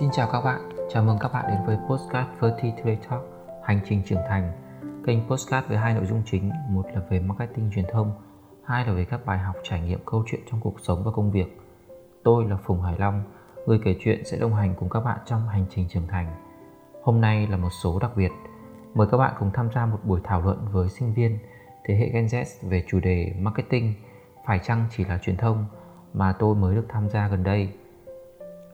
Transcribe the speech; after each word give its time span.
Xin 0.00 0.10
chào 0.12 0.28
các 0.32 0.40
bạn, 0.40 0.68
chào 0.90 1.04
mừng 1.04 1.18
các 1.20 1.32
bạn 1.32 1.44
đến 1.48 1.58
với 1.66 1.78
Postcard 1.88 2.28
Ferty 2.40 2.72
Today 2.76 2.98
Talk 3.08 3.22
Hành 3.64 3.80
trình 3.88 4.02
trưởng 4.06 4.20
thành. 4.28 4.52
Kênh 5.06 5.28
Postcard 5.28 5.68
với 5.68 5.76
hai 5.78 5.94
nội 5.94 6.06
dung 6.06 6.22
chính 6.26 6.50
Một 6.68 6.86
là 6.94 7.00
về 7.10 7.20
marketing 7.20 7.70
truyền 7.74 7.84
thông 7.92 8.12
Hai 8.64 8.86
là 8.86 8.92
về 8.92 9.04
các 9.04 9.26
bài 9.26 9.38
học 9.38 9.56
trải 9.62 9.80
nghiệm 9.80 10.00
câu 10.06 10.24
chuyện 10.26 10.40
trong 10.50 10.60
cuộc 10.60 10.80
sống 10.80 11.02
và 11.04 11.10
công 11.10 11.30
việc. 11.30 11.60
Tôi 12.24 12.44
là 12.44 12.56
Phùng 12.56 12.82
Hải 12.82 12.94
Long 12.98 13.22
Người 13.66 13.80
kể 13.84 13.96
chuyện 14.00 14.24
sẽ 14.24 14.36
đồng 14.36 14.54
hành 14.54 14.74
cùng 14.78 14.88
các 14.88 15.00
bạn 15.00 15.18
trong 15.26 15.48
hành 15.48 15.66
trình 15.70 15.88
trưởng 15.88 16.06
thành. 16.08 16.26
Hôm 17.02 17.20
nay 17.20 17.46
là 17.46 17.56
một 17.56 17.70
số 17.82 17.98
đặc 17.98 18.10
biệt. 18.16 18.30
Mời 18.94 19.06
các 19.10 19.16
bạn 19.16 19.34
cùng 19.38 19.50
tham 19.54 19.68
gia 19.74 19.86
một 19.86 19.98
buổi 20.04 20.20
thảo 20.24 20.42
luận 20.42 20.58
với 20.72 20.88
sinh 20.88 21.14
viên 21.14 21.38
thế 21.84 21.94
hệ 21.94 22.08
Gen 22.08 22.26
Z 22.26 22.44
về 22.62 22.84
chủ 22.88 23.00
đề 23.00 23.34
marketing 23.38 23.94
phải 24.46 24.58
chăng 24.58 24.84
chỉ 24.96 25.04
là 25.04 25.18
truyền 25.18 25.36
thông 25.36 25.64
mà 26.12 26.32
tôi 26.32 26.54
mới 26.54 26.74
được 26.74 26.86
tham 26.88 27.08
gia 27.08 27.28
gần 27.28 27.42
đây. 27.42 27.72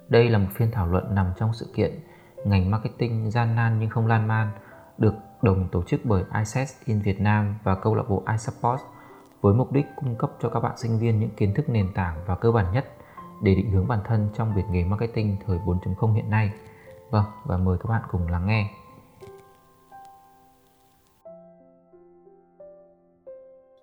Đây 0.08 0.28
là 0.28 0.38
một 0.38 0.48
phiên 0.54 0.70
thảo 0.70 0.86
luận 0.86 1.14
nằm 1.14 1.26
trong 1.36 1.54
sự 1.54 1.66
kiện 1.74 2.00
ngành 2.44 2.70
marketing 2.70 3.30
gian 3.30 3.56
nan 3.56 3.78
nhưng 3.80 3.90
không 3.90 4.06
lan 4.06 4.28
man 4.28 4.50
được 4.98 5.14
đồng 5.42 5.68
tổ 5.72 5.82
chức 5.82 6.00
bởi 6.04 6.22
ISES 6.38 6.74
in 6.84 7.00
Việt 7.00 7.20
Nam 7.20 7.54
và 7.62 7.74
câu 7.74 7.94
lạc 7.94 8.04
bộ 8.08 8.22
iSupport 8.32 8.80
với 9.40 9.54
mục 9.54 9.72
đích 9.72 9.86
cung 9.96 10.16
cấp 10.18 10.30
cho 10.42 10.48
các 10.48 10.60
bạn 10.60 10.78
sinh 10.78 10.98
viên 10.98 11.20
những 11.20 11.30
kiến 11.36 11.54
thức 11.54 11.68
nền 11.68 11.92
tảng 11.94 12.24
và 12.26 12.34
cơ 12.34 12.52
bản 12.52 12.72
nhất 12.72 12.84
để 13.42 13.54
định 13.54 13.70
hướng 13.70 13.88
bản 13.88 13.98
thân 14.04 14.28
trong 14.36 14.54
việc 14.54 14.62
nghề 14.70 14.84
marketing 14.84 15.36
thời 15.46 15.58
4.0 15.58 16.12
hiện 16.12 16.30
nay. 16.30 16.50
Vâng, 17.10 17.24
và 17.44 17.56
mời 17.56 17.78
các 17.78 17.88
bạn 17.88 18.02
cùng 18.10 18.28
lắng 18.28 18.46
nghe. 18.46 18.70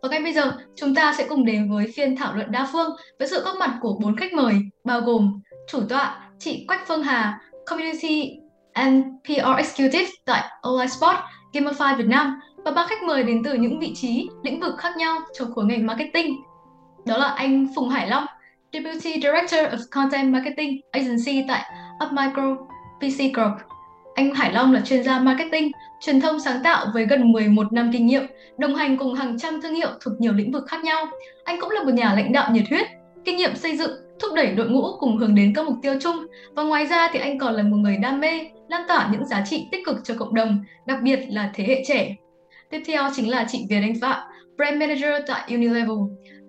Và 0.01 0.09
ngay 0.09 0.23
bây 0.23 0.33
giờ, 0.33 0.51
chúng 0.75 0.95
ta 0.95 1.13
sẽ 1.17 1.27
cùng 1.29 1.45
đến 1.45 1.71
với 1.71 1.91
phiên 1.95 2.15
thảo 2.15 2.35
luận 2.35 2.51
đa 2.51 2.69
phương 2.73 2.89
với 3.19 3.27
sự 3.27 3.43
góp 3.43 3.55
mặt 3.59 3.77
của 3.81 3.99
bốn 4.01 4.15
khách 4.15 4.33
mời 4.33 4.59
bao 4.83 5.01
gồm 5.01 5.41
chủ 5.67 5.79
tọa 5.89 6.29
chị 6.39 6.65
Quách 6.67 6.87
Phương 6.87 7.03
Hà, 7.03 7.39
Community 7.65 8.39
and 8.73 9.05
PR 9.23 9.57
Executive 9.57 10.11
tại 10.25 10.43
Online 10.61 10.87
Sport, 10.87 11.17
Gamify 11.53 11.97
Việt 11.97 12.07
Nam 12.07 12.39
và 12.57 12.71
ba 12.71 12.85
khách 12.87 13.03
mời 13.03 13.23
đến 13.23 13.41
từ 13.43 13.53
những 13.53 13.79
vị 13.79 13.91
trí, 13.95 14.27
lĩnh 14.43 14.59
vực 14.59 14.77
khác 14.77 14.97
nhau 14.97 15.19
trong 15.39 15.53
khối 15.53 15.65
ngành 15.65 15.85
marketing. 15.85 16.35
Đó 17.05 17.17
là 17.17 17.27
anh 17.27 17.67
Phùng 17.75 17.89
Hải 17.89 18.07
Long, 18.07 18.25
Deputy 18.73 19.13
Director 19.13 19.59
of 19.59 19.77
Content 19.91 20.33
Marketing 20.33 20.81
Agency 20.91 21.45
tại 21.47 21.71
Upmicro 22.05 22.55
PC 22.99 23.33
Group. 23.33 23.51
Anh 24.15 24.35
Hải 24.35 24.53
Long 24.53 24.73
là 24.73 24.81
chuyên 24.81 25.03
gia 25.03 25.19
marketing, 25.19 25.71
truyền 26.01 26.21
thông 26.21 26.39
sáng 26.39 26.63
tạo 26.63 26.85
với 26.93 27.05
gần 27.05 27.31
11 27.31 27.73
năm 27.73 27.89
kinh 27.93 28.07
nghiệm, 28.07 28.23
đồng 28.57 28.75
hành 28.75 28.97
cùng 28.97 29.13
hàng 29.13 29.39
trăm 29.39 29.61
thương 29.61 29.75
hiệu 29.75 29.89
thuộc 30.01 30.13
nhiều 30.19 30.33
lĩnh 30.33 30.51
vực 30.51 30.63
khác 30.67 30.83
nhau. 30.83 31.05
Anh 31.43 31.59
cũng 31.61 31.69
là 31.69 31.83
một 31.83 31.93
nhà 31.93 32.13
lãnh 32.13 32.31
đạo 32.31 32.51
nhiệt 32.51 32.63
huyết, 32.69 32.87
kinh 33.25 33.37
nghiệm 33.37 33.55
xây 33.55 33.77
dựng, 33.77 33.91
thúc 34.19 34.33
đẩy 34.35 34.47
đội 34.47 34.69
ngũ 34.69 34.97
cùng 34.99 35.17
hướng 35.17 35.35
đến 35.35 35.53
các 35.55 35.65
mục 35.65 35.75
tiêu 35.81 35.93
chung. 36.01 36.27
Và 36.55 36.63
ngoài 36.63 36.85
ra 36.85 37.09
thì 37.13 37.19
anh 37.19 37.39
còn 37.39 37.53
là 37.53 37.63
một 37.63 37.77
người 37.77 37.97
đam 37.97 38.19
mê, 38.19 38.39
lan 38.69 38.81
tỏa 38.87 39.09
những 39.11 39.25
giá 39.25 39.43
trị 39.45 39.67
tích 39.71 39.85
cực 39.85 39.97
cho 40.03 40.13
cộng 40.19 40.33
đồng, 40.33 40.63
đặc 40.85 40.99
biệt 41.03 41.19
là 41.29 41.51
thế 41.53 41.63
hệ 41.63 41.83
trẻ. 41.87 42.15
Tiếp 42.69 42.81
theo 42.85 43.09
chính 43.15 43.29
là 43.29 43.45
chị 43.49 43.65
Việt 43.69 43.81
Anh 43.81 43.99
Phạm, 44.01 44.19
Brand 44.57 44.79
Manager 44.79 45.13
tại 45.27 45.41
Unilevel. 45.47 45.97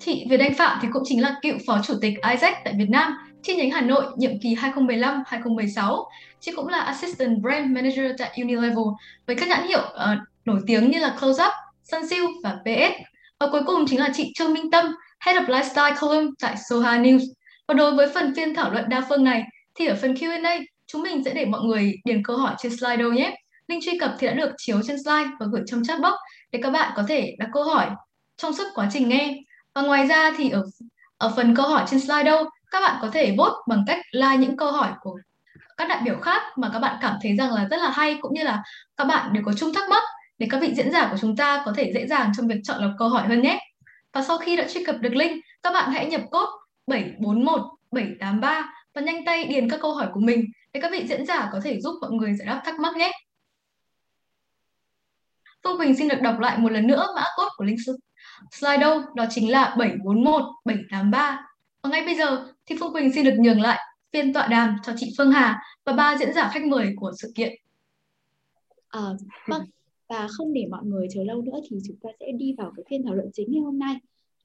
Chị 0.01 0.27
Việt 0.31 0.41
Anh 0.41 0.55
Phạm 0.55 0.79
thì 0.83 0.89
cũng 0.93 1.03
chính 1.06 1.23
là 1.23 1.37
cựu 1.43 1.55
phó 1.67 1.81
chủ 1.87 1.95
tịch 2.01 2.15
Isaac 2.31 2.65
tại 2.65 2.75
Việt 2.79 2.89
Nam, 2.91 3.12
chi 3.43 3.55
nhánh 3.55 3.71
Hà 3.71 3.81
Nội 3.81 4.05
nhiệm 4.17 4.41
kỳ 4.43 4.55
2015-2016. 4.55 6.05
Chị 6.41 6.53
cũng 6.56 6.69
là 6.69 6.81
Assistant 6.81 7.39
Brand 7.43 7.71
Manager 7.71 8.12
tại 8.19 8.31
Unilevel 8.37 8.84
với 9.27 9.37
các 9.37 9.49
nhãn 9.49 9.67
hiệu 9.69 9.81
uh, 9.81 10.19
nổi 10.45 10.61
tiếng 10.67 10.91
như 10.91 10.99
là 10.99 11.17
Close 11.21 11.45
Up, 11.45 11.53
Sunsilk 11.83 12.31
và 12.43 12.56
PS. 12.65 12.93
Và 13.41 13.49
cuối 13.53 13.62
cùng 13.67 13.84
chính 13.87 14.01
là 14.01 14.11
chị 14.15 14.33
Trương 14.34 14.55
Minh 14.55 14.71
Tâm, 14.71 14.95
Head 15.21 15.37
of 15.37 15.47
Lifestyle 15.47 15.95
Column 16.01 16.31
tại 16.41 16.56
Soha 16.69 16.99
News. 16.99 17.21
Và 17.69 17.75
đối 17.75 17.95
với 17.95 18.09
phần 18.15 18.34
phiên 18.37 18.55
thảo 18.55 18.73
luận 18.73 18.89
đa 18.89 19.03
phương 19.09 19.25
này 19.25 19.43
thì 19.75 19.87
ở 19.87 19.97
phần 20.03 20.15
Q&A 20.15 20.59
chúng 20.87 21.03
mình 21.03 21.25
sẽ 21.25 21.34
để 21.34 21.44
mọi 21.44 21.61
người 21.61 21.94
điền 22.05 22.22
câu 22.25 22.37
hỏi 22.37 22.55
trên 22.59 22.77
Slido 22.77 23.09
nhé. 23.09 23.34
Link 23.69 23.83
truy 23.84 23.99
cập 23.99 24.15
thì 24.19 24.27
đã 24.27 24.33
được 24.33 24.50
chiếu 24.56 24.83
trên 24.83 24.97
slide 25.05 25.31
và 25.41 25.47
gửi 25.53 25.62
trong 25.66 25.84
chat 25.84 26.00
box 26.00 26.12
để 26.53 26.61
các 26.62 26.71
bạn 26.71 26.93
có 26.97 27.05
thể 27.09 27.34
đặt 27.38 27.49
câu 27.53 27.65
hỏi 27.65 27.91
trong 28.37 28.55
suốt 28.55 28.65
quá 28.75 28.88
trình 28.93 29.09
nghe. 29.09 29.38
Và 29.75 29.83
ngoài 29.83 30.06
ra 30.06 30.33
thì 30.37 30.50
ở 30.50 30.65
ở 31.19 31.33
phần 31.37 31.56
câu 31.56 31.69
hỏi 31.69 31.84
trên 31.91 32.00
Slido 32.00 32.44
các 32.75 32.81
bạn 32.81 32.99
có 33.03 33.11
thể 33.12 33.34
vote 33.38 33.55
bằng 33.67 33.84
cách 33.87 34.00
like 34.12 34.37
những 34.37 34.56
câu 34.56 34.72
hỏi 34.72 34.93
của 35.00 35.19
các 35.77 35.88
đại 35.88 36.03
biểu 36.05 36.19
khác 36.19 36.43
mà 36.56 36.71
các 36.72 36.78
bạn 36.78 36.97
cảm 37.00 37.17
thấy 37.22 37.37
rằng 37.37 37.53
là 37.53 37.67
rất 37.71 37.77
là 37.77 37.91
hay 37.91 38.19
cũng 38.21 38.34
như 38.34 38.43
là 38.43 38.62
các 38.97 39.05
bạn 39.05 39.33
đều 39.33 39.43
có 39.47 39.53
chung 39.53 39.75
thắc 39.75 39.88
mắc 39.91 40.03
để 40.38 40.47
các 40.50 40.59
vị 40.62 40.75
diễn 40.75 40.93
giả 40.93 41.09
của 41.11 41.17
chúng 41.21 41.37
ta 41.37 41.62
có 41.67 41.72
thể 41.77 41.93
dễ 41.94 42.06
dàng 42.06 42.33
trong 42.37 42.49
việc 42.49 42.61
chọn 42.65 42.81
lọc 42.81 42.91
câu 42.99 43.09
hỏi 43.09 43.28
hơn 43.28 43.43
nhé. 43.43 43.59
Và 44.12 44.22
sau 44.22 44.38
khi 44.38 44.56
đã 44.56 44.65
truy 44.69 44.84
cập 44.84 44.97
được 45.00 45.15
link, 45.15 45.44
các 45.62 45.72
bạn 45.72 45.91
hãy 45.93 46.06
nhập 46.06 46.21
code 46.31 46.50
741 46.87 47.61
783 47.91 48.72
và 48.95 49.00
nhanh 49.00 49.25
tay 49.25 49.45
điền 49.45 49.71
các 49.71 49.81
câu 49.83 49.95
hỏi 49.95 50.09
của 50.15 50.21
mình 50.21 50.45
để 50.72 50.81
các 50.81 50.93
vị 50.93 51.06
diễn 51.06 51.27
giả 51.27 51.49
có 51.53 51.61
thể 51.65 51.81
giúp 51.81 51.99
mọi 52.00 52.11
người 52.11 52.34
giải 52.34 52.47
đáp 52.47 52.62
thắc 52.65 52.81
mắc 52.81 52.97
nhé. 52.97 53.12
Phương 55.65 55.78
Quỳnh 55.78 55.97
xin 55.97 56.09
được 56.09 56.21
đọc 56.23 56.39
lại 56.39 56.59
một 56.59 56.73
lần 56.73 56.87
nữa 56.87 57.06
mã 57.17 57.25
code 57.37 57.50
của 57.56 57.65
link 57.65 57.78
Slido 58.53 59.03
đó 59.15 59.25
chính 59.31 59.50
là 59.50 59.77
741 59.78 60.43
783. 60.65 61.47
Và 61.83 61.91
ngay 61.91 62.06
bây 62.06 62.15
giờ 62.15 62.47
thì 62.67 62.77
Phương 62.81 62.93
Quỳnh 62.93 63.12
xin 63.12 63.25
được 63.25 63.34
nhường 63.39 63.61
lại 63.61 63.81
phiên 64.12 64.33
tọa 64.33 64.47
đàm 64.47 64.77
cho 64.83 64.93
chị 64.97 65.15
Phương 65.19 65.31
Hà 65.31 65.62
và 65.84 65.93
ba 65.93 66.19
diễn 66.19 66.33
giả 66.33 66.50
khách 66.55 66.65
mời 66.65 66.93
của 66.97 67.12
sự 67.17 67.33
kiện. 67.34 67.53
À, 68.89 69.00
vâng, 69.47 69.62
và 70.09 70.28
không 70.31 70.53
để 70.53 70.67
mọi 70.71 70.84
người 70.84 71.06
chờ 71.15 71.21
lâu 71.25 71.43
nữa 71.43 71.59
thì 71.71 71.77
chúng 71.87 71.97
ta 72.03 72.09
sẽ 72.21 72.27
đi 72.37 72.55
vào 72.59 72.73
cái 72.77 72.84
phiên 72.91 73.03
thảo 73.05 73.15
luận 73.15 73.31
chính 73.33 73.53
ngày 73.53 73.62
hôm 73.62 73.78
nay. 73.78 73.97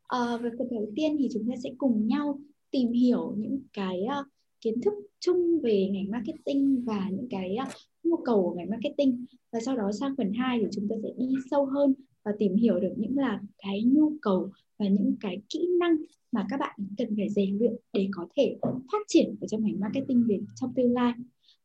À, 0.09 0.37
về 0.37 0.49
phần 0.57 0.67
đầu 0.71 0.91
tiên 0.95 1.15
thì 1.19 1.29
chúng 1.33 1.49
ta 1.49 1.55
sẽ 1.63 1.69
cùng 1.77 2.07
nhau 2.07 2.39
tìm 2.71 2.91
hiểu 2.91 3.33
những 3.37 3.59
cái 3.73 4.01
uh, 4.03 4.25
kiến 4.61 4.81
thức 4.81 4.93
chung 5.19 5.59
về 5.63 5.89
ngành 5.91 6.11
marketing 6.11 6.83
và 6.85 7.09
những 7.11 7.27
cái 7.29 7.57
uh, 7.67 7.73
nhu 8.03 8.17
cầu 8.17 8.43
của 8.43 8.55
ngành 8.55 8.69
marketing 8.69 9.25
và 9.51 9.59
sau 9.59 9.77
đó 9.77 9.91
sang 9.99 10.15
phần 10.17 10.33
2 10.33 10.59
thì 10.61 10.67
chúng 10.71 10.87
ta 10.89 10.95
sẽ 11.03 11.09
đi 11.17 11.25
sâu 11.51 11.65
hơn 11.65 11.93
và 12.23 12.31
tìm 12.39 12.55
hiểu 12.55 12.79
được 12.79 12.93
những 12.97 13.17
là 13.17 13.41
cái 13.57 13.83
nhu 13.83 14.13
cầu 14.21 14.49
và 14.79 14.87
những 14.87 15.15
cái 15.19 15.41
kỹ 15.49 15.67
năng 15.79 15.95
mà 16.31 16.45
các 16.49 16.59
bạn 16.59 16.79
cần 16.97 17.15
phải 17.15 17.29
rèn 17.29 17.57
luyện 17.57 17.73
để 17.93 18.07
có 18.11 18.27
thể 18.37 18.55
phát 18.61 19.01
triển 19.07 19.35
ở 19.41 19.47
trong 19.47 19.63
ngành 19.63 19.79
marketing 19.79 20.25
về 20.27 20.39
trong 20.55 20.73
tương 20.75 20.93
lai. 20.93 21.13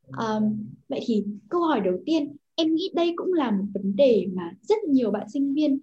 Um, 0.07 0.67
vậy 0.89 1.01
thì 1.07 1.25
câu 1.49 1.61
hỏi 1.61 1.81
đầu 1.81 1.99
tiên 2.07 2.37
em 2.55 2.75
nghĩ 2.75 2.91
đây 2.95 3.13
cũng 3.17 3.33
là 3.33 3.51
một 3.51 3.65
vấn 3.75 3.97
đề 3.97 4.27
mà 4.35 4.57
rất 4.63 4.85
nhiều 4.85 5.11
bạn 5.11 5.27
sinh 5.33 5.55
viên 5.55 5.79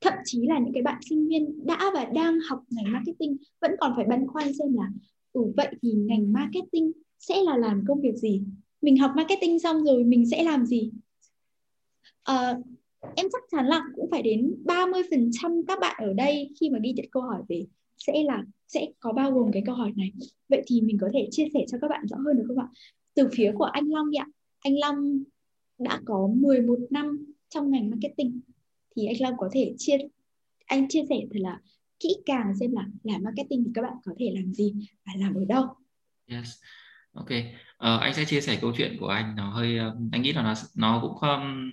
thậm 0.00 0.14
chí 0.24 0.46
là 0.46 0.58
những 0.58 0.74
cái 0.74 0.82
bạn 0.82 1.00
sinh 1.08 1.28
viên 1.28 1.66
đã 1.66 1.90
và 1.94 2.04
đang 2.04 2.38
học 2.48 2.62
ngành 2.70 2.92
marketing 2.92 3.36
vẫn 3.60 3.70
còn 3.80 3.92
phải 3.96 4.04
băn 4.04 4.26
khoăn 4.26 4.54
xem 4.54 4.74
là 4.74 4.88
ừ 5.32 5.40
vậy 5.56 5.68
thì 5.82 5.92
ngành 5.92 6.32
marketing 6.32 6.92
sẽ 7.18 7.42
là 7.42 7.56
làm 7.56 7.84
công 7.88 8.00
việc 8.00 8.14
gì? 8.14 8.42
Mình 8.82 8.98
học 8.98 9.12
marketing 9.16 9.58
xong 9.58 9.84
rồi 9.84 10.04
mình 10.04 10.26
sẽ 10.30 10.44
làm 10.44 10.66
gì? 10.66 10.90
À, 12.22 12.58
em 13.16 13.26
chắc 13.32 13.42
chắn 13.50 13.66
là 13.66 13.82
cũng 13.94 14.10
phải 14.10 14.22
đến 14.22 14.54
30% 14.64 15.62
các 15.68 15.78
bạn 15.80 15.96
ở 15.98 16.12
đây 16.12 16.50
khi 16.60 16.70
mà 16.70 16.78
ghi 16.82 16.92
nhận 16.92 17.06
câu 17.10 17.22
hỏi 17.22 17.42
về 17.48 17.66
sẽ 17.98 18.22
là 18.24 18.44
sẽ 18.68 18.88
có 19.00 19.12
bao 19.12 19.32
gồm 19.32 19.52
cái 19.52 19.62
câu 19.66 19.74
hỏi 19.74 19.92
này. 19.96 20.12
Vậy 20.48 20.62
thì 20.66 20.80
mình 20.80 20.98
có 21.00 21.08
thể 21.12 21.28
chia 21.30 21.48
sẻ 21.54 21.60
cho 21.68 21.78
các 21.80 21.88
bạn 21.88 22.06
rõ 22.06 22.16
hơn 22.16 22.36
được 22.36 22.44
không 22.48 22.58
ạ? 22.58 22.68
Từ 23.14 23.28
phía 23.32 23.52
của 23.58 23.64
anh 23.64 23.88
Long 23.88 24.06
ạ. 24.18 24.26
Anh 24.60 24.78
Long 24.78 25.22
đã 25.78 26.00
có 26.04 26.28
11 26.34 26.78
năm 26.90 27.26
trong 27.48 27.70
ngành 27.70 27.90
marketing 27.90 28.40
thì 29.00 29.06
anh 29.06 29.16
Long 29.20 29.34
có 29.38 29.48
thể 29.52 29.74
chia 29.78 29.96
anh 30.66 30.88
chia 30.88 31.02
sẻ 31.08 31.16
thật 31.32 31.40
là 31.40 31.58
kỹ 32.00 32.16
càng 32.26 32.52
xem 32.60 32.72
là 32.72 32.84
làm 33.02 33.22
marketing 33.24 33.64
thì 33.64 33.70
các 33.74 33.82
bạn 33.82 33.92
có 34.04 34.12
thể 34.18 34.32
làm 34.34 34.52
gì 34.52 34.74
và 35.06 35.12
làm 35.16 35.34
ở 35.34 35.44
đâu. 35.48 35.66
Yes. 36.26 36.48
Ok. 37.12 37.30
Uh, 37.30 38.00
anh 38.00 38.14
sẽ 38.14 38.24
chia 38.24 38.40
sẻ 38.40 38.58
câu 38.60 38.72
chuyện 38.76 38.96
của 39.00 39.08
anh 39.08 39.36
nó 39.36 39.50
hơi 39.50 39.78
uh, 39.88 39.94
anh 40.12 40.22
nghĩ 40.22 40.32
là 40.32 40.42
nó 40.42 40.54
nó 40.76 40.98
cũng 41.02 41.30
um, 41.30 41.72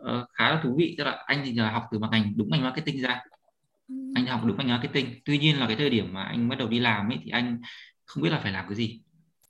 uh, 0.00 0.28
khá 0.32 0.50
là 0.50 0.60
thú 0.62 0.74
vị 0.78 0.94
tức 0.98 1.04
là 1.04 1.22
anh 1.26 1.42
thì 1.44 1.52
là 1.52 1.70
học 1.70 1.82
từ 1.92 1.98
mặt 1.98 2.08
ngành 2.12 2.32
đúng 2.36 2.50
ngành 2.50 2.62
marketing 2.62 3.02
ra. 3.02 3.20
Anh 4.14 4.26
học 4.26 4.40
đúng 4.44 4.56
ngành 4.56 4.68
marketing. 4.68 5.06
Tuy 5.24 5.38
nhiên 5.38 5.58
là 5.58 5.66
cái 5.66 5.76
thời 5.76 5.90
điểm 5.90 6.12
mà 6.12 6.22
anh 6.22 6.48
bắt 6.48 6.58
đầu 6.58 6.68
đi 6.68 6.80
làm 6.80 7.08
ấy 7.08 7.18
thì 7.22 7.30
anh 7.30 7.60
không 8.04 8.22
biết 8.22 8.30
là 8.30 8.40
phải 8.40 8.52
làm 8.52 8.64
cái 8.68 8.74
gì. 8.74 9.00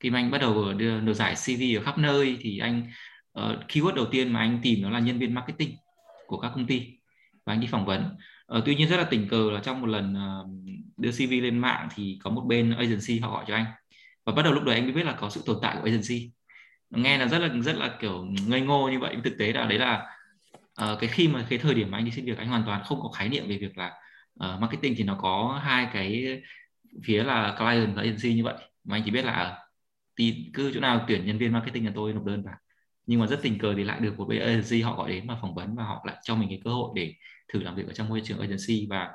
Khi 0.00 0.10
mà 0.10 0.18
anh 0.18 0.30
bắt 0.30 0.38
đầu 0.38 0.72
đưa, 0.72 1.00
đưa 1.00 1.14
giải 1.14 1.34
CV 1.34 1.78
ở 1.78 1.82
khắp 1.84 1.98
nơi 1.98 2.36
thì 2.40 2.58
anh 2.58 2.86
uh, 3.38 3.44
keyword 3.68 3.94
đầu 3.94 4.06
tiên 4.10 4.32
mà 4.32 4.40
anh 4.40 4.60
tìm 4.62 4.82
đó 4.82 4.90
là 4.90 4.98
nhân 4.98 5.18
viên 5.18 5.34
marketing 5.34 5.76
của 6.26 6.40
các 6.40 6.52
công 6.54 6.66
ty 6.66 6.93
và 7.46 7.52
anh 7.52 7.60
đi 7.60 7.66
phỏng 7.70 7.86
vấn. 7.86 8.16
Ờ, 8.46 8.62
tuy 8.66 8.74
nhiên 8.74 8.88
rất 8.88 8.96
là 8.96 9.04
tình 9.04 9.28
cờ 9.28 9.50
là 9.50 9.60
trong 9.60 9.80
một 9.80 9.86
lần 9.86 10.14
uh, 10.14 10.50
đưa 10.96 11.10
CV 11.10 11.32
lên 11.42 11.58
mạng 11.58 11.88
thì 11.94 12.18
có 12.22 12.30
một 12.30 12.40
bên 12.40 12.76
agency 12.76 13.18
họ 13.18 13.30
gọi 13.30 13.44
cho 13.48 13.54
anh. 13.54 13.64
Và 14.24 14.32
bắt 14.32 14.42
đầu 14.42 14.52
lúc 14.52 14.64
đấy 14.64 14.74
anh 14.74 14.84
mới 14.84 14.92
biết 14.92 15.06
là 15.06 15.12
có 15.12 15.30
sự 15.30 15.42
tồn 15.46 15.58
tại 15.62 15.76
của 15.76 15.84
agency. 15.84 16.30
Nghe 16.90 17.18
là 17.18 17.28
rất 17.28 17.38
là 17.38 17.48
rất 17.48 17.76
là 17.76 17.96
kiểu 18.00 18.26
ngây 18.46 18.60
ngô 18.60 18.88
như 18.88 18.98
vậy. 18.98 19.16
Thực 19.24 19.34
tế 19.38 19.52
là 19.52 19.66
đấy 19.66 19.78
là 19.78 20.06
uh, 20.84 21.00
cái 21.00 21.10
khi 21.10 21.28
mà 21.28 21.46
cái 21.50 21.58
thời 21.58 21.74
điểm 21.74 21.90
mà 21.90 21.98
anh 21.98 22.04
đi 22.04 22.10
xin 22.10 22.24
việc 22.24 22.38
anh 22.38 22.48
hoàn 22.48 22.62
toàn 22.66 22.82
không 22.84 23.00
có 23.02 23.08
khái 23.08 23.28
niệm 23.28 23.48
về 23.48 23.58
việc 23.58 23.78
là 23.78 23.92
uh, 24.44 24.60
marketing 24.60 24.94
thì 24.96 25.04
nó 25.04 25.18
có 25.22 25.60
hai 25.64 25.88
cái 25.92 26.40
phía 27.04 27.24
là 27.24 27.54
client 27.58 27.96
và 27.96 28.02
agency 28.02 28.34
như 28.34 28.44
vậy. 28.44 28.54
Mà 28.84 28.96
anh 28.96 29.02
chỉ 29.04 29.10
biết 29.10 29.24
là 29.24 29.58
thì 30.18 30.50
cứ 30.54 30.72
chỗ 30.74 30.80
nào 30.80 31.04
tuyển 31.08 31.26
nhân 31.26 31.38
viên 31.38 31.52
marketing 31.52 31.86
là 31.86 31.92
tôi 31.94 32.12
nộp 32.12 32.24
đơn 32.24 32.42
vào. 32.42 32.54
Nhưng 33.06 33.20
mà 33.20 33.26
rất 33.26 33.40
tình 33.42 33.58
cờ 33.58 33.74
thì 33.76 33.84
lại 33.84 34.00
được 34.00 34.18
một 34.18 34.24
bên 34.24 34.40
agency 34.42 34.80
họ 34.80 34.96
gọi 34.96 35.10
đến 35.10 35.26
và 35.26 35.36
phỏng 35.42 35.54
vấn 35.54 35.76
và 35.76 35.84
họ 35.84 36.02
lại 36.06 36.16
cho 36.22 36.34
mình 36.34 36.48
cái 36.48 36.60
cơ 36.64 36.70
hội 36.70 36.90
để 36.94 37.14
thử 37.52 37.62
làm 37.62 37.76
việc 37.76 37.86
ở 37.86 37.92
trong 37.92 38.08
môi 38.08 38.20
trường 38.24 38.38
agency 38.38 38.86
và 38.90 39.08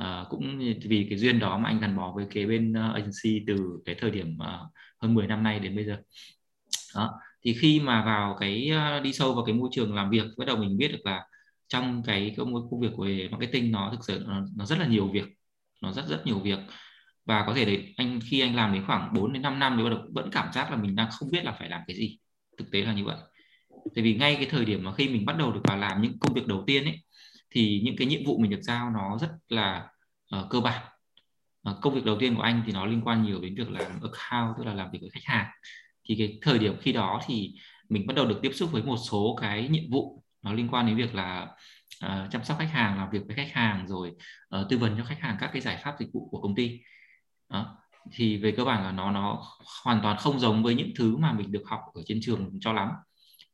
uh, 0.00 0.28
cũng 0.30 0.58
vì 0.88 1.06
cái 1.10 1.18
duyên 1.18 1.38
đó 1.38 1.58
mà 1.58 1.68
anh 1.68 1.80
gắn 1.80 1.96
bó 1.96 2.12
với 2.16 2.26
cái 2.30 2.46
bên 2.46 2.72
uh, 2.72 2.94
agency 2.94 3.44
từ 3.46 3.56
cái 3.84 3.94
thời 3.98 4.10
điểm 4.10 4.38
uh, 4.40 4.72
hơn 5.02 5.14
10 5.14 5.26
năm 5.26 5.42
nay 5.42 5.58
đến 5.58 5.76
bây 5.76 5.84
giờ. 5.84 5.96
Đó 6.94 7.20
thì 7.44 7.54
khi 7.60 7.80
mà 7.80 8.04
vào 8.04 8.36
cái 8.40 8.70
đi 9.02 9.12
sâu 9.12 9.34
vào 9.34 9.44
cái 9.44 9.54
môi 9.54 9.68
trường 9.72 9.94
làm 9.94 10.10
việc 10.10 10.24
bắt 10.38 10.44
đầu 10.44 10.56
mình 10.56 10.76
biết 10.76 10.88
được 10.88 11.00
là 11.04 11.26
trong 11.68 12.02
cái 12.06 12.34
công 12.36 12.54
công 12.70 12.80
việc 12.80 12.98
về 12.98 13.28
marketing 13.30 13.72
nó 13.72 13.90
thực 13.92 14.04
sự 14.04 14.24
nó, 14.26 14.46
nó 14.56 14.66
rất 14.66 14.78
là 14.78 14.86
nhiều 14.86 15.08
việc 15.08 15.24
nó 15.84 15.92
rất 15.92 16.06
rất 16.08 16.26
nhiều 16.26 16.38
việc. 16.38 16.58
Và 17.24 17.44
có 17.46 17.54
thể 17.54 17.64
đấy 17.64 17.94
anh 17.96 18.20
khi 18.30 18.40
anh 18.40 18.56
làm 18.56 18.72
đến 18.72 18.84
khoảng 18.86 19.14
4 19.14 19.32
đến 19.32 19.42
5 19.42 19.58
năm 19.58 19.74
thì 19.76 19.84
bắt 19.84 19.90
đầu 19.90 19.98
vẫn 20.14 20.30
cảm 20.32 20.52
giác 20.52 20.70
là 20.70 20.76
mình 20.76 20.94
đang 20.96 21.08
không 21.10 21.30
biết 21.30 21.44
là 21.44 21.52
phải 21.58 21.68
làm 21.68 21.80
cái 21.86 21.96
gì. 21.96 22.18
Thực 22.58 22.70
tế 22.70 22.82
là 22.82 22.92
như 22.92 23.04
vậy. 23.04 23.16
Tại 23.94 24.04
vì 24.04 24.14
ngay 24.14 24.36
cái 24.36 24.46
thời 24.50 24.64
điểm 24.64 24.84
mà 24.84 24.94
khi 24.94 25.08
mình 25.08 25.24
bắt 25.24 25.36
đầu 25.38 25.52
được 25.52 25.60
vào 25.64 25.76
làm 25.76 26.02
những 26.02 26.18
công 26.18 26.34
việc 26.34 26.46
đầu 26.46 26.64
tiên 26.66 26.84
ấy 26.84 27.03
thì 27.54 27.80
những 27.84 27.96
cái 27.98 28.06
nhiệm 28.06 28.24
vụ 28.24 28.38
mình 28.38 28.50
được 28.50 28.62
giao 28.62 28.90
nó 28.90 29.18
rất 29.18 29.30
là 29.48 29.88
uh, 30.36 30.50
cơ 30.50 30.60
bản. 30.60 30.82
Uh, 31.70 31.76
công 31.82 31.94
việc 31.94 32.04
đầu 32.04 32.16
tiên 32.20 32.34
của 32.36 32.42
anh 32.42 32.62
thì 32.66 32.72
nó 32.72 32.86
liên 32.86 33.00
quan 33.04 33.22
nhiều 33.22 33.40
đến 33.40 33.54
việc 33.54 33.70
làm 33.70 33.92
account 34.02 34.54
tức 34.58 34.64
là 34.64 34.74
làm 34.74 34.90
việc 34.90 34.98
với 35.00 35.10
khách 35.10 35.24
hàng. 35.24 35.46
Thì 36.08 36.14
cái 36.18 36.38
thời 36.42 36.58
điểm 36.58 36.76
khi 36.80 36.92
đó 36.92 37.20
thì 37.26 37.54
mình 37.88 38.06
bắt 38.06 38.14
đầu 38.16 38.26
được 38.26 38.38
tiếp 38.42 38.52
xúc 38.54 38.72
với 38.72 38.82
một 38.82 38.96
số 38.96 39.38
cái 39.40 39.68
nhiệm 39.68 39.90
vụ 39.90 40.22
nó 40.42 40.52
liên 40.52 40.68
quan 40.68 40.86
đến 40.86 40.96
việc 40.96 41.14
là 41.14 41.48
uh, 42.06 42.30
chăm 42.30 42.44
sóc 42.44 42.58
khách 42.58 42.70
hàng 42.72 42.98
làm 42.98 43.10
việc 43.10 43.22
với 43.26 43.36
khách 43.36 43.52
hàng 43.52 43.86
rồi 43.86 44.12
uh, 44.60 44.68
tư 44.68 44.78
vấn 44.78 44.94
cho 44.98 45.04
khách 45.04 45.20
hàng 45.20 45.36
các 45.40 45.50
cái 45.52 45.62
giải 45.62 45.80
pháp 45.84 45.94
dịch 45.98 46.08
vụ 46.12 46.28
của 46.30 46.40
công 46.40 46.54
ty. 46.54 46.80
Đó 47.50 47.76
thì 48.12 48.36
về 48.36 48.52
cơ 48.52 48.64
bản 48.64 48.84
là 48.84 48.92
nó 48.92 49.10
nó 49.10 49.42
hoàn 49.84 50.00
toàn 50.02 50.16
không 50.16 50.40
giống 50.40 50.62
với 50.62 50.74
những 50.74 50.90
thứ 50.96 51.16
mà 51.16 51.32
mình 51.32 51.52
được 51.52 51.62
học 51.66 51.80
ở 51.94 52.02
trên 52.06 52.18
trường 52.22 52.58
cho 52.60 52.72
lắm 52.72 52.88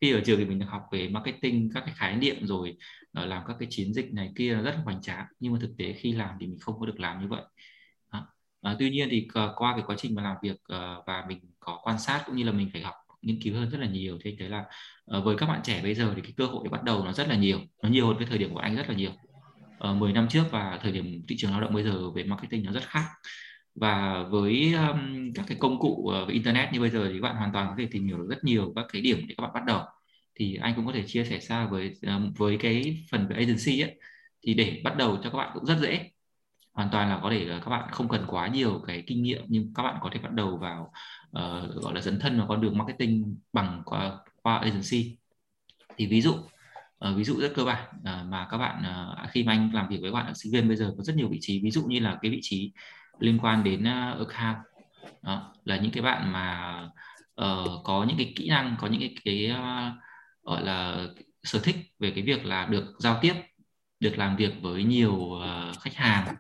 khi 0.01 0.13
ở 0.13 0.21
trường 0.25 0.39
thì 0.39 0.45
mình 0.45 0.59
được 0.59 0.67
học 0.69 0.83
về 0.93 1.09
marketing, 1.09 1.71
các 1.75 1.83
cái 1.87 1.95
khái 1.97 2.17
niệm 2.17 2.47
rồi 2.47 2.77
ờ, 3.13 3.27
làm 3.27 3.43
các 3.49 3.57
cái 3.59 3.69
chiến 3.71 3.95
dịch 3.95 4.13
này 4.13 4.33
kia 4.37 4.55
rất 4.55 4.71
là 4.75 4.81
hoành 4.85 5.03
tráng. 5.03 5.27
Nhưng 5.41 5.53
mà 5.53 5.59
thực 5.63 5.71
tế 5.79 5.93
khi 5.93 6.13
làm 6.13 6.37
thì 6.41 6.47
mình 6.47 6.59
không 6.61 6.81
có 6.81 6.87
được 6.87 7.01
làm 7.01 7.21
như 7.21 7.29
vậy. 7.29 7.43
Đó. 8.13 8.27
Ờ, 8.61 8.77
tuy 8.79 8.91
nhiên 8.91 9.09
thì 9.11 9.29
qua 9.57 9.73
cái 9.77 9.85
quá 9.87 9.97
trình 9.99 10.15
mà 10.15 10.23
làm 10.23 10.37
việc 10.43 10.57
ờ, 10.65 11.03
và 11.07 11.25
mình 11.29 11.39
có 11.61 11.81
quan 11.83 11.99
sát 11.99 12.23
cũng 12.27 12.37
như 12.37 12.45
là 12.45 12.53
mình 12.53 12.71
phải 12.73 12.83
học, 12.83 12.95
nghiên 13.23 13.43
cứu 13.43 13.55
hơn 13.55 13.71
rất 13.71 13.79
là 13.81 13.87
nhiều. 13.87 14.19
Thì 14.25 14.31
anh 14.31 14.37
thấy 14.39 14.49
là 14.49 14.65
với 15.25 15.37
các 15.37 15.47
bạn 15.47 15.61
trẻ 15.65 15.83
bây 15.83 15.95
giờ 15.95 16.13
thì 16.17 16.23
cái 16.23 16.33
cơ 16.37 16.47
hội 16.47 16.61
để 16.65 16.71
bắt 16.71 16.85
đầu 16.85 17.05
nó 17.05 17.13
rất 17.13 17.29
là 17.29 17.37
nhiều. 17.37 17.61
Nó 17.83 17.89
nhiều 17.89 18.07
hơn 18.07 18.17
cái 18.19 18.27
thời 18.27 18.39
điểm 18.39 18.55
của 18.55 18.61
anh 18.61 18.77
rất 18.77 18.89
là 18.89 18.95
nhiều. 18.95 19.11
10 19.97 20.13
năm 20.13 20.29
trước 20.29 20.45
và 20.51 20.79
thời 20.83 20.93
điểm 20.93 21.23
thị 21.29 21.37
trường 21.39 21.51
lao 21.51 21.61
động 21.61 21.75
bây 21.75 21.85
giờ 21.85 22.11
về 22.11 22.25
marketing 22.25 22.65
nó 22.65 22.73
rất 22.73 22.83
khác 22.85 23.05
và 23.81 24.23
với 24.31 24.75
um, 24.75 25.33
các 25.35 25.45
cái 25.49 25.59
công 25.61 25.79
cụ 25.79 26.13
uh, 26.23 26.29
internet 26.29 26.73
như 26.73 26.81
bây 26.81 26.91
giờ 26.91 27.09
thì 27.09 27.15
các 27.15 27.23
bạn 27.23 27.37
hoàn 27.37 27.53
toàn 27.53 27.69
có 27.69 27.75
thể 27.79 27.89
tìm 27.91 28.07
hiểu 28.07 28.19
được 28.19 28.27
rất 28.31 28.45
nhiều 28.45 28.73
các 28.77 28.87
cái 28.93 29.03
điểm 29.03 29.25
để 29.29 29.35
các 29.39 29.43
bạn 29.43 29.53
bắt 29.55 29.65
đầu. 29.67 29.83
Thì 30.35 30.57
anh 30.57 30.75
cũng 30.77 30.87
có 30.87 30.93
thể 30.93 31.03
chia 31.07 31.25
sẻ 31.25 31.41
xa 31.41 31.67
với 31.67 31.93
um, 32.07 32.33
với 32.33 32.57
cái 32.61 33.05
phần 33.11 33.29
về 33.29 33.37
agency 33.37 33.81
ấy 33.81 34.01
thì 34.43 34.55
để 34.55 34.81
bắt 34.85 34.97
đầu 34.97 35.17
cho 35.25 35.31
các 35.31 35.39
bạn 35.39 35.51
cũng 35.55 35.67
rất 35.67 35.79
dễ. 35.81 36.11
Hoàn 36.73 36.89
toàn 36.93 37.09
là 37.09 37.21
có 37.23 37.31
thể 37.31 37.45
là 37.45 37.59
các 37.59 37.71
bạn 37.71 37.89
không 37.93 38.09
cần 38.09 38.25
quá 38.29 38.49
nhiều 38.49 38.83
cái 38.87 39.05
kinh 39.07 39.23
nghiệm 39.23 39.43
nhưng 39.49 39.73
các 39.75 39.83
bạn 39.83 39.97
có 40.01 40.11
thể 40.13 40.21
bắt 40.21 40.33
đầu 40.33 40.57
vào 40.57 40.93
uh, 41.31 41.75
gọi 41.83 41.95
là 41.95 42.01
dấn 42.01 42.19
thân 42.21 42.39
vào 42.39 42.47
con 42.49 42.61
đường 42.61 42.79
marketing 42.79 43.37
bằng 43.53 43.83
qua 43.85 44.19
qua 44.43 44.59
agency. 44.59 45.17
Thì 45.97 46.07
ví 46.07 46.21
dụ 46.21 46.33
uh, 46.33 47.17
ví 47.17 47.25
dụ 47.25 47.41
rất 47.41 47.53
cơ 47.55 47.65
bản 47.65 47.89
uh, 47.99 48.29
mà 48.29 48.47
các 48.51 48.59
bạn 48.59 48.83
uh, 49.23 49.31
khi 49.31 49.45
mà 49.45 49.53
anh 49.53 49.71
làm 49.75 49.89
việc 49.89 49.99
với 50.01 50.13
bạn 50.13 50.35
sinh 50.35 50.53
viên 50.53 50.69
bây 50.69 50.77
giờ 50.77 50.95
có 50.97 51.05
rất 51.05 51.17
nhiều 51.17 51.29
vị 51.29 51.39
trí. 51.41 51.61
Ví 51.63 51.71
dụ 51.71 51.83
như 51.83 52.01
là 52.01 52.19
cái 52.23 52.31
vị 52.31 52.39
trí 52.43 52.73
liên 53.21 53.39
quan 53.43 53.65
đến 53.65 53.81
uh, 53.81 54.29
account. 54.29 54.57
Đó 55.23 55.53
là 55.65 55.77
những 55.77 55.91
cái 55.91 56.03
bạn 56.03 56.33
mà 56.33 56.75
uh, 57.43 57.85
có 57.85 58.05
những 58.09 58.17
cái 58.17 58.33
kỹ 58.37 58.49
năng 58.49 58.77
có 58.81 58.87
những 58.87 59.01
cái, 59.01 59.15
cái 59.25 59.53
uh, 59.53 59.93
gọi 60.43 60.65
là 60.65 61.07
sở 61.43 61.59
thích 61.59 61.77
về 61.99 62.11
cái 62.11 62.25
việc 62.25 62.45
là 62.45 62.67
được 62.67 62.95
giao 62.99 63.19
tiếp 63.21 63.35
được 64.01 64.19
làm 64.19 64.37
việc 64.37 64.55
với 64.63 64.85
nhiều 64.85 65.15
uh, 65.15 65.81
khách 65.81 65.95
hàng. 65.95 66.35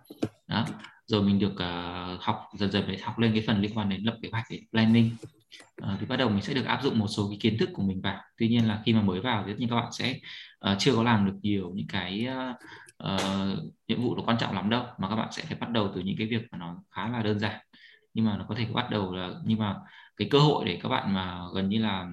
Đó 0.49 0.67
rồi 1.07 1.23
mình 1.23 1.39
được 1.39 1.53
uh, 1.53 2.21
học 2.21 2.49
dần 2.57 2.71
dần 2.71 2.85
để 2.89 2.99
học 3.03 3.19
lên 3.19 3.33
cái 3.33 3.45
phần 3.47 3.61
liên 3.61 3.71
quan 3.75 3.89
đến 3.89 4.03
lập 4.03 4.17
kế 4.23 4.29
hoạch 4.33 4.45
để 4.51 4.61
planning. 4.73 5.11
Uh, 5.83 5.89
thì 6.01 6.07
bắt 6.07 6.17
đầu 6.17 6.29
mình 6.29 6.43
sẽ 6.43 6.55
được 6.55 6.65
áp 6.65 6.83
dụng 6.83 6.99
một 6.99 7.07
số 7.09 7.29
cái 7.29 7.39
kiến 7.41 7.57
thức 7.59 7.71
của 7.73 7.83
mình 7.83 8.01
vào. 8.01 8.21
Tuy 8.39 8.49
nhiên 8.49 8.69
là 8.69 8.83
khi 8.85 8.93
mà 8.93 9.03
mới 9.03 9.21
vào 9.21 9.45
thì 9.47 9.53
tất 9.53 9.57
nhiên 9.59 9.69
các 9.69 9.77
bạn 9.77 9.93
sẽ 9.93 10.19
uh, 10.71 10.79
chưa 10.79 10.97
có 10.97 11.03
làm 11.03 11.27
được 11.27 11.39
nhiều 11.43 11.73
những 11.75 11.87
cái 11.87 12.27
uh, 12.31 12.57
uh, 13.01 13.59
nhiệm 13.89 14.03
vụ 14.03 14.17
nó 14.17 14.23
quan 14.27 14.39
trọng 14.39 14.55
lắm 14.55 14.71
đâu 14.71 14.85
mà 14.99 15.09
các 15.09 15.17
bạn 15.17 15.29
sẽ 15.33 15.43
phải 15.43 15.59
bắt 15.61 15.71
đầu 15.71 15.91
từ 15.95 16.01
những 16.01 16.17
cái 16.19 16.27
việc 16.27 16.43
mà 16.53 16.59
nó 16.59 16.77
khá 16.91 17.09
là 17.09 17.23
đơn 17.23 17.39
giản. 17.39 17.61
Nhưng 18.15 18.25
mà 18.25 18.37
nó 18.37 18.45
có 18.49 18.55
thể 18.55 18.67
bắt 18.75 18.91
đầu 18.91 19.15
là 19.15 19.31
nhưng 19.45 19.59
mà 19.59 19.77
cái 20.17 20.29
cơ 20.31 20.39
hội 20.39 20.65
để 20.65 20.79
các 20.83 20.89
bạn 20.89 21.15
mà 21.15 21.41
gần 21.55 21.69
như 21.69 21.79
là 21.79 22.07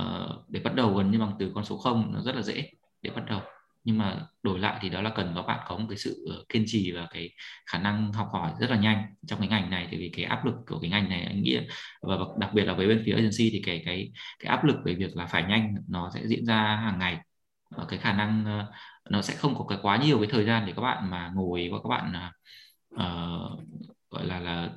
uh, 0.00 0.48
để 0.48 0.60
bắt 0.60 0.74
đầu 0.74 0.94
gần 0.94 1.10
như 1.10 1.18
bằng 1.18 1.32
từ 1.38 1.52
con 1.54 1.64
số 1.64 1.78
0 1.78 2.12
nó 2.12 2.20
rất 2.20 2.34
là 2.36 2.42
dễ 2.42 2.70
để 3.02 3.10
bắt 3.10 3.24
đầu. 3.28 3.40
Nhưng 3.84 3.98
mà 3.98 4.26
đổi 4.42 4.58
lại 4.58 4.78
thì 4.82 4.88
đó 4.88 5.02
là 5.02 5.10
cần 5.10 5.32
các 5.36 5.42
bạn 5.42 5.60
có 5.68 5.76
một 5.76 5.86
cái 5.88 5.98
sự 5.98 6.26
ờ, 6.30 6.44
kiên 6.48 6.64
trì 6.66 6.92
và 6.92 7.06
cái 7.10 7.30
khả 7.66 7.78
năng 7.78 8.12
học 8.12 8.28
hỏi 8.32 8.52
rất 8.60 8.70
là 8.70 8.76
nhanh 8.76 9.14
trong 9.26 9.38
cái 9.38 9.48
ngành 9.48 9.70
này. 9.70 9.88
Thì 9.90 9.96
vì 9.96 10.12
cái 10.16 10.24
áp 10.24 10.44
lực 10.46 10.54
của 10.66 10.78
cái 10.80 10.90
ngành 10.90 11.08
này 11.08 11.22
anh 11.22 11.42
nghĩ 11.42 11.58
và 12.02 12.16
đặc 12.38 12.50
biệt 12.54 12.64
là 12.64 12.74
với 12.74 12.88
bên 12.88 13.02
phía 13.06 13.12
agency 13.12 13.50
thì 13.50 13.62
cái 13.66 13.82
cái 13.86 14.12
cái 14.38 14.50
áp 14.50 14.64
lực 14.64 14.76
về 14.84 14.94
việc 14.94 15.16
là 15.16 15.26
phải 15.26 15.42
nhanh 15.42 15.74
nó 15.88 16.10
sẽ 16.14 16.26
diễn 16.26 16.46
ra 16.46 16.76
hàng 16.76 16.98
ngày. 16.98 17.18
Ờ, 17.76 17.86
cái 17.88 17.98
khả 17.98 18.12
năng 18.12 18.60
uh, 18.60 18.74
nó 19.10 19.22
sẽ 19.22 19.34
không 19.34 19.54
có 19.58 19.64
cái 19.68 19.78
quá 19.82 19.96
nhiều 19.96 20.18
cái 20.18 20.28
thời 20.30 20.44
gian 20.44 20.66
để 20.66 20.72
các 20.76 20.82
bạn 20.82 21.10
mà 21.10 21.32
ngồi 21.34 21.68
và 21.72 21.78
các 21.82 21.88
bạn 21.88 22.12
uh, 22.94 23.60
gọi 24.10 24.26
là 24.26 24.40
là 24.40 24.70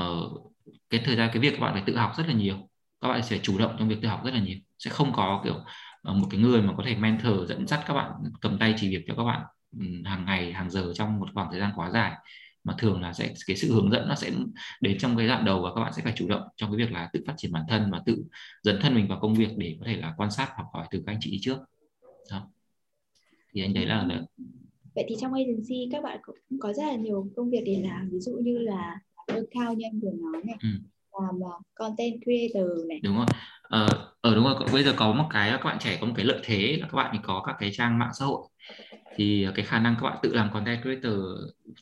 uh, 0.00 0.52
cái 0.90 1.00
thời 1.04 1.16
gian 1.16 1.30
cái 1.32 1.38
việc 1.38 1.50
các 1.50 1.60
bạn 1.60 1.72
phải 1.72 1.82
tự 1.86 1.96
học 1.96 2.12
rất 2.16 2.26
là 2.26 2.32
nhiều. 2.32 2.68
Các 3.00 3.08
bạn 3.08 3.22
sẽ 3.22 3.38
chủ 3.38 3.58
động 3.58 3.76
trong 3.78 3.88
việc 3.88 3.98
tự 4.02 4.08
học 4.08 4.24
rất 4.24 4.34
là 4.34 4.40
nhiều. 4.40 4.56
Sẽ 4.78 4.90
không 4.90 5.12
có 5.12 5.40
kiểu 5.44 5.54
uh, 6.10 6.16
một 6.16 6.26
cái 6.30 6.40
người 6.40 6.62
mà 6.62 6.72
có 6.76 6.82
thể 6.86 6.96
mentor 6.96 7.48
dẫn 7.48 7.66
dắt 7.66 7.80
các 7.86 7.94
bạn 7.94 8.12
cầm 8.40 8.58
tay 8.58 8.74
chỉ 8.76 8.90
việc 8.90 9.04
cho 9.08 9.14
các 9.16 9.24
bạn 9.24 9.42
hàng 10.04 10.24
ngày 10.24 10.52
hàng 10.52 10.70
giờ 10.70 10.92
trong 10.94 11.20
một 11.20 11.28
khoảng 11.34 11.48
thời 11.50 11.60
gian 11.60 11.72
quá 11.76 11.90
dài. 11.90 12.12
Mà 12.64 12.74
thường 12.78 13.02
là 13.02 13.12
sẽ 13.12 13.34
cái 13.46 13.56
sự 13.56 13.74
hướng 13.74 13.90
dẫn 13.90 14.08
nó 14.08 14.14
sẽ 14.14 14.30
đến 14.80 14.98
trong 14.98 15.16
cái 15.16 15.28
đoạn 15.28 15.44
đầu 15.44 15.62
và 15.62 15.74
các 15.74 15.80
bạn 15.80 15.92
sẽ 15.92 16.02
phải 16.02 16.12
chủ 16.16 16.28
động 16.28 16.42
trong 16.56 16.70
cái 16.70 16.86
việc 16.86 16.92
là 16.92 17.08
tự 17.12 17.24
phát 17.26 17.34
triển 17.36 17.52
bản 17.52 17.62
thân 17.68 17.90
và 17.90 18.00
tự 18.06 18.24
dấn 18.62 18.80
thân 18.80 18.94
mình 18.94 19.08
vào 19.08 19.20
công 19.20 19.34
việc 19.34 19.48
để 19.56 19.76
có 19.80 19.86
thể 19.86 19.96
là 19.96 20.14
quan 20.16 20.30
sát 20.30 20.48
học 20.56 20.66
hỏi 20.74 20.86
từ 20.90 21.02
các 21.06 21.12
anh 21.12 21.18
chị 21.20 21.30
đi 21.30 21.38
trước 21.42 21.58
đó 22.30 22.48
thì 23.52 23.62
anh 23.62 23.74
thấy 23.74 23.86
là 23.86 24.06
được. 24.08 24.44
Vậy 24.94 25.04
thì 25.08 25.16
trong 25.20 25.32
agency 25.32 25.88
các 25.92 26.02
bạn 26.02 26.18
cũng 26.22 26.58
có 26.60 26.72
rất 26.72 26.82
là 26.86 26.94
nhiều 26.94 27.30
công 27.36 27.50
việc 27.50 27.62
để 27.66 27.82
làm 27.88 28.08
ví 28.12 28.20
dụ 28.20 28.32
như 28.42 28.58
là 28.58 29.00
account 29.26 29.78
như 29.78 29.86
anh 29.86 30.00
vừa 30.00 30.10
nói 30.10 30.42
này 30.44 30.56
ừ. 30.62 30.68
làm 31.22 31.36
uh, 31.36 31.62
content 31.74 32.14
creator 32.24 32.88
này. 32.88 33.00
Đúng 33.02 33.16
rồi. 33.16 33.26
Ờ, 33.62 33.86
ờ 34.20 34.34
đúng 34.34 34.44
rồi 34.44 34.54
bây 34.72 34.84
giờ 34.84 34.94
có 34.96 35.12
một 35.12 35.26
cái 35.30 35.50
các 35.50 35.64
bạn 35.64 35.78
trẻ 35.80 35.98
có 36.00 36.06
một 36.06 36.12
cái 36.16 36.24
lợi 36.24 36.40
thế 36.44 36.78
là 36.80 36.86
các 36.86 36.96
bạn 36.96 37.10
thì 37.12 37.18
có 37.22 37.42
các 37.46 37.56
cái 37.58 37.70
trang 37.72 37.98
mạng 37.98 38.10
xã 38.14 38.24
hội. 38.24 38.48
Thì 39.16 39.46
cái 39.54 39.64
khả 39.64 39.78
năng 39.78 39.94
các 39.94 40.02
bạn 40.02 40.18
tự 40.22 40.34
làm 40.34 40.50
content 40.52 40.82
creator 40.82 41.14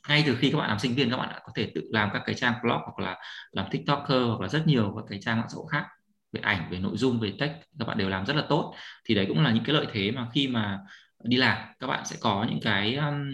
ngay 0.09 0.25
từ 0.27 0.37
khi 0.37 0.51
các 0.51 0.59
bạn 0.59 0.69
làm 0.69 0.79
sinh 0.79 0.95
viên 0.95 1.11
các 1.11 1.17
bạn 1.17 1.29
đã 1.29 1.41
có 1.45 1.53
thể 1.55 1.71
tự 1.75 1.83
làm 1.91 2.11
các 2.13 2.23
cái 2.27 2.35
trang 2.35 2.55
blog 2.63 2.79
hoặc 2.85 2.99
là 2.99 3.19
làm 3.53 3.67
tiktoker 3.71 4.23
hoặc 4.27 4.41
là 4.41 4.49
rất 4.49 4.67
nhiều 4.67 4.93
các 4.97 5.05
cái 5.09 5.19
trang 5.23 5.39
mạng 5.39 5.49
xã 5.49 5.55
hội 5.57 5.67
khác 5.71 5.87
về 6.33 6.41
ảnh 6.41 6.71
về 6.71 6.79
nội 6.79 6.97
dung 6.97 7.21
về 7.21 7.33
text 7.39 7.53
các 7.79 7.89
bạn 7.89 7.99
đều 7.99 8.09
làm 8.09 8.27
rất 8.27 8.37
là 8.37 8.45
tốt. 8.49 8.75
Thì 9.05 9.15
đấy 9.15 9.25
cũng 9.29 9.43
là 9.43 9.53
những 9.53 9.65
cái 9.65 9.75
lợi 9.75 9.87
thế 9.93 10.11
mà 10.11 10.29
khi 10.35 10.49
mà 10.49 10.79
đi 11.25 11.37
làm 11.37 11.59
các 11.81 11.87
bạn 11.87 12.07
sẽ 12.07 12.17
có 12.21 12.47
những 12.51 12.61
cái 12.63 12.97
um, 12.97 13.31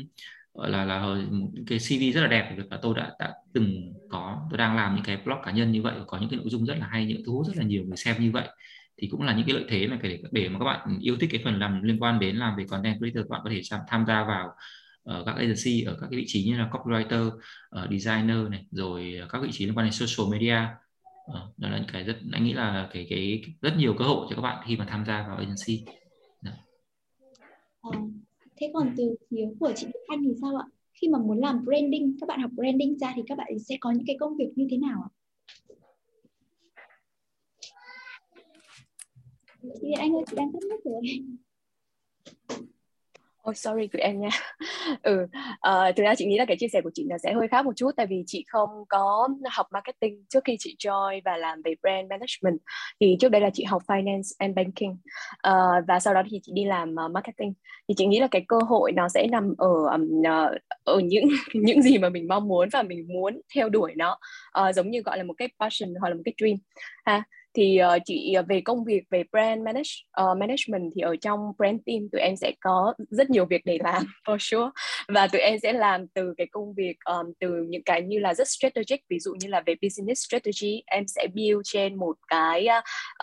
gọi 0.54 0.70
là 0.70 0.84
là 0.84 0.94
ờ, 1.00 1.22
cái 1.66 1.78
CV 1.78 2.14
rất 2.14 2.20
là 2.20 2.26
đẹp. 2.26 2.54
Việc 2.56 2.70
là 2.70 2.78
tôi 2.82 2.94
đã 2.94 3.10
đã 3.18 3.32
từng 3.54 3.92
có 4.10 4.46
tôi 4.50 4.58
đang 4.58 4.76
làm 4.76 4.94
những 4.94 5.04
cái 5.04 5.16
blog 5.24 5.38
cá 5.44 5.50
nhân 5.50 5.72
như 5.72 5.82
vậy 5.82 5.94
và 5.98 6.04
có 6.06 6.18
những 6.18 6.30
cái 6.30 6.38
nội 6.38 6.48
dung 6.48 6.66
rất 6.66 6.74
là 6.78 6.86
hay 6.86 7.06
những 7.06 7.22
thu 7.26 7.32
hút 7.32 7.46
rất 7.46 7.56
là 7.56 7.62
nhiều 7.64 7.84
người 7.84 7.96
xem 7.96 8.16
như 8.22 8.30
vậy. 8.32 8.48
Thì 9.02 9.08
cũng 9.10 9.22
là 9.22 9.34
những 9.34 9.46
cái 9.46 9.54
lợi 9.54 9.64
thế 9.68 9.86
mà 9.86 9.98
để 10.02 10.22
để 10.32 10.48
mà 10.48 10.58
các 10.58 10.64
bạn 10.64 10.98
yêu 11.00 11.16
thích 11.20 11.30
cái 11.32 11.40
phần 11.44 11.58
làm 11.58 11.82
liên 11.82 12.02
quan 12.02 12.18
đến 12.18 12.36
làm 12.36 12.56
về 12.56 12.64
content 12.68 12.98
creator 12.98 13.24
các 13.24 13.30
bạn 13.30 13.40
có 13.44 13.50
thể 13.50 13.60
tham 13.88 14.04
gia 14.06 14.24
vào 14.24 14.48
ở 15.08 15.22
các 15.26 15.36
agency 15.36 15.82
ở 15.82 15.96
các 16.00 16.06
cái 16.10 16.16
vị 16.18 16.24
trí 16.26 16.44
như 16.44 16.58
là 16.58 16.68
copywriter, 16.72 17.30
ờ, 17.70 17.88
designer 17.90 18.48
này 18.50 18.64
rồi 18.70 19.20
các 19.28 19.42
vị 19.42 19.48
trí 19.52 19.66
liên 19.66 19.74
quan 19.74 19.86
đến 19.86 19.92
social 19.92 20.32
media. 20.32 20.56
Ờ, 21.32 21.52
đó 21.56 21.68
là 21.68 21.78
những 21.78 21.88
cái 21.92 22.04
rất 22.04 22.16
anh 22.32 22.44
nghĩ 22.44 22.52
là 22.52 22.88
cái 22.92 23.06
cái 23.10 23.42
rất 23.60 23.72
nhiều 23.78 23.94
cơ 23.98 24.04
hội 24.04 24.26
cho 24.30 24.36
các 24.36 24.42
bạn 24.42 24.64
khi 24.66 24.76
mà 24.76 24.86
tham 24.88 25.04
gia 25.06 25.26
vào 25.28 25.36
agency 25.36 25.84
dạ. 26.42 26.52
Ờ, 27.80 27.90
thế 28.56 28.70
còn 28.74 28.94
từ 28.96 29.16
phía 29.30 29.44
của 29.60 29.72
chị 29.76 29.86
Đức 29.86 30.00
Anh 30.06 30.22
thì 30.24 30.30
sao 30.40 30.56
ạ? 30.56 30.64
Khi 30.92 31.08
mà 31.08 31.18
muốn 31.18 31.38
làm 31.38 31.64
branding, 31.64 32.16
các 32.20 32.28
bạn 32.28 32.40
học 32.40 32.50
branding 32.54 32.98
ra 32.98 33.12
thì 33.16 33.22
các 33.26 33.38
bạn 33.38 33.58
sẽ 33.68 33.76
có 33.80 33.90
những 33.90 34.06
cái 34.06 34.16
công 34.20 34.36
việc 34.36 34.48
như 34.56 34.66
thế 34.70 34.76
nào 34.76 35.02
ạ? 35.02 35.10
Chị 39.80 39.90
anh 39.98 40.12
ơi, 40.14 40.22
chị 40.30 40.36
đang 40.36 40.52
thắc 40.52 40.62
mắc 40.70 40.80
rồi. 40.84 41.02
Oh, 43.48 43.56
sorry 43.56 43.88
tụi 43.88 44.02
em 44.02 44.20
nha. 44.20 44.28
ừ, 45.02 45.26
à, 45.60 45.92
thực 45.96 46.02
ra 46.02 46.14
chị 46.14 46.26
nghĩ 46.26 46.38
là 46.38 46.44
cái 46.44 46.56
chia 46.60 46.68
sẻ 46.72 46.80
của 46.80 46.90
chị 46.94 47.06
là 47.10 47.18
sẽ 47.18 47.32
hơi 47.32 47.48
khác 47.48 47.64
một 47.64 47.72
chút 47.76 47.90
tại 47.96 48.06
vì 48.06 48.22
chị 48.26 48.44
không 48.48 48.70
có 48.88 49.28
học 49.50 49.66
marketing 49.70 50.24
trước 50.28 50.44
khi 50.44 50.56
chị 50.58 50.76
join 50.78 51.20
và 51.24 51.36
làm 51.36 51.62
về 51.64 51.74
brand 51.82 52.10
management. 52.10 52.60
Thì 53.00 53.16
trước 53.20 53.28
đây 53.28 53.40
là 53.40 53.50
chị 53.54 53.64
học 53.64 53.82
finance 53.86 54.34
and 54.38 54.56
banking 54.56 54.96
à, 55.38 55.52
và 55.88 56.00
sau 56.00 56.14
đó 56.14 56.22
thì 56.30 56.40
chị 56.42 56.52
đi 56.54 56.64
làm 56.64 56.94
uh, 57.04 57.10
marketing. 57.10 57.54
Thì 57.88 57.94
chị 57.96 58.06
nghĩ 58.06 58.20
là 58.20 58.28
cái 58.30 58.44
cơ 58.48 58.58
hội 58.68 58.92
nó 58.92 59.08
sẽ 59.08 59.26
nằm 59.30 59.54
ở 59.58 59.68
um, 59.92 60.20
uh, 60.20 60.58
ở 60.84 61.00
những 61.00 61.24
những 61.54 61.82
gì 61.82 61.98
mà 61.98 62.08
mình 62.08 62.28
mong 62.28 62.48
muốn 62.48 62.68
và 62.72 62.82
mình 62.82 63.06
muốn 63.08 63.40
theo 63.54 63.68
đuổi 63.68 63.94
nó, 63.96 64.18
uh, 64.60 64.74
giống 64.74 64.90
như 64.90 65.00
gọi 65.00 65.18
là 65.18 65.24
một 65.24 65.34
cái 65.36 65.48
passion 65.60 65.94
hoặc 66.00 66.08
là 66.08 66.14
một 66.14 66.22
cái 66.24 66.34
dream. 66.38 66.56
Ha 67.04 67.24
thì 67.54 67.78
uh, 67.96 68.02
chị 68.04 68.32
ờ, 68.32 68.42
về 68.48 68.60
công 68.60 68.84
việc 68.84 69.02
về 69.10 69.22
brand 69.32 69.62
manage 69.62 69.90
uh, 70.22 70.38
management 70.38 70.92
thì 70.94 71.02
ở 71.02 71.16
trong 71.16 71.40
brand 71.58 71.80
team 71.86 72.08
tụi 72.12 72.20
em 72.20 72.36
sẽ 72.36 72.52
có 72.60 72.94
rất 73.10 73.30
nhiều 73.30 73.44
việc 73.44 73.62
để 73.64 73.78
làm 73.84 74.02
for 74.26 74.36
sure. 74.38 74.70
Và 75.08 75.26
tụi 75.26 75.40
em 75.40 75.58
sẽ 75.58 75.72
làm 75.72 76.06
từ 76.14 76.34
cái 76.36 76.46
công 76.52 76.74
việc 76.74 76.96
um, 77.04 77.32
từ 77.40 77.64
những 77.68 77.82
cái 77.84 78.02
như 78.02 78.18
là 78.18 78.34
rất 78.34 78.48
strategic 78.48 78.98
ví 79.08 79.18
dụ 79.18 79.34
như 79.40 79.48
là 79.48 79.62
về 79.66 79.74
business 79.82 80.26
strategy 80.26 80.82
em 80.86 81.04
sẽ 81.06 81.26
build 81.34 81.60
trên 81.64 81.94
một 81.94 82.16
cái 82.28 82.66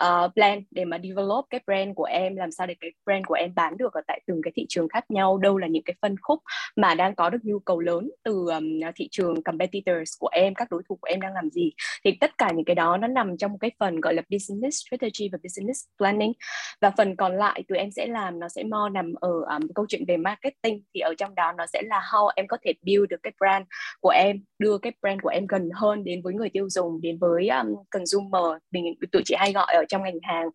uh, 0.04 0.34
plan 0.34 0.62
để 0.70 0.84
mà 0.84 0.98
develop 1.02 1.44
cái 1.50 1.60
brand 1.66 1.94
của 1.94 2.04
em 2.04 2.36
làm 2.36 2.50
sao 2.50 2.66
để 2.66 2.74
cái 2.80 2.90
brand 3.06 3.24
của 3.26 3.34
em 3.34 3.54
bán 3.54 3.76
được 3.76 3.92
ở 3.92 4.00
tại 4.06 4.20
từng 4.26 4.40
cái 4.42 4.52
thị 4.56 4.66
trường 4.68 4.88
khác 4.88 5.10
nhau. 5.10 5.38
Đâu 5.38 5.58
là 5.58 5.66
những 5.66 5.84
cái 5.84 5.94
phân 6.02 6.16
khúc 6.22 6.42
mà 6.76 6.94
đang 6.94 7.14
có 7.14 7.30
được 7.30 7.38
nhu 7.42 7.58
cầu 7.58 7.80
lớn 7.80 8.10
từ 8.24 8.32
um, 8.32 8.80
thị 8.96 9.08
trường 9.10 9.42
competitors 9.42 10.12
của 10.18 10.28
em 10.32 10.54
các 10.54 10.68
đối 10.70 10.82
thủ 10.88 10.98
của 11.00 11.08
em 11.08 11.20
đang 11.20 11.34
làm 11.34 11.50
gì. 11.50 11.72
Thì 12.04 12.16
tất 12.20 12.38
cả 12.38 12.50
những 12.54 12.64
cái 12.64 12.74
đó 12.74 12.96
nó 12.96 13.06
nằm 13.06 13.36
trong 13.36 13.52
một 13.52 13.58
cái 13.60 13.70
phần 13.78 14.00
gọi 14.00 14.15
là 14.16 14.22
business 14.30 14.76
strategy 14.86 15.28
và 15.32 15.38
business 15.42 15.80
planning. 15.98 16.32
Và 16.80 16.92
phần 16.96 17.16
còn 17.16 17.36
lại 17.36 17.62
tụi 17.68 17.78
em 17.78 17.90
sẽ 17.90 18.06
làm 18.06 18.38
nó 18.38 18.48
sẽ 18.48 18.64
mo 18.64 18.88
nằm 18.88 19.14
ở 19.20 19.30
um, 19.30 19.68
câu 19.74 19.86
chuyện 19.88 20.04
về 20.08 20.16
marketing. 20.16 20.82
Thì 20.94 21.00
ở 21.00 21.14
trong 21.18 21.34
đó 21.34 21.52
nó 21.52 21.66
sẽ 21.72 21.82
là 21.84 22.00
how 22.12 22.28
em 22.36 22.46
có 22.48 22.56
thể 22.64 22.72
build 22.82 23.08
được 23.10 23.20
cái 23.22 23.32
brand 23.38 23.66
của 24.00 24.08
em 24.08 24.44
đưa 24.58 24.78
cái 24.78 24.92
brand 25.02 25.20
của 25.22 25.28
em 25.28 25.46
gần 25.46 25.70
hơn 25.74 26.04
đến 26.04 26.22
với 26.22 26.34
người 26.34 26.50
tiêu 26.50 26.70
dùng 26.70 27.00
đến 27.00 27.18
với 27.18 27.48
um, 27.48 27.74
consumer. 27.90 28.62
Mình 28.70 28.94
tụi 29.12 29.22
chị 29.24 29.34
hay 29.38 29.52
gọi 29.52 29.74
ở 29.74 29.84
trong 29.88 30.02
ngành 30.02 30.18
hàng 30.22 30.46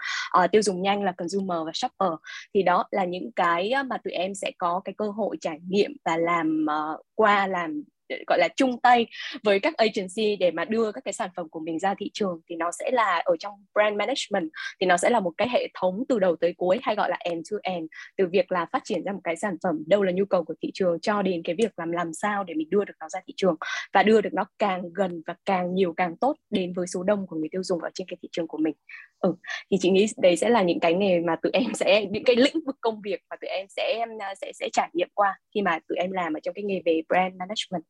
uh, 0.44 0.52
tiêu 0.52 0.62
dùng 0.62 0.82
nhanh 0.82 1.04
là 1.04 1.12
consumer 1.12 1.58
và 1.66 1.72
shopper. 1.74 2.12
Thì 2.54 2.64
đó 2.64 2.86
là 2.92 3.06
những 3.06 3.32
cái 3.32 3.72
uh, 3.82 3.88
mà 3.88 3.98
tụi 4.04 4.14
em 4.14 4.36
sẽ 4.36 4.52
có 4.58 4.82
cái 4.86 4.96
cơ 4.98 5.10
hội 5.10 5.38
trải 5.42 5.60
nghiệm 5.68 5.92
và 6.06 6.18
làm 6.18 6.66
uh, 6.66 7.06
qua 7.16 7.48
làm 7.48 7.84
gọi 8.28 8.40
là, 8.40 8.48
chung 8.56 8.82
tay 8.82 9.06
với 9.44 9.60
các 9.60 9.74
agency 9.78 10.36
để 10.36 10.52
mà 10.52 10.66
đưa 10.66 10.92
các 10.92 11.04
cái 11.04 11.14
sản 11.14 11.30
phẩm 11.36 11.50
của 11.50 11.60
mình 11.60 11.80
ra 11.80 11.96
thị 12.00 12.10
trường 12.14 12.42
thì 12.50 12.56
nó 12.56 12.72
sẽ 12.72 12.92
là 12.92 13.22
ở 13.26 13.36
trong 13.40 13.54
brand 13.74 13.98
management, 13.98 14.52
thì 14.80 14.88
nó 14.88 14.98
sẽ 14.98 15.10
là 15.10 15.20
một 15.20 15.32
cái 15.38 15.50
hệ 15.50 15.68
thống 15.82 16.04
từ 16.10 16.20
đầu 16.20 16.36
tới 16.36 16.54
cuối 16.58 16.80
hay 16.84 16.96
gọi 16.96 17.10
là 17.10 17.18
end 17.20 17.52
to 17.52 17.58
end, 17.64 17.86
từ 18.18 18.28
việc 18.32 18.52
là 18.52 18.66
phát 18.72 18.82
triển 18.84 19.04
ra 19.04 19.12
một 19.12 19.22
cái 19.24 19.36
sản 19.36 19.56
phẩm 19.64 19.84
đâu 19.88 20.04
là 20.04 20.12
nhu 20.12 20.26
cầu 20.26 20.44
của 20.44 20.54
thị 20.62 20.72
trường 20.74 21.00
cho 21.00 21.22
đến 21.22 21.42
cái 21.44 21.56
việc 21.56 21.72
làm 21.78 21.92
làm 21.92 22.14
sao 22.14 22.44
để 22.44 22.54
mình 22.54 22.70
đưa 22.70 22.86
được 22.86 22.94
nó 23.00 23.10
ra 23.10 23.20
thị 23.28 23.34
trường 23.38 23.56
và 23.94 24.04
đưa 24.04 24.22
được 24.22 24.34
nó 24.34 24.46
càng 24.60 24.94
gần 24.94 25.22
và 25.28 25.36
càng 25.46 25.76
nhiều 25.76 25.94
càng 25.98 26.18
tốt 26.18 26.36
đến 26.50 26.74
với 26.74 26.88
số 26.88 27.04
đông 27.04 27.28
của 27.28 27.36
người 27.36 27.50
tiêu 27.52 27.64
dùng 27.64 27.82
ở 27.82 27.90
trên 27.94 28.08
cái 28.08 28.18
thị 28.22 28.30
trường 28.32 28.48
của 28.48 28.58
mình 28.58 28.74
ừ 29.20 29.34
thì 29.72 29.78
chị 29.82 29.90
nghĩ 29.90 30.06
đấy 30.18 30.38
sẽ 30.38 30.50
là 30.50 30.62
những 30.62 30.80
cái 30.80 30.94
nghề 30.94 31.20
mà 31.20 31.36
tụi 31.36 31.52
em 31.54 31.74
sẽ, 31.74 32.06
những 32.12 32.24
cái 32.24 32.36
lĩnh 32.36 32.66
vực 32.66 32.76
công 32.82 33.02
việc 33.02 33.20
mà 33.30 33.36
tụi 33.42 33.50
em 33.50 33.68
sẽ 33.70 34.06
à, 34.20 34.36
sẽ 34.42 34.52
sẽ 34.54 34.70
trải 34.74 34.90
nghiệm 34.94 35.08
qua 35.14 35.40
khi 35.54 35.62
mà 35.62 35.80
tụi 35.88 35.98
em 35.98 36.12
làm 36.12 36.34
ở 36.34 36.40
trong 36.44 36.54
cái 36.54 36.64
nghề 36.64 36.82
về 36.86 37.02
brand 37.10 37.36
management 37.36 37.84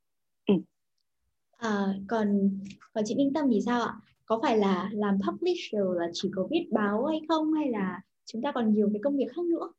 à, 1.61 1.95
còn 2.07 2.59
còn 2.93 3.03
chị 3.07 3.15
Ninh 3.15 3.33
Tâm 3.33 3.45
thì 3.51 3.59
sao 3.65 3.81
ạ? 3.81 3.93
Có 4.25 4.39
phải 4.41 4.57
là 4.57 4.89
làm 4.93 5.17
publisher 5.27 5.81
là 5.95 6.07
chỉ 6.13 6.31
có 6.35 6.47
viết 6.51 6.67
báo 6.71 7.05
hay 7.05 7.21
không? 7.27 7.53
Hay 7.53 7.69
là 7.69 8.01
chúng 8.25 8.41
ta 8.41 8.51
còn 8.51 8.73
nhiều 8.73 8.89
cái 8.93 9.01
công 9.03 9.17
việc 9.17 9.27
khác 9.35 9.45
nữa? 9.45 9.71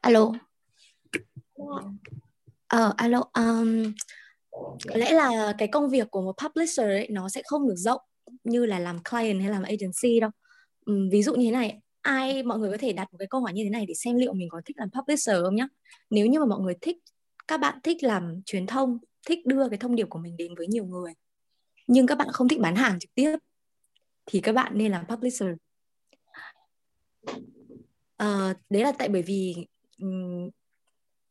Alo. 0.00 0.32
Ờ, 2.66 2.94
alo, 2.96 3.18
um, 3.18 3.92
có 4.88 4.96
lẽ 4.96 5.12
là 5.12 5.54
cái 5.58 5.68
công 5.68 5.90
việc 5.90 6.10
của 6.10 6.22
một 6.22 6.34
publisher 6.38 6.86
ấy 6.86 7.08
nó 7.10 7.28
sẽ 7.28 7.42
không 7.44 7.68
được 7.68 7.76
rộng 7.76 8.00
như 8.44 8.66
là 8.66 8.78
làm 8.78 8.98
client 9.10 9.40
hay 9.40 9.50
làm 9.50 9.62
agency 9.62 10.20
đâu. 10.20 10.30
Um, 10.86 11.08
ví 11.10 11.22
dụ 11.22 11.34
như 11.34 11.44
thế 11.44 11.50
này, 11.50 11.80
ai 12.06 12.42
mọi 12.42 12.58
người 12.58 12.70
có 12.70 12.76
thể 12.80 12.92
đặt 12.92 13.12
một 13.12 13.18
cái 13.18 13.28
câu 13.28 13.40
hỏi 13.40 13.52
như 13.52 13.64
thế 13.64 13.70
này 13.70 13.86
để 13.86 13.94
xem 13.94 14.16
liệu 14.16 14.32
mình 14.32 14.48
có 14.48 14.60
thích 14.64 14.76
làm 14.78 14.90
publisher 14.90 15.36
không 15.42 15.56
nhá. 15.56 15.66
Nếu 16.10 16.26
như 16.26 16.40
mà 16.40 16.46
mọi 16.46 16.60
người 16.60 16.74
thích, 16.80 16.96
các 17.48 17.60
bạn 17.60 17.78
thích 17.82 18.02
làm 18.02 18.42
truyền 18.46 18.66
thông, 18.66 18.98
thích 19.26 19.46
đưa 19.46 19.68
cái 19.68 19.78
thông 19.78 19.96
điệp 19.96 20.06
của 20.10 20.18
mình 20.18 20.36
đến 20.36 20.54
với 20.54 20.66
nhiều 20.66 20.84
người, 20.84 21.12
nhưng 21.86 22.06
các 22.06 22.18
bạn 22.18 22.28
không 22.32 22.48
thích 22.48 22.60
bán 22.60 22.76
hàng 22.76 22.98
trực 22.98 23.14
tiếp, 23.14 23.36
thì 24.26 24.40
các 24.40 24.52
bạn 24.52 24.72
nên 24.78 24.92
làm 24.92 25.06
publisher. 25.06 25.48
à, 28.16 28.54
đấy 28.70 28.82
là 28.82 28.92
tại 28.92 29.08
bởi 29.08 29.22
vì 29.22 29.54
um, 30.00 30.50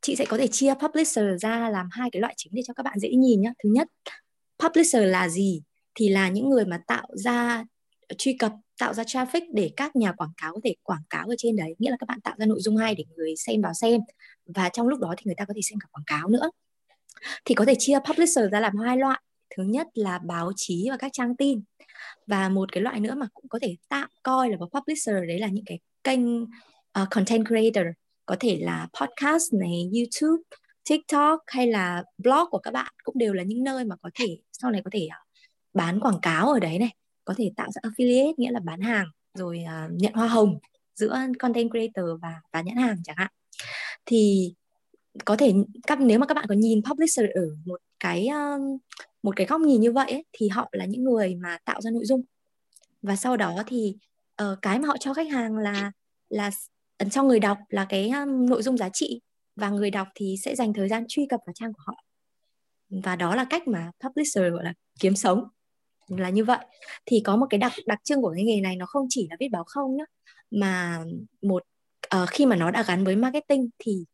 chị 0.02 0.16
sẽ 0.16 0.26
có 0.26 0.38
thể 0.38 0.48
chia 0.48 0.74
publisher 0.74 1.26
ra 1.42 1.70
làm 1.70 1.88
hai 1.92 2.10
cái 2.12 2.22
loại 2.22 2.34
chính 2.38 2.54
để 2.56 2.62
cho 2.66 2.74
các 2.74 2.84
bạn 2.84 3.00
dễ 3.00 3.10
nhìn 3.10 3.42
nhá 3.42 3.54
thứ 3.64 3.70
nhất 3.70 3.88
publisher 4.60 5.04
là 5.04 5.30
gì 5.30 5.62
thì 5.96 6.10
là 6.10 6.30
những 6.30 6.50
người 6.50 6.66
mà 6.66 6.82
tạo 6.88 7.08
ra 7.14 7.66
truy 8.18 8.34
cập 8.40 8.52
tạo 8.80 8.94
ra 8.94 9.04
traffic 9.04 9.42
để 9.54 9.72
các 9.78 9.96
nhà 9.96 10.12
quảng 10.12 10.32
cáo 10.38 10.54
có 10.54 10.60
thể 10.64 10.76
quảng 10.84 11.04
cáo 11.10 11.28
ở 11.28 11.36
trên 11.38 11.56
đấy. 11.56 11.76
Nghĩa 11.80 11.92
là 11.92 11.98
các 12.00 12.08
bạn 12.08 12.22
tạo 12.22 12.36
ra 12.38 12.46
nội 12.46 12.62
dung 12.62 12.78
hay 12.78 12.96
để 12.96 13.04
người 13.16 13.36
xem 13.36 13.62
vào 13.62 13.74
xem. 13.74 14.02
Và 14.46 14.70
trong 14.70 14.88
lúc 14.88 15.00
đó 15.00 15.14
thì 15.18 15.24
người 15.26 15.36
ta 15.38 15.46
có 15.46 15.54
thể 15.56 15.62
xem 15.62 15.80
cả 15.80 15.88
quảng 15.92 16.04
cáo 16.08 16.30
nữa. 16.30 16.50
Thì 17.46 17.56
có 17.56 17.66
thể 17.66 17.76
chia 17.80 18.00
publisher 18.00 18.52
ra 18.52 18.60
làm 18.60 18.78
hai 18.78 18.98
loại. 18.98 19.22
Thứ 19.58 19.64
nhất 19.64 19.88
là 19.94 20.20
báo 20.20 20.52
chí 20.56 20.88
và 20.90 20.98
các 20.98 21.14
trang 21.14 21.36
tin. 21.36 21.62
Và 22.28 22.50
một 22.50 22.72
cái 22.72 22.84
loại 22.84 23.00
nữa 23.00 23.16
mà 23.16 23.28
cũng 23.34 23.50
có 23.50 23.60
thể 23.62 23.76
tạm 23.90 24.10
coi 24.24 24.50
là 24.50 24.58
một 24.58 24.68
publisher 24.74 25.16
đấy 25.28 25.40
là 25.40 25.48
những 25.48 25.66
cái 25.66 25.80
kênh 26.04 26.44
uh, 26.44 27.10
content 27.12 27.48
creator. 27.48 27.86
Có 28.26 28.36
thể 28.40 28.60
là 28.62 28.88
podcast 29.02 29.54
này 29.54 29.90
YouTube 29.94 30.44
TikTok 30.90 31.40
hay 31.48 31.68
là 31.68 32.04
blog 32.18 32.50
của 32.52 32.60
các 32.60 32.72
bạn 32.72 32.94
cũng 33.04 33.18
đều 33.18 33.34
là 33.34 33.44
những 33.44 33.64
nơi 33.64 33.86
mà 33.86 33.96
có 34.02 34.10
thể 34.16 34.38
sau 34.52 34.72
này 34.72 34.82
có 34.86 34.90
thể 34.94 35.08
ờ, 35.12 35.18
bán 35.74 36.00
quảng 36.00 36.20
cáo 36.22 36.50
ở 36.50 36.60
đấy 36.60 36.80
này 36.80 36.96
có 37.26 37.34
thể 37.38 37.52
tạo 37.56 37.72
ra 37.72 37.82
affiliate 37.90 38.34
nghĩa 38.38 38.52
là 38.52 38.60
bán 38.60 38.82
hàng 38.82 39.08
rồi 39.34 39.64
uh, 39.64 39.92
nhận 39.92 40.14
hoa 40.14 40.28
hồng 40.28 40.60
giữa 40.96 41.18
content 41.40 41.70
creator 41.70 42.22
và 42.22 42.42
và 42.52 42.62
nhãn 42.62 42.78
hàng 42.78 42.98
chẳng 43.04 43.16
hạn. 43.18 43.32
Thì 44.06 44.54
có 45.26 45.36
thể 45.36 45.54
các 45.88 46.00
nếu 46.00 46.20
mà 46.20 46.26
các 46.26 46.34
bạn 46.34 46.46
có 46.50 46.56
nhìn 46.56 46.82
publisher 46.84 47.26
ở 47.34 47.48
một 47.66 47.80
cái 48.00 48.28
uh, 48.30 48.82
một 49.24 49.36
cái 49.36 49.46
góc 49.46 49.62
nhìn 49.62 49.82
như 49.82 49.92
vậy 49.92 50.12
ấy, 50.12 50.26
thì 50.32 50.48
họ 50.48 50.70
là 50.72 50.86
những 50.86 51.04
người 51.04 51.36
mà 51.36 51.58
tạo 51.66 51.82
ra 51.82 51.92
nội 51.92 52.06
dung. 52.06 52.22
Và 53.02 53.16
sau 53.16 53.38
đó 53.38 53.64
thì 53.68 53.96
uh, 54.44 54.58
cái 54.62 54.80
mà 54.80 54.88
họ 54.88 54.98
cho 54.98 55.14
khách 55.14 55.32
hàng 55.32 55.58
là 55.58 55.92
là 56.30 56.52
cho 57.12 57.24
người 57.24 57.40
đọc 57.40 57.58
là 57.70 57.86
cái 57.90 58.10
um, 58.10 58.46
nội 58.46 58.64
dung 58.64 58.78
giá 58.78 58.90
trị. 58.94 59.22
Và 59.56 59.70
người 59.70 59.92
đọc 59.92 60.08
thì 60.16 60.36
sẽ 60.44 60.56
dành 60.56 60.74
thời 60.74 60.90
gian 60.90 61.06
truy 61.08 61.26
cập 61.30 61.40
vào 61.46 61.54
trang 61.54 61.74
của 61.74 61.82
họ. 61.86 62.04
Và 62.90 63.16
đó 63.16 63.36
là 63.36 63.46
cách 63.50 63.68
mà 63.68 63.92
publisher 64.00 64.54
gọi 64.54 64.64
là 64.64 64.74
kiếm 65.00 65.16
sống 65.16 65.44
là 66.08 66.30
như 66.30 66.46
vậy. 66.46 66.66
Thì 67.06 67.22
có 67.26 67.36
một 67.36 67.46
cái 67.50 67.58
đặc 67.58 67.72
đặc 67.86 68.00
trưng 68.04 68.22
của 68.22 68.34
cái 68.36 68.44
nghề 68.44 68.62
này 68.62 68.76
nó 68.76 68.86
không 68.86 69.06
chỉ 69.10 69.28
là 69.30 69.36
viết 69.40 69.50
báo 69.52 69.64
không 69.68 69.98
nhá 69.98 70.04
mà 70.52 71.04
một 71.42 71.64
uh, 72.16 72.30
khi 72.30 72.46
mà 72.46 72.56
nó 72.56 72.72
đã 72.72 72.84
gắn 72.88 73.04
với 73.04 73.16
marketing 73.16 73.70
thì 73.80 74.06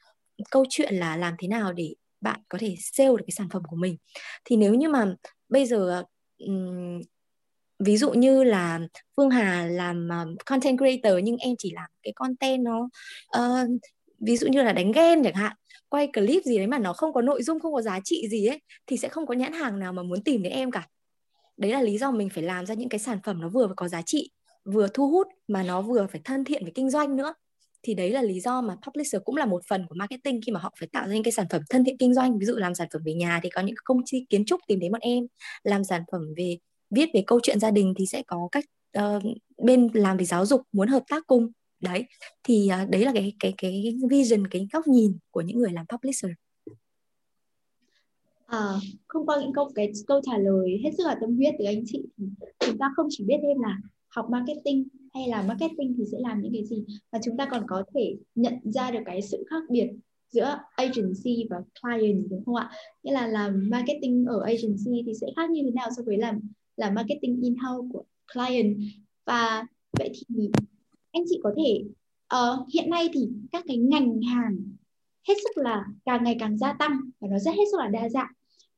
câu 0.52 0.66
chuyện 0.70 0.96
là 0.96 1.18
làm 1.18 1.36
thế 1.40 1.48
nào 1.48 1.74
để 1.74 1.94
bạn 2.22 2.40
có 2.50 2.58
thể 2.62 2.76
sale 2.80 3.10
được 3.10 3.24
cái 3.28 3.32
sản 3.38 3.48
phẩm 3.50 3.64
của 3.70 3.76
mình. 3.76 3.98
Thì 4.46 4.56
nếu 4.56 4.74
như 4.74 4.90
mà 4.90 5.16
bây 5.50 5.66
giờ 5.66 6.04
um, 6.38 7.02
ví 7.80 7.98
dụ 7.98 8.12
như 8.14 8.44
là 8.44 8.80
Phương 9.18 9.30
Hà 9.30 9.66
làm 9.66 10.10
um, 10.10 10.36
content 10.46 10.78
creator 10.78 11.24
nhưng 11.24 11.38
em 11.38 11.56
chỉ 11.58 11.72
làm 11.76 11.90
cái 12.04 12.14
content 12.16 12.64
nó 12.64 12.90
uh, 13.38 13.70
ví 14.20 14.38
dụ 14.38 14.48
như 14.48 14.64
là 14.64 14.74
đánh 14.74 14.92
ghen 14.92 15.24
chẳng 15.24 15.34
hạn 15.34 15.56
quay 15.90 16.08
clip 16.14 16.44
gì 16.44 16.58
đấy 16.58 16.68
mà 16.68 16.80
nó 16.80 16.94
không 16.94 17.14
có 17.14 17.22
nội 17.22 17.44
dung 17.44 17.60
không 17.60 17.74
có 17.74 17.82
giá 17.82 18.00
trị 18.04 18.28
gì 18.30 18.48
ấy 18.48 18.62
thì 18.88 18.98
sẽ 18.98 19.10
không 19.10 19.26
có 19.26 19.34
nhãn 19.34 19.54
hàng 19.54 19.80
nào 19.80 19.94
mà 19.94 20.04
muốn 20.04 20.24
tìm 20.24 20.44
đến 20.44 20.54
em 20.54 20.72
cả 20.72 20.88
đấy 21.62 21.72
là 21.72 21.82
lý 21.82 21.98
do 21.98 22.12
mình 22.12 22.30
phải 22.30 22.44
làm 22.44 22.66
ra 22.66 22.76
những 22.76 22.90
cái 22.90 23.00
sản 23.00 23.20
phẩm 23.24 23.42
nó 23.42 23.50
vừa 23.50 23.74
có 23.76 23.88
giá 23.88 24.02
trị 24.02 24.32
vừa 24.66 24.88
thu 24.94 25.10
hút 25.10 25.28
mà 25.48 25.64
nó 25.64 25.82
vừa 25.82 26.08
phải 26.12 26.22
thân 26.24 26.44
thiện 26.44 26.64
với 26.64 26.72
kinh 26.76 26.90
doanh 26.90 27.16
nữa. 27.16 27.34
Thì 27.84 27.94
đấy 27.94 28.12
là 28.12 28.22
lý 28.22 28.40
do 28.40 28.62
mà 28.62 28.76
publisher 28.88 29.22
cũng 29.26 29.36
là 29.36 29.46
một 29.46 29.62
phần 29.68 29.86
của 29.90 29.96
marketing 29.96 30.42
khi 30.46 30.52
mà 30.52 30.60
họ 30.60 30.74
phải 30.80 30.90
tạo 30.92 31.08
ra 31.08 31.14
những 31.14 31.24
cái 31.24 31.32
sản 31.32 31.46
phẩm 31.50 31.62
thân 31.70 31.84
thiện 31.84 31.98
kinh 31.98 32.14
doanh. 32.14 32.40
Ví 32.40 32.46
dụ 32.46 32.56
làm 32.56 32.76
sản 32.76 32.88
phẩm 32.94 33.02
về 33.06 33.14
nhà 33.14 33.40
thì 33.44 33.50
có 33.50 33.62
những 33.62 33.76
công 33.84 34.02
ty 34.12 34.26
kiến 34.30 34.46
trúc 34.46 34.60
tìm 34.68 34.80
đến 34.80 34.92
bọn 34.92 35.02
em. 35.02 35.28
Làm 35.64 35.84
sản 35.84 36.04
phẩm 36.12 36.22
về 36.38 36.58
viết 36.90 37.10
về 37.14 37.24
câu 37.28 37.40
chuyện 37.44 37.60
gia 37.60 37.72
đình 37.72 37.94
thì 37.98 38.06
sẽ 38.06 38.24
có 38.28 38.50
các 38.52 38.64
uh, 38.64 39.04
ờ, 39.04 39.20
bên 39.58 39.88
làm 39.94 40.18
về 40.18 40.26
giáo 40.26 40.46
dục 40.46 40.62
muốn 40.72 40.88
hợp 40.88 41.04
tác 41.10 41.28
cùng. 41.28 41.52
Đấy 41.80 42.06
thì 42.44 42.70
uh, 42.84 42.90
đấy 42.90 43.06
là 43.06 43.12
cái 43.14 43.34
cái 43.40 43.54
cái 43.58 43.96
vision 44.10 44.48
cái 44.48 44.68
góc 44.74 44.88
nhìn 44.88 45.18
của 45.32 45.42
những 45.42 45.58
người 45.58 45.72
làm 45.72 45.86
publisher 45.88 46.32
à, 48.52 48.60
không 49.08 49.26
qua 49.26 49.38
những 49.42 49.54
câu 49.54 49.72
cái 49.76 49.92
câu 50.08 50.22
trả 50.24 50.38
lời 50.38 50.80
hết 50.84 50.90
sức 50.98 51.04
là 51.08 51.18
tâm 51.22 51.36
huyết 51.36 51.54
từ 51.60 51.66
anh 51.66 51.84
chị 51.86 52.04
thì 52.18 52.26
chúng 52.60 52.78
ta 52.78 52.92
không 52.96 53.08
chỉ 53.10 53.24
biết 53.24 53.38
thêm 53.42 53.60
là 53.60 53.78
học 54.10 54.26
marketing 54.30 54.88
hay 55.14 55.28
là 55.28 55.42
marketing 55.42 55.96
thì 55.98 56.04
sẽ 56.12 56.18
làm 56.22 56.42
những 56.42 56.54
cái 56.54 56.66
gì 56.66 56.86
mà 57.12 57.20
chúng 57.24 57.38
ta 57.38 57.48
còn 57.52 57.64
có 57.68 57.84
thể 57.96 58.16
nhận 58.36 58.54
ra 58.64 58.92
được 58.92 59.00
cái 59.06 59.22
sự 59.22 59.44
khác 59.50 59.64
biệt 59.70 59.88
giữa 60.30 60.60
agency 60.76 61.48
và 61.50 61.58
client 61.82 62.30
đúng 62.30 62.46
không 62.46 62.56
ạ? 62.56 62.70
Nghĩa 63.04 63.12
là 63.12 63.28
làm 63.28 63.70
marketing 63.72 64.26
ở 64.26 64.42
agency 64.42 65.04
thì 65.06 65.14
sẽ 65.22 65.28
khác 65.36 65.52
như 65.52 65.62
thế 65.66 65.72
nào 65.72 65.90
so 65.98 66.04
với 66.06 66.18
làm 66.18 66.40
làm 66.78 66.94
marketing 66.94 67.42
in-house 67.42 67.88
của 67.94 68.04
client 68.34 68.78
và 69.26 69.66
vậy 70.00 70.12
thì 70.14 70.50
anh 71.12 71.24
chị 71.30 71.40
có 71.44 71.54
thể 71.58 71.84
uh, 72.36 72.68
hiện 72.74 72.90
nay 72.90 73.10
thì 73.14 73.30
các 73.52 73.64
cái 73.68 73.78
ngành 73.78 74.22
hàng 74.22 74.58
hết 75.28 75.34
sức 75.44 75.64
là 75.64 75.86
càng 76.06 76.24
ngày 76.24 76.36
càng 76.40 76.58
gia 76.58 76.74
tăng 76.74 77.00
và 77.20 77.28
nó 77.32 77.40
rất 77.40 77.52
hết 77.52 77.64
sức 77.72 77.78
là 77.80 77.88
đa 77.88 78.10
dạng 78.10 78.32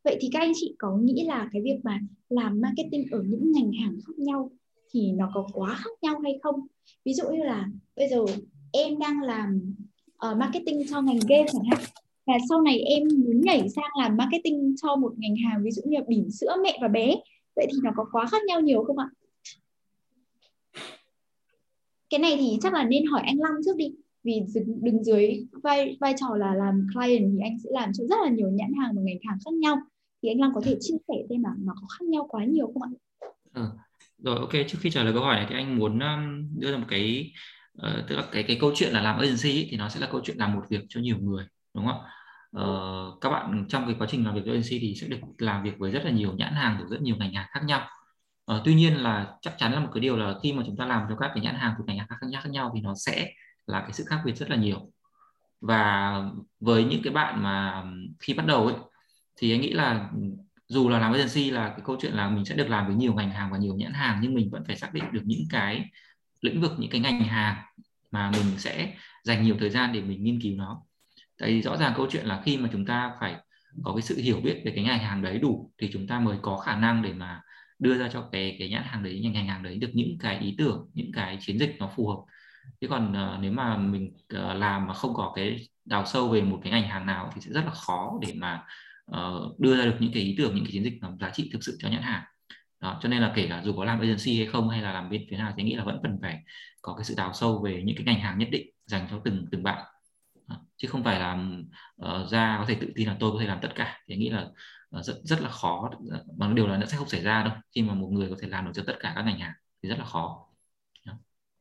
vậy 0.03 0.17
thì 0.22 0.29
các 0.31 0.39
anh 0.39 0.51
chị 0.55 0.75
có 0.77 0.98
nghĩ 0.98 1.25
là 1.27 1.50
cái 1.51 1.62
việc 1.62 1.79
mà 1.83 2.00
làm 2.29 2.62
marketing 2.62 3.05
ở 3.12 3.24
những 3.27 3.51
ngành 3.51 3.72
hàng 3.72 3.98
khác 4.07 4.13
nhau 4.17 4.51
thì 4.91 5.12
nó 5.12 5.31
có 5.33 5.48
quá 5.53 5.75
khác 5.75 5.91
nhau 6.01 6.19
hay 6.19 6.39
không? 6.43 6.55
Ví 7.05 7.13
dụ 7.13 7.24
như 7.31 7.43
là 7.43 7.67
bây 7.95 8.10
giờ 8.10 8.25
em 8.72 9.00
đang 9.00 9.22
làm 9.22 9.75
uh, 10.31 10.38
marketing 10.38 10.81
cho 10.89 11.01
ngành 11.01 11.19
game 11.29 11.45
chẳng 11.51 11.63
hạn 11.72 11.81
và 12.25 12.33
sau 12.50 12.62
này 12.62 12.79
em 12.79 13.03
muốn 13.25 13.41
nhảy 13.41 13.69
sang 13.69 13.89
làm 14.00 14.17
marketing 14.17 14.75
cho 14.81 14.95
một 14.95 15.13
ngành 15.17 15.36
hàng 15.36 15.63
ví 15.63 15.72
dụ 15.72 15.81
như 15.86 15.98
là 15.98 16.03
bỉm 16.07 16.29
sữa 16.29 16.55
mẹ 16.63 16.77
và 16.81 16.88
bé 16.88 17.15
vậy 17.55 17.67
thì 17.72 17.77
nó 17.83 17.91
có 17.95 18.05
quá 18.12 18.25
khác 18.25 18.41
nhau 18.48 18.62
nhiều 18.62 18.83
không 18.83 18.98
ạ? 18.98 19.10
Cái 22.10 22.19
này 22.19 22.38
thì 22.39 22.57
chắc 22.62 22.74
là 22.74 22.83
nên 22.83 23.05
hỏi 23.05 23.22
anh 23.25 23.38
Long 23.39 23.55
trước 23.65 23.77
đi 23.77 23.93
vì 24.24 24.41
đứng 24.81 25.03
dưới 25.03 25.45
vai 25.63 25.98
vai 26.00 26.13
trò 26.17 26.36
là 26.36 26.55
làm 26.55 26.88
client 26.93 27.31
thì 27.33 27.39
anh 27.43 27.57
sẽ 27.63 27.69
làm 27.74 27.91
cho 27.93 28.03
rất 28.10 28.15
là 28.24 28.29
nhiều 28.29 28.50
nhãn 28.50 28.74
hàng 28.79 28.91
và 28.95 29.01
ngành 29.01 29.17
hàng 29.27 29.38
khác 29.45 29.53
nhau 29.53 29.77
thì 30.24 30.30
anh 30.30 30.42
Long 30.42 30.53
có 30.56 30.62
thể 30.65 30.77
chia 30.80 30.96
sẻ 31.08 31.13
thêm 31.30 31.44
là 31.44 31.50
nó 31.58 31.74
có 31.82 31.88
khác 31.88 32.06
nhau 32.08 32.27
quá 32.30 32.46
nhiều 32.46 32.72
không 32.74 32.82
ạ? 32.84 32.89
À, 33.53 33.63
Rồi 34.18 34.38
ok 34.39 34.51
trước 34.68 34.77
khi 34.82 34.89
trả 34.92 35.03
lời 35.03 35.13
câu 35.13 35.24
hỏi 35.24 35.36
này 35.36 35.46
thì 35.50 35.56
anh 35.56 35.77
muốn 35.80 36.00
um, 36.00 36.50
đưa 36.60 36.72
ra 36.72 36.77
một 36.77 36.86
cái 36.89 37.32
uh, 37.77 38.08
tức 38.08 38.15
là 38.15 38.24
cái 38.32 38.44
cái 38.44 38.58
câu 38.62 38.72
chuyện 38.75 38.94
là 38.94 39.01
làm 39.01 39.20
agency 39.20 39.50
ấy, 39.50 39.68
thì 39.72 39.77
nó 39.77 39.89
sẽ 39.89 40.00
là 40.00 40.08
câu 40.12 40.22
chuyện 40.24 40.38
làm 40.38 40.53
một 40.53 40.62
việc 40.70 40.82
cho 40.89 41.01
nhiều 41.01 41.18
người 41.18 41.46
đúng 41.74 41.86
không? 41.86 42.01
Uh, 42.58 43.22
các 43.22 43.30
bạn 43.30 43.65
trong 43.70 43.86
cái 43.86 43.96
quá 44.00 44.08
trình 44.10 44.25
làm 44.25 44.36
việc 44.36 44.42
cho 44.46 44.51
agency 44.51 44.80
thì 44.80 44.96
sẽ 44.96 45.08
được 45.08 45.18
làm 45.38 45.63
việc 45.63 45.77
với 45.77 45.92
rất 45.92 46.06
là 46.06 46.12
nhiều 46.12 46.34
nhãn 46.34 46.53
hàng 46.53 46.77
từ 46.80 46.86
rất 46.96 47.01
nhiều 47.01 47.15
ngành 47.15 47.34
hàng 47.34 47.48
khác 47.51 47.63
nhau. 47.65 47.88
Uh, 48.51 48.62
tuy 48.65 48.74
nhiên 48.75 48.94
là 48.98 49.38
chắc 49.42 49.53
chắn 49.58 49.74
là 49.74 49.80
một 49.80 49.89
cái 49.94 50.01
điều 50.01 50.18
là 50.18 50.36
khi 50.44 50.53
mà 50.53 50.63
chúng 50.65 50.77
ta 50.77 50.86
làm 50.86 51.06
cho 51.10 51.15
các 51.15 51.32
cái 51.36 51.44
nhãn 51.44 51.56
hàng 51.56 51.74
của 51.77 51.84
ngành 51.88 51.98
hàng 51.98 52.08
khác, 52.10 52.15
khác 52.22 52.50
nhau 52.50 52.72
thì 52.75 52.82
nó 52.82 52.94
sẽ 52.96 53.32
là 53.68 53.82
cái 53.82 53.92
sự 53.94 54.03
khác 54.08 54.22
biệt 54.25 54.34
rất 54.38 54.50
là 54.50 54.56
nhiều 54.56 54.92
và 55.62 56.13
với 56.60 56.84
những 56.84 57.01
cái 57.03 57.13
bạn 57.13 57.44
mà 57.44 57.84
khi 58.20 58.34
bắt 58.34 58.46
đầu 58.46 58.68
ấy 58.68 58.75
thì 59.38 59.52
anh 59.52 59.62
nghĩ 59.62 59.74
là 59.74 60.10
ừ, 60.13 60.20
dù 60.68 60.90
là 60.90 61.00
làm 61.00 61.13
agency 61.13 61.50
là 61.50 61.70
cái 61.70 61.82
câu 61.86 61.98
chuyện 62.02 62.13
là 62.13 62.30
mình 62.30 62.46
sẽ 62.46 62.56
được 62.56 62.70
làm 62.70 62.88
với 62.88 62.96
nhiều 62.96 63.13
ngành 63.13 63.32
hàng 63.32 63.52
và 63.52 63.58
nhiều 63.58 63.75
nhãn 63.75 63.94
hàng 63.94 64.20
nhưng 64.22 64.34
mình 64.34 64.50
vẫn 64.50 64.63
phải 64.68 64.75
xác 64.75 64.94
định 64.94 65.04
được 65.12 65.22
những 65.25 65.44
cái 65.50 65.90
lĩnh 66.42 66.62
vực 66.62 66.72
những 66.78 66.90
cái 66.90 67.02
ngành 67.02 67.20
hàng 67.20 67.56
mà 68.12 68.32
mình 68.32 68.58
sẽ 68.58 68.94
dành 69.24 69.44
nhiều 69.44 69.56
thời 69.60 69.70
gian 69.70 69.94
để 69.94 70.02
mình 70.02 70.24
nghiên 70.24 70.42
cứu 70.42 70.58
nó. 70.58 70.82
Tại 71.38 71.50
vì 71.50 71.62
rõ 71.62 71.78
ràng 71.78 71.94
câu 71.96 72.08
chuyện 72.12 72.25
là 72.25 72.42
khi 72.46 72.58
mà 72.58 72.70
chúng 72.72 72.86
ta 72.86 73.12
phải 73.20 73.36
có 73.84 73.94
cái 73.94 74.02
sự 74.02 74.18
hiểu 74.18 74.42
biết 74.44 74.62
về 74.66 74.72
cái 74.75 74.84
ngành 74.84 75.00
hàng 75.00 75.22
đấy 75.22 75.40
đủ 75.40 75.72
thì 75.78 75.90
chúng 75.94 76.08
ta 76.08 76.20
mới 76.20 76.38
có 76.42 76.58
khả 76.58 76.75
năng 76.75 77.02
để 77.02 77.13
mà 77.13 77.42
đưa 77.80 77.98
ra 77.98 78.10
cho 78.13 78.30
cái 78.32 78.56
cái 78.60 78.70
nhãn 78.70 78.84
hàng 78.86 79.04
đấy 79.04 79.20
ngành 79.34 79.48
hàng 79.48 79.63
đấy 79.63 79.78
được 79.78 79.90
những 79.94 80.18
cái 80.20 80.40
ý 80.40 80.56
tưởng 80.58 80.90
những 80.94 81.12
cái 81.12 81.38
chiến 81.42 81.60
dịch 81.60 81.75
nó 81.80 81.92
phù 81.96 82.08
hợp. 82.08 82.24
Chứ 82.82 82.88
còn 82.88 83.12
uh, 83.12 83.40
nếu 83.42 83.52
mà 83.52 83.78
mình 83.78 84.13
uh, 84.13 84.56
làm 84.56 84.88
mà 84.88 84.94
không 84.94 85.13
có 85.13 85.34
cái 85.36 85.68
đào 85.86 86.06
sâu 86.06 86.30
về 86.30 86.42
một 86.42 86.60
cái 86.63 86.72
ngành 86.72 86.88
hàng 86.90 87.06
nào 87.06 87.32
thì 87.36 87.42
sẽ 87.42 87.52
rất 87.52 87.66
là 87.66 87.72
khó 87.72 88.20
để 88.22 88.34
mà 88.38 88.63
uh, 89.12 89.60
đưa 89.60 89.77
ra 89.77 89.86
được 89.86 89.95
những 90.00 90.12
cái 90.13 90.24
ý 90.24 90.36
tưởng 90.38 90.55
những 90.55 90.63
cái 90.63 90.72
chiến 90.72 90.83
dịch 90.83 90.93
làm 91.01 91.17
giá 91.19 91.29
trị 91.29 91.50
thực 91.53 91.63
sự 91.63 91.77
cho 91.79 91.89
nhãn 91.89 92.01
hàng. 92.01 92.24
Đó 92.79 93.00
cho 93.03 93.10
nên 93.10 93.22
là 93.22 93.33
kể 93.36 93.48
cả 93.50 93.62
dù 93.65 93.74
có 93.74 93.86
làm 93.86 94.00
agency 94.00 94.38
hay 94.38 94.45
không 94.45 94.69
hay 94.69 94.81
là 94.81 94.93
làm 94.93 95.10
bên 95.10 95.25
phía 95.29 95.38
nào 95.38 95.53
thì 95.57 95.63
nghĩ 95.63 95.75
là 95.75 95.83
vẫn 95.83 96.00
cần 96.03 96.17
phải 96.22 96.39
có 96.81 96.93
cái 96.95 97.05
sự 97.05 97.13
đào 97.17 97.33
sâu 97.33 97.62
về 97.65 97.83
những 97.86 97.95
cái 97.95 98.05
ngành 98.05 98.19
hàng 98.19 98.38
nhất 98.38 98.48
định 98.51 98.67
dành 98.86 99.07
cho 99.12 99.22
từng 99.25 99.45
từng 99.51 99.63
bạn. 99.63 99.86
Đó. 100.48 100.65
chứ 100.77 100.88
không 100.88 101.03
phải 101.03 101.19
là 101.19 101.55
uh, 102.01 102.29
ra 102.29 102.57
có 102.60 102.65
thể 102.67 102.75
tự 102.81 102.91
tin 102.95 103.07
là 103.07 103.17
tôi 103.19 103.31
có 103.31 103.39
thể 103.39 103.48
làm 103.48 103.60
tất 103.62 103.69
cả 103.75 104.00
thì 104.07 104.15
nghĩ 104.15 104.29
là 104.29 104.51
uh, 104.98 105.05
rất 105.05 105.15
rất 105.24 105.41
là 105.41 105.50
khó. 105.50 105.91
Bằng 106.38 106.55
điều 106.55 106.67
là 106.67 106.77
nó 106.77 106.86
sẽ 106.86 106.98
không 106.98 107.10
xảy 107.10 107.24
ra 107.24 107.43
đâu. 107.43 107.53
Khi 107.75 107.81
mà 107.81 107.93
một 107.93 108.07
người 108.12 108.29
có 108.29 108.36
thể 108.41 108.48
làm 108.48 108.65
được 108.65 108.72
cho 108.75 108.83
tất 108.88 108.95
cả 109.00 109.13
các 109.15 109.24
ngành 109.24 109.39
hàng 109.39 109.53
thì 109.83 109.89
rất 109.89 110.00
là 110.00 110.05
khó. 110.05 110.53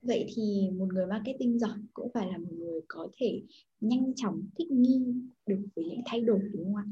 Vậy 0.02 0.26
thì 0.36 0.70
một 0.78 0.86
người 0.92 1.06
marketing 1.06 1.58
giỏi 1.58 1.78
cũng 1.92 2.10
phải 2.14 2.26
là 2.26 2.38
một 2.38 2.52
người 2.52 2.80
có 2.88 3.08
thể 3.20 3.42
nhanh 3.80 4.14
chóng 4.16 4.42
thích 4.58 4.70
nghi 4.70 5.00
được 5.46 5.66
với 5.76 5.84
những 5.84 6.00
thay 6.06 6.20
đổi 6.20 6.40
đúng 6.52 6.64
không 6.64 6.76
ạ? 6.76 6.84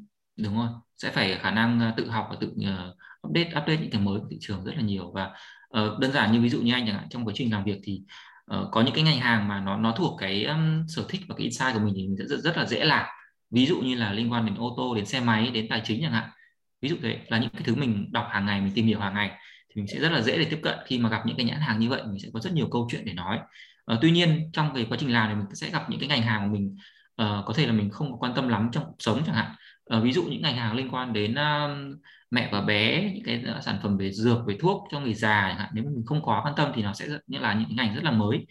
Đúng 0.45 0.57
rồi 0.57 0.69
sẽ 0.99 1.11
phải 1.11 1.39
khả 1.39 1.51
năng 1.51 1.81
ờ, 1.81 1.93
tự 1.97 2.11
học 2.11 2.27
và 2.31 2.37
tự 2.41 2.47
uh, 2.47 3.29
update 3.29 3.49
update 3.49 3.77
những 3.77 3.91
cái 3.91 4.01
mới 4.01 4.21
của 4.21 4.27
thị 4.31 4.37
trường 4.41 4.65
rất 4.65 4.73
là 4.77 4.83
nhiều. 4.83 5.11
Và 5.15 5.31
uh, 5.79 5.99
đơn 5.99 6.13
giản 6.13 6.33
như 6.33 6.41
ví 6.41 6.49
dụ 6.49 6.61
như 6.61 6.73
anh 6.73 6.87
chẳng 6.87 6.95
hạn 6.95 7.07
trong 7.11 7.25
quá 7.25 7.33
trình 7.37 7.53
làm 7.53 7.65
việc 7.65 7.81
thì 7.85 8.03
uh, 8.55 8.69
có 8.73 8.83
những 8.83 8.95
cái 8.95 9.05
ngành 9.05 9.21
hàng 9.21 9.49
mà 9.49 9.61
nó 9.61 9.77
nó 9.77 9.93
thuộc 9.93 10.21
cái 10.21 10.45
um, 10.45 10.87
sở 10.89 11.05
thích 11.09 11.21
và 11.29 11.35
cái 11.39 11.43
insight 11.45 11.75
của 11.75 11.81
mình 11.81 11.95
thì 11.97 12.09
mình 12.09 12.17
rất, 12.17 12.27
rất 12.29 12.45
rất 12.45 12.57
là 12.57 12.67
dễ 12.67 12.85
làm. 12.85 13.07
Ví 13.51 13.67
dụ 13.67 13.81
như 13.81 13.95
là 13.95 14.13
liên 14.13 14.33
quan 14.33 14.47
đến 14.47 14.55
ô 14.55 14.75
tô 14.77 14.95
đến 14.95 15.07
xe 15.07 15.21
máy 15.21 15.51
đến 15.55 15.67
tài 15.71 15.83
chính 15.85 16.03
chẳng 16.03 16.13
hạn. 16.13 16.31
Ví 16.83 16.89
dụ 16.89 16.97
thế 17.03 17.19
là 17.29 17.39
những 17.39 17.51
cái 17.51 17.63
thứ 17.65 17.75
mình 17.75 18.13
đọc 18.13 18.27
hàng 18.31 18.47
ngày 18.47 18.61
mình 18.61 18.73
tìm 18.75 18.87
hiểu 18.87 19.01
hàng 19.01 19.15
ngày 19.15 19.31
thì 19.69 19.83
mình 19.83 19.87
sẽ 19.87 20.01
rất 20.01 20.13
là 20.13 20.21
dễ 20.21 20.39
để 20.39 20.45
tiếp 20.45 20.61
cận. 20.63 20.79
Khi 20.87 20.99
mà 20.99 21.09
gặp 21.09 21.23
những 21.27 21.37
cái 21.37 21.47
nhãn 21.47 21.61
hàng 21.61 21.79
như 21.79 21.89
vậy 21.89 22.03
mình 22.07 22.19
sẽ 22.19 22.29
có 22.33 22.41
rất 22.41 22.53
nhiều 22.53 22.69
câu 22.73 22.89
chuyện 22.91 23.05
để 23.05 23.13
nói. 23.13 23.39
Uh, 23.93 23.99
tuy 24.03 24.11
nhiên 24.11 24.51
trong 24.53 24.75
cái 24.75 24.87
quá 24.89 24.97
trình 25.01 25.13
làm 25.13 25.29
thì 25.29 25.35
mình 25.35 25.55
sẽ 25.55 25.71
gặp 25.71 25.91
những 25.91 26.01
cái 26.01 26.09
ngành 26.09 26.23
hàng 26.23 26.41
mà 26.41 26.53
mình 26.53 26.77
uh, 27.23 27.47
có 27.47 27.53
thể 27.57 27.67
là 27.67 27.73
mình 27.73 27.91
không 27.91 28.19
quan 28.19 28.35
tâm 28.35 28.49
lắm 28.49 28.69
trong 28.73 28.85
cuộc 28.85 28.97
sống 28.99 29.23
chẳng 29.27 29.35
hạn 29.35 29.55
uh, 29.97 30.03
ví 30.05 30.13
dụ 30.13 30.23
những 30.23 30.43
ngành 30.43 30.57
hàng 30.57 30.77
liên 30.77 30.89
quan 30.91 31.13
đến 31.13 31.33
uh, 31.33 31.99
mẹ 32.31 32.49
và 32.53 32.61
bé 32.61 33.13
những 33.15 33.25
cái 33.25 33.45
sản 33.63 33.79
phẩm 33.83 33.97
về 33.99 34.13
dược 34.13 34.47
về 34.47 34.57
thuốc 34.61 34.89
cho 34.91 35.01
người 35.01 35.15
già 35.15 35.49
chẳng 35.49 35.59
hạn 35.59 35.71
nếu 35.75 35.85
mình 35.85 36.03
không 36.07 36.23
có 36.23 36.41
quan 36.45 36.55
tâm 36.57 36.73
thì 36.75 36.83
nó 36.83 36.95
sẽ 36.95 37.09
rất, 37.09 37.21
như 37.27 37.39
là 37.39 37.55
những 37.55 37.77
ngành 37.77 37.95
rất 37.95 38.05
là 38.05 38.11
mới. 38.11 38.47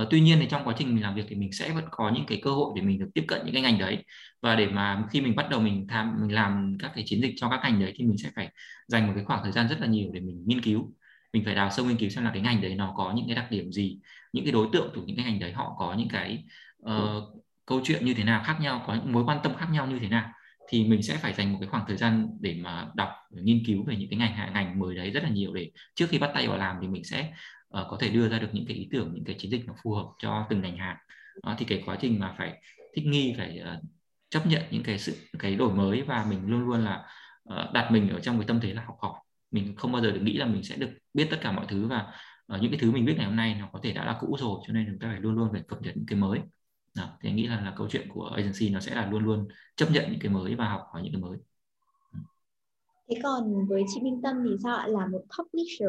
Uh, 0.00 0.08
tuy 0.10 0.20
nhiên 0.20 0.38
thì 0.40 0.46
trong 0.50 0.64
quá 0.64 0.74
trình 0.78 0.94
mình 0.94 1.02
làm 1.02 1.14
việc 1.14 1.24
thì 1.28 1.36
mình 1.36 1.52
sẽ 1.52 1.70
vẫn 1.72 1.84
có 1.90 2.10
những 2.14 2.26
cái 2.26 2.40
cơ 2.42 2.50
hội 2.50 2.72
để 2.76 2.82
mình 2.82 2.98
được 2.98 3.08
tiếp 3.14 3.24
cận 3.28 3.40
những 3.44 3.54
cái 3.54 3.62
ngành 3.62 3.78
đấy. 3.78 4.04
Và 4.42 4.56
để 4.56 4.66
mà 4.66 5.04
khi 5.10 5.20
mình 5.20 5.36
bắt 5.36 5.50
đầu 5.50 5.60
mình 5.60 5.86
tham 5.88 6.16
mình 6.20 6.34
làm 6.34 6.76
các 6.78 6.92
cái 6.94 7.04
chiến 7.06 7.22
dịch 7.22 7.34
cho 7.36 7.48
các 7.50 7.60
ngành 7.62 7.80
đấy 7.80 7.92
thì 7.96 8.04
mình 8.04 8.18
sẽ 8.18 8.30
phải 8.36 8.50
dành 8.88 9.06
một 9.06 9.12
cái 9.16 9.24
khoảng 9.24 9.42
thời 9.42 9.52
gian 9.52 9.68
rất 9.68 9.80
là 9.80 9.86
nhiều 9.86 10.10
để 10.12 10.20
mình 10.20 10.42
nghiên 10.46 10.60
cứu. 10.60 10.92
Mình 11.32 11.44
phải 11.44 11.54
đào 11.54 11.70
sâu 11.70 11.86
nghiên 11.86 11.96
cứu 11.96 12.08
xem 12.08 12.24
là 12.24 12.30
cái 12.34 12.42
ngành 12.42 12.60
đấy 12.60 12.74
nó 12.74 12.94
có 12.96 13.12
những 13.16 13.26
cái 13.26 13.36
đặc 13.36 13.50
điểm 13.50 13.72
gì 13.72 13.98
những 14.32 14.44
cái 14.44 14.52
đối 14.52 14.68
tượng 14.72 14.92
của 14.94 15.02
những 15.06 15.16
cái 15.16 15.24
ngành 15.24 15.40
đấy 15.40 15.52
họ 15.52 15.74
có 15.78 15.94
những 15.98 16.08
cái 16.08 16.44
uh, 16.82 17.42
câu 17.66 17.80
chuyện 17.84 18.04
như 18.04 18.14
thế 18.14 18.24
nào 18.24 18.42
khác 18.44 18.56
nhau 18.60 18.84
có 18.86 18.94
những 18.94 19.12
mối 19.12 19.24
quan 19.24 19.38
tâm 19.42 19.54
khác 19.54 19.68
nhau 19.72 19.86
như 19.86 19.98
thế 19.98 20.08
nào 20.08 20.32
thì 20.68 20.84
mình 20.84 21.02
sẽ 21.02 21.16
phải 21.16 21.32
dành 21.32 21.52
một 21.52 21.58
cái 21.60 21.68
khoảng 21.68 21.84
thời 21.88 21.96
gian 21.96 22.28
để 22.40 22.56
mà 22.62 22.88
đọc 22.94 23.10
để 23.30 23.42
nghiên 23.42 23.62
cứu 23.66 23.84
về 23.84 23.96
những 23.96 24.10
cái 24.10 24.18
ngành 24.18 24.34
hạ 24.34 24.50
ngành 24.54 24.78
mới 24.78 24.94
đấy 24.96 25.10
rất 25.10 25.22
là 25.22 25.28
nhiều 25.28 25.52
để 25.52 25.70
trước 25.94 26.06
khi 26.08 26.18
bắt 26.18 26.30
tay 26.34 26.48
vào 26.48 26.58
làm 26.58 26.76
thì 26.80 26.88
mình 26.88 27.04
sẽ 27.04 27.32
uh, 27.80 27.86
có 27.90 27.96
thể 28.00 28.08
đưa 28.08 28.28
ra 28.28 28.38
được 28.38 28.48
những 28.52 28.66
cái 28.68 28.76
ý 28.76 28.88
tưởng 28.92 29.14
những 29.14 29.24
cái 29.24 29.36
chiến 29.38 29.50
dịch 29.50 29.66
nó 29.66 29.74
phù 29.84 29.94
hợp 29.94 30.06
cho 30.18 30.46
từng 30.50 30.60
ngành 30.60 30.76
hàng 30.76 30.96
uh, 31.50 31.58
thì 31.58 31.64
cái 31.64 31.82
quá 31.86 31.96
trình 32.00 32.18
mà 32.18 32.34
phải 32.38 32.62
thích 32.96 33.06
nghi 33.06 33.34
phải 33.38 33.60
uh, 33.62 33.84
chấp 34.30 34.46
nhận 34.46 34.62
những 34.70 34.82
cái 34.82 34.98
sự 34.98 35.16
cái 35.38 35.54
đổi 35.54 35.74
mới 35.74 36.02
và 36.02 36.26
mình 36.30 36.46
luôn 36.46 36.60
luôn 36.60 36.84
là 36.84 37.04
uh, 37.48 37.72
đặt 37.72 37.90
mình 37.90 38.08
ở 38.08 38.20
trong 38.20 38.38
cái 38.38 38.46
tâm 38.48 38.60
thế 38.60 38.74
là 38.74 38.84
học 38.84 38.96
hỏi. 39.00 39.14
Mình 39.50 39.76
không 39.76 39.92
bao 39.92 40.02
giờ 40.02 40.10
được 40.10 40.20
nghĩ 40.22 40.36
là 40.36 40.46
mình 40.46 40.62
sẽ 40.62 40.76
được 40.76 40.90
biết 41.14 41.26
tất 41.30 41.38
cả 41.40 41.52
mọi 41.52 41.66
thứ 41.68 41.86
và 41.86 42.06
uh, 42.54 42.62
những 42.62 42.70
cái 42.70 42.80
thứ 42.80 42.90
mình 42.90 43.04
biết 43.04 43.14
ngày 43.16 43.26
hôm 43.26 43.36
nay 43.36 43.56
nó 43.60 43.68
có 43.72 43.80
thể 43.82 43.92
đã 43.92 44.04
là 44.04 44.16
cũ 44.20 44.36
rồi 44.40 44.58
cho 44.66 44.72
nên 44.72 44.86
chúng 44.90 44.98
ta 44.98 45.08
phải 45.10 45.20
luôn 45.20 45.34
luôn 45.34 45.48
phải 45.52 45.62
cập 45.68 45.82
nhật 45.82 45.96
những 45.96 46.06
cái 46.06 46.18
mới 46.18 46.40
đó, 46.94 47.18
thì 47.20 47.28
anh 47.28 47.36
nghĩ 47.36 47.46
là 47.46 47.60
là 47.60 47.74
câu 47.76 47.88
chuyện 47.90 48.08
của 48.14 48.24
agency 48.24 48.70
nó 48.70 48.80
sẽ 48.80 48.94
là 48.94 49.10
luôn 49.10 49.24
luôn 49.24 49.48
chấp 49.76 49.88
nhận 49.90 50.04
những 50.10 50.20
cái 50.20 50.32
mới 50.32 50.54
và 50.54 50.68
học 50.68 50.80
hỏi 50.92 51.02
những 51.02 51.12
cái 51.12 51.22
mới. 51.22 51.38
Thế 53.08 53.20
còn 53.22 53.66
với 53.66 53.84
chị 53.94 54.00
Minh 54.00 54.20
Tâm 54.22 54.36
thì 54.44 54.56
sao 54.62 54.76
ạ? 54.76 54.86
Là 54.86 55.06
một 55.06 55.22
publisher 55.38 55.88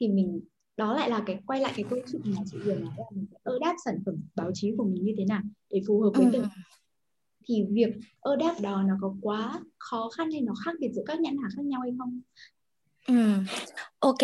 thì 0.00 0.08
mình 0.08 0.40
đó 0.76 0.94
lại 0.94 1.10
là 1.10 1.22
cái 1.26 1.40
quay 1.46 1.60
lại 1.60 1.72
cái 1.76 1.84
câu 1.90 1.98
chuyện 2.12 2.22
mà 2.24 2.42
chị 2.46 2.58
vừa 2.64 2.74
nói 2.74 2.94
là 2.96 3.04
mình 3.10 3.26
phải 3.30 3.40
adapt 3.44 3.78
sản 3.84 4.02
phẩm 4.06 4.14
báo 4.34 4.50
chí 4.54 4.72
của 4.76 4.84
mình 4.84 5.04
như 5.04 5.14
thế 5.18 5.24
nào 5.24 5.42
để 5.70 5.80
phù 5.86 6.00
hợp 6.00 6.10
với 6.14 6.26
từng. 6.32 6.44
Thì 7.48 7.64
việc 7.70 7.94
adapt 8.20 8.60
đó 8.62 8.82
nó 8.82 8.94
có 9.00 9.14
quá 9.22 9.60
khó 9.78 10.10
khăn 10.16 10.30
hay 10.30 10.40
nó 10.40 10.52
khác 10.64 10.72
biệt 10.80 10.90
giữa 10.94 11.02
các 11.06 11.20
nhãn 11.20 11.36
hàng 11.36 11.50
khác 11.56 11.64
nhau 11.64 11.80
hay 11.80 11.92
không? 11.98 12.20
Ừ, 13.06 13.14
ok. 13.98 14.18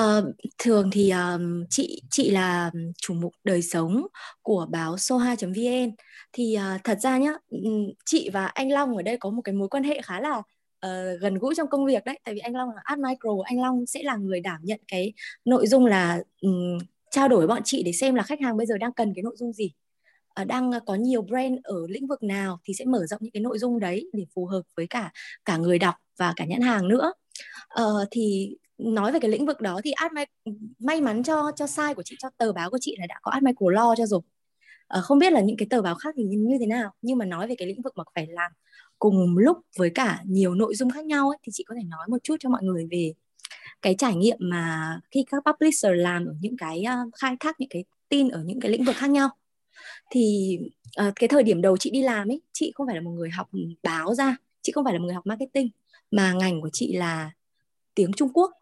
Uh, 0.00 0.24
thường 0.58 0.90
thì 0.92 1.10
um, 1.10 1.64
chị 1.70 2.02
chị 2.10 2.30
là 2.30 2.70
chủ 2.96 3.14
mục 3.14 3.34
đời 3.44 3.62
sống 3.62 4.06
của 4.42 4.66
báo 4.70 4.98
soha.vn 4.98 5.94
thì 6.32 6.56
uh, 6.76 6.80
thật 6.84 6.98
ra 7.00 7.18
nhá, 7.18 7.32
ừ, 7.50 7.58
chị 8.04 8.30
và 8.32 8.46
anh 8.46 8.72
Long 8.72 8.96
ở 8.96 9.02
đây 9.02 9.16
có 9.20 9.30
một 9.30 9.42
cái 9.42 9.54
mối 9.54 9.68
quan 9.68 9.84
hệ 9.84 10.00
khá 10.02 10.20
là 10.20 10.38
uh, 10.38 11.20
gần 11.20 11.34
gũi 11.38 11.54
trong 11.56 11.68
công 11.68 11.86
việc 11.86 12.04
đấy. 12.04 12.18
Tại 12.24 12.34
vì 12.34 12.40
anh 12.40 12.56
Long 12.56 12.68
là 12.68 12.80
ad 12.84 12.98
micro, 12.98 13.30
anh 13.44 13.60
Long 13.62 13.86
sẽ 13.86 14.02
là 14.02 14.16
người 14.16 14.40
đảm 14.40 14.60
nhận 14.62 14.80
cái 14.88 15.12
nội 15.44 15.66
dung 15.66 15.86
là 15.86 16.22
um, 16.40 16.78
trao 17.10 17.28
đổi 17.28 17.38
với 17.38 17.48
bọn 17.48 17.62
chị 17.64 17.82
để 17.82 17.92
xem 17.92 18.14
là 18.14 18.22
khách 18.22 18.40
hàng 18.40 18.56
bây 18.56 18.66
giờ 18.66 18.78
đang 18.78 18.92
cần 18.92 19.12
cái 19.14 19.22
nội 19.22 19.34
dung 19.38 19.52
gì 19.52 19.72
uh, 20.40 20.46
đang 20.46 20.70
có 20.86 20.94
nhiều 20.94 21.22
brand 21.22 21.54
ở 21.62 21.76
lĩnh 21.88 22.06
vực 22.06 22.22
nào 22.22 22.60
thì 22.64 22.74
sẽ 22.74 22.84
mở 22.84 23.06
rộng 23.06 23.20
những 23.22 23.32
cái 23.32 23.40
nội 23.40 23.58
dung 23.58 23.80
đấy 23.80 24.10
để 24.12 24.24
phù 24.34 24.46
hợp 24.46 24.62
với 24.76 24.86
cả 24.86 25.12
cả 25.44 25.56
người 25.56 25.78
đọc 25.78 25.94
và 26.18 26.32
cả 26.36 26.44
nhãn 26.44 26.60
hàng 26.60 26.88
nữa 26.88 27.12
uh, 27.80 28.08
thì 28.10 28.56
nói 28.78 29.12
về 29.12 29.18
cái 29.20 29.30
lĩnh 29.30 29.46
vực 29.46 29.60
đó 29.60 29.80
thì 29.84 29.90
ad 29.90 30.12
may 30.78 31.00
mắn 31.00 31.22
cho 31.22 31.52
cho 31.56 31.66
sai 31.66 31.94
của 31.94 32.02
chị 32.02 32.16
cho 32.18 32.30
tờ 32.38 32.52
báo 32.52 32.70
của 32.70 32.78
chị 32.80 32.96
là 32.98 33.06
đã 33.06 33.14
có 33.22 33.30
ad 33.30 33.44
của 33.56 33.70
lo 33.70 33.94
cho 33.96 34.06
rồi. 34.06 34.20
Uh, 34.98 35.04
không 35.04 35.18
biết 35.18 35.32
là 35.32 35.40
những 35.40 35.56
cái 35.56 35.66
tờ 35.70 35.82
báo 35.82 35.94
khác 35.94 36.14
thì 36.16 36.24
như 36.24 36.56
thế 36.60 36.66
nào 36.66 36.90
nhưng 37.02 37.18
mà 37.18 37.24
nói 37.24 37.48
về 37.48 37.54
cái 37.58 37.68
lĩnh 37.68 37.82
vực 37.82 37.92
mà 37.96 38.04
phải 38.14 38.26
làm 38.26 38.52
cùng 38.98 39.38
lúc 39.38 39.58
với 39.78 39.90
cả 39.90 40.20
nhiều 40.24 40.54
nội 40.54 40.74
dung 40.74 40.90
khác 40.90 41.04
nhau 41.04 41.28
ấy, 41.28 41.38
thì 41.42 41.52
chị 41.52 41.64
có 41.66 41.74
thể 41.74 41.82
nói 41.84 42.06
một 42.08 42.18
chút 42.22 42.36
cho 42.40 42.48
mọi 42.48 42.62
người 42.62 42.86
về 42.90 43.12
cái 43.82 43.94
trải 43.98 44.14
nghiệm 44.14 44.36
mà 44.40 45.00
khi 45.10 45.24
các 45.30 45.42
publisher 45.46 45.92
làm 45.94 46.26
ở 46.26 46.34
những 46.40 46.56
cái 46.56 46.84
uh, 47.06 47.14
khai 47.14 47.36
thác 47.40 47.60
những 47.60 47.68
cái 47.68 47.84
tin 48.08 48.28
ở 48.28 48.42
những 48.44 48.60
cái 48.60 48.70
lĩnh 48.70 48.84
vực 48.84 48.96
khác 48.96 49.10
nhau. 49.10 49.28
Thì 50.10 50.58
uh, 51.08 51.12
cái 51.16 51.28
thời 51.28 51.42
điểm 51.42 51.62
đầu 51.62 51.76
chị 51.76 51.90
đi 51.90 52.02
làm 52.02 52.30
ấy 52.30 52.42
chị 52.52 52.72
không 52.74 52.86
phải 52.86 52.96
là 52.96 53.02
một 53.02 53.10
người 53.10 53.30
học 53.30 53.48
báo 53.82 54.14
ra 54.14 54.36
chị 54.64 54.72
không 54.72 54.84
phải 54.84 54.92
là 54.92 54.98
một 54.98 55.04
người 55.04 55.14
học 55.14 55.26
marketing 55.26 55.70
mà 56.10 56.32
ngành 56.32 56.60
của 56.60 56.70
chị 56.72 56.92
là 56.92 57.30
tiếng 57.94 58.12
Trung 58.12 58.32
Quốc. 58.32 58.52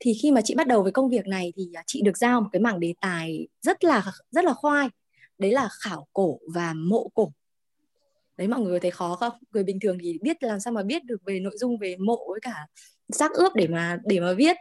Thì 0.00 0.14
khi 0.22 0.30
mà 0.32 0.40
chị 0.44 0.54
bắt 0.54 0.66
đầu 0.66 0.82
với 0.82 0.92
công 0.92 1.08
việc 1.08 1.26
này 1.26 1.52
thì 1.56 1.68
à, 1.74 1.82
chị 1.86 2.02
được 2.04 2.18
giao 2.18 2.40
một 2.40 2.48
cái 2.52 2.60
mảng 2.60 2.80
đề 2.80 2.94
tài 3.00 3.48
rất 3.60 3.84
là 3.84 4.12
rất 4.30 4.44
là 4.44 4.52
khoai. 4.52 4.88
Đấy 5.38 5.52
là 5.52 5.68
khảo 5.80 6.06
cổ 6.12 6.38
và 6.54 6.72
mộ 6.76 7.10
cổ. 7.14 7.32
Đấy 8.36 8.48
mọi 8.48 8.60
người 8.60 8.80
thấy 8.80 8.90
khó 8.90 9.16
không? 9.16 9.32
Người 9.50 9.64
bình 9.64 9.80
thường 9.80 9.98
thì 10.02 10.18
biết 10.22 10.42
làm 10.42 10.60
sao 10.60 10.72
mà 10.72 10.82
biết 10.82 11.04
được 11.04 11.22
về 11.26 11.40
nội 11.40 11.56
dung 11.56 11.78
về 11.78 11.96
mộ 11.96 12.18
với 12.30 12.40
cả 12.42 12.66
xác 13.12 13.32
ướp 13.32 13.54
để 13.54 13.68
mà 13.68 13.98
để 14.04 14.20
mà 14.20 14.32
viết. 14.32 14.56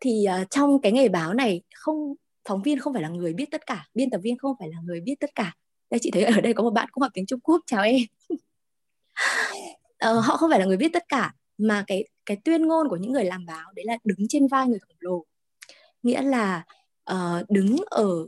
Thì 0.00 0.26
uh, 0.42 0.50
trong 0.50 0.80
cái 0.82 0.92
nghề 0.92 1.08
báo 1.08 1.34
này 1.34 1.62
không 1.74 2.14
phóng 2.48 2.62
viên 2.62 2.78
không 2.78 2.92
phải 2.92 3.02
là 3.02 3.08
người 3.08 3.32
biết 3.32 3.46
tất 3.50 3.66
cả 3.66 3.86
biên 3.94 4.10
tập 4.10 4.20
viên 4.22 4.38
không 4.38 4.56
phải 4.58 4.68
là 4.68 4.76
người 4.84 5.00
biết 5.00 5.14
tất 5.20 5.34
cả. 5.34 5.54
Đây 5.90 5.98
chị 6.02 6.10
thấy 6.10 6.24
ở 6.24 6.40
đây 6.40 6.54
có 6.54 6.62
một 6.62 6.70
bạn 6.70 6.88
cũng 6.92 7.02
học 7.02 7.10
tiếng 7.14 7.26
Trung 7.26 7.40
Quốc 7.40 7.62
chào 7.66 7.82
em 7.82 8.00
uh, 10.06 10.24
họ 10.24 10.36
không 10.36 10.50
phải 10.50 10.58
là 10.58 10.66
người 10.66 10.76
viết 10.76 10.92
tất 10.92 11.02
cả 11.08 11.32
mà 11.58 11.84
cái 11.86 12.04
cái 12.26 12.36
tuyên 12.44 12.66
ngôn 12.66 12.88
của 12.88 12.96
những 12.96 13.12
người 13.12 13.24
làm 13.24 13.46
báo 13.46 13.72
đấy 13.76 13.84
là 13.84 13.98
đứng 14.04 14.28
trên 14.28 14.46
vai 14.46 14.68
người 14.68 14.78
khổng 14.78 14.96
lồ. 15.00 15.24
Nghĩa 16.02 16.22
là 16.22 16.64
uh, 17.12 17.50
đứng 17.50 17.76
ở 17.90 18.26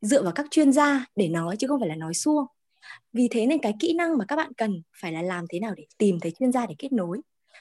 dựa 0.00 0.22
vào 0.22 0.32
các 0.32 0.46
chuyên 0.50 0.72
gia 0.72 1.06
để 1.16 1.28
nói 1.28 1.56
chứ 1.56 1.66
không 1.66 1.80
phải 1.80 1.88
là 1.88 1.96
nói 1.96 2.14
suông. 2.14 2.46
Vì 3.12 3.28
thế 3.30 3.46
nên 3.46 3.60
cái 3.60 3.74
kỹ 3.80 3.94
năng 3.94 4.18
mà 4.18 4.24
các 4.28 4.36
bạn 4.36 4.52
cần 4.52 4.82
phải 5.00 5.12
là 5.12 5.22
làm 5.22 5.44
thế 5.48 5.60
nào 5.60 5.74
để 5.76 5.86
tìm 5.98 6.20
thấy 6.20 6.32
chuyên 6.38 6.52
gia 6.52 6.66
để 6.66 6.74
kết 6.78 6.92
nối. 6.92 7.20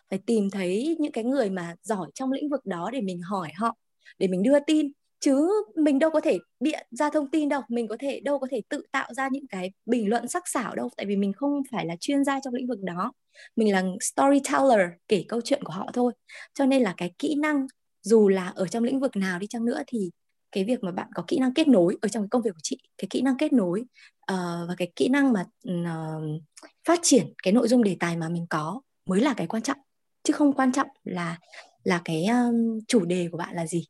Phải 0.09 0.19
tìm 0.25 0.49
thấy 0.49 0.97
những 0.99 1.11
cái 1.11 1.23
người 1.23 1.49
mà 1.49 1.75
giỏi 1.83 2.11
trong 2.13 2.31
lĩnh 2.31 2.49
vực 2.49 2.65
đó 2.65 2.89
để 2.93 3.01
mình 3.01 3.21
hỏi 3.21 3.51
họ 3.55 3.75
để 4.17 4.27
mình 4.27 4.43
đưa 4.43 4.59
tin 4.59 4.91
chứ 5.23 5.49
mình 5.75 5.99
đâu 5.99 6.11
có 6.11 6.21
thể 6.21 6.39
bịa 6.59 6.77
ra 6.91 7.09
thông 7.09 7.31
tin 7.31 7.49
đâu 7.49 7.61
mình 7.67 7.87
có 7.87 7.97
thể 7.99 8.19
đâu 8.19 8.39
có 8.39 8.47
thể 8.51 8.61
tự 8.69 8.83
tạo 8.91 9.13
ra 9.13 9.29
những 9.31 9.47
cái 9.47 9.71
bình 9.85 10.09
luận 10.09 10.27
sắc 10.27 10.47
sảo 10.47 10.75
đâu 10.75 10.89
tại 10.97 11.05
vì 11.05 11.15
mình 11.15 11.33
không 11.33 11.61
phải 11.71 11.85
là 11.85 11.95
chuyên 11.99 12.23
gia 12.23 12.39
trong 12.39 12.53
lĩnh 12.53 12.67
vực 12.67 12.79
đó. 12.81 13.13
Mình 13.55 13.73
là 13.73 13.83
storyteller 14.01 14.89
kể 15.07 15.25
câu 15.27 15.41
chuyện 15.41 15.63
của 15.63 15.73
họ 15.73 15.89
thôi. 15.93 16.13
Cho 16.53 16.65
nên 16.65 16.81
là 16.81 16.93
cái 16.97 17.13
kỹ 17.19 17.35
năng 17.35 17.67
dù 18.01 18.27
là 18.27 18.47
ở 18.47 18.67
trong 18.67 18.83
lĩnh 18.83 18.99
vực 18.99 19.15
nào 19.15 19.39
đi 19.39 19.47
chăng 19.47 19.65
nữa 19.65 19.81
thì 19.87 20.11
cái 20.51 20.63
việc 20.63 20.83
mà 20.83 20.91
bạn 20.91 21.07
có 21.15 21.23
kỹ 21.27 21.39
năng 21.39 21.53
kết 21.53 21.67
nối 21.67 21.97
ở 22.01 22.07
trong 22.07 22.23
cái 22.23 22.29
công 22.31 22.41
việc 22.41 22.51
của 22.53 22.61
chị 22.63 22.77
cái 22.97 23.07
kỹ 23.09 23.21
năng 23.21 23.37
kết 23.37 23.53
nối 23.53 23.81
uh, 23.81 24.67
và 24.67 24.75
cái 24.77 24.91
kỹ 24.95 25.07
năng 25.07 25.33
mà 25.33 25.45
uh, 25.69 26.41
phát 26.87 26.99
triển 27.03 27.33
cái 27.43 27.53
nội 27.53 27.67
dung 27.67 27.83
đề 27.83 27.97
tài 27.99 28.17
mà 28.17 28.29
mình 28.29 28.45
có 28.49 28.81
mới 29.09 29.21
là 29.21 29.33
cái 29.37 29.47
quan 29.47 29.63
trọng. 29.63 29.77
Chứ 30.23 30.33
không 30.33 30.53
quan 30.53 30.71
trọng 30.71 30.87
là 31.03 31.37
là 31.83 32.01
cái 32.05 32.25
um, 32.25 32.79
chủ 32.87 33.05
đề 33.05 33.27
của 33.31 33.37
bạn 33.37 33.55
là 33.55 33.67
gì 33.67 33.85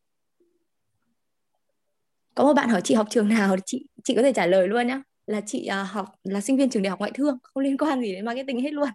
có 2.35 2.43
một 2.43 2.53
bạn 2.53 2.69
hỏi 2.69 2.81
chị 2.83 2.93
học 2.93 3.07
trường 3.09 3.29
nào 3.29 3.55
chị 3.65 3.85
chị 4.03 4.15
có 4.15 4.21
thể 4.21 4.33
trả 4.33 4.45
lời 4.45 4.67
luôn 4.67 4.87
nhá. 4.87 5.01
Là 5.27 5.41
chị 5.41 5.69
uh, 5.81 5.87
học 5.87 6.07
là 6.23 6.41
sinh 6.41 6.57
viên 6.57 6.69
trường 6.69 6.83
đại 6.83 6.89
học 6.89 6.99
ngoại 6.99 7.11
thương 7.15 7.37
không 7.43 7.63
liên 7.63 7.77
quan 7.77 8.01
gì 8.01 8.13
đến 8.13 8.25
marketing 8.25 8.61
hết 8.61 8.73
luôn. 8.73 8.89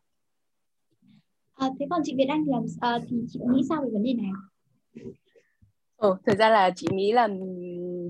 À, 1.55 1.69
thế 1.81 1.87
còn 1.91 2.01
chị 2.05 2.15
Việt 2.17 2.27
Anh 2.29 2.45
thì 2.47 2.53
làm 2.53 2.63
uh, 2.97 3.03
thì 3.11 3.17
chị 3.29 3.41
nghĩ 3.53 3.63
sao 3.69 3.83
về 3.83 3.89
vấn 3.93 4.03
đề 4.03 4.15
này? 4.15 4.31
Ừ, 5.97 6.17
thực 6.27 6.39
ra 6.39 6.49
là 6.49 6.71
chị 6.77 6.87
nghĩ 6.93 7.13
là 7.13 7.29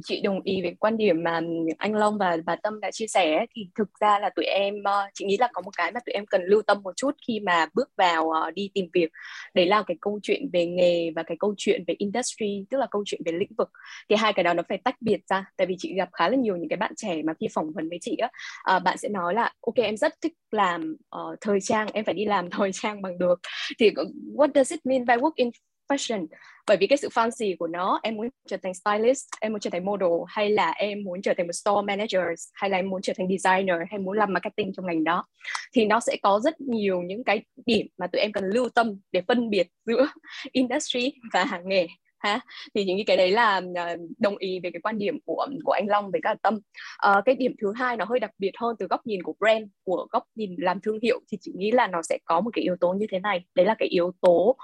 chị 0.05 0.21
đồng 0.21 0.41
ý 0.45 0.63
với 0.63 0.77
quan 0.81 0.97
điểm 0.97 1.23
mà 1.23 1.41
anh 1.79 1.95
Long 1.95 2.19
và 2.19 2.37
bà 2.47 2.57
Tâm 2.57 2.81
đã 2.81 2.91
chia 2.91 3.07
sẻ 3.07 3.47
thì 3.57 3.69
thực 3.75 3.89
ra 4.01 4.19
là 4.19 4.31
tụi 4.37 4.45
em 4.45 4.75
ờ, 4.85 5.07
chị 5.15 5.25
nghĩ 5.25 5.37
là 5.41 5.49
có 5.53 5.63
một 5.63 5.71
cái 5.77 5.93
mà 5.93 6.01
tụi 6.07 6.13
em 6.13 6.27
cần 6.27 6.43
lưu 6.45 6.63
tâm 6.63 6.83
một 6.83 6.97
chút 6.97 7.11
khi 7.29 7.41
mà 7.41 7.67
bước 7.75 7.91
vào 7.97 8.31
ờ, 8.31 8.51
đi 8.51 8.71
tìm 8.75 8.87
việc 8.93 9.11
đấy 9.55 9.67
là 9.67 9.83
cái 9.87 9.97
câu 10.01 10.21
chuyện 10.23 10.51
về 10.53 10.67
nghề 10.67 11.11
và 11.17 11.23
cái 11.23 11.37
câu 11.41 11.55
chuyện 11.57 11.85
về 11.87 11.95
industry 11.99 12.65
tức 12.71 12.79
là 12.79 12.87
câu 12.91 13.03
chuyện 13.07 13.21
về 13.25 13.33
lĩnh 13.33 13.53
vực. 13.59 13.69
Thì 14.09 14.17
hai 14.17 14.33
cái 14.33 14.45
đó 14.45 14.55
nó 14.55 14.63
phải 14.69 14.79
tách 14.85 14.97
biệt 15.01 15.21
ra 15.31 15.45
tại 15.57 15.67
vì 15.67 15.75
chị 15.79 15.95
gặp 15.95 16.09
khá 16.13 16.29
là 16.29 16.37
nhiều 16.37 16.57
những 16.57 16.69
cái 16.69 16.77
bạn 16.77 16.93
trẻ 16.97 17.23
mà 17.25 17.33
khi 17.41 17.47
phỏng 17.55 17.73
vấn 17.73 17.89
với 17.89 17.99
chị 18.01 18.17
á 18.17 18.31
ờ, 18.63 18.79
bạn 18.79 18.99
sẽ 18.99 19.09
nói 19.09 19.35
là 19.35 19.53
ok 19.61 19.77
em 19.77 19.97
rất 19.97 20.15
thích 20.23 20.33
làm 20.51 20.97
uh, 21.17 21.39
thời 21.41 21.61
trang 21.61 21.87
em 21.93 22.05
phải 22.05 22.15
đi 22.15 22.25
làm 22.25 22.51
thời 22.51 22.71
trang 22.73 23.03
bằng 23.03 23.19
được. 23.19 23.41
Thì 23.79 23.91
what 24.37 24.51
does 24.55 24.73
it 24.73 24.81
mean 24.87 25.07
by 25.07 25.15
work 25.15 25.33
in 25.35 25.51
fashion? 25.89 26.27
Bởi 26.69 26.77
vì 26.77 26.87
cái 26.87 26.97
sự 26.97 27.09
fancy 27.09 27.57
của 27.59 27.67
nó 27.67 28.01
em 28.03 28.17
muốn 28.17 28.29
trở 28.49 28.57
thành 28.63 28.75
stylist 28.75 29.27
em 29.41 29.53
muốn 29.53 29.61
trở 29.61 29.71
thành 29.71 29.85
model 29.85 30.09
hay 30.27 30.51
là 30.51 30.71
em 30.71 31.05
muốn 31.05 31.23
trở 31.23 31.35
thành 31.37 31.47
một 31.47 31.53
store 31.53 31.83
manager 31.87 32.23
hay 32.53 32.71
là 32.71 32.77
em 32.77 32.89
muốn 32.91 33.03
trở 33.03 33.13
thành 33.17 33.29
designer 33.29 33.77
hay 33.91 33.99
muốn 33.99 34.19
làm 34.19 34.33
marketing 34.33 34.73
trong 34.77 34.87
ngành 34.87 35.05
đó 35.05 35.25
thì 35.73 35.85
nó 35.85 36.01
sẽ 36.01 36.17
có 36.23 36.41
rất 36.45 36.61
nhiều 36.61 37.03
những 37.03 37.25
cái 37.25 37.43
điểm 37.67 37.87
mà 37.99 38.07
tụi 38.07 38.21
em 38.21 38.33
cần 38.33 38.45
lưu 38.45 38.69
tâm 38.69 39.01
để 39.13 39.23
phân 39.29 39.51
biệt 39.51 39.69
giữa 39.87 40.09
industry 40.53 41.13
và 41.33 41.45
hàng 41.45 41.69
nghề 41.69 41.87
ha? 42.19 42.41
Thì 42.75 42.85
những 42.85 43.07
cái 43.07 43.17
đấy 43.17 43.31
là 43.31 43.61
ờ, 43.77 43.97
đồng 44.19 44.37
ý 44.37 44.61
về 44.61 44.71
cái 44.71 44.81
quan 44.81 44.99
điểm 44.99 45.19
của 45.25 45.47
của 45.65 45.73
anh 45.73 45.89
Long 45.89 46.11
với 46.11 46.21
cả 46.25 46.35
Tâm. 46.43 46.59
À, 46.99 47.23
cái 47.25 47.35
điểm 47.35 47.55
thứ 47.61 47.73
hai 47.77 47.97
nó 47.97 48.05
hơi 48.05 48.21
đặc 48.21 48.31
biệt 48.39 48.51
hơn 48.61 48.77
từ 48.79 48.87
góc 48.87 49.07
nhìn 49.07 49.23
của 49.23 49.35
brand 49.39 49.65
của 49.85 50.07
góc 50.11 50.25
nhìn 50.35 50.55
làm 50.59 50.81
thương 50.81 50.99
hiệu 51.03 51.21
thì 51.33 51.39
chị 51.41 51.53
nghĩ 51.57 51.71
là 51.71 51.87
nó 51.87 52.03
sẽ 52.03 52.19
có 52.25 52.41
một 52.41 52.51
cái 52.53 52.63
yếu 52.63 52.77
tố 52.81 52.93
như 52.93 53.07
thế 53.11 53.19
này. 53.19 53.45
Đấy 53.55 53.67
là 53.67 53.75
cái 53.79 53.89
yếu 53.89 54.13
tố 54.21 54.57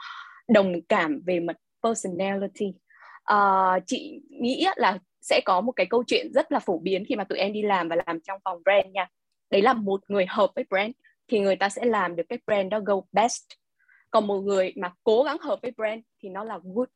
đồng 0.49 0.73
cảm 0.89 1.21
về 1.27 1.41
mặt 1.41 1.57
personality. 1.85 2.75
Uh, 3.33 3.83
chị 3.87 4.21
nghĩ 4.31 4.67
là 4.77 4.99
sẽ 5.21 5.41
có 5.45 5.61
một 5.61 5.73
cái 5.73 5.87
câu 5.87 6.05
chuyện 6.07 6.33
rất 6.33 6.53
là 6.53 6.59
phổ 6.59 6.79
biến 6.79 7.05
khi 7.09 7.17
mà 7.17 7.25
tụi 7.25 7.39
em 7.39 7.53
đi 7.53 7.63
làm 7.63 7.89
và 7.89 7.97
làm 8.07 8.21
trong 8.21 8.41
phòng 8.45 8.63
brand 8.65 8.87
nha. 8.93 9.09
Đấy 9.51 9.63
là 9.63 9.73
một 9.73 10.01
người 10.09 10.27
hợp 10.29 10.51
với 10.55 10.65
brand 10.71 10.93
thì 11.29 11.41
người 11.41 11.57
ta 11.57 11.69
sẽ 11.69 11.85
làm 11.85 12.17
được 12.17 12.23
cái 12.29 12.39
brand 12.47 12.71
đó 12.71 12.81
go 12.87 13.01
best. 13.13 13.43
Còn 14.11 14.27
một 14.27 14.41
người 14.41 14.73
mà 14.77 14.93
cố 15.05 15.23
gắng 15.23 15.39
hợp 15.39 15.59
với 15.63 15.71
brand 15.77 16.01
thì 16.23 16.29
nó 16.29 16.45
là 16.45 16.59
good. 16.75 16.89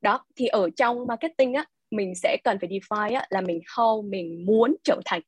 Đó 0.00 0.24
thì 0.36 0.46
ở 0.46 0.70
trong 0.76 1.06
marketing 1.06 1.54
á 1.54 1.64
mình 1.90 2.14
sẽ 2.14 2.36
cần 2.44 2.58
phải 2.60 2.68
define 2.68 3.14
á, 3.14 3.26
là 3.30 3.40
mình 3.40 3.60
how 3.76 4.10
mình 4.10 4.46
muốn 4.46 4.76
trở 4.84 5.00
thành 5.04 5.20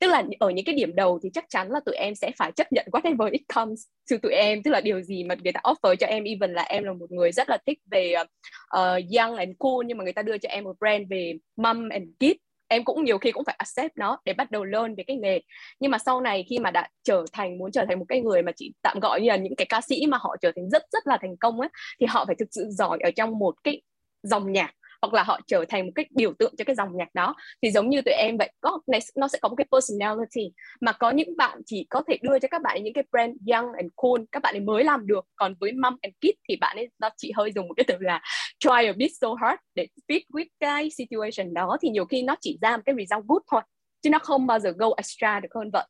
tức 0.00 0.06
là 0.06 0.22
ở 0.38 0.50
những 0.50 0.64
cái 0.64 0.74
điểm 0.74 0.94
đầu 0.94 1.18
thì 1.22 1.30
chắc 1.34 1.44
chắn 1.48 1.70
là 1.70 1.80
tụi 1.86 1.94
em 1.94 2.14
sẽ 2.14 2.30
phải 2.36 2.52
chấp 2.52 2.72
nhận 2.72 2.86
whatever 2.92 3.30
it 3.32 3.42
comes 3.54 3.80
to 4.10 4.16
tụi 4.22 4.32
em. 4.32 4.62
Tức 4.62 4.70
là 4.70 4.80
điều 4.80 5.00
gì 5.00 5.24
mà 5.24 5.34
người 5.44 5.52
ta 5.52 5.60
offer 5.64 5.94
cho 5.94 6.06
em 6.06 6.24
even 6.24 6.52
là 6.52 6.62
em 6.62 6.84
là 6.84 6.92
một 6.92 7.10
người 7.10 7.32
rất 7.32 7.48
là 7.48 7.58
thích 7.66 7.78
về 7.90 8.14
uh, 8.18 8.80
young 9.18 9.36
and 9.36 9.50
cool 9.58 9.86
nhưng 9.86 9.98
mà 9.98 10.04
người 10.04 10.12
ta 10.12 10.22
đưa 10.22 10.38
cho 10.38 10.48
em 10.48 10.64
một 10.64 10.76
brand 10.80 11.04
về 11.10 11.34
mom 11.56 11.88
and 11.88 12.04
kid. 12.20 12.32
Em 12.70 12.84
cũng 12.84 13.04
nhiều 13.04 13.18
khi 13.18 13.32
cũng 13.32 13.44
phải 13.44 13.56
accept 13.58 13.96
nó 13.96 14.18
để 14.24 14.32
bắt 14.32 14.50
đầu 14.50 14.64
learn 14.64 14.94
về 14.94 15.04
cái 15.06 15.16
nghề. 15.16 15.40
Nhưng 15.80 15.90
mà 15.90 15.98
sau 15.98 16.20
này 16.20 16.44
khi 16.48 16.58
mà 16.58 16.70
đã 16.70 16.88
trở 17.04 17.24
thành 17.32 17.58
muốn 17.58 17.72
trở 17.72 17.84
thành 17.88 17.98
một 17.98 18.04
cái 18.08 18.20
người 18.20 18.42
mà 18.42 18.52
chị 18.56 18.72
tạm 18.82 19.00
gọi 19.00 19.20
như 19.20 19.28
là 19.28 19.36
những 19.36 19.56
cái 19.56 19.66
ca 19.66 19.80
sĩ 19.80 20.06
mà 20.06 20.18
họ 20.20 20.36
trở 20.40 20.52
thành 20.56 20.70
rất 20.70 20.82
rất 20.92 21.06
là 21.06 21.18
thành 21.22 21.36
công 21.36 21.60
ấy 21.60 21.68
thì 22.00 22.06
họ 22.06 22.24
phải 22.26 22.34
thực 22.38 22.48
sự 22.50 22.66
giỏi 22.70 22.98
ở 23.02 23.10
trong 23.10 23.38
một 23.38 23.54
cái 23.64 23.82
dòng 24.22 24.52
nhạc 24.52 24.74
hoặc 25.02 25.14
là 25.14 25.22
họ 25.22 25.40
trở 25.46 25.64
thành 25.68 25.86
một 25.86 25.92
cái 25.94 26.06
biểu 26.10 26.32
tượng 26.38 26.54
cho 26.58 26.64
cái 26.64 26.76
dòng 26.76 26.96
nhạc 26.96 27.14
đó. 27.14 27.34
Thì 27.62 27.70
giống 27.70 27.88
như 27.88 28.02
tụi 28.02 28.14
em 28.14 28.36
vậy, 28.38 28.52
có 28.60 28.80
nó 29.16 29.28
sẽ 29.28 29.38
có 29.42 29.48
một 29.48 29.54
cái 29.56 29.66
personality 29.72 30.52
mà 30.80 30.92
có 30.92 31.10
những 31.10 31.36
bạn 31.36 31.58
chỉ 31.66 31.86
có 31.90 32.02
thể 32.08 32.18
đưa 32.22 32.38
cho 32.38 32.48
các 32.50 32.62
bạn 32.62 32.82
những 32.84 32.94
cái 32.94 33.04
brand 33.12 33.32
young 33.52 33.72
and 33.76 33.90
cool, 33.96 34.20
các 34.32 34.42
bạn 34.42 34.54
ấy 34.54 34.60
mới 34.60 34.84
làm 34.84 35.06
được. 35.06 35.24
Còn 35.36 35.54
với 35.60 35.72
mom 35.72 35.96
and 36.00 36.14
kid 36.20 36.38
thì 36.48 36.56
bạn 36.56 36.76
ấy, 36.76 36.88
nó 36.98 37.10
chỉ 37.16 37.32
hơi 37.36 37.52
dùng 37.52 37.68
một 37.68 37.74
cái 37.76 37.84
từ 37.88 37.94
là 38.00 38.22
try 38.58 38.86
a 38.86 38.92
bit 38.96 39.10
so 39.20 39.28
hard 39.40 39.60
để 39.74 39.86
fit 40.08 40.20
with 40.32 40.46
cái 40.60 40.90
situation 40.90 41.54
đó. 41.54 41.76
Thì 41.82 41.88
nhiều 41.88 42.04
khi 42.04 42.22
nó 42.22 42.36
chỉ 42.40 42.58
ra 42.60 42.76
một 42.76 42.82
cái 42.86 42.94
result 42.98 43.24
good 43.26 43.42
thôi, 43.50 43.60
chứ 44.02 44.10
nó 44.10 44.18
không 44.18 44.46
bao 44.46 44.58
giờ 44.58 44.72
go 44.78 44.86
extra 44.96 45.40
được 45.40 45.48
hơn 45.54 45.70
vậy 45.72 45.84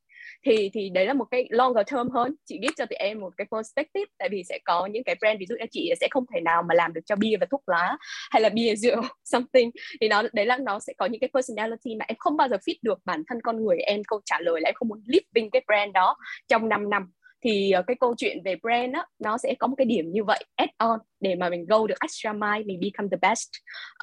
thì 0.44 0.70
thì 0.72 0.90
đấy 0.90 1.06
là 1.06 1.12
một 1.12 1.24
cái 1.30 1.46
longer 1.50 1.86
term 1.92 2.10
hơn. 2.10 2.34
Chị 2.44 2.58
biết 2.58 2.70
cho 2.76 2.86
tụi 2.86 2.96
em 2.96 3.20
một 3.20 3.32
cái 3.36 3.46
perspective 3.50 4.04
tại 4.18 4.28
vì 4.28 4.42
sẽ 4.48 4.58
có 4.64 4.86
những 4.86 5.04
cái 5.04 5.14
brand 5.20 5.40
ví 5.40 5.46
dụ 5.48 5.54
như 5.60 5.66
chị 5.70 5.92
sẽ 6.00 6.08
không 6.10 6.24
thể 6.34 6.40
nào 6.40 6.62
mà 6.62 6.74
làm 6.74 6.92
được 6.92 7.00
cho 7.06 7.16
bia 7.16 7.36
và 7.40 7.46
thuốc 7.50 7.68
lá 7.68 7.96
hay 8.30 8.42
là 8.42 8.48
bia 8.48 8.74
rượu 8.76 9.02
something. 9.24 9.70
Thì 10.00 10.08
nó 10.08 10.22
đấy 10.32 10.46
là 10.46 10.58
nó 10.58 10.78
sẽ 10.78 10.92
có 10.98 11.06
những 11.06 11.20
cái 11.20 11.30
personality 11.34 11.96
mà 11.96 12.04
em 12.08 12.16
không 12.18 12.36
bao 12.36 12.48
giờ 12.48 12.56
fit 12.66 12.76
được 12.82 12.98
bản 13.04 13.22
thân 13.28 13.40
con 13.42 13.64
người. 13.64 13.78
Em 13.78 14.02
câu 14.08 14.20
trả 14.24 14.40
lời 14.40 14.60
là 14.60 14.68
em 14.68 14.74
không 14.74 14.88
muốn 14.88 15.02
living 15.06 15.50
cái 15.50 15.62
brand 15.66 15.92
đó 15.94 16.16
trong 16.48 16.68
5 16.68 16.90
năm. 16.90 17.12
Thì 17.44 17.70
ờ, 17.70 17.82
cái 17.86 17.96
câu 18.00 18.14
chuyện 18.16 18.42
về 18.44 18.56
brand 18.62 18.94
á 18.94 19.06
nó 19.18 19.38
sẽ 19.38 19.54
có 19.58 19.66
một 19.66 19.74
cái 19.78 19.84
điểm 19.84 20.12
như 20.12 20.24
vậy. 20.24 20.44
Add 20.56 20.72
on 20.76 21.00
để 21.20 21.34
mà 21.34 21.50
mình 21.50 21.66
go 21.68 21.86
được 21.86 21.94
extra 22.00 22.32
mile 22.32 22.64
mình 22.64 22.80
become 22.80 23.08
the 23.10 23.28
best 23.28 23.48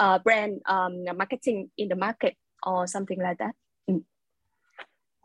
uh, 0.03 0.23
brand 0.23 0.51
um, 0.63 1.17
marketing 1.17 1.67
in 1.75 1.89
the 1.89 1.95
market 1.95 2.33
or 2.69 2.93
something 2.93 3.19
like 3.19 3.35
that. 3.39 3.55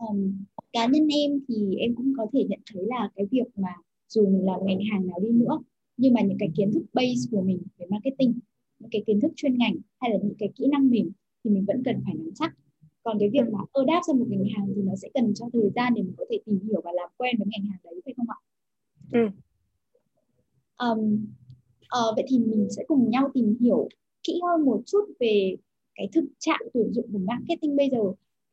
Um, 0.01 0.45
cá 0.73 0.87
nhân 0.87 1.09
em 1.09 1.41
thì 1.49 1.77
em 1.77 1.95
cũng 1.95 2.13
có 2.17 2.27
thể 2.33 2.45
nhận 2.49 2.61
thấy 2.73 2.85
là 2.87 3.11
cái 3.17 3.27
việc 3.31 3.47
mà 3.57 3.75
dù 4.09 4.29
mình 4.29 4.45
làm 4.45 4.61
ngành 4.67 4.81
hàng 4.93 5.07
nào 5.07 5.21
đi 5.21 5.31
nữa 5.31 5.59
nhưng 5.97 6.15
mà 6.15 6.21
những 6.21 6.39
cái 6.39 6.49
kiến 6.57 6.73
thức 6.73 6.83
base 6.93 7.29
của 7.31 7.43
mình 7.43 7.63
về 7.79 7.87
marketing 7.91 8.39
những 8.79 8.91
cái 8.91 9.03
kiến 9.07 9.21
thức 9.21 9.33
chuyên 9.37 9.59
ngành 9.59 9.77
hay 10.01 10.11
là 10.11 10.17
những 10.23 10.35
cái 10.39 10.49
kỹ 10.57 10.67
năng 10.73 10.91
mềm 10.91 11.11
thì 11.45 11.51
mình 11.51 11.65
vẫn 11.67 11.83
cần 11.85 12.01
phải 12.05 12.15
nắm 12.15 12.31
chắc 12.35 12.55
còn 13.03 13.19
cái 13.19 13.31
việc 13.31 13.49
mà 13.53 13.59
adapt 13.73 14.05
sang 14.07 14.19
một 14.19 14.27
ngành 14.29 14.45
hàng 14.57 14.73
thì 14.77 14.83
nó 14.83 14.97
sẽ 14.97 15.09
cần 15.15 15.35
cho 15.35 15.47
thời 15.53 15.71
gian 15.75 15.95
để 15.95 16.03
mình 16.03 16.15
có 16.17 16.25
thể 16.31 16.39
tìm 16.47 16.59
hiểu 16.69 16.81
và 16.85 16.93
làm 16.95 17.11
quen 17.17 17.37
với 17.39 17.47
ngành 17.51 17.71
hàng 17.71 17.81
đấy 17.85 18.01
phải 18.05 18.15
không 18.17 18.27
ạ? 18.31 18.39
Ừ. 19.13 19.29
Um, 20.87 21.27
uh, 21.81 22.17
vậy 22.17 22.25
thì 22.29 22.39
mình 22.39 22.69
sẽ 22.77 22.85
cùng 22.89 23.11
nhau 23.11 23.31
tìm 23.35 23.57
hiểu 23.61 23.89
kỹ 24.23 24.41
hơn 24.43 24.65
một 24.65 24.83
chút 24.87 25.05
về 25.21 25.57
cái 25.95 26.09
thực 26.13 26.25
trạng 26.39 26.61
tuyển 26.75 26.93
dụng 26.93 27.13
của 27.13 27.19
marketing 27.19 27.77
bây 27.77 27.91
giờ 27.91 27.99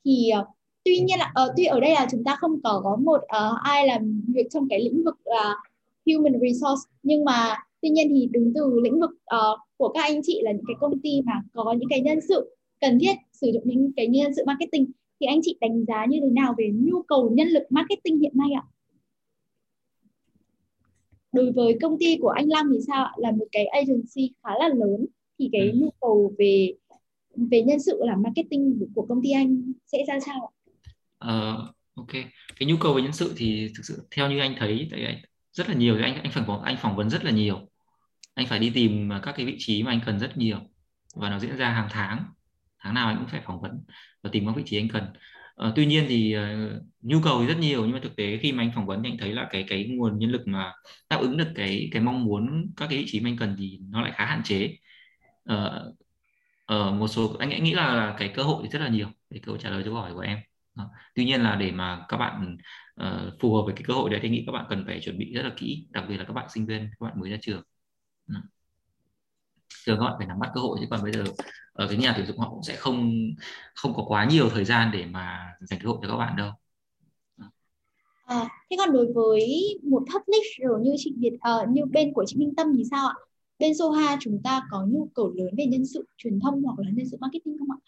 thì 0.05 0.29
uh, 0.41 0.47
tuy 0.87 0.99
nhiên 0.99 1.19
là 1.19 1.33
uh, 1.43 1.51
tuy 1.57 1.65
ở 1.65 1.79
đây 1.79 1.91
là 1.91 2.07
chúng 2.11 2.23
ta 2.23 2.35
không 2.39 2.61
có 2.63 2.81
có 2.83 2.95
một 2.95 3.17
uh, 3.17 3.61
ai 3.63 3.87
làm 3.87 4.21
việc 4.27 4.47
trong 4.49 4.67
cái 4.69 4.79
lĩnh 4.79 5.03
vực 5.03 5.15
là 5.25 5.51
uh, 5.51 5.57
human 6.05 6.33
resource 6.41 6.89
nhưng 7.03 7.25
mà 7.25 7.55
tuy 7.81 7.89
nhiên 7.89 8.07
thì 8.09 8.27
đứng 8.31 8.53
từ 8.55 8.79
lĩnh 8.83 8.99
vực 8.99 9.11
uh, 9.11 9.59
của 9.77 9.89
các 9.89 10.01
anh 10.01 10.21
chị 10.23 10.41
là 10.43 10.51
những 10.51 10.65
cái 10.67 10.75
công 10.79 10.99
ty 10.99 11.21
mà 11.25 11.33
có 11.53 11.75
những 11.79 11.89
cái 11.89 12.01
nhân 12.01 12.19
sự 12.21 12.55
cần 12.81 12.99
thiết 12.99 13.13
sử 13.33 13.51
dụng 13.53 13.63
những 13.65 13.91
cái 13.95 14.07
nhân 14.07 14.33
sự 14.35 14.43
marketing 14.45 14.91
thì 15.19 15.27
anh 15.27 15.39
chị 15.43 15.57
đánh 15.61 15.85
giá 15.85 16.05
như 16.05 16.19
thế 16.21 16.29
nào 16.29 16.55
về 16.57 16.71
nhu 16.73 17.01
cầu 17.01 17.29
nhân 17.33 17.47
lực 17.47 17.63
marketing 17.69 18.19
hiện 18.19 18.31
nay 18.35 18.49
ạ? 18.55 18.63
Đối 21.31 21.51
với 21.51 21.77
công 21.81 21.97
ty 21.99 22.17
của 22.21 22.29
anh 22.29 22.49
Long 22.49 22.67
thì 22.73 22.79
sao 22.87 23.05
ạ? 23.05 23.13
Là 23.17 23.31
một 23.31 23.45
cái 23.51 23.65
agency 23.65 24.33
khá 24.43 24.49
là 24.59 24.67
lớn 24.67 25.05
thì 25.39 25.49
cái 25.51 25.71
nhu 25.75 25.89
cầu 26.01 26.33
về 26.37 26.73
về 27.35 27.61
nhân 27.61 27.79
sự 27.79 27.99
là 28.03 28.15
marketing 28.15 28.85
của 28.95 29.05
công 29.09 29.21
ty 29.23 29.31
anh 29.31 29.73
sẽ 29.85 30.03
ra 30.07 30.19
sao 30.19 30.51
ạ? 30.53 30.56
Uh, 31.25 31.75
ok. 31.95 32.11
Cái 32.59 32.67
nhu 32.67 32.77
cầu 32.77 32.93
về 32.93 33.01
nhân 33.01 33.13
sự 33.13 33.33
thì 33.37 33.67
thực 33.77 33.83
sự 33.83 34.07
theo 34.15 34.29
như 34.29 34.39
anh 34.39 34.55
thấy 34.59 34.87
tại 34.91 35.05
anh 35.05 35.17
rất 35.51 35.69
là 35.69 35.75
nhiều 35.75 36.03
anh 36.03 36.23
anh 36.23 36.31
phỏng 36.31 36.63
anh 36.63 36.77
phỏng 36.77 36.95
vấn 36.95 37.09
rất 37.09 37.23
là 37.23 37.31
nhiều. 37.31 37.69
Anh 38.33 38.47
phải 38.47 38.59
đi 38.59 38.69
tìm 38.69 39.09
các 39.23 39.35
cái 39.37 39.45
vị 39.45 39.55
trí 39.59 39.83
mà 39.83 39.91
anh 39.91 40.01
cần 40.05 40.19
rất 40.19 40.37
nhiều 40.37 40.59
và 41.15 41.29
nó 41.29 41.39
diễn 41.39 41.57
ra 41.57 41.69
hàng 41.69 41.87
tháng. 41.91 42.25
Tháng 42.79 42.93
nào 42.93 43.07
anh 43.07 43.17
cũng 43.17 43.27
phải 43.27 43.41
phỏng 43.45 43.61
vấn 43.61 43.71
và 44.23 44.29
tìm 44.33 44.45
các 44.45 44.55
vị 44.55 44.63
trí 44.65 44.77
anh 44.77 44.87
cần. 44.89 45.03
Uh, 45.67 45.73
tuy 45.75 45.85
nhiên 45.85 46.05
thì 46.07 46.35
uh, 46.37 46.81
nhu 47.01 47.21
cầu 47.23 47.41
thì 47.41 47.47
rất 47.47 47.59
nhiều 47.59 47.85
nhưng 47.85 47.93
mà 47.93 47.99
thực 48.03 48.15
tế 48.15 48.37
khi 48.37 48.51
mà 48.51 48.63
anh 48.63 48.71
phỏng 48.75 48.85
vấn 48.85 49.03
thì 49.03 49.09
anh 49.09 49.17
thấy 49.17 49.33
là 49.33 49.47
cái 49.51 49.63
cái 49.67 49.85
nguồn 49.85 50.19
nhân 50.19 50.31
lực 50.31 50.47
mà 50.47 50.73
đáp 51.09 51.17
ứng 51.21 51.37
được 51.37 51.47
cái 51.55 51.89
cái 51.91 52.01
mong 52.01 52.25
muốn 52.25 52.71
các 52.77 52.87
cái 52.89 52.97
vị 52.97 53.05
trí 53.07 53.19
mà 53.19 53.29
anh 53.29 53.37
cần 53.37 53.55
thì 53.59 53.79
nó 53.89 54.01
lại 54.01 54.11
khá 54.15 54.25
hạn 54.25 54.41
chế. 54.43 54.77
Uh, 55.53 55.95
uh, 56.73 56.93
một 56.93 57.07
số 57.07 57.35
anh 57.39 57.63
nghĩ 57.63 57.73
là, 57.73 57.93
là 57.93 58.15
cái 58.19 58.31
cơ 58.35 58.43
hội 58.43 58.63
thì 58.63 58.69
rất 58.69 58.79
là 58.79 58.89
nhiều 58.89 59.07
để 59.29 59.39
câu 59.43 59.57
trả 59.57 59.69
lời 59.69 59.83
cho 59.83 59.91
câu 59.91 60.01
hỏi 60.01 60.13
của 60.13 60.19
em 60.19 60.39
tuy 61.15 61.25
nhiên 61.25 61.41
là 61.41 61.55
để 61.55 61.71
mà 61.71 62.05
các 62.09 62.17
bạn 62.17 62.57
uh, 63.01 63.33
phù 63.39 63.55
hợp 63.55 63.61
với 63.65 63.73
cái 63.73 63.83
cơ 63.87 63.93
hội 63.93 64.09
đấy 64.09 64.19
thì 64.23 64.29
nghĩ 64.29 64.43
các 64.45 64.51
bạn 64.51 64.65
cần 64.69 64.83
phải 64.85 64.99
chuẩn 65.03 65.17
bị 65.17 65.33
rất 65.33 65.41
là 65.43 65.51
kỹ 65.57 65.87
đặc 65.89 66.03
biệt 66.09 66.17
là 66.17 66.23
các 66.23 66.33
bạn 66.33 66.47
sinh 66.49 66.65
viên 66.65 66.89
các 66.99 67.05
bạn 67.05 67.19
mới 67.19 67.29
ra 67.29 67.37
trường 67.41 67.61
thường 69.85 69.99
họ 69.99 70.15
phải 70.17 70.27
nắm 70.27 70.39
bắt 70.39 70.51
cơ 70.55 70.61
hội 70.61 70.77
chứ 70.81 70.87
còn 70.89 71.03
bây 71.03 71.11
giờ 71.11 71.23
ở 71.73 71.87
cái 71.87 71.97
nhà 71.97 72.13
tuyển 72.15 72.25
dụng 72.25 72.37
họ 72.37 72.49
cũng 72.49 72.63
sẽ 72.63 72.75
không 72.75 73.13
không 73.75 73.93
có 73.93 74.03
quá 74.07 74.25
nhiều 74.25 74.49
thời 74.49 74.65
gian 74.65 74.89
để 74.93 75.05
mà 75.05 75.53
dành 75.59 75.79
cơ 75.83 75.89
hội 75.89 75.97
cho 76.01 76.09
các 76.09 76.17
bạn 76.17 76.35
đâu 76.35 76.51
À, 78.27 78.49
thế 78.69 78.77
còn 78.79 78.91
đối 78.91 79.13
với 79.13 79.79
một 79.83 80.03
publisher 80.13 80.81
như 80.81 80.95
chị 80.97 81.13
Việt 81.17 81.33
uh, 81.33 81.69
như 81.69 81.81
bên 81.91 82.13
của 82.13 82.25
chị 82.27 82.35
Minh 82.39 82.55
Tâm 82.55 82.67
thì 82.77 82.83
sao 82.91 83.07
ạ? 83.07 83.15
Bên 83.59 83.77
Soha 83.77 84.17
chúng 84.19 84.41
ta 84.43 84.61
có 84.71 84.85
nhu 84.89 85.09
cầu 85.15 85.33
lớn 85.35 85.53
về 85.57 85.65
nhân 85.65 85.85
sự 85.85 86.05
truyền 86.17 86.39
thông 86.39 86.63
hoặc 86.63 86.79
là 86.79 86.89
nhân 86.93 87.05
sự 87.11 87.17
marketing 87.21 87.57
không 87.59 87.71
ạ? 87.71 87.79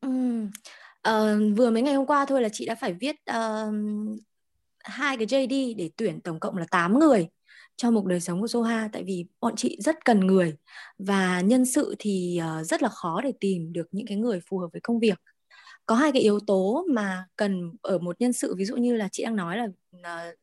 Ừ. 0.00 0.46
Uh, 1.08 1.56
vừa 1.56 1.70
mấy 1.70 1.82
ngày 1.82 1.94
hôm 1.94 2.06
qua 2.06 2.24
thôi 2.24 2.42
là 2.42 2.48
chị 2.52 2.66
đã 2.66 2.74
phải 2.74 2.92
viết 2.92 3.16
uh, 3.30 3.74
hai 4.80 5.16
cái 5.16 5.26
JD 5.26 5.76
để 5.76 5.90
tuyển 5.96 6.20
tổng 6.20 6.40
cộng 6.40 6.56
là 6.56 6.66
8 6.70 6.98
người 6.98 7.28
cho 7.76 7.90
một 7.90 8.06
đời 8.06 8.20
sống 8.20 8.40
của 8.40 8.46
Soha 8.46 8.88
tại 8.92 9.04
vì 9.04 9.26
bọn 9.40 9.56
chị 9.56 9.78
rất 9.80 10.04
cần 10.04 10.20
người 10.20 10.56
và 10.98 11.40
nhân 11.40 11.64
sự 11.64 11.94
thì 11.98 12.40
uh, 12.60 12.66
rất 12.66 12.82
là 12.82 12.88
khó 12.88 13.20
để 13.20 13.32
tìm 13.40 13.72
được 13.72 13.88
những 13.92 14.06
cái 14.06 14.16
người 14.16 14.40
phù 14.48 14.58
hợp 14.58 14.68
với 14.72 14.80
công 14.80 14.98
việc. 14.98 15.18
Có 15.86 15.94
hai 15.94 16.12
cái 16.12 16.22
yếu 16.22 16.40
tố 16.46 16.84
mà 16.94 17.26
cần 17.36 17.72
ở 17.82 17.98
một 17.98 18.20
nhân 18.20 18.32
sự 18.32 18.54
ví 18.54 18.64
dụ 18.64 18.76
như 18.76 18.94
là 18.94 19.08
chị 19.12 19.24
đang 19.24 19.36
nói 19.36 19.56
là 19.56 19.64
uh, 19.64 20.34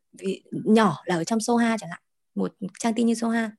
nhỏ 0.65 1.01
là 1.05 1.15
ở 1.15 1.23
trong 1.23 1.39
Soha 1.39 1.77
chẳng 1.79 1.89
hạn 1.89 2.01
một 2.35 2.53
trang 2.79 2.93
tin 2.93 3.07
như 3.07 3.13
Soha 3.13 3.51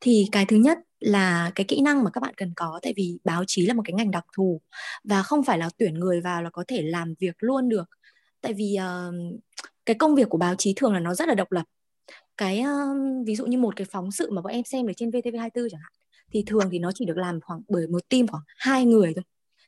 thì 0.00 0.28
cái 0.32 0.46
thứ 0.46 0.56
nhất 0.56 0.78
là 1.00 1.50
cái 1.54 1.64
kỹ 1.68 1.80
năng 1.80 2.04
mà 2.04 2.10
các 2.10 2.20
bạn 2.20 2.34
cần 2.36 2.52
có 2.56 2.80
tại 2.82 2.92
vì 2.96 3.18
báo 3.24 3.44
chí 3.46 3.66
là 3.66 3.74
một 3.74 3.82
cái 3.84 3.94
ngành 3.94 4.10
đặc 4.10 4.24
thù 4.36 4.60
và 5.04 5.22
không 5.22 5.44
phải 5.44 5.58
là 5.58 5.70
tuyển 5.78 5.94
người 5.94 6.20
vào 6.20 6.42
là 6.42 6.50
có 6.50 6.64
thể 6.68 6.82
làm 6.82 7.14
việc 7.20 7.34
luôn 7.38 7.68
được. 7.68 7.84
Tại 8.40 8.52
vì 8.54 8.76
uh, 8.78 9.40
cái 9.86 9.96
công 9.98 10.14
việc 10.14 10.28
của 10.28 10.38
báo 10.38 10.54
chí 10.54 10.72
thường 10.76 10.92
là 10.92 11.00
nó 11.00 11.14
rất 11.14 11.28
là 11.28 11.34
độc 11.34 11.52
lập. 11.52 11.64
Cái 12.36 12.64
uh, 12.64 13.26
ví 13.26 13.36
dụ 13.36 13.46
như 13.46 13.58
một 13.58 13.76
cái 13.76 13.86
phóng 13.92 14.12
sự 14.12 14.30
mà 14.30 14.42
bọn 14.42 14.52
em 14.52 14.64
xem 14.64 14.86
ở 14.86 14.92
trên 14.96 15.10
VTV24 15.10 15.68
chẳng 15.70 15.80
hạn 15.80 15.92
thì 16.32 16.44
thường 16.46 16.68
thì 16.72 16.78
nó 16.78 16.92
chỉ 16.94 17.04
được 17.04 17.16
làm 17.16 17.40
khoảng 17.40 17.60
bởi 17.68 17.86
một 17.86 18.08
team 18.08 18.26
khoảng 18.26 18.42
hai 18.56 18.84
người 18.84 19.12
thôi. 19.16 19.24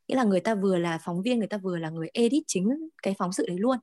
Nghĩa 0.08 0.16
là 0.16 0.24
người 0.24 0.40
ta 0.40 0.54
vừa 0.54 0.78
là 0.78 0.98
phóng 1.04 1.22
viên 1.22 1.38
người 1.38 1.48
ta 1.48 1.58
vừa 1.58 1.78
là 1.78 1.90
người 1.90 2.08
edit 2.12 2.42
chính 2.46 2.68
cái 3.02 3.14
phóng 3.18 3.32
sự 3.32 3.46
đấy 3.48 3.56
luôn. 3.58 3.78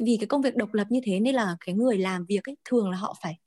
Vì 0.00 0.16
cái 0.20 0.26
công 0.26 0.42
việc 0.42 0.56
độc 0.56 0.74
lập 0.74 0.86
như 0.90 1.00
thế 1.04 1.20
nên 1.20 1.34
là 1.34 1.56
cái 1.66 1.74
người 1.74 1.98
làm 1.98 2.24
việc 2.28 2.44
ấy 2.44 2.56
thường 2.64 2.90
là 2.90 2.96
họ 2.96 3.16
phải 3.22 3.38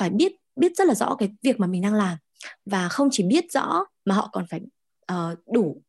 phải 0.00 0.10
biết 0.10 0.32
biết 0.56 0.76
rất 0.76 0.88
là 0.88 0.94
rõ 0.94 1.16
cái 1.18 1.28
việc 1.42 1.60
mà 1.60 1.66
mình 1.66 1.82
đang 1.82 1.94
làm 1.94 2.18
và 2.64 2.88
không 2.88 3.08
chỉ 3.12 3.22
biết 3.22 3.52
rõ 3.52 3.84
mà 4.04 4.14
họ 4.14 4.28
còn 4.32 4.44
phải 4.50 4.60
uh, 5.12 5.38
đủ 5.46 5.82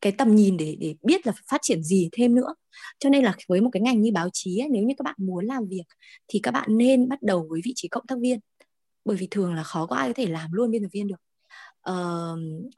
cái 0.00 0.12
tầm 0.12 0.36
nhìn 0.36 0.56
để 0.56 0.76
để 0.80 0.94
biết 1.02 1.26
là 1.26 1.32
phát 1.50 1.58
triển 1.62 1.82
gì 1.82 2.08
thêm 2.12 2.34
nữa. 2.34 2.54
Cho 2.98 3.10
nên 3.10 3.24
là 3.24 3.34
với 3.48 3.60
một 3.60 3.70
cái 3.72 3.80
ngành 3.80 4.00
như 4.00 4.12
báo 4.12 4.28
chí 4.32 4.58
ấy, 4.58 4.68
nếu 4.68 4.84
như 4.84 4.94
các 4.98 5.02
bạn 5.02 5.14
muốn 5.18 5.46
làm 5.46 5.68
việc 5.68 5.84
thì 6.28 6.40
các 6.42 6.50
bạn 6.50 6.76
nên 6.76 7.08
bắt 7.08 7.22
đầu 7.22 7.46
với 7.50 7.60
vị 7.64 7.72
trí 7.76 7.88
cộng 7.88 8.06
tác 8.06 8.18
viên. 8.18 8.40
Bởi 9.04 9.16
vì 9.16 9.28
thường 9.30 9.54
là 9.54 9.62
khó 9.62 9.86
có 9.86 9.96
ai 9.96 10.08
có 10.08 10.14
thể 10.16 10.26
làm 10.26 10.52
luôn 10.52 10.70
biên 10.70 10.82
tập 10.82 10.88
viên 10.92 11.08
được. 11.08 11.20
Uh, 11.90 12.70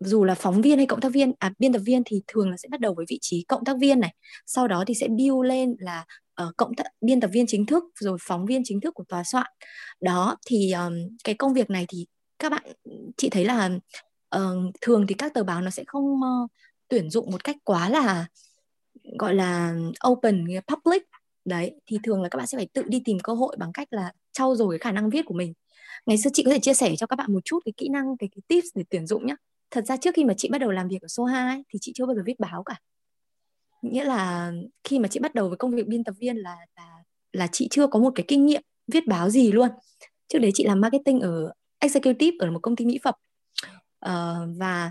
dù 0.00 0.24
là 0.24 0.34
phóng 0.34 0.62
viên 0.62 0.78
hay 0.78 0.86
cộng 0.86 1.00
tác 1.00 1.12
viên 1.12 1.32
à 1.38 1.52
biên 1.58 1.72
tập 1.72 1.82
viên 1.84 2.02
thì 2.06 2.22
thường 2.26 2.50
là 2.50 2.56
sẽ 2.56 2.68
bắt 2.68 2.80
đầu 2.80 2.94
với 2.94 3.06
vị 3.08 3.18
trí 3.20 3.44
cộng 3.48 3.64
tác 3.64 3.76
viên 3.80 4.00
này 4.00 4.14
sau 4.46 4.68
đó 4.68 4.84
thì 4.86 4.94
sẽ 4.94 5.08
build 5.08 5.44
lên 5.44 5.76
là 5.78 6.04
uh, 6.42 6.56
cộng 6.56 6.72
th- 6.72 6.90
biên 7.00 7.20
tập 7.20 7.30
viên 7.32 7.46
chính 7.46 7.66
thức 7.66 7.84
rồi 8.00 8.18
phóng 8.20 8.46
viên 8.46 8.62
chính 8.64 8.80
thức 8.80 8.94
của 8.94 9.04
tòa 9.08 9.24
soạn. 9.24 9.46
Đó 10.00 10.36
thì 10.46 10.72
um, 10.72 10.94
cái 11.24 11.34
công 11.34 11.54
việc 11.54 11.70
này 11.70 11.86
thì 11.88 12.06
các 12.38 12.52
bạn 12.52 12.62
chị 13.16 13.28
thấy 13.30 13.44
là 13.44 13.70
uh, 14.36 14.42
thường 14.80 15.06
thì 15.06 15.14
các 15.14 15.34
tờ 15.34 15.44
báo 15.44 15.60
nó 15.60 15.70
sẽ 15.70 15.84
không 15.86 16.04
uh, 16.14 16.50
tuyển 16.88 17.10
dụng 17.10 17.30
một 17.30 17.44
cách 17.44 17.56
quá 17.64 17.88
là 17.88 18.26
gọi 19.18 19.34
là 19.34 19.74
open 20.08 20.46
public. 20.68 21.02
Đấy 21.44 21.80
thì 21.86 21.98
thường 22.04 22.22
là 22.22 22.28
các 22.28 22.36
bạn 22.36 22.46
sẽ 22.46 22.58
phải 22.58 22.68
tự 22.72 22.82
đi 22.86 23.02
tìm 23.04 23.18
cơ 23.20 23.32
hội 23.32 23.56
bằng 23.58 23.72
cách 23.72 23.88
là 23.90 24.12
trau 24.32 24.56
dồi 24.56 24.78
cái 24.78 24.78
khả 24.78 24.92
năng 24.92 25.10
viết 25.10 25.22
của 25.26 25.34
mình. 25.34 25.52
Ngày 26.06 26.18
xưa 26.18 26.30
chị 26.32 26.42
có 26.42 26.50
thể 26.50 26.58
chia 26.60 26.74
sẻ 26.74 26.94
cho 26.98 27.06
các 27.06 27.16
bạn 27.16 27.32
một 27.32 27.40
chút 27.44 27.58
cái 27.64 27.72
kỹ 27.76 27.88
năng 27.88 28.16
cái, 28.18 28.28
cái 28.34 28.42
tips 28.48 28.66
để 28.74 28.84
tuyển 28.90 29.06
dụng 29.06 29.26
nhé 29.26 29.34
thật 29.74 29.86
ra 29.86 29.96
trước 29.96 30.14
khi 30.14 30.24
mà 30.24 30.34
chị 30.36 30.48
bắt 30.52 30.58
đầu 30.58 30.70
làm 30.70 30.88
việc 30.88 31.02
ở 31.02 31.08
số 31.08 31.24
2 31.24 31.64
thì 31.68 31.78
chị 31.82 31.92
chưa 31.94 32.06
bao 32.06 32.16
giờ 32.16 32.22
viết 32.26 32.40
báo 32.40 32.62
cả 32.62 32.76
nghĩa 33.92 34.04
là 34.04 34.52
khi 34.84 34.98
mà 34.98 35.08
chị 35.08 35.20
bắt 35.20 35.34
đầu 35.34 35.48
với 35.48 35.56
công 35.56 35.74
việc 35.74 35.86
biên 35.86 36.04
tập 36.04 36.14
viên 36.18 36.36
là 36.36 36.56
là 36.76 37.02
là 37.32 37.46
chị 37.52 37.68
chưa 37.70 37.86
có 37.86 37.98
một 37.98 38.10
cái 38.14 38.24
kinh 38.28 38.46
nghiệm 38.46 38.62
viết 38.86 39.06
báo 39.06 39.30
gì 39.30 39.52
luôn. 39.52 39.68
Trước 40.28 40.38
đấy 40.38 40.50
chị 40.54 40.64
làm 40.64 40.80
marketing 40.80 41.20
ở 41.20 41.52
executive 41.78 42.36
ở 42.40 42.50
một 42.50 42.58
công 42.62 42.76
ty 42.76 42.84
mỹ 42.84 42.98
phẩm. 43.02 43.14
Uh, 44.06 44.58
và 44.58 44.90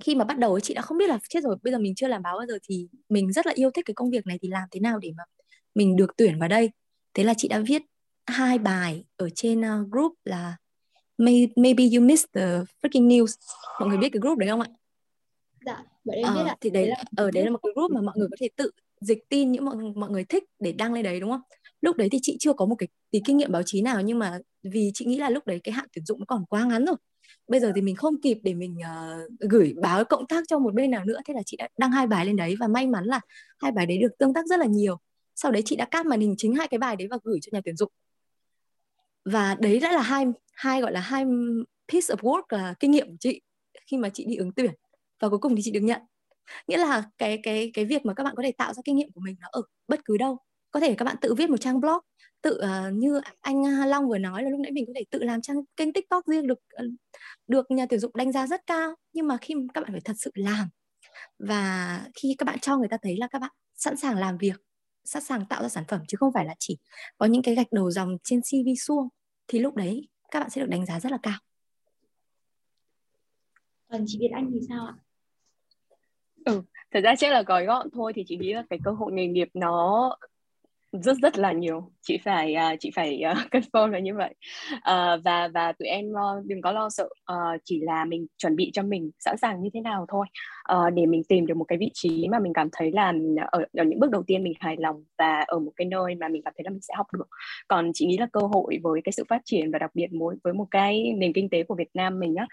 khi 0.00 0.14
mà 0.14 0.24
bắt 0.24 0.38
đầu 0.38 0.52
ấy 0.52 0.60
chị 0.60 0.74
đã 0.74 0.82
không 0.82 0.98
biết 0.98 1.08
là 1.08 1.18
chết 1.28 1.42
rồi 1.42 1.56
bây 1.62 1.72
giờ 1.72 1.78
mình 1.78 1.94
chưa 1.94 2.08
làm 2.08 2.22
báo 2.22 2.36
bao 2.38 2.46
giờ 2.46 2.58
thì 2.62 2.88
mình 3.08 3.32
rất 3.32 3.46
là 3.46 3.52
yêu 3.56 3.70
thích 3.70 3.84
cái 3.86 3.94
công 3.94 4.10
việc 4.10 4.26
này 4.26 4.38
thì 4.42 4.48
làm 4.48 4.68
thế 4.70 4.80
nào 4.80 4.98
để 4.98 5.12
mà 5.16 5.24
mình 5.74 5.96
được 5.96 6.10
tuyển 6.16 6.38
vào 6.38 6.48
đây. 6.48 6.70
Thế 7.14 7.24
là 7.24 7.34
chị 7.36 7.48
đã 7.48 7.58
viết 7.66 7.82
hai 8.26 8.58
bài 8.58 9.04
ở 9.16 9.28
trên 9.30 9.60
uh, 9.60 9.90
group 9.90 10.12
là 10.24 10.56
maybe 11.56 11.84
you 11.96 12.04
missed 12.04 12.26
the 12.32 12.46
freaking 12.82 13.08
news. 13.08 13.26
Mọi 13.80 13.88
người 13.88 13.98
biết 13.98 14.08
cái 14.12 14.20
group 14.20 14.38
đấy 14.38 14.48
không 14.48 14.60
ạ? 14.60 14.68
Dạ 15.66 15.84
vậy 16.04 16.16
biết 16.16 16.22
ờ, 16.24 16.44
ạ 16.44 16.56
thì 16.60 16.70
đấy 16.70 16.86
là 16.86 17.04
ở 17.16 17.30
đấy 17.30 17.44
là 17.44 17.50
một 17.50 17.58
cái 17.62 17.72
group 17.74 17.90
mà 17.90 18.00
mọi 18.00 18.14
người 18.18 18.28
có 18.30 18.36
thể 18.40 18.48
tự 18.56 18.70
dịch 19.00 19.28
tin 19.28 19.52
những 19.52 19.64
mọi 19.64 19.76
mọi 19.96 20.10
người 20.10 20.24
thích 20.24 20.44
để 20.58 20.72
đăng 20.72 20.92
lên 20.92 21.04
đấy 21.04 21.20
đúng 21.20 21.30
không? 21.30 21.40
Lúc 21.80 21.96
đấy 21.96 22.08
thì 22.12 22.18
chị 22.22 22.36
chưa 22.40 22.52
có 22.52 22.66
một 22.66 22.74
cái 22.78 22.88
tí 23.10 23.20
kinh 23.24 23.36
nghiệm 23.36 23.52
báo 23.52 23.62
chí 23.66 23.82
nào 23.82 24.00
nhưng 24.00 24.18
mà 24.18 24.38
vì 24.62 24.90
chị 24.94 25.04
nghĩ 25.04 25.18
là 25.18 25.30
lúc 25.30 25.46
đấy 25.46 25.60
cái 25.64 25.72
hạn 25.72 25.86
tuyển 25.92 26.04
dụng 26.04 26.18
nó 26.18 26.24
còn 26.28 26.44
quá 26.46 26.64
ngắn 26.64 26.84
rồi. 26.84 26.96
Bây 27.48 27.60
giờ 27.60 27.72
thì 27.74 27.80
mình 27.82 27.96
không 27.96 28.20
kịp 28.20 28.38
để 28.42 28.54
mình 28.54 28.76
uh, 28.78 29.30
gửi 29.50 29.74
báo 29.82 30.04
cộng 30.04 30.26
tác 30.26 30.44
cho 30.48 30.58
một 30.58 30.74
bên 30.74 30.90
nào 30.90 31.04
nữa 31.04 31.20
thế 31.26 31.34
là 31.34 31.42
chị 31.46 31.56
đã 31.56 31.68
đăng 31.78 31.90
hai 31.90 32.06
bài 32.06 32.26
lên 32.26 32.36
đấy 32.36 32.56
và 32.60 32.68
may 32.68 32.86
mắn 32.86 33.04
là 33.04 33.20
hai 33.58 33.72
bài 33.72 33.86
đấy 33.86 33.98
được 33.98 34.18
tương 34.18 34.34
tác 34.34 34.46
rất 34.46 34.58
là 34.58 34.66
nhiều. 34.66 34.96
Sau 35.34 35.52
đấy 35.52 35.62
chị 35.64 35.76
đã 35.76 35.84
cắt 35.84 36.06
màn 36.06 36.20
hình 36.20 36.34
chính 36.38 36.54
hai 36.54 36.68
cái 36.68 36.78
bài 36.78 36.96
đấy 36.96 37.08
và 37.10 37.18
gửi 37.24 37.38
cho 37.42 37.50
nhà 37.52 37.60
tuyển 37.64 37.76
dụng. 37.76 37.92
Và 39.24 39.56
đấy 39.60 39.80
đã 39.80 39.92
là 39.92 40.02
hai 40.02 40.24
hai 40.52 40.80
gọi 40.80 40.92
là 40.92 41.00
hai 41.00 41.24
piece 41.92 42.14
of 42.14 42.16
work 42.16 42.42
là 42.48 42.74
kinh 42.80 42.90
nghiệm 42.90 43.06
của 43.06 43.16
chị 43.20 43.40
khi 43.86 43.96
mà 43.96 44.08
chị 44.08 44.24
đi 44.24 44.36
ứng 44.36 44.52
tuyển 44.52 44.72
và 45.22 45.28
cuối 45.28 45.38
cùng 45.38 45.56
thì 45.56 45.62
chị 45.64 45.70
được 45.70 45.80
nhận. 45.80 46.02
Nghĩa 46.68 46.76
là 46.76 47.04
cái 47.18 47.40
cái 47.42 47.70
cái 47.74 47.84
việc 47.84 48.06
mà 48.06 48.14
các 48.14 48.24
bạn 48.24 48.34
có 48.36 48.42
thể 48.42 48.52
tạo 48.52 48.74
ra 48.74 48.82
kinh 48.84 48.96
nghiệm 48.96 49.12
của 49.12 49.20
mình 49.20 49.36
nó 49.40 49.48
ở 49.52 49.62
bất 49.88 50.00
cứ 50.04 50.16
đâu. 50.16 50.38
Có 50.70 50.80
thể 50.80 50.94
các 50.94 51.04
bạn 51.04 51.16
tự 51.20 51.34
viết 51.34 51.50
một 51.50 51.56
trang 51.56 51.80
blog 51.80 51.98
tự 52.42 52.60
uh, 52.64 52.94
như 52.94 53.20
anh 53.40 53.62
Long 53.86 54.08
vừa 54.08 54.18
nói 54.18 54.42
là 54.42 54.50
lúc 54.50 54.60
nãy 54.60 54.72
mình 54.72 54.86
có 54.86 54.92
thể 54.96 55.04
tự 55.10 55.18
làm 55.22 55.40
trang 55.42 55.56
kênh 55.76 55.92
TikTok 55.92 56.26
riêng 56.26 56.46
được 56.46 56.58
ờ, 56.68 56.84
được 57.46 57.70
nhà 57.70 57.86
tuyển 57.86 58.00
dụng 58.00 58.12
đánh 58.14 58.32
giá 58.32 58.46
rất 58.46 58.66
cao. 58.66 58.94
Nhưng 59.12 59.26
mà 59.26 59.36
khi 59.40 59.54
các 59.74 59.80
bạn 59.80 59.92
phải 59.92 60.00
thật 60.00 60.16
sự 60.18 60.30
làm 60.34 60.68
và 61.38 62.00
khi 62.14 62.34
các 62.38 62.44
bạn 62.44 62.58
cho 62.58 62.76
người 62.76 62.88
ta 62.88 62.96
thấy 63.02 63.16
là 63.16 63.28
các 63.30 63.38
bạn 63.38 63.50
sẵn 63.74 63.96
sàng 63.96 64.18
làm 64.18 64.38
việc 64.38 64.56
sẵn 65.04 65.22
sàng 65.22 65.46
tạo 65.46 65.62
ra 65.62 65.68
sản 65.68 65.84
phẩm 65.88 66.00
chứ 66.08 66.16
không 66.20 66.32
phải 66.32 66.44
là 66.44 66.54
chỉ 66.58 66.78
có 67.18 67.26
những 67.26 67.42
cái 67.42 67.54
gạch 67.54 67.72
đầu 67.72 67.90
dòng 67.90 68.16
trên 68.24 68.40
CV 68.40 68.68
suông 68.78 69.08
thì 69.48 69.58
lúc 69.58 69.74
đấy 69.74 70.08
các 70.30 70.40
bạn 70.40 70.50
sẽ 70.50 70.60
được 70.60 70.66
đánh 70.70 70.86
giá 70.86 71.00
rất 71.00 71.12
là 71.12 71.18
cao. 71.22 71.38
Còn 73.88 74.04
chị 74.06 74.18
Việt 74.20 74.30
Anh 74.34 74.50
thì 74.52 74.60
sao 74.68 74.86
ạ? 74.86 74.94
Ừ 76.44 76.62
thật 76.90 77.00
ra 77.04 77.14
chắc 77.18 77.32
là 77.32 77.42
gói 77.42 77.66
gọn 77.66 77.88
thôi 77.92 78.12
thì 78.16 78.24
chị 78.26 78.36
nghĩ 78.36 78.52
là 78.52 78.62
cái 78.70 78.78
cơ 78.84 78.90
hội 78.90 79.12
nghề 79.12 79.26
nghiệp 79.26 79.48
nó 79.54 80.16
rất 80.92 81.16
rất 81.22 81.38
là 81.38 81.52
nhiều. 81.52 81.90
Chị 82.02 82.18
phải 82.24 82.54
uh, 82.72 82.80
chị 82.80 82.90
phải 82.94 83.22
uh, 83.32 83.38
confirm 83.50 83.90
là 83.90 83.98
như 83.98 84.14
vậy. 84.14 84.34
Uh, 84.76 85.24
và 85.24 85.48
và 85.54 85.72
tụi 85.72 85.88
em 85.88 86.06
uh, 86.10 86.46
đừng 86.46 86.60
có 86.60 86.72
lo 86.72 86.90
sợ 86.90 87.04
uh, 87.32 87.60
chỉ 87.64 87.80
là 87.80 88.04
mình 88.04 88.26
chuẩn 88.38 88.56
bị 88.56 88.70
cho 88.74 88.82
mình 88.82 89.10
sẵn 89.18 89.36
sàng 89.36 89.62
như 89.62 89.70
thế 89.74 89.80
nào 89.80 90.06
thôi. 90.08 90.26
Uh, 90.72 90.94
để 90.94 91.06
mình 91.06 91.22
tìm 91.28 91.46
được 91.46 91.56
một 91.56 91.64
cái 91.64 91.78
vị 91.78 91.90
trí 91.94 92.28
mà 92.28 92.38
mình 92.38 92.52
cảm 92.52 92.68
thấy 92.72 92.92
là 92.92 93.12
ở, 93.50 93.64
ở 93.78 93.84
những 93.84 94.00
bước 94.00 94.10
đầu 94.10 94.22
tiên 94.26 94.44
mình 94.44 94.52
hài 94.60 94.76
lòng 94.78 95.04
và 95.18 95.40
ở 95.46 95.58
một 95.58 95.72
cái 95.76 95.84
nơi 95.84 96.14
mà 96.14 96.28
mình 96.28 96.42
cảm 96.44 96.54
thấy 96.56 96.64
là 96.64 96.70
mình 96.70 96.82
sẽ 96.82 96.94
học 96.96 97.06
được. 97.12 97.28
Còn 97.68 97.90
chị 97.94 98.06
nghĩ 98.06 98.18
là 98.18 98.26
cơ 98.32 98.40
hội 98.40 98.78
với 98.82 99.00
cái 99.04 99.12
sự 99.12 99.24
phát 99.28 99.42
triển 99.44 99.70
và 99.70 99.78
đặc 99.78 99.90
biệt 99.94 100.12
mối 100.12 100.36
với 100.44 100.52
một 100.52 100.66
cái 100.70 101.12
nền 101.16 101.32
kinh 101.32 101.48
tế 101.50 101.62
của 101.62 101.74
Việt 101.74 101.90
Nam 101.94 102.18
mình 102.18 102.34
á 102.34 102.46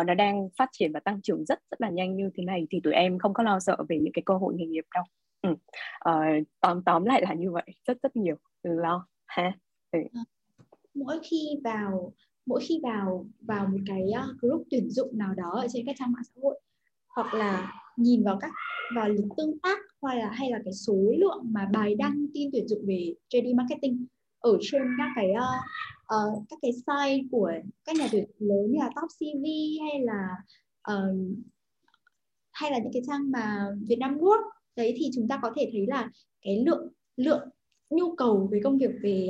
uh, 0.00 0.06
nó 0.06 0.14
đang 0.14 0.48
phát 0.58 0.68
triển 0.72 0.92
và 0.92 1.00
tăng 1.00 1.22
trưởng 1.22 1.44
rất 1.44 1.58
rất 1.70 1.80
là 1.80 1.90
nhanh 1.90 2.16
như 2.16 2.30
thế 2.36 2.44
này 2.44 2.66
thì 2.70 2.80
tụi 2.84 2.92
em 2.92 3.18
không 3.18 3.34
có 3.34 3.42
lo 3.42 3.60
sợ 3.60 3.76
về 3.88 3.98
những 4.02 4.12
cái 4.12 4.22
cơ 4.26 4.34
hội 4.34 4.54
nghề 4.56 4.66
nghiệp 4.66 4.84
đâu 4.94 5.04
ừ. 5.42 5.54
Ờ, 5.98 6.20
tóm 6.60 6.82
tóm 6.82 7.04
lại 7.04 7.22
là 7.22 7.34
như 7.34 7.50
vậy 7.50 7.64
rất 7.84 8.02
rất 8.02 8.16
nhiều 8.16 8.36
lo 8.62 9.06
ha 9.26 9.52
ừ. 9.90 9.98
Ờ, 10.12 10.20
mỗi 10.94 11.20
khi 11.22 11.48
vào 11.64 12.12
mỗi 12.46 12.60
khi 12.60 12.80
vào 12.82 13.26
vào 13.40 13.66
một 13.66 13.78
cái 13.86 14.10
ờ, 14.10 14.34
group 14.40 14.66
tuyển 14.70 14.90
dụng 14.90 15.18
nào 15.18 15.34
đó 15.34 15.50
ở 15.50 15.66
trên 15.72 15.86
các 15.86 15.96
trang 15.98 16.12
mạng 16.12 16.24
xã 16.24 16.40
hội 16.42 16.60
hoặc 17.08 17.34
là 17.34 17.72
nhìn 17.96 18.24
vào 18.24 18.38
các 18.40 18.50
vào 18.96 19.08
lịch 19.08 19.26
tương 19.36 19.58
tác 19.58 19.78
hoặc 20.00 20.14
là 20.14 20.30
hay 20.30 20.50
là 20.50 20.58
cái 20.64 20.72
số 20.72 20.96
lượng 21.18 21.42
mà 21.44 21.68
bài 21.72 21.94
đăng 21.94 22.26
tin 22.34 22.50
tuyển 22.52 22.68
dụng 22.68 22.86
về 22.86 23.14
JD 23.30 23.56
marketing 23.56 24.06
ở 24.40 24.58
trên 24.60 24.82
các 24.98 25.08
cái 25.16 25.30
uh, 25.30 25.60
uh, 26.16 26.44
các 26.48 26.58
cái 26.62 26.72
site 26.72 27.28
của 27.30 27.52
các 27.84 27.96
nhà 27.96 28.08
tuyển 28.12 28.24
lớn 28.38 28.66
như 28.70 28.78
là 28.78 28.90
Top 28.96 29.10
CV 29.18 29.44
hay 29.82 30.00
là 30.00 30.28
uh, 30.92 31.16
hay 32.52 32.70
là 32.70 32.78
những 32.78 32.92
cái 32.92 33.02
trang 33.06 33.30
mà 33.30 33.66
Việt 33.88 33.96
Nam 33.98 34.18
Work 34.18 34.50
đấy 34.80 34.94
thì 34.96 35.10
chúng 35.14 35.28
ta 35.28 35.38
có 35.42 35.52
thể 35.56 35.68
thấy 35.72 35.86
là 35.86 36.10
cái 36.42 36.64
lượng 36.66 36.88
lượng 37.16 37.48
nhu 37.90 38.14
cầu 38.14 38.48
về 38.52 38.60
công 38.64 38.78
việc 38.78 38.90
về 39.02 39.28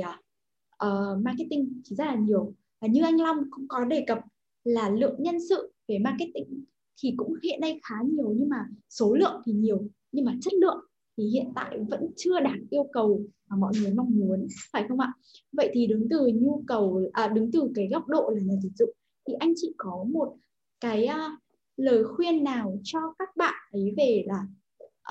uh, 0.85 1.23
marketing 1.23 1.81
thì 1.85 1.95
rất 1.95 2.05
là 2.05 2.15
nhiều. 2.15 2.53
Và 2.81 2.87
như 2.87 3.03
anh 3.03 3.21
Long 3.21 3.37
cũng 3.51 3.67
có 3.67 3.85
đề 3.85 4.03
cập 4.07 4.19
là 4.63 4.89
lượng 4.89 5.15
nhân 5.19 5.35
sự 5.49 5.73
về 5.87 5.99
marketing 5.99 6.63
thì 7.03 7.13
cũng 7.17 7.33
hiện 7.43 7.61
nay 7.61 7.79
khá 7.83 7.95
nhiều 8.03 8.33
nhưng 8.37 8.49
mà 8.49 8.65
số 8.89 9.13
lượng 9.13 9.41
thì 9.45 9.51
nhiều 9.51 9.87
nhưng 10.11 10.25
mà 10.25 10.35
chất 10.41 10.53
lượng 10.53 10.79
thì 11.17 11.23
hiện 11.23 11.51
tại 11.55 11.77
vẫn 11.89 12.07
chưa 12.17 12.39
đạt 12.39 12.57
yêu 12.69 12.89
cầu 12.93 13.25
mà 13.49 13.57
mọi 13.57 13.73
người 13.81 13.93
mong 13.93 14.09
muốn 14.19 14.47
phải 14.73 14.85
không 14.87 14.99
ạ? 14.99 15.13
Vậy 15.51 15.69
thì 15.73 15.87
đứng 15.87 16.07
từ 16.09 16.31
nhu 16.33 16.63
cầu 16.67 17.09
à 17.13 17.27
đứng 17.27 17.51
từ 17.51 17.71
cái 17.75 17.87
góc 17.91 18.07
độ 18.07 18.29
là 18.35 18.41
nhà 18.41 18.53
tuyển 18.61 18.71
dụng 18.79 18.91
thì 19.27 19.33
anh 19.39 19.53
chị 19.55 19.73
có 19.77 20.05
một 20.13 20.35
cái 20.79 21.07
uh, 21.07 21.39
lời 21.77 22.03
khuyên 22.03 22.43
nào 22.43 22.79
cho 22.83 22.99
các 23.19 23.29
bạn 23.37 23.53
ấy 23.71 23.93
về 23.97 24.23
là 24.27 24.47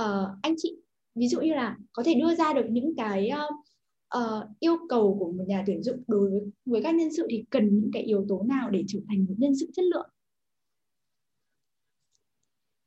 uh, 0.00 0.28
anh 0.42 0.54
chị 0.56 0.76
ví 1.14 1.28
dụ 1.28 1.40
như 1.40 1.54
là 1.54 1.76
có 1.92 2.02
thể 2.02 2.14
đưa 2.14 2.34
ra 2.34 2.52
được 2.52 2.66
những 2.70 2.94
cái 2.96 3.30
uh, 3.32 3.54
uh, 4.18 4.48
yêu 4.60 4.76
cầu 4.88 5.16
của 5.18 5.32
một 5.32 5.44
nhà 5.46 5.64
tuyển 5.66 5.82
dụng 5.82 6.02
đối 6.06 6.30
với 6.30 6.40
với 6.66 6.82
các 6.82 6.94
nhân 6.94 7.08
sự 7.16 7.26
thì 7.30 7.44
cần 7.50 7.80
những 7.80 7.90
cái 7.92 8.02
yếu 8.02 8.26
tố 8.28 8.42
nào 8.42 8.70
để 8.70 8.84
trở 8.88 8.98
thành 9.08 9.24
một 9.28 9.34
nhân 9.38 9.52
sự 9.60 9.70
chất 9.74 9.84
lượng? 9.84 10.10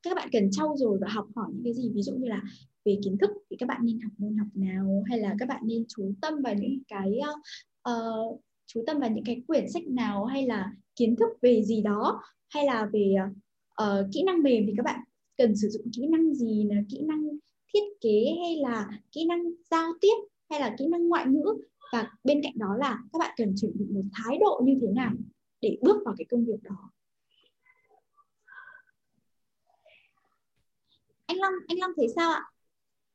Các 0.03 0.15
bạn 0.15 0.29
cần 0.31 0.51
trau 0.51 0.75
dồi 0.77 0.97
và 1.01 1.07
học 1.09 1.27
hỏi 1.35 1.47
những 1.53 1.63
cái 1.63 1.73
gì? 1.73 1.91
Ví 1.93 2.01
dụ 2.01 2.13
như 2.15 2.27
là 2.27 2.41
về 2.85 2.99
kiến 3.03 3.17
thức 3.17 3.29
thì 3.49 3.57
các 3.57 3.65
bạn 3.69 3.81
nên 3.83 3.99
học 3.99 4.11
môn 4.17 4.37
học 4.37 4.47
nào? 4.53 5.03
Hay 5.09 5.19
là 5.19 5.35
các 5.39 5.47
bạn 5.47 5.61
nên 5.65 5.85
chú 5.87 6.13
tâm 6.21 6.41
vào 6.41 6.55
những 6.55 6.79
cái 6.87 7.19
uh, 7.89 8.41
chú 8.65 8.83
tâm 8.87 8.99
vào 8.99 9.09
những 9.09 9.25
cái 9.25 9.43
quyển 9.47 9.69
sách 9.69 9.83
nào? 9.87 10.25
Hay 10.25 10.45
là 10.45 10.71
kiến 10.95 11.15
thức 11.15 11.29
về 11.41 11.63
gì 11.63 11.81
đó? 11.81 12.21
Hay 12.49 12.65
là 12.65 12.89
về 12.93 13.15
uh, 13.83 14.07
kỹ 14.13 14.23
năng 14.23 14.43
mềm 14.43 14.63
thì 14.67 14.73
các 14.77 14.83
bạn 14.85 14.99
cần 15.37 15.55
sử 15.55 15.69
dụng 15.69 15.85
kỹ 15.95 16.07
năng 16.07 16.35
gì 16.35 16.63
là 16.69 16.75
kỹ 16.89 17.01
năng 17.01 17.27
thiết 17.73 17.83
kế 18.01 18.35
hay 18.41 18.55
là 18.55 18.89
kỹ 19.11 19.25
năng 19.25 19.43
giao 19.71 19.93
tiếp 20.01 20.15
hay 20.49 20.59
là 20.59 20.75
kỹ 20.79 20.87
năng 20.87 21.07
ngoại 21.07 21.25
ngữ? 21.27 21.43
Và 21.93 22.11
bên 22.23 22.41
cạnh 22.43 22.53
đó 22.55 22.75
là 22.77 22.99
các 23.13 23.19
bạn 23.19 23.33
cần 23.37 23.55
chuẩn 23.61 23.71
bị 23.75 23.85
một 23.89 24.03
thái 24.13 24.37
độ 24.41 24.61
như 24.65 24.77
thế 24.81 24.87
nào 24.95 25.11
để 25.61 25.77
bước 25.81 25.97
vào 26.05 26.15
cái 26.17 26.25
công 26.29 26.45
việc 26.45 26.63
đó? 26.63 26.91
Anh 31.25 31.37
Long 31.37 31.53
anh 31.67 31.77
Long 31.79 31.91
thấy 31.97 32.07
sao 32.15 32.31
ạ? 32.31 32.41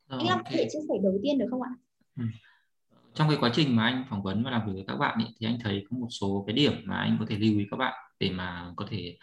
Anh 0.06 0.26
Long 0.28 0.40
có 0.44 0.50
thể 0.52 0.68
chia 0.72 0.78
sẻ 0.88 0.94
đầu 1.02 1.18
tiên 1.22 1.38
được 1.38 1.46
không 1.50 1.62
ạ? 1.62 1.70
Ừ. 2.16 2.24
trong 3.14 3.28
cái 3.28 3.38
quá 3.40 3.50
trình 3.54 3.76
mà 3.76 3.84
anh 3.84 4.04
phỏng 4.10 4.22
vấn 4.22 4.44
và 4.44 4.50
làm 4.50 4.66
việc 4.66 4.72
với 4.74 4.84
các 4.86 4.96
bạn 4.96 5.18
ý, 5.18 5.24
thì 5.40 5.46
anh 5.46 5.58
thấy 5.64 5.84
có 5.90 5.96
một 5.96 6.08
số 6.10 6.44
cái 6.46 6.56
điểm 6.56 6.72
mà 6.84 6.96
anh 6.96 7.16
có 7.20 7.26
thể 7.28 7.36
lưu 7.38 7.58
ý 7.58 7.66
các 7.70 7.76
bạn 7.76 7.94
để 8.20 8.30
mà 8.30 8.72
có 8.76 8.86
thể 8.90 9.18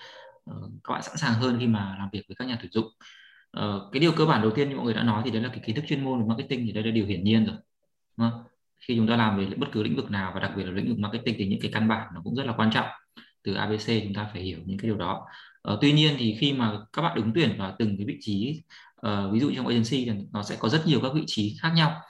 Ờ, 0.46 0.56
các 0.84 0.94
bạn 0.94 1.04
sẵn 1.04 1.18
sàng 1.18 1.34
hơn 1.34 1.58
khi 1.60 1.68
mà 1.68 1.96
làm 2.00 2.10
việc 2.12 2.22
với 2.28 2.36
các 2.36 2.46
nhà 2.48 2.58
tuyển 2.62 2.72
dụng. 2.72 2.86
Uh, 3.60 3.92
cái 3.92 4.00
điều 4.00 4.12
cơ 4.12 4.26
bản 4.26 4.42
đầu 4.42 4.52
tiên 4.52 4.70
như 4.70 4.76
mọi 4.76 4.86
người 4.86 4.94
đã 4.94 5.04
nói 5.04 5.22
thì 5.26 5.32
đấy 5.32 5.42
là 5.42 5.50
cái 5.50 5.60
kiến 5.66 5.76
thức 5.76 5.86
chuyên 5.88 6.04
môn 6.04 6.20
về 6.20 6.26
marketing 6.28 6.66
thì 6.66 6.72
đây 6.72 6.84
là 6.84 6.92
điều 6.92 7.06
hiển 7.06 7.24
nhiên 7.24 7.46
rồi 7.46 7.56
đúng 8.18 8.30
không? 8.30 8.44
khi 8.88 8.96
chúng 8.96 9.08
ta 9.08 9.16
làm 9.16 9.38
về 9.38 9.46
bất 9.58 9.68
cứ 9.72 9.84
lĩnh 9.84 9.96
vực 9.96 10.12
nào 10.12 10.32
và 10.34 10.40
đặc 10.40 10.52
biệt 10.58 10.64
là 10.64 10.72
lĩnh 10.72 10.90
vực 10.90 11.00
marketing 11.00 11.36
thì 11.38 11.48
những 11.48 11.60
cái 11.62 11.72
căn 11.74 11.88
bản 11.88 12.08
nó 12.14 12.22
cũng 12.24 12.36
rất 12.36 12.46
là 12.46 12.54
quan 12.58 12.72
trọng. 12.72 12.86
Từ 13.44 13.54
ABC 13.54 13.88
chúng 14.04 14.14
ta 14.14 14.30
phải 14.34 14.42
hiểu 14.42 14.60
những 14.66 14.78
cái 14.78 14.88
điều 14.88 14.98
đó. 14.98 15.26
Uh, 15.72 15.80
tuy 15.82 15.94
nhiên 15.94 16.16
thì 16.18 16.38
khi 16.40 16.54
mà 16.54 16.72
các 16.94 17.02
bạn 17.02 17.16
ứng 17.16 17.32
tuyển 17.36 17.56
vào 17.60 17.76
từng 17.80 17.98
cái 17.98 18.06
vị 18.06 18.18
trí 18.22 18.64
uh, 19.08 19.34
ví 19.34 19.40
dụ 19.40 19.52
trong 19.56 19.68
agency 19.68 20.06
thì 20.06 20.12
nó 20.34 20.44
sẽ 20.44 20.56
có 20.60 20.70
rất 20.70 20.88
nhiều 20.88 21.00
các 21.02 21.14
vị 21.14 21.24
trí 21.28 21.58
khác 21.62 21.72
nhau. 21.76 22.02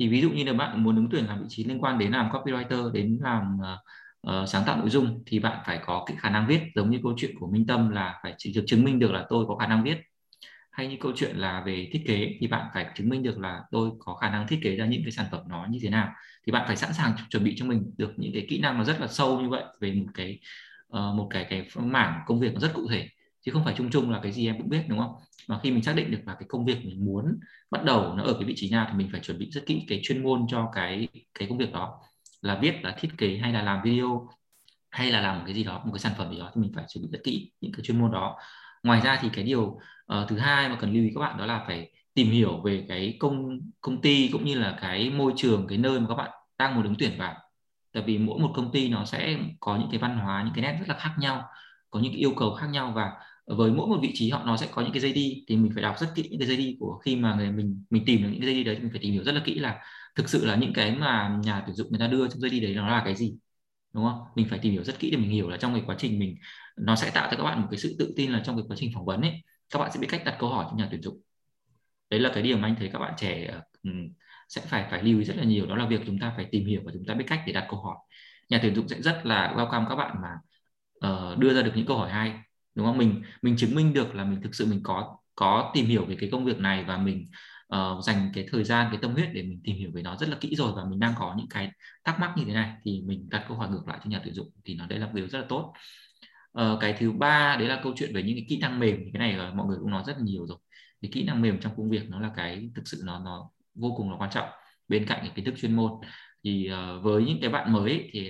Thì 0.00 0.08
ví 0.08 0.20
dụ 0.20 0.30
như 0.30 0.44
là 0.44 0.52
bạn 0.52 0.82
muốn 0.84 0.96
ứng 0.96 1.08
tuyển 1.10 1.26
làm 1.26 1.38
vị 1.40 1.46
trí 1.48 1.64
liên 1.64 1.82
quan 1.82 1.98
đến 1.98 2.12
làm 2.12 2.30
copywriter 2.30 2.92
đến 2.92 3.18
làm 3.22 3.56
uh, 3.60 3.78
uh, 4.26 4.48
sáng 4.48 4.62
tạo 4.66 4.76
nội 4.76 4.90
dung 4.90 5.22
thì 5.26 5.38
bạn 5.38 5.58
phải 5.66 5.78
có 5.86 6.04
cái 6.06 6.16
khả 6.20 6.30
năng 6.30 6.46
viết. 6.46 6.60
Giống 6.74 6.90
như 6.90 6.98
câu 7.02 7.14
chuyện 7.16 7.38
của 7.40 7.46
Minh 7.46 7.66
Tâm 7.66 7.90
là 7.90 8.20
phải 8.22 8.34
chỉ 8.38 8.52
được 8.52 8.64
chứng 8.66 8.84
minh 8.84 8.98
được 8.98 9.12
là 9.12 9.26
tôi 9.28 9.44
có 9.48 9.56
khả 9.56 9.66
năng 9.66 9.84
viết. 9.84 9.98
Hay 10.70 10.88
như 10.88 10.96
câu 11.00 11.12
chuyện 11.16 11.36
là 11.36 11.62
về 11.66 11.88
thiết 11.92 12.02
kế 12.06 12.36
thì 12.40 12.46
bạn 12.46 12.66
phải 12.74 12.86
chứng 12.94 13.08
minh 13.08 13.22
được 13.22 13.38
là 13.38 13.62
tôi 13.70 13.90
có 13.98 14.14
khả 14.14 14.30
năng 14.30 14.46
thiết 14.46 14.58
kế 14.62 14.76
ra 14.76 14.86
những 14.86 15.02
cái 15.04 15.12
sản 15.12 15.26
phẩm 15.30 15.40
nó 15.48 15.66
như 15.70 15.78
thế 15.82 15.90
nào. 15.90 16.12
Thì 16.46 16.52
bạn 16.52 16.64
phải 16.66 16.76
sẵn 16.76 16.92
sàng 16.92 17.12
chuẩn 17.30 17.44
bị 17.44 17.54
cho 17.56 17.66
mình 17.66 17.90
được 17.96 18.12
những 18.16 18.32
cái 18.32 18.46
kỹ 18.48 18.60
năng 18.60 18.78
nó 18.78 18.84
rất 18.84 19.00
là 19.00 19.06
sâu 19.06 19.40
như 19.40 19.48
vậy 19.48 19.64
về 19.80 19.92
một 19.92 20.06
cái 20.14 20.38
uh, 20.86 21.14
một 21.14 21.26
cái 21.30 21.46
cái 21.50 21.68
mảng 21.76 22.20
công 22.26 22.40
việc 22.40 22.54
nó 22.54 22.60
rất 22.60 22.72
cụ 22.74 22.88
thể. 22.88 23.08
Chứ 23.42 23.52
không 23.52 23.64
phải 23.64 23.74
chung 23.78 23.90
chung 23.90 24.10
là 24.10 24.20
cái 24.22 24.32
gì 24.32 24.46
em 24.46 24.58
cũng 24.58 24.68
biết 24.68 24.82
đúng 24.88 24.98
không? 24.98 25.14
Mà 25.48 25.60
khi 25.62 25.70
mình 25.70 25.82
xác 25.82 25.96
định 25.96 26.10
được 26.10 26.20
là 26.26 26.34
cái 26.34 26.46
công 26.48 26.64
việc 26.64 26.84
mình 26.84 27.04
muốn 27.04 27.38
bắt 27.70 27.84
đầu 27.84 28.14
nó 28.14 28.22
ở 28.22 28.32
cái 28.32 28.44
vị 28.44 28.54
trí 28.56 28.70
nào 28.70 28.86
thì 28.90 28.98
mình 28.98 29.08
phải 29.12 29.20
chuẩn 29.20 29.38
bị 29.38 29.50
rất 29.50 29.66
kỹ 29.66 29.84
cái 29.88 30.00
chuyên 30.02 30.22
môn 30.22 30.46
cho 30.48 30.70
cái 30.74 31.08
cái 31.38 31.48
công 31.48 31.58
việc 31.58 31.72
đó 31.72 32.00
là 32.42 32.58
viết 32.62 32.74
là 32.82 32.96
thiết 32.98 33.08
kế 33.18 33.38
hay 33.42 33.52
là 33.52 33.62
làm 33.62 33.82
video 33.84 34.28
hay 34.90 35.10
là 35.10 35.20
làm 35.20 35.38
một 35.38 35.42
cái 35.46 35.54
gì 35.54 35.64
đó 35.64 35.82
một 35.84 35.92
cái 35.92 35.98
sản 35.98 36.12
phẩm 36.18 36.32
gì 36.32 36.38
đó 36.38 36.50
thì 36.54 36.60
mình 36.60 36.72
phải 36.74 36.84
chuẩn 36.88 37.04
bị 37.04 37.08
rất 37.12 37.20
kỹ 37.24 37.52
những 37.60 37.72
cái 37.72 37.80
chuyên 37.84 37.98
môn 38.00 38.10
đó. 38.12 38.38
Ngoài 38.82 39.00
ra 39.00 39.18
thì 39.22 39.28
cái 39.32 39.44
điều 39.44 39.62
uh, 39.62 40.28
thứ 40.28 40.38
hai 40.38 40.68
mà 40.68 40.76
cần 40.80 40.92
lưu 40.92 41.02
ý 41.02 41.10
các 41.14 41.20
bạn 41.20 41.38
đó 41.38 41.46
là 41.46 41.64
phải 41.66 41.90
tìm 42.14 42.30
hiểu 42.30 42.60
về 42.64 42.84
cái 42.88 43.16
công 43.20 43.60
công 43.80 44.00
ty 44.00 44.28
cũng 44.32 44.44
như 44.44 44.54
là 44.58 44.78
cái 44.80 45.10
môi 45.10 45.32
trường 45.36 45.66
cái 45.66 45.78
nơi 45.78 46.00
mà 46.00 46.06
các 46.08 46.14
bạn 46.14 46.30
đang 46.58 46.74
muốn 46.74 46.84
ứng 46.84 46.94
tuyển 46.98 47.18
vào. 47.18 47.34
Tại 47.92 48.02
vì 48.06 48.18
mỗi 48.18 48.38
một 48.40 48.50
công 48.54 48.72
ty 48.72 48.88
nó 48.88 49.04
sẽ 49.04 49.36
có 49.60 49.76
những 49.76 49.88
cái 49.90 49.98
văn 49.98 50.18
hóa 50.18 50.42
những 50.42 50.54
cái 50.54 50.62
nét 50.62 50.78
rất 50.80 50.88
là 50.88 51.00
khác 51.00 51.14
nhau 51.18 51.44
có 51.90 52.00
những 52.00 52.12
cái 52.12 52.20
yêu 52.20 52.32
cầu 52.36 52.54
khác 52.54 52.66
nhau 52.66 52.92
và 52.96 53.12
với 53.46 53.70
mỗi 53.70 53.88
một 53.88 53.98
vị 54.02 54.10
trí 54.14 54.30
họ 54.30 54.42
nó 54.46 54.56
sẽ 54.56 54.68
có 54.72 54.82
những 54.82 54.92
cái 54.92 55.02
JD 55.02 55.44
thì 55.48 55.56
mình 55.56 55.72
phải 55.74 55.82
đọc 55.82 55.98
rất 55.98 56.06
kỹ 56.14 56.28
những 56.30 56.40
cái 56.40 56.48
JD 56.48 56.76
của 56.80 56.98
khi 56.98 57.16
mà 57.16 57.34
người 57.34 57.50
mình 57.50 57.84
mình 57.90 58.02
tìm 58.06 58.22
được 58.22 58.28
những 58.32 58.40
cái 58.40 58.50
JD 58.54 58.64
đấy 58.64 58.74
thì 58.74 58.82
mình 58.82 58.90
phải 58.92 59.00
tìm 59.00 59.12
hiểu 59.12 59.24
rất 59.24 59.32
là 59.32 59.40
kỹ 59.44 59.58
là 59.58 59.80
thực 60.18 60.28
sự 60.28 60.46
là 60.46 60.56
những 60.56 60.72
cái 60.72 60.96
mà 60.96 61.38
nhà 61.42 61.62
tuyển 61.66 61.76
dụng 61.76 61.88
người 61.90 62.00
ta 62.00 62.06
đưa 62.06 62.28
trong 62.28 62.50
đi 62.50 62.60
đấy 62.60 62.74
nó 62.74 62.88
là 62.88 63.02
cái 63.04 63.16
gì? 63.16 63.36
Đúng 63.94 64.04
không? 64.04 64.20
Mình 64.36 64.46
phải 64.50 64.58
tìm 64.58 64.72
hiểu 64.72 64.84
rất 64.84 64.98
kỹ 64.98 65.10
để 65.10 65.16
mình 65.16 65.30
hiểu 65.30 65.48
là 65.48 65.56
trong 65.56 65.74
cái 65.74 65.82
quá 65.86 65.96
trình 65.98 66.18
mình 66.18 66.36
nó 66.76 66.96
sẽ 66.96 67.10
tạo 67.10 67.28
cho 67.30 67.36
các 67.36 67.42
bạn 67.42 67.60
một 67.60 67.68
cái 67.70 67.78
sự 67.78 67.96
tự 67.98 68.12
tin 68.16 68.32
là 68.32 68.42
trong 68.44 68.56
cái 68.56 68.64
quá 68.68 68.76
trình 68.80 68.90
phỏng 68.94 69.04
vấn 69.04 69.20
ấy 69.20 69.32
các 69.70 69.78
bạn 69.78 69.90
sẽ 69.92 70.00
biết 70.00 70.06
cách 70.10 70.22
đặt 70.24 70.36
câu 70.38 70.50
hỏi 70.50 70.66
cho 70.70 70.76
nhà 70.76 70.88
tuyển 70.90 71.02
dụng. 71.02 71.20
Đấy 72.10 72.20
là 72.20 72.30
cái 72.34 72.42
điều 72.42 72.56
mà 72.56 72.68
anh 72.68 72.76
thấy 72.78 72.90
các 72.92 72.98
bạn 72.98 73.14
trẻ 73.16 73.46
ờ, 73.52 73.62
ừ, 73.82 73.90
sẽ 74.48 74.62
phải 74.66 74.86
phải 74.90 75.02
lưu 75.02 75.18
ý 75.18 75.24
rất 75.24 75.36
là 75.36 75.44
nhiều 75.44 75.66
đó 75.66 75.76
là 75.76 75.86
việc 75.86 76.00
chúng 76.06 76.18
ta 76.18 76.32
phải 76.36 76.46
tìm 76.52 76.66
hiểu 76.66 76.80
và 76.84 76.92
chúng 76.94 77.04
ta 77.06 77.14
biết 77.14 77.24
cách 77.28 77.42
để 77.46 77.52
đặt 77.52 77.66
câu 77.70 77.80
hỏi. 77.82 77.96
Nhà 78.48 78.58
tuyển 78.62 78.74
dụng 78.74 78.88
sẽ 78.88 79.02
rất 79.02 79.26
là 79.26 79.54
welcome 79.56 79.88
các 79.88 79.94
bạn 79.96 80.16
mà 80.22 80.34
uh, 81.10 81.38
đưa 81.38 81.54
ra 81.54 81.62
được 81.62 81.72
những 81.74 81.86
câu 81.86 81.98
hỏi 81.98 82.10
hay 82.10 82.34
đúng 82.74 82.86
không? 82.86 82.98
Mình 82.98 83.22
mình 83.42 83.56
chứng 83.56 83.74
minh 83.74 83.92
được 83.94 84.14
là 84.14 84.24
mình 84.24 84.42
thực 84.42 84.54
sự 84.54 84.66
mình 84.66 84.80
có 84.82 85.18
có 85.34 85.70
tìm 85.74 85.86
hiểu 85.86 86.04
về 86.04 86.16
cái 86.20 86.28
công 86.32 86.44
việc 86.44 86.58
này 86.58 86.84
và 86.84 86.96
mình 86.96 87.24
uh, 87.74 88.04
dành 88.04 88.30
cái 88.34 88.46
thời 88.50 88.64
gian 88.64 88.88
cái 88.90 88.98
tâm 89.02 89.12
huyết 89.14 89.28
để 89.32 89.42
mình 89.42 89.60
tìm 89.64 89.76
hiểu 89.76 89.90
về 89.94 90.02
nó 90.02 90.16
rất 90.16 90.28
là 90.28 90.36
kỹ 90.40 90.54
rồi 90.56 90.72
và 90.76 90.84
mình 90.84 91.00
đang 91.00 91.14
có 91.18 91.34
những 91.38 91.48
cái 91.48 91.70
thắc 92.04 92.20
mắc 92.20 92.32
như 92.36 92.44
thế 92.46 92.52
này 92.52 92.72
thì 92.84 93.02
mình 93.06 93.28
đặt 93.28 93.44
câu 93.48 93.56
hỏi 93.56 93.68
ngược 93.70 93.88
lại 93.88 93.98
cho 94.04 94.10
nhà 94.10 94.20
tuyển 94.24 94.34
dụng 94.34 94.50
thì 94.64 94.74
nó 94.74 94.86
đây 94.86 94.98
là 94.98 95.10
điều 95.14 95.28
rất 95.28 95.38
là 95.38 95.44
tốt. 95.48 95.72
Uh, 96.60 96.80
cái 96.80 96.92
thứ 96.98 97.12
ba 97.12 97.56
đấy 97.58 97.68
là 97.68 97.80
câu 97.82 97.92
chuyện 97.96 98.14
về 98.14 98.22
những 98.22 98.36
cái 98.36 98.46
kỹ 98.48 98.58
năng 98.58 98.78
mềm. 98.80 98.96
Cái 99.12 99.18
này 99.18 99.52
mọi 99.54 99.66
người 99.66 99.78
cũng 99.80 99.90
nói 99.90 100.02
rất 100.06 100.16
là 100.18 100.24
nhiều 100.24 100.46
rồi. 100.46 100.58
Thì 101.02 101.08
kỹ 101.08 101.24
năng 101.24 101.42
mềm 101.42 101.60
trong 101.60 101.76
công 101.76 101.90
việc 101.90 102.10
nó 102.10 102.20
là 102.20 102.30
cái 102.36 102.70
thực 102.74 102.88
sự 102.88 103.02
nó 103.04 103.18
nó 103.18 103.50
vô 103.74 103.94
cùng 103.96 104.10
là 104.10 104.16
quan 104.18 104.30
trọng. 104.30 104.48
Bên 104.88 105.06
cạnh 105.06 105.18
cái 105.20 105.30
kiến 105.34 105.44
thức 105.44 105.54
chuyên 105.60 105.76
môn 105.76 105.92
thì 106.44 106.70
uh, 106.72 107.02
với 107.02 107.24
những 107.24 107.38
cái 107.40 107.50
bạn 107.50 107.72
mới 107.72 107.90
ấy, 107.90 108.10
thì 108.12 108.28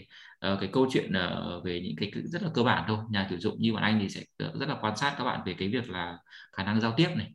uh, 0.53 0.61
cái 0.61 0.69
câu 0.73 0.89
chuyện 0.93 1.13
uh, 1.13 1.65
về 1.65 1.81
những 1.81 1.97
cái 1.97 2.23
rất 2.25 2.43
là 2.43 2.51
cơ 2.55 2.63
bản 2.63 2.85
thôi. 2.89 2.99
Nhà 3.11 3.27
tuyển 3.31 3.41
dụng 3.41 3.57
như 3.59 3.73
bọn 3.73 3.83
anh 3.83 3.99
thì 4.01 4.09
sẽ 4.09 4.23
rất 4.39 4.69
là 4.69 4.77
quan 4.81 4.97
sát 4.97 5.15
các 5.19 5.25
bạn 5.25 5.41
về 5.47 5.55
cái 5.59 5.69
việc 5.69 5.91
là 5.91 6.19
khả 6.53 6.65
năng 6.65 6.81
giao 6.81 6.95
tiếp 6.97 7.09
này 7.17 7.33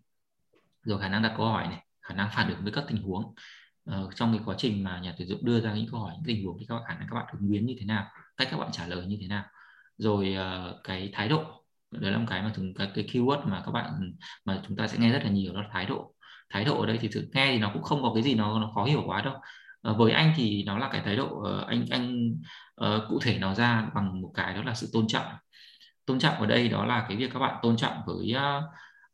rồi 0.84 1.00
khả 1.00 1.10
năng 1.10 1.22
đặt 1.22 1.34
câu 1.38 1.46
hỏi 1.46 1.68
này 1.68 1.83
khả 2.04 2.16
năng 2.16 2.30
phản 2.34 2.50
ứng 2.50 2.64
với 2.64 2.72
các 2.72 2.84
tình 2.88 3.04
huống. 3.04 3.34
Uh, 3.90 4.16
trong 4.16 4.34
cái 4.34 4.42
quá 4.46 4.56
trình 4.58 4.84
mà 4.84 5.00
nhà 5.00 5.16
tuyển 5.18 5.28
dụng 5.28 5.46
đưa 5.46 5.60
ra 5.62 5.74
những 5.74 5.88
câu 5.92 6.00
hỏi 6.00 6.14
những 6.16 6.24
tình 6.26 6.46
huống 6.46 6.58
thì 6.60 6.66
các 6.70 6.76
bạn 6.76 6.84
khả 6.88 6.96
năng 6.96 7.08
các 7.10 7.16
bạn 7.16 7.26
ứng 7.32 7.52
biến 7.52 7.66
như 7.66 7.76
thế 7.80 7.86
nào 7.86 8.08
cách 8.38 8.48
các 8.52 8.58
bạn 8.58 8.70
trả 8.72 8.88
lời 8.88 9.06
như 9.06 9.18
thế 9.22 9.28
nào. 9.28 9.44
Rồi 9.98 10.36
uh, 10.38 10.84
cái 10.84 11.10
thái 11.14 11.30
độ 11.30 11.44
đấy 11.92 12.12
là 12.12 12.18
một 12.18 12.26
cái 12.30 12.42
mà 12.42 12.52
thường 12.56 12.74
cái, 12.74 12.92
cái 12.96 13.06
keyword 13.12 13.48
mà 13.48 13.62
các 13.66 13.72
bạn 13.72 14.14
mà 14.46 14.62
chúng 14.68 14.78
ta 14.78 14.88
sẽ 14.88 14.98
nghe 14.98 15.12
rất 15.12 15.24
là 15.24 15.30
nhiều 15.30 15.54
đó 15.54 15.62
là 15.62 15.70
thái 15.72 15.86
độ. 15.86 16.14
Thái 16.50 16.66
độ 16.66 16.80
ở 16.82 16.86
đây 16.86 16.98
thì 17.02 17.08
thực 17.08 17.30
nghe 17.34 17.52
thì 17.52 17.60
nó 17.60 17.72
cũng 17.74 17.84
không 17.84 18.02
có 18.02 18.12
cái 18.14 18.24
gì 18.24 18.36
nó 18.36 18.60
nó 18.60 18.72
khó 18.76 18.84
hiểu 18.86 19.04
quá 19.06 19.22
đâu. 19.22 19.34
Ờ, 19.82 19.94
với 19.94 20.12
anh 20.12 20.34
thì 20.36 20.64
nó 20.64 20.78
là 20.78 20.90
cái 20.92 21.02
thái 21.06 21.16
độ 21.16 21.44
anh 21.68 21.86
anh 21.90 22.32
uh, 22.82 23.04
cụ 23.10 23.20
thể 23.24 23.38
nó 23.40 23.54
ra 23.54 23.90
bằng 23.96 24.22
một 24.22 24.32
cái 24.34 24.54
đó 24.54 24.64
là 24.64 24.74
sự 24.74 24.90
tôn 24.94 25.08
trọng. 25.08 25.26
Tôn 26.06 26.20
trọng 26.20 26.36
ở 26.36 26.46
đây 26.46 26.70
đó 26.70 26.86
là 26.86 27.06
cái 27.08 27.18
việc 27.18 27.34
các 27.34 27.40
bạn 27.40 27.60
tôn 27.62 27.78
trọng 27.78 27.94
với 28.06 28.36
uh, 28.36 28.64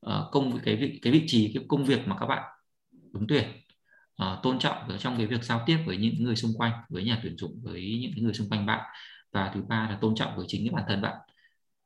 uh, 0.06 0.32
công 0.32 0.60
cái 0.60 0.76
vị 0.76 1.00
cái 1.02 1.14
vị 1.14 1.24
trí 1.28 1.52
cái 1.54 1.66
công 1.68 1.84
việc 1.86 2.08
mà 2.08 2.16
các 2.20 2.26
bạn 2.26 2.44
ứng 3.14 3.28
tuyển. 3.28 3.46
Uh, 4.24 4.44
tôn 4.44 4.60
trọng 4.60 4.98
trong 5.00 5.18
cái 5.18 5.28
việc 5.28 5.44
giao 5.44 5.64
tiếp 5.66 5.78
với 5.86 5.98
những 5.98 6.24
người 6.24 6.36
xung 6.36 6.52
quanh 6.58 6.72
với 6.90 7.04
nhà 7.04 7.20
tuyển 7.24 7.38
dụng 7.38 7.52
với 7.64 8.00
những 8.02 8.24
người 8.24 8.34
xung 8.34 8.50
quanh 8.50 8.66
bạn. 8.66 8.86
Và 9.32 9.52
thứ 9.54 9.62
ba 9.62 9.90
là 9.90 9.98
tôn 10.02 10.16
trọng 10.16 10.36
với 10.36 10.46
chính 10.48 10.62
cái 10.66 10.76
bản 10.76 10.86
thân 10.88 11.02
bạn. 11.02 11.18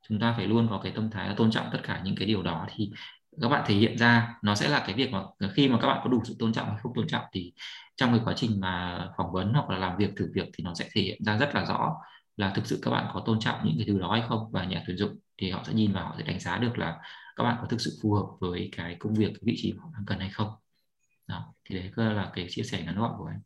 Chúng 0.09 0.19
ta 0.19 0.33
phải 0.37 0.47
luôn 0.47 0.67
có 0.69 0.79
cái 0.83 0.91
tâm 0.95 1.09
thái 1.11 1.27
là 1.29 1.35
tôn 1.37 1.51
trọng 1.51 1.69
tất 1.71 1.79
cả 1.83 2.01
những 2.05 2.15
cái 2.15 2.27
điều 2.27 2.43
đó. 2.43 2.67
Thì 2.75 2.91
các 3.41 3.49
bạn 3.49 3.63
thể 3.67 3.75
hiện 3.75 3.97
ra 3.97 4.35
nó 4.41 4.55
sẽ 4.55 4.69
là 4.69 4.83
cái 4.87 4.95
việc 4.95 5.11
mà 5.11 5.23
khi 5.53 5.69
mà 5.69 5.77
các 5.81 5.87
bạn 5.87 5.99
có 6.03 6.09
đủ 6.09 6.21
sự 6.25 6.35
tôn 6.39 6.53
trọng 6.53 6.67
hay 6.67 6.77
không 6.83 6.93
tôn 6.95 7.07
trọng 7.07 7.25
thì 7.33 7.53
trong 7.95 8.11
cái 8.11 8.21
quá 8.25 8.33
trình 8.37 8.59
mà 8.59 9.05
phỏng 9.17 9.31
vấn 9.31 9.53
hoặc 9.53 9.69
là 9.69 9.77
làm 9.77 9.97
việc 9.97 10.09
thử 10.17 10.31
việc 10.33 10.49
thì 10.53 10.63
nó 10.63 10.73
sẽ 10.73 10.89
thể 10.93 11.01
hiện 11.01 11.23
ra 11.23 11.37
rất 11.37 11.55
là 11.55 11.65
rõ 11.65 11.95
là 12.37 12.49
thực 12.55 12.65
sự 12.65 12.79
các 12.81 12.91
bạn 12.91 13.05
có 13.13 13.23
tôn 13.25 13.39
trọng 13.39 13.59
những 13.63 13.75
cái 13.77 13.85
thứ 13.87 13.99
đó 13.99 14.11
hay 14.11 14.23
không 14.29 14.51
và 14.51 14.63
nhà 14.63 14.83
tuyển 14.87 14.97
dụng 14.97 15.15
thì 15.37 15.51
họ 15.51 15.63
sẽ 15.67 15.73
nhìn 15.73 15.93
vào 15.93 16.05
họ 16.05 16.15
sẽ 16.17 16.23
đánh 16.23 16.39
giá 16.39 16.57
được 16.57 16.77
là 16.77 16.97
các 17.35 17.43
bạn 17.43 17.57
có 17.61 17.67
thực 17.67 17.81
sự 17.81 17.91
phù 18.03 18.13
hợp 18.13 18.25
với 18.39 18.69
cái 18.77 18.95
công 18.99 19.13
việc 19.13 19.27
cái 19.27 19.41
vị 19.41 19.53
trí 19.57 19.73
họ 19.79 19.89
đang 19.93 20.05
cần 20.05 20.19
hay 20.19 20.29
không 20.29 20.62
đó 21.27 21.53
thì 21.65 21.75
đấy 21.75 21.91
là 21.95 22.31
cái 22.35 22.45
chia 22.49 22.63
sẻ 22.63 22.83
ngắn 22.85 22.95
gọn 22.95 23.15
của 23.17 23.25
anh 23.25 23.39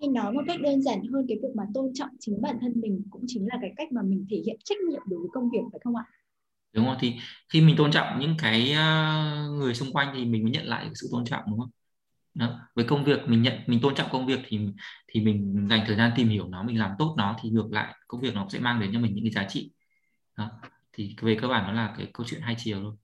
hay 0.00 0.08
nói 0.08 0.32
một 0.32 0.42
cách 0.46 0.60
đơn 0.60 0.82
giản 0.82 0.98
hơn 1.12 1.26
cái 1.28 1.38
việc 1.42 1.48
mà 1.54 1.64
tôn 1.74 1.94
trọng 1.94 2.10
chính 2.20 2.42
bản 2.42 2.58
thân 2.60 2.72
mình 2.76 3.02
cũng 3.10 3.24
chính 3.26 3.46
là 3.46 3.58
cái 3.60 3.72
cách 3.76 3.92
mà 3.92 4.02
mình 4.02 4.26
thể 4.30 4.42
hiện 4.46 4.56
trách 4.64 4.78
nhiệm 4.88 5.02
đối 5.06 5.20
với 5.20 5.28
công 5.32 5.50
việc 5.50 5.60
phải 5.72 5.80
không 5.84 5.96
ạ 5.96 6.04
đúng 6.72 6.86
không 6.86 6.96
thì 7.00 7.14
khi 7.48 7.60
mình 7.60 7.76
tôn 7.78 7.90
trọng 7.92 8.20
những 8.20 8.34
cái 8.38 8.72
uh, 8.72 9.58
người 9.58 9.74
xung 9.74 9.92
quanh 9.92 10.12
thì 10.16 10.24
mình 10.24 10.42
mới 10.42 10.52
nhận 10.52 10.66
lại 10.66 10.90
sự 10.94 11.08
tôn 11.12 11.24
trọng 11.24 11.42
đúng 11.46 11.58
không 11.58 11.70
đó. 12.34 12.60
với 12.74 12.84
công 12.84 13.04
việc 13.04 13.20
mình 13.26 13.42
nhận 13.42 13.54
mình 13.66 13.80
tôn 13.82 13.94
trọng 13.94 14.08
công 14.12 14.26
việc 14.26 14.40
thì 14.46 14.60
thì 15.08 15.20
mình 15.20 15.66
dành 15.70 15.84
thời 15.86 15.96
gian 15.96 16.12
tìm 16.16 16.28
hiểu 16.28 16.48
nó 16.48 16.62
mình 16.62 16.78
làm 16.78 16.90
tốt 16.98 17.14
nó 17.18 17.36
thì 17.42 17.50
ngược 17.50 17.72
lại 17.72 17.94
công 18.08 18.20
việc 18.20 18.34
nó 18.34 18.46
sẽ 18.50 18.58
mang 18.58 18.80
đến 18.80 18.90
cho 18.92 19.00
mình 19.00 19.14
những 19.14 19.24
cái 19.24 19.32
giá 19.32 19.48
trị 19.48 19.70
đó 20.38 20.50
thì 20.92 21.16
về 21.22 21.36
cơ 21.40 21.48
bản 21.48 21.66
nó 21.66 21.72
là 21.72 21.94
cái 21.98 22.10
câu 22.12 22.26
chuyện 22.26 22.40
hai 22.40 22.54
chiều 22.58 22.82
luôn 22.82 22.96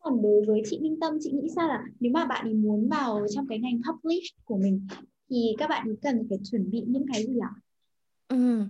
còn 0.00 0.22
đối 0.22 0.44
với 0.46 0.62
chị 0.70 0.78
Minh 0.82 1.00
Tâm 1.00 1.18
chị 1.20 1.30
nghĩ 1.30 1.48
sao 1.56 1.68
là 1.68 1.84
nếu 2.00 2.12
mà 2.12 2.26
bạn 2.26 2.46
ấy 2.46 2.54
muốn 2.54 2.88
vào 2.88 3.26
trong 3.34 3.46
cái 3.48 3.58
ngành 3.58 3.80
publish 3.82 4.44
của 4.44 4.56
mình 4.56 4.86
thì 5.30 5.54
các 5.58 5.70
bạn 5.70 5.96
cần 6.02 6.26
phải 6.28 6.38
chuẩn 6.50 6.70
bị 6.70 6.84
những 6.86 7.04
cái 7.12 7.26
gì 7.26 7.38
ạ? 7.42 7.52
Ừ. 8.28 8.62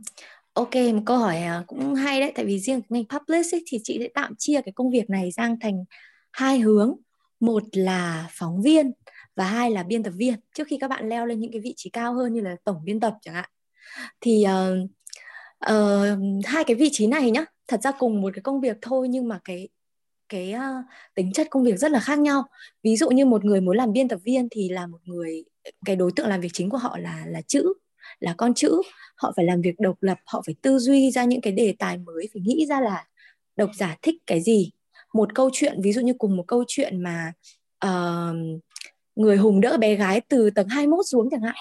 Ok, 0.53 0.74
một 0.74 1.03
câu 1.07 1.18
hỏi 1.18 1.37
à, 1.37 1.64
cũng 1.66 1.95
hay 1.95 2.20
đấy, 2.20 2.33
tại 2.35 2.45
vì 2.45 2.59
riêng 2.59 2.81
ngành 2.89 3.05
publish 3.05 3.55
ấy, 3.55 3.62
thì 3.66 3.78
chị 3.85 3.97
sẽ 4.01 4.09
tạm 4.14 4.35
chia 4.39 4.61
cái 4.64 4.72
công 4.72 4.91
việc 4.91 5.11
này 5.11 5.33
sang 5.33 5.61
thành 5.61 5.85
hai 6.33 6.59
hướng. 6.59 6.97
Một 7.41 7.62
là 7.72 8.28
phóng 8.31 8.62
viên 8.62 8.93
và 9.37 9.45
hai 9.45 9.70
là 9.70 9.83
biên 9.83 10.03
tập 10.03 10.12
viên. 10.16 10.35
Trước 10.55 10.66
khi 10.66 10.78
các 10.78 10.89
bạn 10.89 11.09
leo 11.09 11.26
lên 11.26 11.41
những 11.41 11.53
cái 11.53 11.61
vị 11.61 11.74
trí 11.76 11.91
cao 11.91 12.14
hơn 12.14 12.33
như 12.33 12.41
là 12.41 12.57
tổng 12.64 12.85
biên 12.85 13.01
tập 13.01 13.14
chẳng 13.22 13.35
hạn. 13.35 13.51
Thì 14.20 14.45
uh, 14.47 14.91
uh, 15.72 16.45
hai 16.45 16.64
cái 16.64 16.76
vị 16.76 16.89
trí 16.93 17.07
này 17.07 17.31
nhá, 17.31 17.45
thật 17.68 17.81
ra 17.83 17.93
cùng 17.99 18.20
một 18.20 18.31
cái 18.35 18.43
công 18.43 18.61
việc 18.61 18.76
thôi 18.83 19.09
nhưng 19.09 19.28
mà 19.28 19.41
cái 19.45 19.68
cái 20.31 20.55
uh, 20.55 20.85
tính 21.14 21.33
chất 21.33 21.47
công 21.51 21.64
việc 21.64 21.78
rất 21.78 21.91
là 21.91 22.01
khác 22.01 22.18
nhau. 22.18 22.43
Ví 22.83 22.97
dụ 22.97 23.11
như 23.11 23.26
một 23.26 23.45
người 23.45 23.61
muốn 23.61 23.76
làm 23.76 23.93
biên 23.93 24.09
tập 24.09 24.20
viên 24.24 24.49
thì 24.51 24.68
là 24.68 24.87
một 24.87 24.99
người 25.05 25.45
cái 25.85 25.97
đối 25.97 26.12
tượng 26.16 26.28
làm 26.28 26.41
việc 26.41 26.51
chính 26.53 26.70
của 26.70 26.78
họ 26.78 26.99
là 26.99 27.24
là 27.26 27.41
chữ 27.47 27.72
là 28.20 28.35
con 28.39 28.55
chữ. 28.55 28.83
Họ 29.16 29.33
phải 29.37 29.45
làm 29.45 29.61
việc 29.61 29.81
độc 29.81 29.97
lập 30.01 30.18
họ 30.26 30.43
phải 30.47 30.55
tư 30.62 30.78
duy 30.78 31.11
ra 31.11 31.24
những 31.24 31.41
cái 31.41 31.53
đề 31.53 31.74
tài 31.78 31.99
mới 31.99 32.28
phải 32.33 32.43
nghĩ 32.43 32.66
ra 32.68 32.81
là 32.81 33.07
độc 33.57 33.70
giả 33.78 33.97
thích 34.03 34.14
cái 34.26 34.41
gì. 34.41 34.70
Một 35.14 35.35
câu 35.35 35.51
chuyện 35.53 35.81
ví 35.83 35.93
dụ 35.93 36.01
như 36.01 36.12
cùng 36.18 36.37
một 36.37 36.45
câu 36.49 36.64
chuyện 36.68 37.03
mà 37.03 37.33
uh, 37.87 38.37
người 39.16 39.37
hùng 39.37 39.61
đỡ 39.61 39.76
bé 39.76 39.95
gái 39.95 40.20
từ 40.28 40.51
tầng 40.51 40.68
21 40.68 41.07
xuống 41.07 41.28
chẳng 41.31 41.43
hạn 41.43 41.55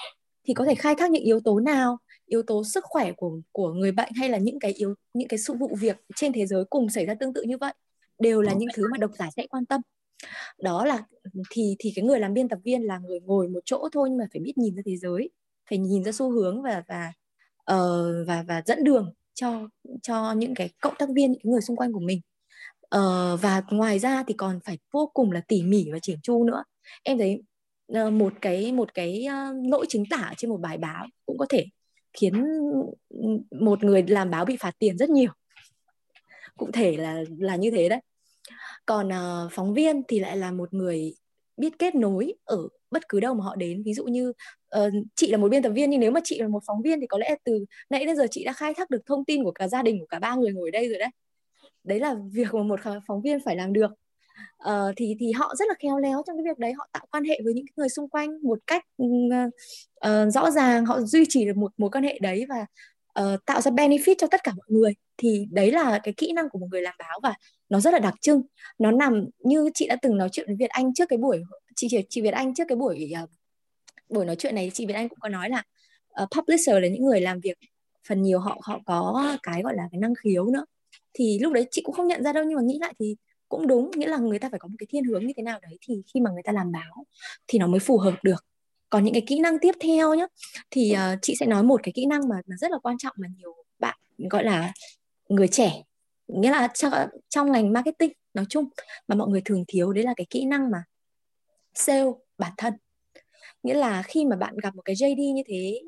thì 0.46 0.54
có 0.54 0.64
thể 0.64 0.74
khai 0.74 0.94
thác 0.98 1.10
những 1.10 1.22
yếu 1.22 1.40
tố 1.40 1.60
nào? 1.60 1.98
Yếu 2.26 2.42
tố 2.42 2.64
sức 2.64 2.84
khỏe 2.84 3.12
của 3.12 3.40
của 3.52 3.72
người 3.72 3.92
bệnh 3.92 4.12
hay 4.12 4.28
là 4.28 4.38
những 4.38 4.58
cái 4.58 4.72
yếu 4.72 4.94
những 5.14 5.28
cái 5.28 5.38
sự 5.38 5.54
vụ 5.54 5.76
việc 5.80 5.96
trên 6.16 6.32
thế 6.32 6.46
giới 6.46 6.64
cùng 6.70 6.90
xảy 6.90 7.06
ra 7.06 7.14
tương 7.14 7.34
tự 7.34 7.42
như 7.42 7.58
vậy? 7.58 7.72
Đều 8.20 8.40
là 8.40 8.52
những 8.52 8.68
thứ 8.74 8.88
mà 8.90 8.98
độc 8.98 9.10
giả 9.18 9.30
sẽ 9.36 9.46
quan 9.46 9.66
tâm. 9.66 9.80
Đó 10.58 10.84
là 10.84 11.02
thì 11.50 11.76
thì 11.78 11.92
cái 11.96 12.04
người 12.04 12.20
làm 12.20 12.34
biên 12.34 12.48
tập 12.48 12.58
viên 12.64 12.82
là 12.82 12.98
người 12.98 13.20
ngồi 13.20 13.48
một 13.48 13.60
chỗ 13.64 13.88
thôi 13.92 14.08
nhưng 14.10 14.18
mà 14.18 14.26
phải 14.32 14.40
biết 14.40 14.58
nhìn 14.58 14.76
ra 14.76 14.82
thế 14.86 14.96
giới 14.96 15.30
phải 15.70 15.78
nhìn 15.78 16.04
ra 16.04 16.12
xu 16.12 16.30
hướng 16.30 16.62
và 16.62 16.82
và 16.88 17.12
uh, 17.72 18.26
và 18.26 18.44
và 18.48 18.62
dẫn 18.66 18.84
đường 18.84 19.14
cho 19.34 19.68
cho 20.02 20.32
những 20.32 20.54
cái 20.54 20.70
cộng 20.80 20.94
tác 20.98 21.08
viên 21.14 21.32
những 21.32 21.52
người 21.52 21.60
xung 21.60 21.76
quanh 21.76 21.92
của 21.92 22.00
mình. 22.00 22.20
Uh, 22.96 23.40
và 23.40 23.62
ngoài 23.70 23.98
ra 23.98 24.24
thì 24.26 24.34
còn 24.34 24.60
phải 24.64 24.78
vô 24.92 25.10
cùng 25.14 25.32
là 25.32 25.40
tỉ 25.48 25.62
mỉ 25.62 25.86
và 25.92 25.98
chỉn 26.02 26.20
chu 26.22 26.44
nữa. 26.44 26.64
Em 27.02 27.18
thấy 27.18 27.42
uh, 27.98 28.12
một 28.12 28.32
cái 28.40 28.72
một 28.72 28.94
cái 28.94 29.26
uh, 29.26 29.70
lỗi 29.70 29.86
chính 29.88 30.04
tả 30.10 30.34
trên 30.36 30.50
một 30.50 30.60
bài 30.60 30.78
báo 30.78 31.06
cũng 31.26 31.38
có 31.38 31.46
thể 31.48 31.64
khiến 32.12 32.44
một 33.60 33.84
người 33.84 34.02
làm 34.02 34.30
báo 34.30 34.44
bị 34.44 34.56
phạt 34.56 34.78
tiền 34.78 34.98
rất 34.98 35.10
nhiều. 35.10 35.30
Cụ 36.56 36.70
thể 36.72 36.96
là 36.96 37.22
là 37.38 37.56
như 37.56 37.70
thế 37.70 37.88
đấy 37.88 38.00
còn 38.86 39.08
uh, 39.08 39.52
phóng 39.52 39.74
viên 39.74 40.02
thì 40.08 40.20
lại 40.20 40.36
là 40.36 40.52
một 40.52 40.74
người 40.74 41.14
biết 41.56 41.78
kết 41.78 41.94
nối 41.94 42.34
ở 42.44 42.68
bất 42.90 43.08
cứ 43.08 43.20
đâu 43.20 43.34
mà 43.34 43.44
họ 43.44 43.56
đến. 43.56 43.82
Ví 43.82 43.94
dụ 43.94 44.04
như 44.04 44.32
uh, 44.76 44.92
chị 45.14 45.30
là 45.30 45.38
một 45.38 45.48
biên 45.48 45.62
tập 45.62 45.70
viên 45.74 45.90
nhưng 45.90 46.00
nếu 46.00 46.10
mà 46.10 46.20
chị 46.24 46.40
là 46.40 46.48
một 46.48 46.62
phóng 46.66 46.82
viên 46.82 47.00
thì 47.00 47.06
có 47.06 47.18
lẽ 47.18 47.36
từ 47.44 47.64
nãy 47.90 48.06
đến 48.06 48.16
giờ 48.16 48.26
chị 48.30 48.44
đã 48.44 48.52
khai 48.52 48.74
thác 48.74 48.90
được 48.90 49.00
thông 49.06 49.24
tin 49.24 49.44
của 49.44 49.52
cả 49.52 49.68
gia 49.68 49.82
đình 49.82 50.00
của 50.00 50.06
cả 50.06 50.18
ba 50.18 50.34
người 50.34 50.52
ngồi 50.52 50.70
đây 50.70 50.88
rồi 50.88 50.98
đấy. 50.98 51.08
Đấy 51.84 52.00
là 52.00 52.14
việc 52.32 52.54
mà 52.54 52.62
một 52.62 52.80
phóng 53.06 53.22
viên 53.22 53.38
phải 53.44 53.56
làm 53.56 53.72
được. 53.72 53.90
Uh, 54.68 54.94
thì 54.96 55.16
thì 55.20 55.32
họ 55.32 55.54
rất 55.58 55.68
là 55.68 55.74
khéo 55.78 55.98
léo 55.98 56.22
trong 56.26 56.36
cái 56.36 56.44
việc 56.44 56.58
đấy. 56.58 56.72
Họ 56.72 56.88
tạo 56.92 57.06
quan 57.10 57.24
hệ 57.24 57.40
với 57.44 57.54
những 57.54 57.64
người 57.76 57.88
xung 57.88 58.08
quanh 58.08 58.42
một 58.42 58.58
cách 58.66 58.84
uh, 59.02 59.08
uh, 60.06 60.32
rõ 60.34 60.50
ràng 60.50 60.86
họ 60.86 61.00
duy 61.00 61.24
trì 61.28 61.44
được 61.46 61.56
một 61.56 61.72
mối 61.78 61.90
quan 61.90 62.04
hệ 62.04 62.18
đấy 62.22 62.46
và 62.48 62.66
uh, 63.20 63.44
tạo 63.46 63.60
ra 63.60 63.70
benefit 63.70 64.14
cho 64.18 64.26
tất 64.26 64.44
cả 64.44 64.52
mọi 64.56 64.66
người 64.68 64.92
thì 65.16 65.46
đấy 65.50 65.70
là 65.70 66.00
cái 66.02 66.14
kỹ 66.16 66.32
năng 66.32 66.48
của 66.48 66.58
một 66.58 66.66
người 66.70 66.82
làm 66.82 66.94
báo 66.98 67.20
và 67.22 67.34
nó 67.68 67.80
rất 67.80 67.92
là 67.92 67.98
đặc 67.98 68.14
trưng. 68.20 68.42
Nó 68.78 68.90
nằm 68.90 69.26
như 69.38 69.70
chị 69.74 69.86
đã 69.86 69.96
từng 70.02 70.16
nói 70.16 70.28
chuyện 70.32 70.46
với 70.46 70.56
Việt 70.56 70.70
Anh 70.70 70.94
trước 70.94 71.08
cái 71.08 71.18
buổi 71.18 71.42
chị 71.76 71.88
chị 72.08 72.20
Việt 72.20 72.34
Anh 72.34 72.54
trước 72.54 72.64
cái 72.68 72.76
buổi 72.76 73.12
uh, 73.24 73.30
buổi 74.08 74.24
nói 74.24 74.36
chuyện 74.36 74.54
này 74.54 74.70
chị 74.74 74.86
Việt 74.86 74.94
Anh 74.94 75.08
cũng 75.08 75.18
có 75.20 75.28
nói 75.28 75.50
là 75.50 75.62
uh, 76.22 76.28
publisher 76.36 76.76
là 76.82 76.88
những 76.88 77.04
người 77.04 77.20
làm 77.20 77.40
việc 77.40 77.58
phần 78.08 78.22
nhiều 78.22 78.38
họ 78.38 78.60
họ 78.62 78.80
có 78.86 79.36
cái 79.42 79.62
gọi 79.62 79.74
là 79.76 79.82
cái 79.92 79.98
năng 80.00 80.14
khiếu 80.14 80.46
nữa. 80.46 80.64
Thì 81.14 81.38
lúc 81.38 81.52
đấy 81.52 81.66
chị 81.70 81.82
cũng 81.84 81.94
không 81.94 82.08
nhận 82.08 82.22
ra 82.24 82.32
đâu 82.32 82.44
nhưng 82.44 82.56
mà 82.56 82.62
nghĩ 82.62 82.78
lại 82.80 82.94
thì 82.98 83.16
cũng 83.48 83.66
đúng 83.66 83.90
nghĩa 83.90 84.06
là 84.06 84.16
người 84.18 84.38
ta 84.38 84.48
phải 84.50 84.58
có 84.58 84.68
một 84.68 84.74
cái 84.78 84.86
thiên 84.90 85.04
hướng 85.04 85.26
như 85.26 85.32
thế 85.36 85.42
nào 85.42 85.58
đấy 85.62 85.78
thì 85.88 86.02
khi 86.14 86.20
mà 86.20 86.30
người 86.30 86.42
ta 86.42 86.52
làm 86.52 86.72
báo 86.72 87.06
thì 87.46 87.58
nó 87.58 87.66
mới 87.66 87.80
phù 87.80 87.98
hợp 87.98 88.14
được 88.22 88.44
còn 88.90 89.04
những 89.04 89.14
cái 89.14 89.22
kỹ 89.26 89.40
năng 89.40 89.58
tiếp 89.58 89.72
theo 89.80 90.14
nhá. 90.14 90.26
Thì 90.70 90.94
uh, 90.94 91.18
chị 91.22 91.34
sẽ 91.40 91.46
nói 91.46 91.62
một 91.62 91.80
cái 91.82 91.92
kỹ 91.94 92.06
năng 92.06 92.28
mà, 92.28 92.36
mà 92.46 92.56
rất 92.56 92.70
là 92.70 92.78
quan 92.78 92.98
trọng 92.98 93.16
mà 93.18 93.28
nhiều 93.36 93.54
bạn 93.78 93.98
gọi 94.18 94.44
là 94.44 94.72
người 95.28 95.48
trẻ 95.48 95.82
nghĩa 96.28 96.50
là 96.50 96.68
trong, 96.74 96.92
trong 97.28 97.52
ngành 97.52 97.72
marketing 97.72 98.12
nói 98.34 98.44
chung 98.48 98.68
mà 99.08 99.14
mọi 99.14 99.28
người 99.28 99.42
thường 99.44 99.64
thiếu 99.68 99.92
đấy 99.92 100.04
là 100.04 100.14
cái 100.16 100.26
kỹ 100.30 100.44
năng 100.44 100.70
mà 100.70 100.84
sale 101.74 102.04
bản 102.38 102.52
thân. 102.56 102.74
Nghĩa 103.62 103.74
là 103.74 104.02
khi 104.02 104.24
mà 104.24 104.36
bạn 104.36 104.56
gặp 104.62 104.74
một 104.74 104.82
cái 104.84 104.96
JD 104.96 105.32
như 105.34 105.42
thế 105.46 105.80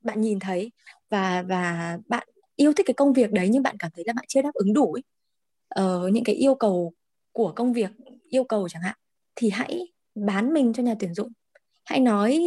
bạn 0.00 0.20
nhìn 0.20 0.38
thấy 0.40 0.72
và 1.10 1.42
và 1.42 1.98
bạn 2.06 2.28
yêu 2.56 2.72
thích 2.72 2.86
cái 2.86 2.94
công 2.94 3.12
việc 3.12 3.32
đấy 3.32 3.48
nhưng 3.50 3.62
bạn 3.62 3.76
cảm 3.78 3.90
thấy 3.94 4.04
là 4.06 4.12
bạn 4.12 4.24
chưa 4.28 4.42
đáp 4.42 4.54
ứng 4.54 4.72
đủ 4.74 4.92
ấy. 4.92 5.02
Ờ, 5.68 6.08
những 6.12 6.24
cái 6.24 6.34
yêu 6.34 6.54
cầu 6.54 6.92
của 7.32 7.52
công 7.56 7.72
việc 7.72 7.90
yêu 8.28 8.44
cầu 8.44 8.68
chẳng 8.68 8.82
hạn 8.82 8.96
thì 9.36 9.50
hãy 9.50 9.92
bán 10.14 10.52
mình 10.54 10.72
cho 10.72 10.82
nhà 10.82 10.94
tuyển 11.00 11.14
dụng 11.14 11.32
hãy 11.88 12.00
nói 12.00 12.40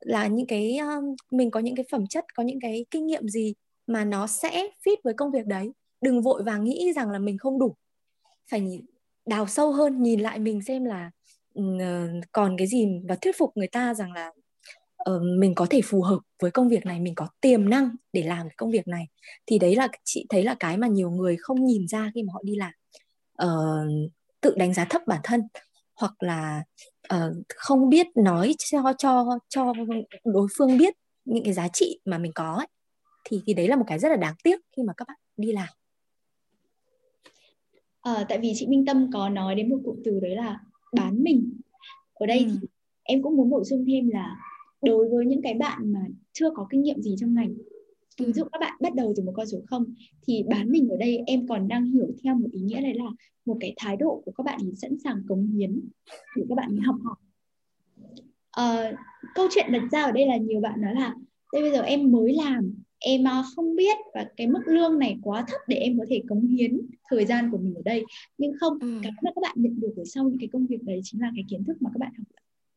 là 0.00 0.26
những 0.26 0.46
cái 0.46 0.78
um, 0.78 1.14
mình 1.30 1.50
có 1.50 1.60
những 1.60 1.76
cái 1.76 1.84
phẩm 1.90 2.06
chất 2.06 2.24
có 2.34 2.42
những 2.42 2.60
cái 2.60 2.86
kinh 2.90 3.06
nghiệm 3.06 3.28
gì 3.28 3.54
mà 3.86 4.04
nó 4.04 4.26
sẽ 4.26 4.68
fit 4.84 4.96
với 5.04 5.14
công 5.14 5.30
việc 5.30 5.46
đấy. 5.46 5.70
Đừng 6.00 6.22
vội 6.22 6.42
vàng 6.42 6.64
nghĩ 6.64 6.92
rằng 6.92 7.10
là 7.10 7.18
mình 7.18 7.38
không 7.38 7.58
đủ. 7.58 7.74
Phải 8.50 8.80
đào 9.26 9.46
sâu 9.46 9.72
hơn 9.72 10.02
nhìn 10.02 10.20
lại 10.20 10.38
mình 10.38 10.62
xem 10.62 10.84
là 10.84 11.10
uh, 11.58 11.64
còn 12.32 12.56
cái 12.58 12.66
gì 12.66 12.86
và 13.08 13.14
thuyết 13.14 13.38
phục 13.38 13.56
người 13.56 13.68
ta 13.68 13.94
rằng 13.94 14.12
là 14.12 14.32
uh, 15.10 15.22
mình 15.38 15.54
có 15.54 15.66
thể 15.70 15.80
phù 15.84 16.02
hợp 16.02 16.18
với 16.42 16.50
công 16.50 16.68
việc 16.68 16.86
này 16.86 17.00
mình 17.00 17.14
có 17.14 17.28
tiềm 17.40 17.68
năng 17.68 17.90
để 18.12 18.22
làm 18.22 18.48
cái 18.48 18.54
công 18.56 18.70
việc 18.70 18.88
này. 18.88 19.08
Thì 19.46 19.58
đấy 19.58 19.76
là 19.76 19.88
chị 20.04 20.26
thấy 20.28 20.44
là 20.44 20.56
cái 20.60 20.76
mà 20.76 20.86
nhiều 20.86 21.10
người 21.10 21.36
không 21.40 21.64
nhìn 21.64 21.88
ra 21.88 22.10
khi 22.14 22.22
mà 22.22 22.32
họ 22.32 22.40
đi 22.44 22.56
làm. 22.56 22.72
Uh, 23.42 24.10
tự 24.40 24.54
đánh 24.56 24.74
giá 24.74 24.84
thấp 24.84 25.02
bản 25.06 25.20
thân 25.24 25.42
hoặc 25.98 26.22
là 26.22 26.62
uh, 27.14 27.36
không 27.56 27.88
biết 27.88 28.06
nói 28.14 28.54
cho 28.58 28.92
cho 28.98 29.38
cho 29.48 29.72
đối 30.24 30.48
phương 30.58 30.78
biết 30.78 30.94
những 31.24 31.44
cái 31.44 31.52
giá 31.52 31.68
trị 31.68 32.00
mà 32.04 32.18
mình 32.18 32.32
có 32.34 32.54
ấy. 32.54 32.66
thì 33.24 33.40
thì 33.46 33.54
đấy 33.54 33.68
là 33.68 33.76
một 33.76 33.84
cái 33.86 33.98
rất 33.98 34.08
là 34.08 34.16
đáng 34.16 34.34
tiếc 34.44 34.60
khi 34.76 34.82
mà 34.82 34.92
các 34.96 35.08
bạn 35.08 35.18
đi 35.36 35.52
làm 35.52 35.68
à, 38.00 38.24
tại 38.28 38.38
vì 38.38 38.52
chị 38.56 38.66
Minh 38.66 38.84
Tâm 38.86 39.10
có 39.12 39.28
nói 39.28 39.54
đến 39.54 39.70
một 39.70 39.78
cụm 39.84 39.96
từ 40.04 40.20
đấy 40.20 40.36
là 40.36 40.60
bán 40.92 41.22
mình 41.22 41.52
ở 42.14 42.26
đây 42.26 42.38
ừ. 42.38 42.44
thì 42.48 42.68
em 43.02 43.22
cũng 43.22 43.36
muốn 43.36 43.50
bổ 43.50 43.64
sung 43.64 43.84
thêm 43.86 44.08
là 44.08 44.36
đối 44.82 45.08
với 45.08 45.26
những 45.26 45.42
cái 45.42 45.54
bạn 45.54 45.92
mà 45.92 46.00
chưa 46.32 46.50
có 46.54 46.66
kinh 46.70 46.82
nghiệm 46.82 47.02
gì 47.02 47.16
trong 47.20 47.34
ngành 47.34 47.54
ví 48.18 48.32
dụ 48.32 48.44
các 48.52 48.58
bạn 48.60 48.72
bắt 48.80 48.94
đầu 48.94 49.12
từ 49.16 49.22
một 49.22 49.32
con 49.36 49.46
số 49.46 49.58
không 49.66 49.84
thì 50.26 50.44
bán 50.48 50.70
mình 50.70 50.88
ở 50.88 50.96
đây 50.96 51.22
em 51.26 51.46
còn 51.46 51.68
đang 51.68 51.84
hiểu 51.84 52.06
theo 52.24 52.34
một 52.34 52.48
ý 52.52 52.60
nghĩa 52.60 52.80
đấy 52.80 52.94
là 52.94 53.10
một 53.46 53.56
cái 53.60 53.74
thái 53.76 53.96
độ 53.96 54.22
của 54.24 54.32
các 54.32 54.42
bạn 54.42 54.60
ấy 54.62 54.76
sẵn 54.76 54.98
sàng 55.04 55.22
cống 55.28 55.46
hiến 55.46 55.80
để 56.36 56.42
các 56.48 56.54
bạn 56.54 56.70
ấy 56.70 56.80
học 56.80 56.96
hỏi. 57.04 57.16
À, 58.50 58.92
câu 59.34 59.48
chuyện 59.50 59.72
đặt 59.72 59.82
ra 59.92 60.02
ở 60.02 60.12
đây 60.12 60.26
là 60.26 60.36
nhiều 60.36 60.60
bạn 60.60 60.80
nói 60.80 60.94
là 60.94 61.14
đây 61.52 61.62
bây 61.62 61.72
giờ 61.72 61.82
em 61.82 62.12
mới 62.12 62.34
làm 62.34 62.74
em 62.98 63.24
không 63.56 63.76
biết 63.76 63.96
và 64.14 64.26
cái 64.36 64.46
mức 64.46 64.60
lương 64.66 64.98
này 64.98 65.18
quá 65.22 65.44
thấp 65.48 65.60
để 65.66 65.76
em 65.76 65.98
có 65.98 66.04
thể 66.08 66.22
cống 66.28 66.46
hiến 66.46 66.80
thời 67.10 67.26
gian 67.26 67.50
của 67.50 67.58
mình 67.58 67.74
ở 67.74 67.82
đây. 67.84 68.04
Nhưng 68.38 68.52
không 68.60 68.78
ừ. 68.80 69.00
cái 69.02 69.12
mà 69.22 69.30
các 69.34 69.40
bạn 69.42 69.56
nhận 69.58 69.80
được 69.80 69.92
ở 69.96 70.02
sau 70.06 70.24
những 70.24 70.38
cái 70.38 70.48
công 70.52 70.66
việc 70.66 70.82
đấy 70.82 71.00
chính 71.04 71.20
là 71.20 71.30
cái 71.34 71.44
kiến 71.48 71.64
thức 71.64 71.82
mà 71.82 71.90
các 71.94 71.98
bạn 71.98 72.12
học 72.18 72.26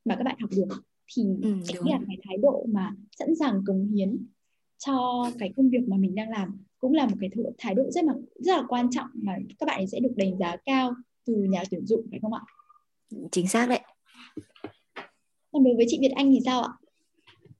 mà 0.06 0.16
các 0.16 0.24
bạn 0.24 0.36
học 0.40 0.50
được 0.56 0.84
thì 1.16 1.24
ừ, 1.44 1.54
chính 1.64 1.90
là 1.90 2.00
cái 2.08 2.18
thái 2.24 2.38
độ 2.38 2.66
mà 2.70 2.96
sẵn 3.20 3.36
sàng 3.36 3.64
cống 3.68 3.88
hiến 3.88 4.18
cho 4.86 5.26
cái 5.40 5.54
công 5.56 5.70
việc 5.70 5.88
mà 5.88 5.98
mình 5.98 6.16
đang 6.16 6.30
làm 6.30 6.58
cũng 6.80 6.94
là 6.94 7.08
một 7.08 7.16
cái 7.20 7.30
thái 7.58 7.76
độ 7.76 7.84
rất 7.92 8.04
là 8.04 8.14
rất 8.36 8.58
là 8.58 8.64
quan 8.68 8.90
trọng 8.92 9.08
mà 9.14 9.38
các 9.60 9.66
bạn 9.66 9.88
sẽ 9.88 10.00
được 10.00 10.14
đánh 10.16 10.38
giá 10.38 10.56
cao 10.66 10.94
từ 11.26 11.34
nhà 11.36 11.64
tuyển 11.72 11.86
dụng 11.86 12.08
phải 12.12 12.20
không 12.22 12.34
ạ? 12.34 12.42
Chính 13.32 13.48
xác 13.48 13.70
đấy. 13.70 13.80
Còn 15.52 15.64
đối 15.64 15.76
với 15.76 15.86
chị 15.90 15.98
Việt 16.02 16.12
Anh 16.16 16.32
thì 16.32 16.40
sao 16.46 16.62
ạ? 16.62 16.72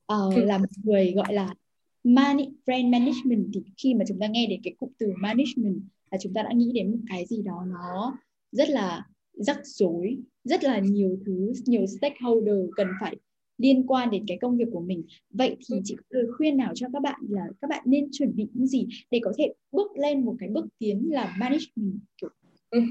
Ờ, 0.06 0.30
là 0.36 0.58
một 0.58 0.66
người 0.84 1.12
gọi 1.12 1.34
là 1.34 1.56
money, 2.04 2.50
brand 2.66 2.86
management 2.86 3.48
thì 3.54 3.62
khi 3.78 3.94
mà 3.94 4.06
chúng 4.08 4.20
ta 4.20 4.28
nghe 4.28 4.48
đến 4.48 4.62
cái 4.64 4.74
cụm 4.80 4.90
từ 4.98 5.14
management 5.18 5.82
là 6.12 6.18
chúng 6.22 6.34
ta 6.34 6.44
đã 6.44 6.52
nghĩ 6.54 6.72
đến 6.74 6.92
một 6.92 6.98
cái 7.10 7.26
gì 7.26 7.42
đó 7.42 7.66
nó 7.68 8.18
rất 8.52 8.70
là 8.70 9.06
rắc 9.34 9.60
rối, 9.64 10.18
rất 10.44 10.64
là 10.64 10.80
nhiều 10.80 11.18
thứ, 11.26 11.54
nhiều 11.66 11.86
stakeholder 11.88 12.60
cần 12.76 12.88
phải 13.02 13.16
liên 13.62 13.88
quan 13.88 14.10
đến 14.12 14.24
cái 14.28 14.38
công 14.42 14.58
việc 14.58 14.68
của 14.72 14.80
mình. 14.80 15.04
Vậy 15.30 15.58
thì 15.70 15.76
chị 15.84 15.96
có 15.96 16.04
lời 16.10 16.26
khuyên 16.38 16.58
nào 16.58 16.72
cho 16.76 16.88
các 16.94 17.02
bạn 17.02 17.20
là 17.30 17.48
các 17.62 17.70
bạn 17.70 17.84
nên 17.86 18.08
chuẩn 18.12 18.36
bị 18.36 18.48
những 18.54 18.68
gì 18.68 18.88
để 19.12 19.20
có 19.24 19.34
thể 19.38 19.54
bước 19.72 19.92
lên 19.98 20.26
một 20.26 20.36
cái 20.40 20.50
bước 20.50 20.66
tiến 20.80 21.08
là 21.12 21.36
management 21.40 22.00
kiểu 22.22 22.30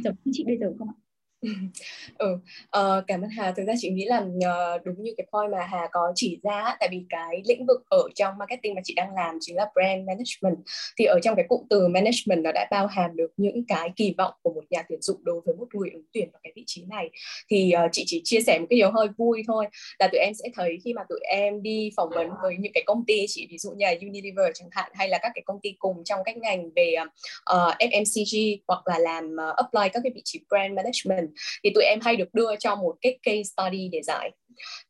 giống 0.04 0.14
như 0.24 0.32
chị 0.34 0.44
bây 0.44 0.58
giờ 0.58 0.74
không 0.78 0.88
ạ 0.88 0.94
ừ 2.18 2.32
uh, 2.78 3.04
cảm 3.06 3.22
ơn 3.22 3.30
Hà. 3.30 3.52
Thực 3.52 3.64
ra 3.66 3.74
chị 3.78 3.90
nghĩ 3.90 4.04
là 4.04 4.18
uh, 4.18 4.84
đúng 4.84 5.02
như 5.02 5.14
cái 5.16 5.26
point 5.32 5.52
mà 5.52 5.66
Hà 5.66 5.88
có 5.92 6.12
chỉ 6.14 6.40
ra 6.42 6.76
tại 6.80 6.88
vì 6.92 7.04
cái 7.08 7.42
lĩnh 7.44 7.66
vực 7.66 7.82
ở 7.88 8.08
trong 8.14 8.38
marketing 8.38 8.74
mà 8.74 8.80
chị 8.84 8.94
đang 8.94 9.14
làm 9.14 9.38
chính 9.40 9.56
là 9.56 9.66
brand 9.74 10.06
management. 10.06 10.64
Thì 10.98 11.04
ở 11.04 11.20
trong 11.22 11.36
cái 11.36 11.44
cụm 11.48 11.66
từ 11.70 11.88
management 11.88 12.44
nó 12.44 12.50
đã 12.52 12.68
bao 12.70 12.86
hàm 12.86 13.16
được 13.16 13.30
những 13.36 13.64
cái 13.68 13.90
kỳ 13.96 14.14
vọng 14.18 14.34
của 14.42 14.52
một 14.52 14.64
nhà 14.70 14.82
tuyển 14.88 15.02
dụng 15.02 15.24
đối 15.24 15.40
với 15.46 15.54
một 15.54 15.74
người 15.74 15.90
ứng 15.90 16.04
tuyển 16.12 16.28
vào 16.32 16.40
cái 16.42 16.52
vị 16.56 16.64
trí 16.66 16.84
này. 16.88 17.10
Thì 17.50 17.72
uh, 17.84 17.90
chị 17.92 18.04
chỉ 18.06 18.20
chia 18.24 18.40
sẻ 18.40 18.58
một 18.58 18.66
cái 18.70 18.76
điều 18.76 18.90
hơi 18.90 19.08
vui 19.18 19.42
thôi 19.46 19.66
là 19.98 20.08
tụi 20.12 20.20
em 20.20 20.34
sẽ 20.34 20.48
thấy 20.54 20.78
khi 20.84 20.94
mà 20.94 21.02
tụi 21.08 21.20
em 21.20 21.62
đi 21.62 21.90
phỏng 21.96 22.10
vấn 22.10 22.28
với 22.42 22.56
những 22.58 22.72
cái 22.72 22.82
công 22.86 23.04
ty 23.06 23.26
chị 23.28 23.46
ví 23.50 23.58
dụ 23.58 23.70
như 23.70 23.86
là 23.86 23.94
Unilever 24.00 24.46
chẳng 24.54 24.68
hạn 24.70 24.90
hay 24.94 25.08
là 25.08 25.18
các 25.22 25.32
cái 25.34 25.42
công 25.46 25.60
ty 25.62 25.74
cùng 25.78 26.04
trong 26.04 26.20
các 26.24 26.36
ngành 26.36 26.70
về 26.76 26.94
uh, 27.00 27.76
FMCG 27.78 28.56
hoặc 28.68 28.82
là 28.86 28.98
làm 28.98 29.24
uh, 29.24 29.56
apply 29.56 29.88
các 29.92 30.00
cái 30.02 30.12
vị 30.14 30.22
trí 30.24 30.40
brand 30.48 30.74
management 30.74 31.29
thì 31.64 31.70
tụi 31.74 31.84
em 31.84 31.98
hay 32.02 32.16
được 32.16 32.34
đưa 32.34 32.56
cho 32.58 32.76
một 32.76 32.94
cái 33.00 33.18
case 33.22 33.42
study 33.42 33.88
để 33.92 34.02
giải. 34.02 34.30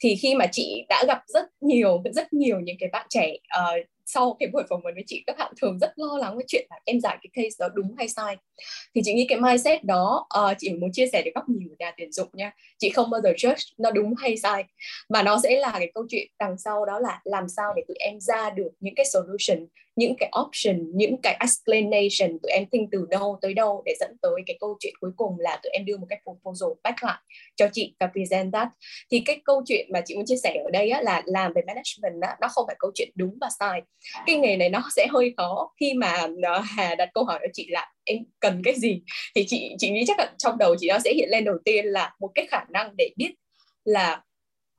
Thì 0.01 0.17
khi 0.17 0.35
mà 0.35 0.47
chị 0.53 0.85
đã 0.89 1.05
gặp 1.07 1.23
rất 1.27 1.45
nhiều 1.61 2.03
rất 2.15 2.33
nhiều 2.33 2.61
những 2.61 2.77
cái 2.81 2.89
bạn 2.93 3.07
trẻ 3.11 3.33
uh, 3.59 3.87
sau 4.07 4.37
cái 4.41 4.49
buổi 4.53 4.63
phỏng 4.69 4.81
vấn 4.83 4.95
với 4.95 5.05
chị 5.07 5.25
các 5.27 5.39
bạn 5.39 5.53
thường 5.61 5.79
rất 5.79 5.93
lo 5.97 6.19
lắng 6.19 6.35
với 6.35 6.45
chuyện 6.49 6.67
là 6.71 6.79
em 6.85 7.01
giải 7.01 7.19
cái 7.23 7.31
case 7.33 7.57
đó 7.59 7.69
đúng 7.75 7.95
hay 7.99 8.09
sai. 8.09 8.37
Thì 8.95 9.01
chị 9.05 9.15
nghĩ 9.15 9.27
cái 9.29 9.41
mindset 9.41 9.85
đó 9.85 10.27
uh, 10.41 10.57
chị 10.59 10.73
muốn 10.73 10.93
chia 10.93 11.07
sẻ 11.13 11.23
để 11.25 11.33
góc 11.35 11.49
nhìn 11.49 11.69
của 11.69 11.75
nhà 11.79 11.93
tuyển 11.97 12.13
dụng 12.13 12.29
nha. 12.33 12.53
Chị 12.79 12.91
không 12.91 13.11
bao 13.11 13.21
giờ 13.21 13.31
judge 13.31 13.73
nó 13.79 13.91
đúng 13.91 14.15
hay 14.15 14.37
sai. 14.37 14.65
Mà 15.09 15.23
nó 15.23 15.41
sẽ 15.43 15.57
là 15.57 15.73
cái 15.73 15.91
câu 15.95 16.05
chuyện 16.09 16.27
đằng 16.39 16.59
sau 16.59 16.87
đó 16.87 16.99
là 16.99 17.21
làm 17.25 17.49
sao 17.49 17.73
để 17.77 17.83
tụi 17.89 17.97
em 18.01 18.21
ra 18.21 18.51
được 18.51 18.71
những 18.81 18.95
cái 18.95 19.07
solution 19.07 19.67
những 19.97 20.15
cái 20.19 20.33
option 20.41 20.91
những 20.95 21.17
cái 21.23 21.37
explanation 21.41 22.39
tụi 22.43 22.53
em 22.53 22.65
think 22.73 22.89
từ 22.93 23.07
đâu 23.11 23.39
tới 23.43 23.55
đâu 23.55 23.83
để 23.87 23.95
dẫn 24.01 24.17
tới 24.23 24.33
cái 24.47 24.57
câu 24.61 24.77
chuyện 24.81 24.95
cuối 25.01 25.11
cùng 25.17 25.37
là 25.39 25.61
tụi 25.63 25.71
em 25.71 25.85
đưa 25.85 25.97
một 25.97 26.07
cái 26.09 26.21
proposal 26.25 26.69
back 26.85 27.03
lại 27.03 27.19
cho 27.57 27.69
chị 27.73 27.95
và 28.01 28.07
present 28.07 28.53
that. 28.53 28.69
Thì 29.11 29.23
cái 29.27 29.41
câu 29.45 29.63
chuyện 29.67 29.89
mà 29.93 30.01
chị 30.07 30.15
muốn 30.15 30.27
chia 30.27 30.37
sẻ 30.43 30.61
ở 30.65 30.71
đây 30.71 30.91
á, 30.91 31.03
là 31.03 31.23
làm 31.27 31.53
về 31.53 31.63
management 31.67 32.23
á, 32.23 32.37
nó 32.41 32.49
không 32.49 32.65
phải 32.67 32.77
câu 32.79 32.91
chuyện 32.95 33.11
đúng 33.15 33.39
và 33.41 33.49
sai. 33.59 33.83
Cái 34.27 34.37
nghề 34.37 34.57
này 34.57 34.69
nó 34.69 34.83
sẽ 34.97 35.07
hơi 35.11 35.35
khó 35.37 35.73
khi 35.81 35.95
mà 35.95 36.27
ờ, 36.43 36.61
Hà 36.65 36.95
đặt 36.95 37.09
câu 37.15 37.25
hỏi 37.25 37.39
cho 37.43 37.49
chị 37.53 37.67
là 37.71 37.93
em 38.05 38.19
cần 38.41 38.63
cái 38.65 38.75
gì? 38.75 39.03
Thì 39.35 39.45
chị 39.49 39.75
chị 39.79 39.91
nghĩ 39.91 40.05
chắc 40.07 40.19
là 40.19 40.33
trong 40.39 40.59
đầu 40.59 40.77
chị 40.79 40.89
nó 40.89 40.99
sẽ 40.99 41.13
hiện 41.15 41.29
lên 41.31 41.45
đầu 41.45 41.57
tiên 41.65 41.87
là 41.87 42.15
một 42.21 42.31
cái 42.35 42.47
khả 42.47 42.65
năng 42.71 42.95
để 42.97 43.11
biết 43.17 43.35
là 43.85 44.23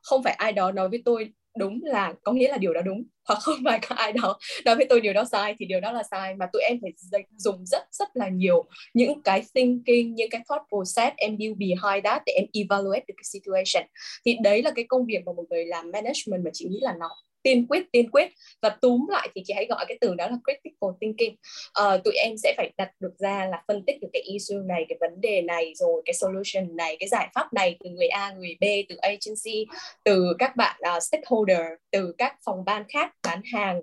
không 0.01 0.23
phải 0.23 0.33
ai 0.33 0.51
đó 0.51 0.71
nói 0.71 0.89
với 0.89 1.01
tôi 1.05 1.29
đúng 1.57 1.79
là, 1.83 2.13
có 2.23 2.31
nghĩa 2.31 2.49
là 2.49 2.57
điều 2.57 2.73
đó 2.73 2.81
đúng. 2.81 3.03
Hoặc 3.27 3.39
không 3.41 3.55
phải 3.65 3.79
có 3.89 3.95
ai 3.95 4.13
đó 4.13 4.39
nói 4.65 4.75
với 4.75 4.85
tôi 4.89 5.01
điều 5.01 5.13
đó 5.13 5.23
sai 5.31 5.55
thì 5.59 5.65
điều 5.65 5.79
đó 5.79 5.91
là 5.91 6.03
sai, 6.11 6.35
mà 6.35 6.45
tụi 6.53 6.61
em 6.61 6.77
phải 6.81 7.23
dùng 7.37 7.65
rất 7.65 7.83
rất 7.91 8.07
là 8.13 8.29
nhiều 8.29 8.65
những 8.93 9.21
cái 9.21 9.43
thinking, 9.55 10.15
những 10.15 10.29
cái 10.29 10.41
thought 10.49 10.63
process, 10.69 11.15
em 11.17 11.37
build 11.37 11.57
behind 11.57 12.03
that 12.03 12.21
để 12.25 12.33
em 12.33 12.45
evaluate 12.53 13.03
được 13.07 13.13
cái 13.17 13.23
situation. 13.23 13.87
Thì 14.25 14.37
đấy 14.43 14.63
là 14.63 14.71
cái 14.75 14.85
công 14.87 15.05
việc 15.05 15.19
mà 15.25 15.33
một 15.33 15.43
người 15.49 15.65
làm 15.65 15.91
management 15.91 16.45
mà 16.45 16.51
chị 16.53 16.65
nghĩ 16.69 16.79
là 16.81 16.95
nó 16.99 17.09
tiên 17.43 17.67
quyết 17.69 17.91
tiên 17.91 18.09
quyết. 18.11 18.31
Và 18.61 18.69
túm 18.69 19.07
lại 19.09 19.29
thì 19.35 19.41
chị 19.45 19.53
hãy 19.53 19.65
gọi 19.69 19.85
cái 19.87 19.97
từ 20.01 20.15
đó 20.15 20.27
là 20.27 20.37
critical 20.43 20.89
thinking. 21.01 21.35
À, 21.73 21.97
tụi 22.03 22.13
em 22.13 22.37
sẽ 22.37 22.53
phải 22.57 22.71
đặt 22.77 22.91
được 22.99 23.13
ra 23.19 23.45
là 23.45 23.63
phân 23.67 23.83
tích 23.85 24.01
được 24.01 24.07
cái 24.13 24.21
issue 24.21 24.57
này 24.65 24.85
cái 24.89 24.97
vấn 25.01 25.21
đề 25.21 25.41
này 25.41 25.73
rồi 25.75 26.01
cái 26.05 26.13
solution 26.13 26.75
này 26.75 26.97
cái 26.99 27.09
giải 27.09 27.29
pháp 27.35 27.53
này 27.53 27.77
từ 27.83 27.89
người 27.89 28.07
A 28.07 28.31
người 28.31 28.57
B 28.61 28.63
từ 28.89 28.95
agency 28.95 29.65
từ 30.03 30.33
các 30.39 30.55
bạn 30.55 30.81
uh, 30.97 31.03
stakeholder 31.03 31.67
từ 31.91 32.13
các 32.17 32.35
phòng 32.45 32.65
ban 32.65 32.83
khác 32.93 33.13
bán 33.23 33.41
hàng 33.53 33.81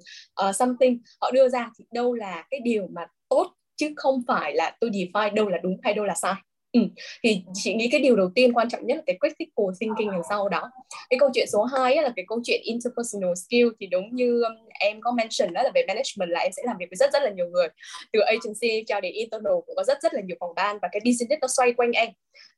uh, 0.48 0.56
something. 0.56 0.98
Họ 1.20 1.30
đưa 1.30 1.48
ra 1.48 1.70
thì 1.78 1.84
đâu 1.92 2.14
là 2.14 2.44
cái 2.50 2.61
điều 2.61 2.86
mà 2.90 3.06
tốt 3.28 3.54
chứ 3.76 3.92
không 3.96 4.22
phải 4.28 4.54
là 4.54 4.76
tôi 4.80 4.90
define 4.90 5.34
đâu 5.34 5.48
là 5.48 5.59
đúng 5.62 5.76
hay 5.82 5.94
đâu 5.94 6.04
là 6.04 6.14
sai. 6.14 6.34
Ừ. 6.73 6.81
thì 7.23 7.43
chị 7.55 7.75
nghĩ 7.75 7.89
cái 7.93 8.01
điều 8.01 8.16
đầu 8.16 8.31
tiên 8.35 8.53
quan 8.53 8.69
trọng 8.69 8.87
nhất 8.87 8.95
là 8.97 9.03
cái 9.07 9.19
critical 9.21 9.66
thinking 9.81 10.11
đằng 10.11 10.23
sau 10.29 10.49
đó. 10.49 10.71
Cái 11.11 11.19
câu 11.19 11.31
chuyện 11.35 11.47
số 11.53 11.64
2 11.64 11.97
là 11.97 12.12
cái 12.16 12.25
câu 12.29 12.41
chuyện 12.45 12.61
interpersonal 12.64 13.33
skill 13.35 13.69
thì 13.81 13.87
đúng 13.87 14.09
như 14.12 14.43
um, 14.43 14.53
em 14.81 15.01
có 15.01 15.12
mention 15.12 15.53
đó 15.53 15.62
là 15.62 15.71
về 15.75 15.85
management 15.89 16.31
là 16.31 16.41
em 16.41 16.53
sẽ 16.53 16.62
làm 16.66 16.77
việc 16.79 16.87
với 16.91 16.97
rất 16.97 17.12
rất 17.12 17.23
là 17.23 17.31
nhiều 17.31 17.47
người. 17.49 17.69
Từ 18.12 18.21
agency 18.21 18.85
cho 18.87 19.01
đến 19.01 19.12
internal 19.12 19.53
cũng 19.66 19.77
có 19.77 19.85
rất 19.85 19.99
rất 20.03 20.14
là 20.14 20.21
nhiều 20.21 20.37
phòng 20.41 20.55
ban 20.57 20.79
và 20.83 20.89
cái 20.93 21.01
business 21.05 21.41
nó 21.41 21.49
xoay 21.49 21.73
quanh 21.73 21.93
em. 21.93 22.09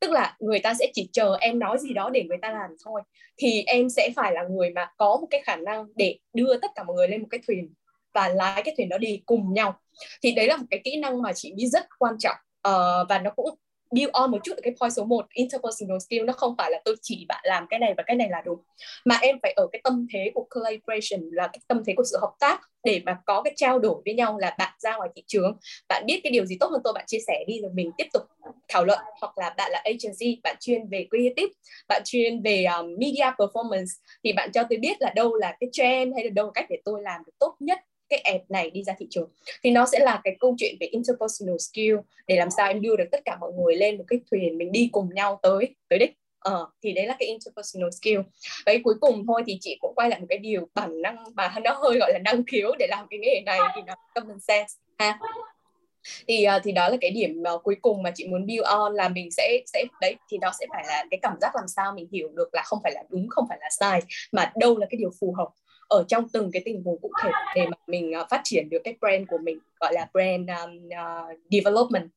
Tức 0.01 0.11
là 0.11 0.37
người 0.41 0.59
ta 0.59 0.75
sẽ 0.79 0.87
chỉ 0.95 1.09
chờ 1.13 1.37
em 1.41 1.59
nói 1.59 1.79
gì 1.79 1.95
đó 1.95 2.11
để 2.11 2.23
người 2.23 2.39
ta 2.43 2.51
làm 2.51 2.71
thôi. 2.85 3.03
Thì 3.37 3.63
em 3.67 3.89
sẽ 3.91 4.11
phải 4.17 4.33
là 4.33 4.43
người 4.51 4.71
mà 4.71 4.91
có 4.97 5.19
một 5.21 5.27
cái 5.31 5.43
khả 5.45 5.57
năng 5.57 5.87
để 5.97 6.19
đưa 6.33 6.57
tất 6.57 6.71
cả 6.75 6.83
mọi 6.83 6.97
người 6.97 7.09
lên 7.09 7.21
một 7.21 7.29
cái 7.31 7.41
thuyền 7.47 7.75
và 8.15 8.29
lái 8.29 8.63
cái 8.63 8.75
thuyền 8.77 8.89
đó 8.89 8.99
đi 8.99 9.23
cùng 9.27 9.55
nhau. 9.55 9.81
Thì 10.23 10.33
đấy 10.33 10.47
là 10.47 10.57
một 10.57 10.67
cái 10.71 10.81
kỹ 10.85 10.97
năng 10.97 11.23
mà 11.23 11.33
chị 11.33 11.53
nghĩ 11.57 11.67
rất 11.67 11.87
quan 11.99 12.15
trọng. 12.19 12.37
Uh, 12.69 13.09
và 13.09 13.19
nó 13.19 13.31
cũng 13.37 13.59
build 13.91 14.11
on 14.12 14.30
một 14.30 14.38
chút 14.45 14.53
ở 14.57 14.61
cái 14.62 14.74
point 14.80 14.93
số 14.93 15.05
1 15.05 15.26
interpersonal 15.32 15.99
skill 15.99 16.24
nó 16.24 16.32
không 16.32 16.55
phải 16.59 16.70
là 16.70 16.80
tôi 16.84 16.97
chỉ 17.03 17.26
bạn 17.28 17.41
làm 17.45 17.66
cái 17.70 17.78
này 17.78 17.95
và 17.97 18.03
cái 18.07 18.16
này 18.16 18.28
là 18.30 18.43
đúng 18.45 18.59
mà 19.05 19.18
em 19.22 19.38
phải 19.43 19.53
ở 19.57 19.66
cái 19.72 19.80
tâm 19.84 20.07
thế 20.12 20.30
của 20.34 20.47
collaboration 20.51 21.20
là 21.32 21.47
cái 21.47 21.61
tâm 21.68 21.82
thế 21.86 21.95
của 21.97 22.05
sự 22.11 22.18
hợp 22.20 22.32
tác 22.41 22.61
để 22.84 23.01
mà 23.07 23.18
có 23.26 23.43
cái 23.43 23.53
trao 23.57 23.78
đổi 23.78 24.03
với 24.05 24.14
nhau 24.14 24.38
là 24.38 24.55
bạn 24.59 24.72
ra 24.78 24.97
ngoài 24.97 25.09
thị 25.16 25.22
trường 25.26 25.59
bạn 25.88 26.05
biết 26.07 26.20
cái 26.24 26.30
điều 26.30 26.47
gì 26.47 26.57
tốt 26.61 26.68
hơn 26.70 26.80
tôi 26.84 26.93
bạn 26.93 27.05
chia 27.07 27.18
sẻ 27.26 27.45
đi 27.47 27.61
rồi 27.62 27.70
mình 27.74 27.91
tiếp 27.99 28.07
tục 28.12 28.22
thảo 28.68 28.84
luận. 28.84 28.99
Hoặc 29.20 29.38
là 29.38 29.55
bạn 29.57 29.70
là 29.72 29.82
agency 29.84 30.41
bạn 30.43 30.57
chuyên 30.61 30.88
về 30.88 31.07
creative 31.11 31.53
bạn 31.88 32.03
chuyên 32.05 32.43
về 32.43 32.64
um, 32.64 32.86
media 32.99 33.30
performance 33.38 33.91
thì 34.24 34.32
bạn 34.32 34.53
cho 34.53 34.62
tôi 34.70 34.78
biết 34.78 34.97
là 35.01 35.12
đâu 35.16 35.34
là 35.34 35.57
cái 35.61 35.70
trend 35.72 36.14
hay 36.14 36.24
là 36.24 36.30
đâu 36.30 36.47
là 36.47 36.53
cách 36.55 36.66
để 36.68 36.76
tôi 36.84 37.03
làm 37.03 37.22
được 37.26 37.32
tốt 37.38 37.57
nhất 37.61 37.78
cái 38.11 38.19
app 38.19 38.51
này 38.51 38.71
đi 38.71 38.83
ra 38.85 38.95
thị 38.99 39.07
trường 39.11 39.31
thì 39.63 39.71
nó 39.71 39.87
sẽ 39.87 39.99
là 39.99 40.21
cái 40.25 40.37
câu 40.41 40.55
chuyện 40.59 40.77
về 40.81 40.87
interpersonal 40.87 41.57
skill 41.59 41.97
để 42.27 42.37
làm 42.37 42.51
sao 42.51 42.69
em 42.69 42.81
đưa 42.81 42.97
được 42.97 43.05
tất 43.13 43.21
cả 43.25 43.37
mọi 43.41 43.53
người 43.53 43.77
lên 43.77 43.99
một 43.99 44.05
cái 44.09 44.21
thuyền 44.31 44.59
mình 44.59 44.73
đi 44.73 44.89
cùng 44.93 45.15
nhau 45.15 45.39
tới 45.43 45.75
tới 45.89 45.99
đích. 45.99 46.13
Ờ, 46.41 46.69
thì 46.83 46.93
đấy 46.93 47.07
là 47.07 47.17
cái 47.19 47.29
interpersonal 47.29 47.91
skill. 47.91 48.19
Vậy 48.67 48.81
cuối 48.85 48.95
cùng 49.01 49.25
thôi 49.27 49.43
thì 49.47 49.59
chị 49.61 49.79
cũng 49.81 49.95
quay 49.95 50.11
lại 50.11 50.21
một 50.21 50.27
cái 50.29 50.39
điều 50.39 50.69
bản 50.75 51.03
năng 51.03 51.25
mà 51.35 51.55
nó 51.65 51.73
hơi 51.73 51.99
gọi 51.99 52.13
là 52.13 52.19
năng 52.25 52.45
khiếu 52.45 52.75
để 52.79 52.87
làm 52.91 53.07
cái 53.11 53.19
nghề 53.19 53.41
này 53.47 53.59
thì 53.77 53.83
nó 53.87 53.95
common 54.15 54.41
sense 54.41 54.75
ha. 54.99 55.19
Thì 56.29 56.45
ờ, 56.45 56.61
thì 56.65 56.73
đó 56.73 56.89
là 56.89 56.97
cái 57.01 57.11
điểm 57.11 57.43
ờ, 57.45 57.59
cuối 57.59 57.77
cùng 57.83 58.03
mà 58.03 58.11
chị 58.15 58.27
muốn 58.29 58.47
build 58.47 58.63
on 58.63 58.95
là 58.95 59.09
mình 59.09 59.31
sẽ 59.31 59.59
sẽ 59.67 59.85
đấy 60.01 60.17
thì 60.31 60.39
đó 60.39 60.51
sẽ 60.61 60.67
phải 60.71 60.85
là 60.87 61.05
cái 61.11 61.19
cảm 61.23 61.37
giác 61.41 61.57
làm 61.57 61.69
sao 61.69 61.93
mình 61.95 62.09
hiểu 62.13 62.29
được 62.29 62.49
là 62.53 62.63
không 62.65 62.79
phải 62.83 62.93
là 62.95 63.03
đúng 63.09 63.29
không 63.29 63.47
phải 63.49 63.59
là 63.61 63.69
sai 63.71 64.03
mà 64.33 64.53
đâu 64.57 64.79
là 64.79 64.87
cái 64.91 64.99
điều 64.99 65.11
phù 65.21 65.35
hợp 65.39 65.49
ở 65.91 66.05
trong 66.09 66.28
từng 66.28 66.51
cái 66.53 66.62
tình 66.64 66.82
huống 66.84 67.01
cụ 67.01 67.11
thể 67.22 67.30
để 67.55 67.66
mà 67.66 67.76
mình 67.86 68.12
uh, 68.20 68.26
phát 68.30 68.41
triển 68.45 68.68
được 68.68 68.78
cái 68.84 68.97
brand 69.01 69.28
của 69.28 69.38
mình 69.43 69.59
gọi 69.80 69.93
là 69.95 70.09
brand 70.12 70.49
um, 70.49 70.86
uh, 70.86 71.38
development. 71.51 72.11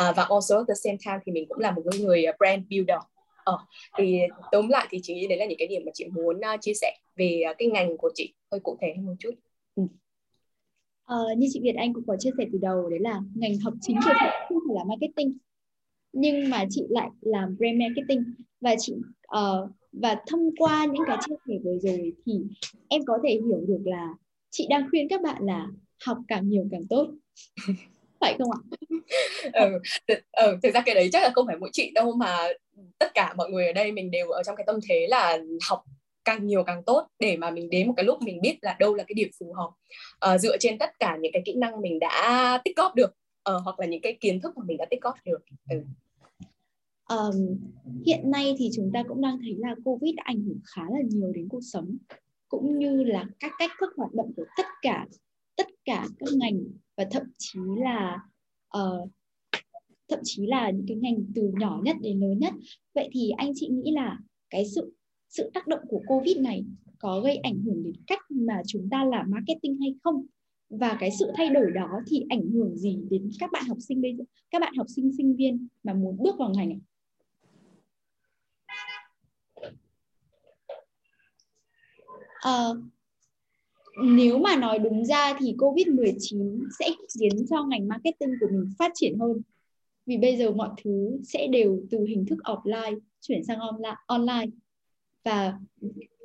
Uh, 0.00 0.16
và 0.16 0.26
also 0.30 0.56
at 0.56 0.68
the 0.68 0.74
same 0.74 0.96
time 1.06 1.18
thì 1.26 1.32
mình 1.32 1.46
cũng 1.48 1.58
là 1.58 1.70
một 1.70 1.82
người 2.00 2.24
ờ, 2.24 2.32
brand 2.38 2.62
builder. 2.70 2.98
Ờ, 3.44 3.58
thì 3.98 4.18
tóm 4.52 4.68
lại 4.68 4.86
thì 4.90 5.00
chị 5.02 5.14
nghĩ 5.14 5.26
đấy 5.26 5.38
là 5.38 5.46
những 5.46 5.58
cái 5.58 5.68
điểm 5.68 5.82
mà 5.86 5.92
chị 5.94 6.04
muốn 6.12 6.36
uh, 6.36 6.60
chia 6.60 6.74
sẻ 6.74 6.96
về 7.16 7.42
uh, 7.50 7.56
cái 7.58 7.68
ngành 7.68 7.96
của 7.96 8.10
chị. 8.14 8.34
Hơi 8.50 8.60
cụ 8.60 8.78
thể 8.80 8.92
hơn 8.96 9.06
một 9.06 9.14
chút. 9.18 9.34
Ừ. 9.76 9.82
Uh, 11.14 11.38
như 11.38 11.46
chị 11.52 11.60
Việt 11.62 11.74
Anh 11.76 11.94
cũng 11.94 12.04
có 12.06 12.16
chia 12.18 12.30
sẻ 12.38 12.44
từ 12.52 12.58
đầu 12.62 12.90
đấy 12.90 12.98
là 13.00 13.20
ngành 13.34 13.58
học 13.58 13.74
chính 13.80 13.96
của 13.96 14.12
chị 14.20 14.26
không 14.48 14.58
phải 14.68 14.76
là 14.76 14.84
marketing 14.84 15.38
nhưng 16.14 16.50
mà 16.50 16.64
chị 16.70 16.82
lại 16.88 17.10
làm 17.20 17.56
brand 17.58 17.78
marketing. 17.78 18.34
Và 18.60 18.74
chị 18.78 18.94
uh, 19.36 19.70
và 20.02 20.16
thông 20.26 20.56
qua 20.56 20.86
những 20.86 21.02
cái 21.06 21.16
chia 21.28 21.34
sẻ 21.48 21.54
vừa 21.64 21.78
rồi 21.82 22.12
thì 22.26 22.32
em 22.88 23.02
có 23.06 23.18
thể 23.24 23.30
hiểu 23.30 23.60
được 23.68 23.80
là 23.84 24.08
chị 24.50 24.66
đang 24.70 24.86
khuyên 24.90 25.08
các 25.08 25.22
bạn 25.22 25.42
là 25.42 25.66
học 26.06 26.18
càng 26.28 26.48
nhiều 26.48 26.68
càng 26.70 26.82
tốt. 26.90 27.08
Phải 28.20 28.36
không 28.38 28.50
ạ? 28.50 28.60
ừ, 29.52 29.78
ừ, 30.32 30.58
thực 30.62 30.74
ra 30.74 30.80
cái 30.86 30.94
đấy 30.94 31.08
chắc 31.12 31.22
là 31.22 31.30
không 31.34 31.46
phải 31.46 31.56
mỗi 31.56 31.70
chị 31.72 31.90
đâu 31.94 32.12
mà 32.12 32.48
tất 32.98 33.14
cả 33.14 33.34
mọi 33.36 33.50
người 33.50 33.66
ở 33.66 33.72
đây 33.72 33.92
mình 33.92 34.10
đều 34.10 34.28
ở 34.28 34.42
trong 34.42 34.56
cái 34.56 34.64
tâm 34.66 34.78
thế 34.88 35.06
là 35.10 35.38
học 35.68 35.84
càng 36.24 36.46
nhiều 36.46 36.62
càng 36.62 36.82
tốt 36.82 37.06
để 37.18 37.36
mà 37.36 37.50
mình 37.50 37.70
đến 37.70 37.86
một 37.86 37.94
cái 37.96 38.04
lúc 38.04 38.22
mình 38.22 38.40
biết 38.40 38.58
là 38.62 38.76
đâu 38.78 38.94
là 38.94 39.04
cái 39.04 39.14
điểm 39.14 39.28
phù 39.38 39.52
hợp. 39.52 39.70
À, 40.20 40.38
dựa 40.38 40.56
trên 40.60 40.78
tất 40.78 40.98
cả 40.98 41.16
những 41.20 41.32
cái 41.32 41.42
kỹ 41.44 41.54
năng 41.54 41.80
mình 41.80 41.98
đã 41.98 42.60
tích 42.64 42.76
góp 42.76 42.94
được 42.94 43.16
uh, 43.50 43.62
hoặc 43.64 43.80
là 43.80 43.86
những 43.86 44.00
cái 44.00 44.16
kiến 44.20 44.40
thức 44.40 44.56
mà 44.56 44.62
mình 44.66 44.76
đã 44.76 44.84
tích 44.90 45.02
góp 45.02 45.14
được. 45.24 45.38
Ừ 45.70 45.76
um, 47.08 47.58
hiện 48.06 48.30
nay 48.30 48.54
thì 48.58 48.70
chúng 48.76 48.90
ta 48.94 49.02
cũng 49.08 49.20
đang 49.20 49.38
thấy 49.38 49.54
là 49.58 49.74
covid 49.84 50.14
đã 50.14 50.22
ảnh 50.26 50.40
hưởng 50.40 50.60
khá 50.64 50.82
là 50.82 51.00
nhiều 51.08 51.32
đến 51.32 51.48
cuộc 51.48 51.62
sống 51.62 51.96
cũng 52.48 52.78
như 52.78 53.04
là 53.04 53.26
các 53.40 53.52
cách 53.58 53.70
thức 53.80 53.90
hoạt 53.96 54.14
động 54.14 54.32
của 54.36 54.44
tất 54.56 54.66
cả 54.82 55.06
tất 55.56 55.66
cả 55.84 56.08
các 56.18 56.28
ngành 56.36 56.64
và 56.96 57.04
thậm 57.10 57.22
chí 57.38 57.60
là 57.78 58.18
uh, 58.78 59.10
thậm 60.08 60.18
chí 60.22 60.46
là 60.46 60.70
những 60.70 60.86
cái 60.88 60.96
ngành 60.96 61.24
từ 61.34 61.52
nhỏ 61.60 61.80
nhất 61.84 61.96
đến 62.00 62.20
lớn 62.20 62.38
nhất. 62.38 62.54
Vậy 62.94 63.08
thì 63.12 63.30
anh 63.30 63.52
chị 63.54 63.68
nghĩ 63.68 63.90
là 63.92 64.18
cái 64.50 64.64
sự 64.74 64.92
sự 65.28 65.50
tác 65.54 65.66
động 65.66 65.80
của 65.88 66.02
covid 66.06 66.38
này 66.38 66.64
có 66.98 67.20
gây 67.20 67.36
ảnh 67.36 67.62
hưởng 67.62 67.82
đến 67.82 67.94
cách 68.06 68.20
mà 68.30 68.62
chúng 68.66 68.88
ta 68.90 69.04
làm 69.04 69.30
marketing 69.30 69.80
hay 69.80 69.94
không? 70.02 70.26
Và 70.70 70.96
cái 71.00 71.10
sự 71.18 71.30
thay 71.36 71.50
đổi 71.50 71.70
đó 71.74 71.88
thì 72.06 72.24
ảnh 72.28 72.50
hưởng 72.50 72.76
gì 72.76 72.98
đến 73.10 73.30
các 73.40 73.50
bạn 73.52 73.64
học 73.68 73.78
sinh 73.80 74.02
bây 74.02 74.16
giờ 74.16 74.24
các 74.50 74.60
bạn 74.60 74.74
học 74.76 74.86
sinh 74.96 75.12
sinh 75.16 75.36
viên 75.36 75.68
mà 75.82 75.94
muốn 75.94 76.16
bước 76.18 76.38
vào 76.38 76.52
ngành 76.54 76.68
này 76.68 76.80
uh, 82.48 82.76
nếu 84.02 84.38
mà 84.38 84.56
nói 84.56 84.78
đúng 84.78 85.04
ra 85.04 85.34
thì 85.38 85.54
Covid-19 85.58 86.60
sẽ 86.78 86.88
khiến 87.14 87.46
cho 87.50 87.64
ngành 87.64 87.88
marketing 87.88 88.34
của 88.40 88.46
mình 88.52 88.70
phát 88.78 88.92
triển 88.94 89.18
hơn 89.18 89.42
vì 90.06 90.16
bây 90.16 90.36
giờ 90.36 90.50
mọi 90.50 90.68
thứ 90.84 91.18
sẽ 91.24 91.46
đều 91.46 91.80
từ 91.90 92.04
hình 92.08 92.26
thức 92.26 92.38
offline 92.44 92.98
chuyển 93.20 93.44
sang 93.44 93.58
online 94.06 94.46
và 95.24 95.58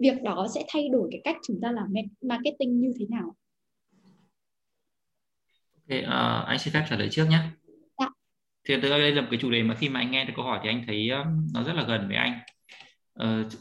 việc 0.01 0.23
đó 0.23 0.47
sẽ 0.55 0.65
thay 0.67 0.89
đổi 0.89 1.07
cái 1.11 1.21
cách 1.23 1.35
chúng 1.47 1.59
ta 1.61 1.71
làm 1.71 1.93
marketing 2.21 2.79
như 2.79 2.93
thế 2.99 3.05
nào 3.09 3.35
Ok, 5.89 5.99
uh, 6.03 6.47
anh 6.47 6.59
xin 6.59 6.73
phép 6.73 6.85
trả 6.89 6.95
lời 6.95 7.07
trước 7.11 7.25
nhé. 7.29 7.39
Dạ. 7.99 8.09
Thì 8.63 8.77
đây 8.81 9.11
là 9.11 9.21
một 9.21 9.27
cái 9.31 9.39
chủ 9.41 9.51
đề 9.51 9.63
mà 9.63 9.75
khi 9.75 9.89
mà 9.89 9.99
anh 9.99 10.11
nghe 10.11 10.25
được 10.25 10.33
câu 10.35 10.45
hỏi 10.45 10.59
thì 10.63 10.69
anh 10.69 10.83
thấy 10.87 11.09
nó 11.53 11.63
rất 11.63 11.73
là 11.73 11.83
gần 11.87 12.07
với 12.07 12.17
anh. 12.17 12.39
Uh, 13.23 13.51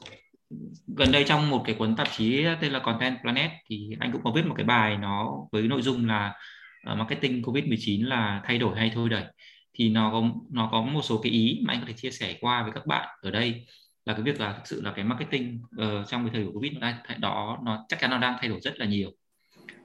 gần 0.87 1.13
đây 1.13 1.25
trong 1.25 1.51
một 1.51 1.63
cái 1.67 1.75
cuốn 1.75 1.97
tạp 1.97 2.09
chí 2.17 2.45
tên 2.61 2.73
là 2.73 2.79
Content 2.79 3.21
Planet 3.23 3.51
thì 3.67 3.91
anh 4.01 4.13
cũng 4.13 4.23
có 4.25 4.33
viết 4.35 4.47
một 4.47 4.55
cái 4.57 4.67
bài 4.67 4.97
nó 4.97 5.35
với 5.53 5.63
nội 5.63 5.83
dung 5.83 6.07
là 6.07 6.35
uh, 6.93 6.99
marketing 6.99 7.43
Covid-19 7.43 8.07
là 8.07 8.41
thay 8.45 8.59
đổi 8.59 8.79
hay 8.79 8.91
thôi 8.95 9.09
đẩy 9.09 9.25
thì 9.75 9.89
nó 9.89 10.11
có 10.13 10.23
nó 10.51 10.69
có 10.73 10.83
một 10.83 11.03
số 11.03 11.21
cái 11.23 11.33
ý 11.33 11.61
mà 11.65 11.73
anh 11.73 11.81
có 11.81 11.87
thể 11.87 11.93
chia 11.93 12.11
sẻ 12.11 12.37
qua 12.41 12.63
với 12.63 12.73
các 12.73 12.87
bạn 12.87 13.09
ở 13.23 13.31
đây 13.31 13.67
là 14.09 14.15
cái 14.15 14.23
việc 14.23 14.41
là 14.41 14.53
thực 14.53 14.67
sự 14.67 14.83
là 14.83 14.93
cái 14.93 15.05
marketing 15.05 15.63
uh, 15.77 16.09
trong 16.09 16.25
cái 16.25 16.31
thời 16.33 16.43
điểm 16.43 16.53
Covid 16.53 16.73
đó 17.19 17.59
nó 17.65 17.85
chắc 17.89 18.01
chắn 18.01 18.11
nó 18.11 18.19
đang 18.19 18.37
thay 18.41 18.49
đổi 18.49 18.61
rất 18.61 18.79
là 18.79 18.87
nhiều. 18.87 19.11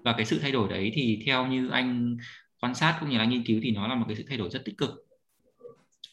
Và 0.04 0.14
cái 0.14 0.26
sự 0.26 0.40
thay 0.40 0.52
đổi 0.52 0.70
đấy 0.70 0.92
thì 0.94 1.24
theo 1.26 1.48
như 1.48 1.70
anh 1.70 2.18
quan 2.62 2.76
sát 2.76 2.98
cũng 3.00 3.10
như 3.10 3.18
là 3.18 3.26
nghiên 3.26 3.44
cứu 3.44 3.60
thì 3.64 3.72
nó 3.72 3.88
là 3.88 3.96
một 3.96 4.06
cái 4.08 4.16
sự 4.16 4.24
thay 4.28 4.38
đổi 4.38 4.50
rất 4.50 4.66
tích 4.66 4.78
cực. 4.78 4.90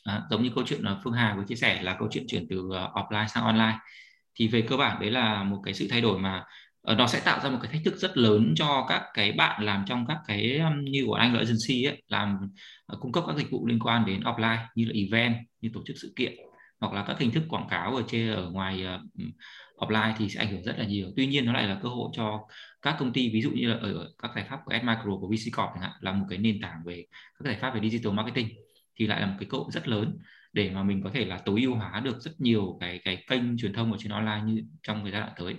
À, 0.05 0.23
giống 0.31 0.43
như 0.43 0.51
câu 0.55 0.65
chuyện 0.67 0.83
là 0.83 1.01
Phương 1.05 1.13
Hà 1.13 1.35
vừa 1.37 1.45
chia 1.45 1.55
sẻ 1.55 1.83
là 1.83 1.97
câu 1.99 2.09
chuyện 2.11 2.25
chuyển 2.29 2.47
từ 2.51 2.59
uh, 2.61 2.73
offline 2.73 3.27
sang 3.27 3.45
online 3.45 3.79
thì 4.35 4.49
về 4.49 4.63
cơ 4.63 4.77
bản 4.77 5.01
đấy 5.01 5.11
là 5.11 5.43
một 5.43 5.61
cái 5.65 5.75
sự 5.75 5.87
thay 5.91 6.01
đổi 6.01 6.19
mà 6.19 6.45
uh, 6.93 6.99
nó 6.99 7.07
sẽ 7.07 7.21
tạo 7.25 7.41
ra 7.41 7.51
một 7.51 7.59
cái 7.63 7.73
thách 7.73 7.83
thức 7.85 7.97
rất 7.97 8.17
lớn 8.17 8.55
cho 8.57 8.87
các 8.89 9.03
cái 9.15 9.33
bạn 9.33 9.65
làm 9.65 9.85
trong 9.87 10.07
các 10.07 10.19
cái 10.27 10.59
um, 10.59 10.85
như 10.85 11.05
của 11.07 11.15
anh 11.15 11.35
là 11.35 11.39
agency 11.39 11.85
ấy, 11.85 12.03
làm 12.09 12.39
uh, 12.93 13.01
cung 13.01 13.13
cấp 13.13 13.25
các 13.27 13.37
dịch 13.37 13.51
vụ 13.51 13.67
liên 13.67 13.79
quan 13.79 14.07
đến 14.07 14.21
offline 14.21 14.67
như 14.75 14.85
là 14.85 14.93
event 14.95 15.35
như 15.61 15.71
tổ 15.75 15.81
chức 15.87 15.97
sự 16.03 16.13
kiện 16.17 16.33
hoặc 16.81 16.93
là 16.93 17.05
các 17.09 17.19
hình 17.19 17.31
thức 17.31 17.43
quảng 17.49 17.69
cáo 17.71 17.97
ở 17.97 18.03
trên 18.09 18.33
ở 18.33 18.51
ngoài 18.51 18.87
uh, 18.95 19.01
offline 19.81 20.15
thì 20.19 20.29
sẽ 20.29 20.41
ảnh 20.41 20.53
hưởng 20.53 20.63
rất 20.63 20.79
là 20.79 20.85
nhiều. 20.85 21.13
Tuy 21.17 21.27
nhiên 21.27 21.47
nó 21.47 21.53
lại 21.53 21.69
là 21.69 21.79
cơ 21.83 21.89
hội 21.89 22.11
cho 22.13 22.41
các 22.83 22.97
công 22.99 23.13
ty 23.13 23.31
ví 23.33 23.43
dụ 23.43 23.51
như 23.51 23.69
là 23.69 23.75
ở 23.75 24.09
các 24.19 24.31
giải 24.35 24.47
pháp 24.51 24.61
của 24.65 24.73
Admicro 24.73 25.17
của 25.21 25.29
VC 25.29 25.57
Corp 25.57 25.71
chẳng 25.75 25.83
hạn 25.83 25.93
là 26.01 26.13
một 26.13 26.27
cái 26.29 26.39
nền 26.39 26.61
tảng 26.61 26.83
về 26.85 27.05
các 27.11 27.45
giải 27.45 27.59
pháp 27.61 27.75
về 27.75 27.81
digital 27.89 28.13
marketing 28.13 28.49
thì 28.97 29.07
lại 29.07 29.21
là 29.21 29.27
một 29.27 29.37
cái 29.41 29.49
cơ 29.51 29.59
hội 29.59 29.67
rất 29.73 29.89
lớn 29.89 30.19
để 30.53 30.71
mà 30.71 30.83
mình 30.83 31.03
có 31.05 31.11
thể 31.15 31.25
là 31.25 31.39
tối 31.39 31.61
ưu 31.63 31.75
hóa 31.75 32.01
được 32.01 32.21
rất 32.21 32.41
nhiều 32.41 32.79
cái 32.81 33.01
cái 33.05 33.25
kênh 33.27 33.59
truyền 33.59 33.73
thông 33.73 33.93
ở 33.93 33.99
trên 34.01 34.13
online 34.13 34.43
như 34.45 34.63
trong 34.83 35.03
thời 35.03 35.13
giai 35.13 35.21
đoạn 35.21 35.33
tới. 35.39 35.55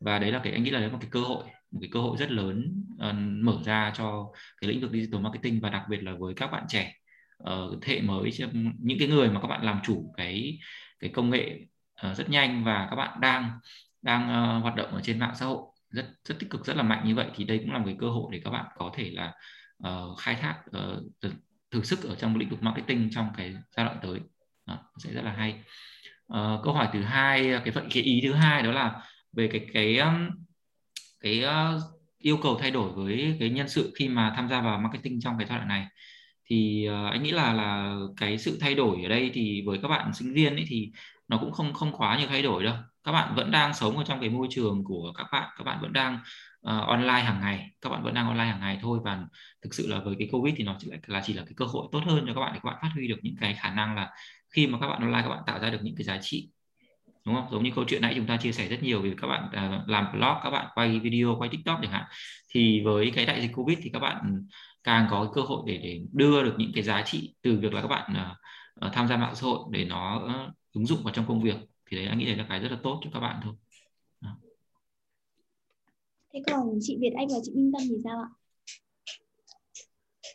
Và 0.00 0.18
đấy 0.18 0.32
là 0.32 0.40
cái 0.44 0.52
anh 0.52 0.62
nghĩ 0.62 0.70
là 0.70 0.78
đấy 0.78 0.88
là 0.88 0.92
một 0.92 0.98
cái 1.00 1.10
cơ 1.12 1.20
hội 1.20 1.44
một 1.70 1.78
cái 1.80 1.90
cơ 1.92 2.00
hội 2.00 2.16
rất 2.18 2.30
lớn 2.30 2.84
uh, 2.94 3.14
mở 3.44 3.58
ra 3.64 3.92
cho 3.96 4.32
cái 4.60 4.70
lĩnh 4.70 4.80
vực 4.80 4.90
digital 4.92 5.20
marketing 5.20 5.60
và 5.60 5.70
đặc 5.70 5.82
biệt 5.88 6.02
là 6.02 6.12
với 6.18 6.34
các 6.34 6.46
bạn 6.46 6.64
trẻ 6.68 6.94
uh, 7.42 7.78
thế 7.82 7.94
hệ 7.94 8.00
mới 8.00 8.30
những 8.78 8.98
cái 8.98 9.08
người 9.08 9.30
mà 9.30 9.40
các 9.40 9.48
bạn 9.48 9.64
làm 9.64 9.80
chủ 9.84 10.14
cái 10.16 10.58
cái 11.00 11.10
công 11.10 11.30
nghệ 11.30 11.66
uh, 12.10 12.16
rất 12.16 12.30
nhanh 12.30 12.64
và 12.64 12.86
các 12.90 12.96
bạn 12.96 13.20
đang 13.20 13.50
đang 14.02 14.22
uh, 14.22 14.62
hoạt 14.62 14.76
động 14.76 14.90
ở 14.90 15.00
trên 15.00 15.18
mạng 15.18 15.34
xã 15.34 15.46
hội 15.46 15.62
rất 15.90 16.06
rất 16.24 16.38
tích 16.38 16.50
cực 16.50 16.66
rất 16.66 16.76
là 16.76 16.82
mạnh 16.82 17.02
như 17.04 17.14
vậy 17.14 17.26
thì 17.34 17.44
đây 17.44 17.58
cũng 17.58 17.72
là 17.72 17.78
một 17.78 17.84
cái 17.86 17.96
cơ 18.00 18.10
hội 18.10 18.28
để 18.32 18.40
các 18.44 18.50
bạn 18.50 18.66
có 18.76 18.90
thể 18.94 19.10
là 19.10 19.34
uh, 19.88 20.18
khai 20.18 20.34
thác 20.34 20.62
uh, 20.66 21.32
thử 21.70 21.82
sức 21.82 22.02
ở 22.02 22.14
trong 22.14 22.36
lĩnh 22.36 22.48
vực 22.48 22.62
marketing 22.62 23.10
trong 23.10 23.28
cái 23.36 23.54
giai 23.76 23.86
đoạn 23.86 23.98
tới. 24.02 24.20
Đó, 24.66 24.78
sẽ 24.98 25.12
rất 25.12 25.24
là 25.24 25.32
hay. 25.32 25.54
À, 26.28 26.56
câu 26.64 26.74
hỏi 26.74 26.88
thứ 26.92 27.02
hai 27.02 27.60
cái 27.64 27.70
phần 27.70 27.88
cái 27.90 28.02
ý 28.02 28.20
thứ 28.22 28.32
hai 28.32 28.62
đó 28.62 28.72
là 28.72 29.02
về 29.32 29.48
cái 29.52 29.66
cái 29.72 29.98
um, 29.98 30.28
cái 31.20 31.44
uh, 31.44 31.82
yêu 32.18 32.36
cầu 32.42 32.58
thay 32.60 32.70
đổi 32.70 32.92
với 32.92 33.36
cái 33.40 33.50
nhân 33.50 33.68
sự 33.68 33.92
khi 33.98 34.08
mà 34.08 34.32
tham 34.36 34.48
gia 34.48 34.60
vào 34.60 34.78
marketing 34.78 35.20
trong 35.20 35.38
cái 35.38 35.46
giai 35.46 35.58
đoạn 35.58 35.68
này. 35.68 35.86
Thì 36.50 36.88
uh, 36.88 37.12
anh 37.12 37.22
nghĩ 37.22 37.30
là 37.30 37.52
là 37.52 37.96
cái 38.16 38.38
sự 38.38 38.58
thay 38.60 38.74
đổi 38.74 39.02
ở 39.02 39.08
đây 39.08 39.30
thì 39.34 39.62
với 39.66 39.78
các 39.82 39.88
bạn 39.88 40.14
sinh 40.14 40.34
viên 40.34 40.56
ấy 40.56 40.64
thì 40.68 40.90
nó 41.28 41.38
cũng 41.38 41.52
không 41.52 41.72
không 41.74 41.92
quá 41.92 42.18
nhiều 42.18 42.28
thay 42.28 42.42
đổi 42.42 42.64
đâu. 42.64 42.74
Các 43.04 43.12
bạn 43.12 43.34
vẫn 43.34 43.50
đang 43.50 43.74
sống 43.74 43.96
ở 43.98 44.04
trong 44.04 44.20
cái 44.20 44.28
môi 44.28 44.46
trường 44.50 44.84
của 44.84 45.12
các 45.16 45.26
bạn 45.32 45.50
các 45.58 45.64
bạn 45.64 45.78
vẫn 45.82 45.92
đang 45.92 46.18
uh, 46.66 46.88
online 46.88 47.20
hàng 47.20 47.40
ngày. 47.40 47.70
Các 47.80 47.90
bạn 47.90 48.02
vẫn 48.02 48.14
đang 48.14 48.28
online 48.28 48.46
hàng 48.46 48.60
ngày 48.60 48.78
thôi 48.82 48.98
và 49.04 49.24
thực 49.62 49.74
sự 49.74 49.86
là 49.86 50.00
với 50.00 50.14
cái 50.18 50.28
covid 50.32 50.54
thì 50.56 50.64
nó 50.64 50.76
chỉ 50.78 50.90
là, 50.90 50.96
là 51.06 51.22
chỉ 51.24 51.32
là 51.32 51.42
cái 51.46 51.54
cơ 51.56 51.64
hội 51.64 51.88
tốt 51.92 52.00
hơn 52.06 52.24
cho 52.26 52.34
các 52.34 52.40
bạn 52.40 52.52
để 52.54 52.60
các 52.62 52.70
bạn 52.70 52.78
phát 52.82 52.90
huy 52.94 53.08
được 53.08 53.18
những 53.22 53.34
cái 53.40 53.54
khả 53.54 53.74
năng 53.74 53.96
là 53.96 54.10
khi 54.50 54.66
mà 54.66 54.78
các 54.80 54.86
bạn 54.86 55.00
online 55.00 55.22
các 55.22 55.28
bạn 55.28 55.42
tạo 55.46 55.58
ra 55.58 55.70
được 55.70 55.80
những 55.82 55.94
cái 55.96 56.04
giá 56.04 56.18
trị. 56.22 56.48
Đúng 57.26 57.34
không? 57.34 57.48
Giống 57.50 57.64
như 57.64 57.70
câu 57.74 57.84
chuyện 57.88 58.02
nãy 58.02 58.12
chúng 58.16 58.26
ta 58.26 58.36
chia 58.36 58.52
sẻ 58.52 58.68
rất 58.68 58.82
nhiều 58.82 59.02
về 59.02 59.14
các 59.20 59.26
bạn 59.26 59.44
uh, 59.46 59.88
làm 59.88 60.12
blog 60.12 60.34
các 60.44 60.50
bạn 60.50 60.66
quay 60.74 60.98
video 60.98 61.36
quay 61.38 61.50
tiktok 61.50 61.78
chẳng 61.82 61.92
hạn. 61.92 62.04
Thì 62.50 62.80
với 62.84 63.12
cái 63.14 63.26
đại 63.26 63.40
dịch 63.40 63.50
covid 63.54 63.78
thì 63.82 63.90
các 63.92 63.98
bạn 63.98 64.42
càng 64.84 65.06
có 65.10 65.24
cái 65.24 65.30
cơ 65.34 65.40
hội 65.40 65.62
để 65.66 65.80
để 65.82 66.00
đưa 66.12 66.42
được 66.42 66.54
những 66.58 66.72
cái 66.74 66.82
giá 66.82 67.02
trị 67.02 67.34
từ 67.42 67.58
việc 67.58 67.74
là 67.74 67.82
các 67.82 67.88
bạn 67.88 68.12
uh, 68.86 68.92
tham 68.92 69.08
gia 69.08 69.16
mạng 69.16 69.34
xã 69.34 69.46
hội 69.46 69.58
để 69.70 69.84
nó 69.84 70.22
uh, 70.24 70.54
ứng 70.72 70.86
dụng 70.86 71.02
vào 71.02 71.14
trong 71.14 71.26
công 71.26 71.42
việc. 71.42 71.56
Thì 71.90 71.96
đấy 71.96 72.06
anh 72.06 72.18
nghĩ 72.18 72.26
đấy 72.26 72.36
là 72.36 72.46
cái 72.48 72.60
rất 72.60 72.70
là 72.70 72.78
tốt 72.82 73.00
cho 73.04 73.10
các 73.12 73.20
bạn 73.20 73.40
thôi 73.42 73.54
thế 76.34 76.42
còn 76.46 76.78
chị 76.80 76.98
Việt 77.00 77.12
Anh 77.16 77.28
và 77.28 77.38
chị 77.42 77.52
Minh 77.54 77.72
Tâm 77.72 77.82
thì 77.88 77.96
sao 78.04 78.18
ạ? 78.18 78.28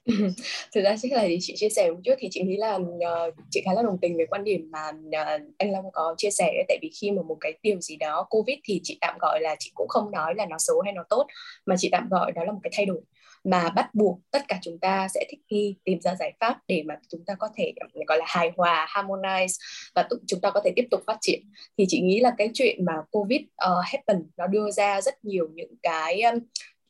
Thực 0.76 0.82
ra 0.84 0.96
chắc 1.02 1.12
là 1.12 1.28
chị 1.42 1.54
chia 1.58 1.70
sẻ 1.70 1.92
một 1.92 2.00
chút 2.04 2.14
thì 2.20 2.28
chị 2.32 2.42
nghĩ 2.44 2.58
là 2.58 2.76
uh, 2.76 3.34
chị 3.52 3.62
khá 3.66 3.74
là 3.74 3.82
đồng 3.82 3.98
tình 4.02 4.18
với 4.18 4.26
quan 4.30 4.44
điểm 4.44 4.70
mà 4.72 4.90
uh, 4.90 5.42
anh 5.58 5.72
Long 5.72 5.86
có 5.94 6.16
chia 6.18 6.30
sẻ 6.32 6.64
tại 6.68 6.78
vì 6.82 6.92
khi 7.02 7.12
mà 7.12 7.22
một 7.22 7.38
cái 7.42 7.54
điều 7.64 7.82
gì 7.82 7.96
đó 7.96 8.28
covid 8.30 8.58
thì 8.64 8.82
chị 8.84 8.98
tạm 9.02 9.18
gọi 9.22 9.42
là 9.42 9.56
chị 9.60 9.72
cũng 9.76 9.88
không 9.88 10.12
nói 10.12 10.34
là 10.36 10.46
nó 10.46 10.56
xấu 10.60 10.82
hay 10.82 10.94
nó 10.94 11.04
tốt 11.10 11.28
mà 11.66 11.76
chị 11.78 11.90
tạm 11.92 12.08
gọi 12.12 12.32
đó 12.32 12.44
là 12.44 12.52
một 12.52 12.60
cái 12.64 12.72
thay 12.76 12.86
đổi 12.86 13.02
mà 13.46 13.70
bắt 13.70 13.90
buộc 13.94 14.20
tất 14.32 14.42
cả 14.48 14.60
chúng 14.62 14.80
ta 14.80 15.08
sẽ 15.08 15.26
thích 15.30 15.40
nghi 15.50 15.76
tìm 15.84 16.02
ra 16.02 16.16
giải 16.16 16.34
pháp 16.40 16.58
để 16.68 16.84
mà 16.86 16.96
chúng 17.10 17.26
ta 17.26 17.36
có 17.40 17.50
thể 17.56 17.74
gọi 18.08 18.18
là 18.18 18.26
hài 18.28 18.52
hòa 18.58 18.88
harmonize 18.90 19.60
và 19.96 20.08
chúng 20.28 20.42
ta 20.42 20.52
có 20.52 20.62
thể 20.66 20.72
tiếp 20.76 20.88
tục 20.92 21.02
phát 21.08 21.18
triển. 21.22 21.52
Thì 21.78 21.86
chị 21.88 22.02
nghĩ 22.02 22.20
là 22.20 22.34
cái 22.38 22.50
chuyện 22.54 22.86
mà 22.86 22.94
covid 23.12 23.42
uh, 23.42 23.86
happen 23.86 24.24
nó 24.38 24.48
đưa 24.48 24.72
ra 24.72 25.02
rất 25.02 25.26
nhiều 25.26 25.48
những 25.54 25.76
cái 25.84 26.22
um, 26.22 26.40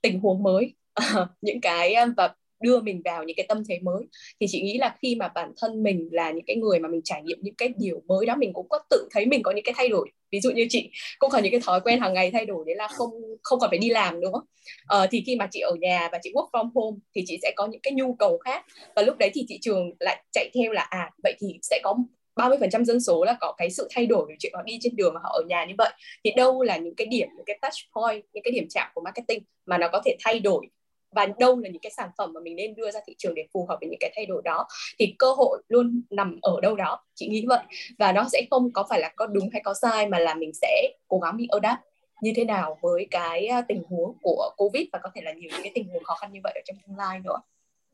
tình 0.01 0.20
huống 0.20 0.43
mới 0.43 0.74
những 1.41 1.62
cái 1.62 1.95
um, 1.95 2.14
và 2.18 2.34
đưa 2.62 2.82
mình 2.82 3.01
vào 3.06 3.24
những 3.24 3.36
cái 3.36 3.45
tâm 3.49 3.64
thế 3.70 3.80
mới. 3.80 4.03
Thì 4.39 4.47
chị 4.49 4.62
nghĩ 4.62 4.78
là 4.78 4.95
khi 5.01 5.16
mà 5.16 5.28
bản 5.28 5.53
thân 5.62 5.84
mình 5.84 6.10
là 6.12 6.32
những 6.32 6.45
cái 6.47 6.56
người 6.56 6.80
mà 6.80 6.89
mình 6.89 7.01
trải 7.03 7.22
nghiệm 7.24 7.38
những 7.41 7.56
cái 7.56 7.74
điều 7.78 8.01
mới 8.08 8.26
đó 8.26 8.36
mình 8.36 8.53
cũng 8.53 8.70
có 8.70 8.80
tự 8.89 9.08
thấy 9.12 9.26
mình 9.26 9.43
có 9.43 9.51
những 9.51 9.66
cái 9.66 9.74
thay 9.78 9.89
đổi. 9.89 10.10
Ví 10.32 10.39
dụ 10.39 10.51
như 10.51 10.66
chị 10.70 10.91
cũng 11.20 11.30
có 11.30 11.38
những 11.38 11.51
cái 11.51 11.62
thói 11.64 11.82
quen 11.82 11.99
hàng 11.99 12.14
ngày 12.14 12.32
thay 12.32 12.45
đổi 12.45 12.64
đấy 12.68 12.76
là 12.76 12.88
không 12.88 13.12
không 13.43 13.60
còn 13.60 13.70
phải 13.70 13.80
đi 13.80 13.89
làm 13.89 14.20
nữa. 14.20 14.41
Ờ, 14.88 15.08
thì 15.12 15.24
khi 15.26 15.36
mà 15.36 15.47
chị 15.51 15.60
ở 15.60 15.76
nhà 15.82 16.10
và 16.12 16.20
chị 16.24 16.32
work 16.34 16.49
from 16.51 16.70
home 16.76 16.97
thì 17.16 17.24
chị 17.26 17.38
sẽ 17.41 17.53
có 17.56 17.68
những 17.68 17.82
cái 17.82 17.93
nhu 17.93 18.14
cầu 18.14 18.38
khác. 18.38 18.66
Và 18.95 19.01
lúc 19.01 19.18
đấy 19.18 19.32
thì 19.34 19.45
thị 19.49 19.60
trường 19.62 19.91
lại 19.99 20.24
chạy 20.32 20.49
theo 20.53 20.72
là 20.72 20.82
à 20.82 21.12
vậy 21.24 21.36
thì 21.39 21.47
sẽ 21.62 21.80
có 21.84 21.95
30% 22.36 22.86
dân 22.86 22.99
số 23.01 23.24
là 23.24 23.38
có 23.39 23.53
cái 23.58 23.70
sự 23.70 23.88
thay 23.91 24.06
đổi 24.06 24.26
về 24.30 24.36
chuyện 24.39 24.51
họ 24.56 24.62
đi 24.66 24.78
trên 24.82 24.95
đường 24.95 25.14
mà 25.14 25.20
họ 25.24 25.30
ở 25.30 25.43
nhà 25.47 25.66
như 25.66 25.74
vậy. 25.78 25.93
Thì 26.24 26.32
đâu 26.36 26.64
là 26.64 26.78
những 26.78 26.95
cái 26.95 27.08
điểm 27.08 27.28
những 27.36 27.45
cái 27.45 27.60
touch 27.62 27.74
point 27.95 28.26
những 28.34 28.43
cái 28.43 28.51
điểm 28.51 28.68
chạm 28.70 28.88
của 28.93 29.01
marketing 29.01 29.43
mà 29.66 29.78
nó 29.78 29.88
có 29.91 30.01
thể 30.06 30.16
thay 30.24 30.39
đổi 30.39 30.68
và 31.16 31.28
đâu 31.39 31.59
là 31.59 31.70
những 31.70 31.82
cái 31.82 31.91
sản 31.97 32.09
phẩm 32.18 32.34
mà 32.34 32.41
mình 32.41 32.55
nên 32.55 32.76
đưa 32.76 32.91
ra 32.91 32.99
thị 33.07 33.16
trường 33.18 33.36
để 33.36 33.47
phù 33.53 33.66
hợp 33.70 33.78
với 33.82 33.89
những 33.89 33.99
cái 33.99 34.11
thay 34.16 34.26
đổi 34.26 34.41
đó? 34.45 34.68
Thì 34.99 35.16
cơ 35.20 35.34
hội 35.34 35.63
luôn 35.70 36.01
nằm 36.09 36.39
ở 36.41 36.61
đâu 36.61 36.76
đó. 36.76 37.03
Chị 37.16 37.28
nghĩ 37.28 37.45
vậy. 37.47 37.63
Và 37.99 38.11
nó 38.11 38.28
sẽ 38.32 38.41
không 38.51 38.74
có 38.74 38.86
phải 38.89 38.99
là 38.99 39.11
có 39.16 39.28
đúng 39.28 39.49
hay 39.53 39.61
có 39.66 39.74
sai 39.74 40.07
mà 40.07 40.20
là 40.20 40.34
mình 40.34 40.51
sẽ 40.53 40.93
cố 41.07 41.20
gắng 41.20 41.38
mình 41.38 41.47
adapt 41.49 41.82
như 42.22 42.34
thế 42.36 42.45
nào 42.45 42.78
với 42.82 43.07
cái 43.11 43.49
tình 43.68 43.84
huống 43.89 44.18
của 44.22 44.51
covid 44.57 44.84
và 44.93 44.99
có 45.03 45.09
thể 45.16 45.22
là 45.22 45.34
nhiều 45.34 45.49
những 45.53 45.63
cái 45.63 45.72
tình 45.76 45.88
huống 45.88 46.03
khó 46.03 46.16
khăn 46.16 46.32
như 46.34 46.39
vậy 46.43 46.53
ở 46.55 46.61
trong 46.66 46.78
tương 46.88 46.97
lai 46.97 47.20
nữa. 47.20 47.38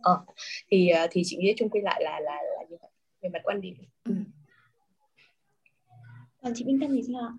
Ờ, 0.01 0.19
thì 0.71 0.91
thì 1.11 1.21
chị 1.25 1.37
nghĩ 1.37 1.53
chung 1.57 1.69
quy 1.69 1.81
lại 1.81 2.01
là 2.03 2.19
là 2.19 2.35
là 2.35 2.63
như 2.69 2.77
vậy. 2.81 2.89
Về 3.21 3.29
mặt 3.29 3.39
quan 3.43 3.61
điểm. 3.61 3.75
Ừ. 4.03 4.13
còn 6.43 6.53
chị 6.55 6.65
Minh 6.65 6.79
Tâm 6.81 6.89
thì 6.95 7.01
sao 7.13 7.21
ạ? 7.21 7.31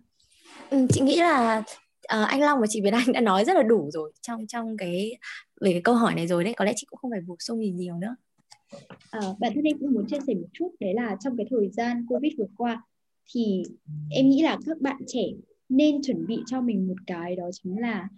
Ừ, 0.70 0.86
chị 0.90 1.00
nghĩ 1.00 1.16
là 1.16 1.62
uh, 2.02 2.28
anh 2.28 2.40
Long 2.40 2.60
và 2.60 2.66
chị 2.70 2.80
Việt 2.80 2.92
Anh 2.92 3.12
đã 3.12 3.20
nói 3.20 3.44
rất 3.44 3.56
là 3.56 3.62
đủ 3.62 3.90
rồi 3.92 4.12
trong 4.20 4.46
trong 4.46 4.76
cái 4.76 5.16
về 5.62 5.72
cái 5.72 5.80
câu 5.84 5.94
hỏi 5.94 6.14
này 6.14 6.26
rồi 6.26 6.44
đấy 6.44 6.54
có 6.56 6.64
lẽ 6.64 6.72
chị 6.76 6.86
cũng 6.90 6.96
không 6.96 7.10
phải 7.10 7.20
bổ 7.20 7.36
sung 7.38 7.58
gì 7.58 7.70
nhiều 7.70 7.96
nữa. 7.96 8.16
Ờ, 9.10 9.20
à, 9.20 9.34
bản 9.40 9.52
thân 9.54 9.64
em 9.64 9.78
cũng 9.78 9.92
muốn 9.92 10.06
chia 10.06 10.18
sẻ 10.26 10.34
một 10.34 10.48
chút 10.52 10.70
đấy 10.80 10.94
là 10.94 11.16
trong 11.20 11.36
cái 11.36 11.46
thời 11.50 11.68
gian 11.68 12.06
covid 12.08 12.32
vừa 12.38 12.46
qua 12.56 12.82
thì 13.34 13.62
em 14.10 14.30
nghĩ 14.30 14.42
là 14.42 14.58
các 14.66 14.80
bạn 14.80 14.96
trẻ 15.06 15.24
nên 15.68 16.02
chuẩn 16.02 16.26
bị 16.26 16.38
cho 16.46 16.60
mình 16.60 16.88
một 16.88 16.94
cái 17.06 17.36
đó 17.36 17.50
chính 17.52 17.80
là 17.80 18.08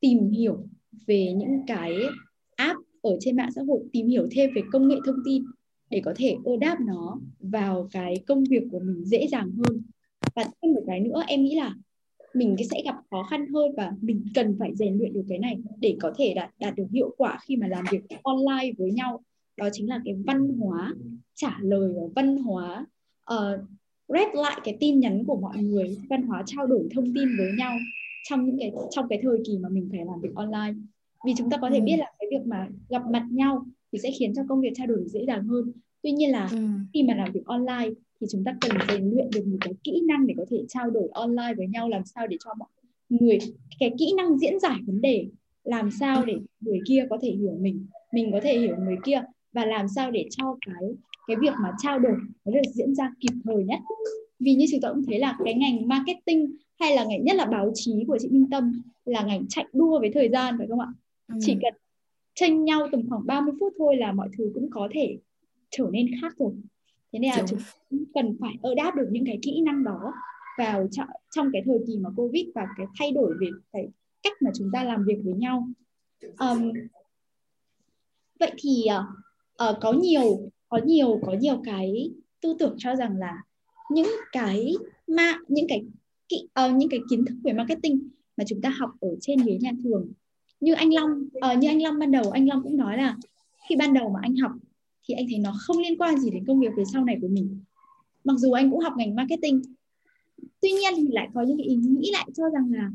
tìm 0.00 0.30
hiểu 0.30 0.66
về 1.06 1.32
những 1.32 1.60
cái 1.66 1.96
app 2.56 2.78
ở 3.02 3.10
trên 3.20 3.36
mạng 3.36 3.50
xã 3.54 3.62
hội 3.68 3.80
tìm 3.92 4.06
hiểu 4.06 4.28
thêm 4.30 4.50
về 4.54 4.62
công 4.72 4.88
nghệ 4.88 4.96
thông 5.06 5.16
tin 5.24 5.44
để 5.90 6.00
có 6.04 6.12
thể 6.16 6.36
adapt 6.44 6.80
nó 6.80 7.20
vào 7.40 7.88
cái 7.92 8.14
công 8.26 8.44
việc 8.44 8.62
của 8.70 8.78
mình 8.78 9.04
dễ 9.04 9.26
dàng 9.30 9.50
hơn. 9.50 9.82
Và 10.34 10.44
thêm 10.44 10.72
một 10.72 10.82
cái 10.86 11.00
nữa 11.00 11.22
em 11.26 11.44
nghĩ 11.44 11.54
là 11.54 11.74
mình 12.36 12.56
sẽ 12.70 12.82
gặp 12.84 12.96
khó 13.10 13.22
khăn 13.22 13.46
hơn 13.54 13.72
và 13.76 13.92
mình 14.00 14.24
cần 14.34 14.56
phải 14.58 14.74
rèn 14.74 14.98
luyện 14.98 15.12
được 15.12 15.24
cái 15.28 15.38
này 15.38 15.58
để 15.80 15.96
có 16.00 16.12
thể 16.18 16.34
đạt 16.34 16.50
đạt 16.60 16.74
được 16.76 16.86
hiệu 16.92 17.14
quả 17.16 17.38
khi 17.42 17.56
mà 17.56 17.66
làm 17.66 17.84
việc 17.90 18.02
online 18.22 18.72
với 18.78 18.90
nhau 18.90 19.22
đó 19.56 19.68
chính 19.72 19.88
là 19.88 20.00
cái 20.04 20.14
văn 20.26 20.48
hóa 20.48 20.94
trả 21.34 21.58
lời 21.60 21.92
và 21.96 22.02
văn 22.14 22.36
hóa 22.36 22.86
uh, 23.34 23.60
rep 24.08 24.28
lại 24.34 24.60
cái 24.64 24.76
tin 24.80 25.00
nhắn 25.00 25.24
của 25.24 25.36
mọi 25.36 25.56
người 25.62 25.96
văn 26.10 26.22
hóa 26.22 26.42
trao 26.46 26.66
đổi 26.66 26.88
thông 26.94 27.04
tin 27.04 27.28
với 27.38 27.52
nhau 27.58 27.78
trong 28.28 28.44
những 28.44 28.58
cái 28.58 28.72
trong 28.90 29.08
cái 29.08 29.18
thời 29.22 29.38
kỳ 29.46 29.58
mà 29.58 29.68
mình 29.68 29.88
phải 29.90 30.04
làm 30.04 30.20
việc 30.20 30.34
online 30.34 30.74
vì 31.26 31.32
chúng 31.38 31.50
ta 31.50 31.56
có 31.56 31.70
thể 31.70 31.78
ừ. 31.78 31.84
biết 31.84 31.96
là 31.96 32.12
cái 32.18 32.28
việc 32.30 32.46
mà 32.46 32.68
gặp 32.88 33.02
mặt 33.10 33.26
nhau 33.30 33.66
thì 33.92 33.98
sẽ 34.02 34.10
khiến 34.18 34.32
cho 34.36 34.42
công 34.48 34.60
việc 34.60 34.72
trao 34.74 34.86
đổi 34.86 35.04
dễ 35.06 35.24
dàng 35.26 35.44
hơn 35.44 35.72
tuy 36.02 36.12
nhiên 36.12 36.30
là 36.30 36.48
ừ. 36.52 36.58
khi 36.94 37.02
mà 37.02 37.14
làm 37.14 37.32
việc 37.32 37.44
online 37.44 37.90
thì 38.20 38.26
chúng 38.30 38.44
ta 38.44 38.56
cần 38.60 38.70
rèn 38.88 39.10
luyện 39.10 39.30
được 39.30 39.46
một 39.46 39.58
cái 39.60 39.74
kỹ 39.84 40.02
năng 40.08 40.26
để 40.26 40.34
có 40.36 40.44
thể 40.50 40.64
trao 40.68 40.90
đổi 40.90 41.08
online 41.12 41.54
với 41.56 41.66
nhau 41.66 41.88
làm 41.88 42.04
sao 42.04 42.26
để 42.26 42.36
cho 42.44 42.50
mọi 42.58 42.68
người 43.08 43.38
cái 43.80 43.92
kỹ 43.98 44.12
năng 44.16 44.38
diễn 44.38 44.60
giải 44.60 44.78
vấn 44.86 45.00
đề 45.00 45.26
làm 45.64 45.90
sao 45.90 46.24
để 46.24 46.36
người 46.60 46.78
kia 46.86 47.06
có 47.10 47.18
thể 47.22 47.30
hiểu 47.30 47.56
mình 47.60 47.86
mình 48.12 48.32
có 48.32 48.40
thể 48.42 48.58
hiểu 48.58 48.76
người 48.76 48.96
kia 49.04 49.22
và 49.52 49.64
làm 49.64 49.86
sao 49.88 50.10
để 50.10 50.28
cho 50.30 50.56
cái 50.66 50.94
cái 51.26 51.36
việc 51.40 51.52
mà 51.62 51.72
trao 51.82 51.98
đổi 51.98 52.12
nó 52.44 52.52
được 52.52 52.70
diễn 52.74 52.94
ra 52.94 53.12
kịp 53.20 53.34
thời 53.44 53.64
nhất. 53.64 53.78
Vì 54.40 54.54
như 54.54 54.66
chúng 54.70 54.80
ta 54.80 54.88
cũng 54.88 55.04
thấy 55.06 55.18
là 55.18 55.36
cái 55.44 55.54
ngành 55.54 55.88
marketing 55.88 56.56
hay 56.80 56.96
là 56.96 57.04
ngành 57.04 57.24
nhất 57.24 57.36
là 57.36 57.44
báo 57.44 57.70
chí 57.74 58.04
của 58.06 58.18
chị 58.20 58.28
Minh 58.28 58.50
Tâm 58.50 58.82
là 59.04 59.22
ngành 59.22 59.46
chạy 59.48 59.64
đua 59.72 60.00
với 60.00 60.10
thời 60.14 60.28
gian 60.28 60.54
phải 60.58 60.66
không 60.66 60.80
ạ? 60.80 60.88
Ừ. 61.28 61.34
chỉ 61.40 61.56
cần 61.62 61.74
tranh 62.34 62.64
nhau 62.64 62.88
tầm 62.92 63.08
khoảng 63.08 63.26
30 63.26 63.54
phút 63.60 63.72
thôi 63.78 63.96
là 63.96 64.12
mọi 64.12 64.28
thứ 64.38 64.50
cũng 64.54 64.70
có 64.70 64.88
thể 64.92 65.18
trở 65.70 65.88
nên 65.92 66.06
khác 66.20 66.34
rồi 66.38 66.52
thế 67.16 67.20
nên 67.20 67.30
là 67.30 67.36
Đúng. 67.50 67.60
chúng 67.90 68.04
cần 68.14 68.36
phải 68.40 68.54
ở 68.62 68.74
đáp 68.74 68.94
được 68.96 69.08
những 69.10 69.24
cái 69.26 69.38
kỹ 69.42 69.60
năng 69.60 69.84
đó 69.84 70.12
vào 70.58 70.88
trong 71.30 71.50
cái 71.52 71.62
thời 71.66 71.78
kỳ 71.86 71.98
mà 71.98 72.10
covid 72.16 72.46
và 72.54 72.66
cái 72.76 72.86
thay 72.98 73.12
đổi 73.12 73.34
về 73.40 73.46
cái 73.72 73.88
cách 74.22 74.42
mà 74.42 74.50
chúng 74.54 74.70
ta 74.72 74.84
làm 74.84 75.04
việc 75.04 75.16
với 75.24 75.34
nhau 75.34 75.68
um, 76.38 76.72
vậy 78.40 78.52
thì 78.58 78.84
uh, 79.70 79.76
có 79.80 79.92
nhiều 79.92 80.50
có 80.68 80.78
nhiều 80.84 81.20
có 81.26 81.32
nhiều 81.40 81.62
cái 81.64 82.10
tư 82.40 82.56
tưởng 82.58 82.74
cho 82.78 82.96
rằng 82.96 83.16
là 83.16 83.42
những 83.90 84.10
cái 84.32 84.74
ma 85.06 85.38
những 85.48 85.66
cái 85.68 85.84
kỹ 86.28 86.48
uh, 86.66 86.76
những 86.76 86.88
cái 86.88 87.00
kiến 87.10 87.24
thức 87.24 87.34
về 87.44 87.52
marketing 87.52 88.08
mà 88.36 88.44
chúng 88.48 88.60
ta 88.60 88.68
học 88.68 88.90
ở 89.00 89.08
trên 89.20 89.38
ghế 89.38 89.58
nhà 89.60 89.70
trường 89.82 90.12
như 90.60 90.74
anh 90.74 90.94
Long 90.94 91.28
uh, 91.52 91.58
như 91.58 91.68
anh 91.68 91.82
Long 91.82 91.98
ban 91.98 92.10
đầu 92.10 92.30
anh 92.30 92.48
Long 92.48 92.62
cũng 92.62 92.76
nói 92.76 92.96
là 92.96 93.16
khi 93.68 93.76
ban 93.76 93.94
đầu 93.94 94.08
mà 94.08 94.20
anh 94.22 94.36
học 94.36 94.52
thì 95.08 95.14
anh 95.14 95.26
thấy 95.30 95.38
nó 95.38 95.54
không 95.60 95.78
liên 95.78 95.98
quan 95.98 96.18
gì 96.18 96.30
đến 96.30 96.44
công 96.46 96.60
việc 96.60 96.70
về 96.76 96.84
sau 96.92 97.04
này 97.04 97.16
của 97.20 97.28
mình. 97.28 97.60
Mặc 98.24 98.34
dù 98.38 98.52
anh 98.52 98.70
cũng 98.70 98.80
học 98.80 98.92
ngành 98.96 99.14
marketing 99.14 99.62
tuy 100.62 100.72
nhiên 100.72 100.92
thì 100.96 101.02
lại 101.10 101.28
có 101.34 101.42
những 101.42 101.58
cái 101.58 101.66
ý 101.66 101.74
nghĩ 101.74 102.10
lại 102.12 102.26
cho 102.36 102.44
rằng 102.54 102.72
là 102.72 102.90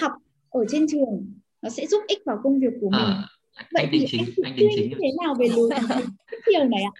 học 0.00 0.12
ở 0.50 0.64
trên 0.68 0.86
trường 0.88 1.32
nó 1.62 1.70
sẽ 1.70 1.86
giúp 1.86 2.02
ích 2.08 2.18
vào 2.26 2.40
công 2.42 2.60
việc 2.60 2.72
của 2.80 2.90
mình. 2.90 3.00
à, 3.00 3.28
vậy 3.72 3.88
thì 3.92 4.04
chính, 4.08 4.24
anh 4.44 4.56
suy 4.56 4.66
nghĩ 4.66 4.94
thế 5.00 5.10
nào 5.24 5.34
về 5.38 5.48
lối 5.48 5.70
chiều 6.46 6.64
này 6.64 6.82
ạ? 6.82 6.92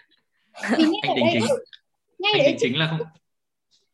Thì 0.77 0.83
ngay 0.83 1.01
ở 1.07 1.15
đây 1.15 1.29
chính. 1.33 1.43
ngay 2.19 2.31
anh 2.33 2.43
đấy 2.43 2.55
chính 2.59 2.77
là 2.77 2.87
không 2.87 3.07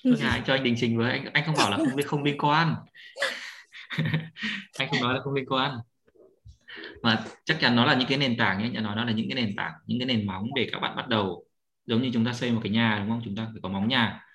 Thôi 0.03 0.15
nhà 0.19 0.29
anh 0.29 0.43
cho 0.47 0.53
anh 0.53 0.63
đình 0.63 0.75
trình 0.77 0.97
với. 0.97 1.11
Anh 1.11 1.25
anh 1.33 1.43
không 1.45 1.55
bảo 1.57 1.71
là 1.71 1.77
không 1.77 1.87
không 2.05 2.23
liên 2.23 2.37
quan. 2.37 2.75
Anh 4.77 4.89
không 4.89 5.01
nói 5.01 5.13
là 5.13 5.19
không 5.23 5.33
liên 5.33 5.45
quan 5.45 5.71
mà 7.01 7.23
chắc 7.45 7.57
chắn 7.59 7.75
nó 7.75 7.85
là 7.85 7.95
những 7.95 8.07
cái 8.07 8.17
nền 8.17 8.37
tảng 8.37 8.73
nhé 8.73 8.81
nói 8.81 8.95
nó 8.95 9.05
là 9.05 9.11
những 9.11 9.29
cái 9.29 9.43
nền 9.43 9.55
tảng 9.55 9.73
những 9.87 9.99
cái 9.99 10.05
nền 10.05 10.27
móng 10.27 10.49
để 10.55 10.69
các 10.71 10.79
bạn 10.79 10.95
bắt 10.95 11.07
đầu. 11.07 11.45
Giống 11.85 12.01
như 12.01 12.11
chúng 12.13 12.25
ta 12.25 12.33
xây 12.33 12.51
một 12.51 12.59
cái 12.63 12.71
nhà 12.71 12.97
đúng 12.99 13.09
không? 13.09 13.21
Chúng 13.25 13.35
ta 13.35 13.45
phải 13.45 13.59
có 13.63 13.69
móng 13.69 13.87
nhà. 13.87 14.25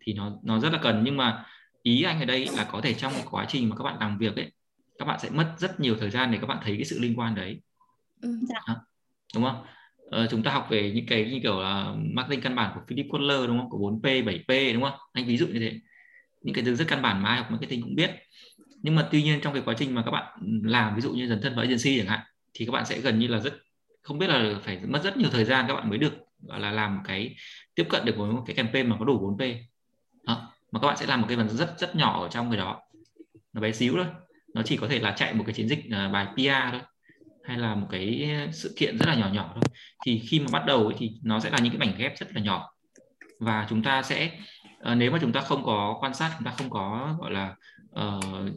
Thì 0.00 0.12
nó 0.12 0.32
nó 0.42 0.60
rất 0.60 0.72
là 0.72 0.78
cần. 0.82 1.02
Nhưng 1.04 1.16
mà 1.16 1.44
ý 1.82 2.02
anh 2.02 2.20
ở 2.20 2.24
đây 2.24 2.48
là 2.56 2.64
có 2.64 2.80
thể 2.80 2.94
trong 2.94 3.12
cái 3.12 3.24
quá 3.30 3.44
trình 3.48 3.68
mà 3.68 3.76
các 3.76 3.84
bạn 3.84 3.96
làm 4.00 4.18
việc 4.18 4.36
ấy 4.36 4.52
các 4.98 5.04
bạn 5.04 5.20
sẽ 5.20 5.30
mất 5.30 5.54
rất 5.58 5.80
nhiều 5.80 5.96
thời 6.00 6.10
gian 6.10 6.32
để 6.32 6.38
các 6.40 6.46
bạn 6.46 6.58
thấy 6.62 6.76
cái 6.76 6.84
sự 6.84 6.98
liên 7.00 7.18
quan 7.18 7.34
đấy. 7.34 7.60
Ừ, 8.22 8.38
dạ. 8.48 8.74
đúng 9.34 9.44
không? 9.44 9.64
Ờ, 10.10 10.26
chúng 10.30 10.42
ta 10.42 10.50
học 10.50 10.66
về 10.70 10.92
những 10.94 11.06
cái 11.06 11.30
như 11.30 11.40
kiểu 11.42 11.60
là 11.60 11.94
marketing 11.96 12.40
căn 12.40 12.54
bản 12.54 12.72
của 12.74 12.80
Philip 12.88 13.06
Kotler 13.10 13.46
đúng 13.46 13.58
không? 13.58 13.70
Của 13.70 13.78
4P 13.78 14.24
7P 14.24 14.74
đúng 14.74 14.82
không? 14.82 14.98
Anh 15.12 15.26
ví 15.26 15.36
dụ 15.36 15.46
như 15.46 15.58
thế. 15.58 15.80
Những 16.42 16.54
cái 16.54 16.64
từ 16.64 16.74
rất 16.74 16.84
căn 16.88 17.02
bản 17.02 17.22
mà 17.22 17.28
ai 17.28 17.38
học 17.38 17.50
marketing 17.50 17.82
cũng 17.82 17.94
biết 17.94 18.10
nhưng 18.84 18.94
mà 18.94 19.08
tuy 19.10 19.22
nhiên 19.22 19.40
trong 19.40 19.52
cái 19.52 19.62
quá 19.66 19.74
trình 19.78 19.94
mà 19.94 20.02
các 20.02 20.10
bạn 20.10 20.38
làm 20.62 20.94
ví 20.94 21.00
dụ 21.00 21.12
như 21.12 21.28
dần 21.28 21.40
thân 21.42 21.54
vào 21.54 21.64
agency 21.64 21.98
chẳng 21.98 22.06
hạn 22.06 22.20
thì 22.54 22.66
các 22.66 22.72
bạn 22.72 22.86
sẽ 22.86 23.00
gần 23.00 23.18
như 23.18 23.26
là 23.26 23.38
rất 23.38 23.54
không 24.02 24.18
biết 24.18 24.26
là 24.26 24.54
phải 24.62 24.80
mất 24.86 25.02
rất 25.04 25.16
nhiều 25.16 25.28
thời 25.32 25.44
gian 25.44 25.64
các 25.68 25.74
bạn 25.74 25.88
mới 25.88 25.98
được 25.98 26.12
gọi 26.42 26.60
là 26.60 26.70
làm 26.70 26.98
cái 27.04 27.34
tiếp 27.74 27.86
cận 27.90 28.04
được 28.04 28.16
với 28.16 28.32
một 28.32 28.42
cái 28.46 28.56
campaign 28.56 28.88
mà 28.88 28.96
có 28.98 29.04
đủ 29.04 29.36
4P 29.36 29.56
đó. 30.26 30.52
mà 30.72 30.80
các 30.80 30.86
bạn 30.86 30.96
sẽ 30.96 31.06
làm 31.06 31.20
một 31.20 31.26
cái 31.28 31.36
phần 31.36 31.48
rất 31.48 31.78
rất 31.78 31.96
nhỏ 31.96 32.22
ở 32.22 32.28
trong 32.28 32.50
cái 32.50 32.58
đó. 32.58 32.80
Nó 33.52 33.60
bé 33.60 33.72
xíu 33.72 33.94
thôi. 33.96 34.06
Nó 34.54 34.62
chỉ 34.62 34.76
có 34.76 34.88
thể 34.88 34.98
là 34.98 35.10
chạy 35.16 35.34
một 35.34 35.44
cái 35.46 35.54
chiến 35.54 35.68
dịch 35.68 35.90
à, 35.90 36.08
bài 36.08 36.26
PR 36.34 36.72
thôi 36.72 36.80
hay 37.44 37.58
là 37.58 37.74
một 37.74 37.86
cái 37.90 38.30
sự 38.52 38.74
kiện 38.76 38.98
rất 38.98 39.06
là 39.08 39.14
nhỏ 39.14 39.28
nhỏ 39.32 39.50
thôi. 39.54 39.64
Thì 40.06 40.18
khi 40.18 40.40
mà 40.40 40.46
bắt 40.52 40.66
đầu 40.66 40.86
ấy, 40.86 40.94
thì 40.98 41.10
nó 41.22 41.40
sẽ 41.40 41.50
là 41.50 41.58
những 41.58 41.72
cái 41.78 41.88
mảnh 41.88 41.98
ghép 41.98 42.18
rất 42.18 42.26
là 42.34 42.40
nhỏ. 42.40 42.74
Và 43.40 43.66
chúng 43.70 43.82
ta 43.82 44.02
sẽ 44.02 44.30
ờ, 44.80 44.94
nếu 44.94 45.10
mà 45.10 45.18
chúng 45.20 45.32
ta 45.32 45.40
không 45.40 45.64
có 45.64 45.96
quan 46.00 46.14
sát 46.14 46.30
chúng 46.38 46.44
ta 46.44 46.50
không 46.58 46.70
có 46.70 47.16
gọi 47.20 47.30
là 47.30 47.54
uh, 48.00 48.50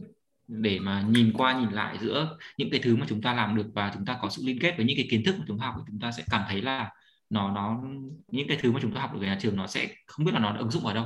để 0.48 0.80
mà 0.80 1.06
nhìn 1.10 1.34
qua 1.34 1.60
nhìn 1.60 1.70
lại 1.70 1.98
giữa 2.02 2.38
những 2.58 2.70
cái 2.70 2.80
thứ 2.84 2.96
mà 2.96 3.06
chúng 3.10 3.22
ta 3.22 3.34
làm 3.34 3.56
được 3.56 3.68
và 3.74 3.92
chúng 3.94 4.06
ta 4.06 4.18
có 4.22 4.30
sự 4.30 4.42
liên 4.46 4.60
kết 4.60 4.74
với 4.78 4.86
những 4.86 4.98
cái 4.98 5.08
kiến 5.12 5.24
thức 5.26 5.36
mà 5.40 5.46
chúng 5.48 5.60
ta 5.60 5.66
học 5.66 5.76
thì 5.78 5.84
chúng 5.88 6.00
ta 6.00 6.12
sẽ 6.12 6.24
cảm 6.30 6.42
thấy 6.50 6.62
là 6.62 6.90
nó 7.30 7.52
nó 7.52 7.82
những 8.28 8.48
cái 8.48 8.58
thứ 8.62 8.72
mà 8.72 8.80
chúng 8.82 8.94
ta 8.94 9.02
học 9.02 9.14
được 9.14 9.20
ở 9.22 9.26
nhà 9.26 9.38
trường 9.42 9.56
nó 9.56 9.68
sẽ 9.68 9.88
không 10.06 10.26
biết 10.26 10.32
là 10.34 10.40
nó 10.40 10.58
ứng 10.58 10.72
dụng 10.72 10.86
ở 10.86 10.94
đâu. 10.94 11.06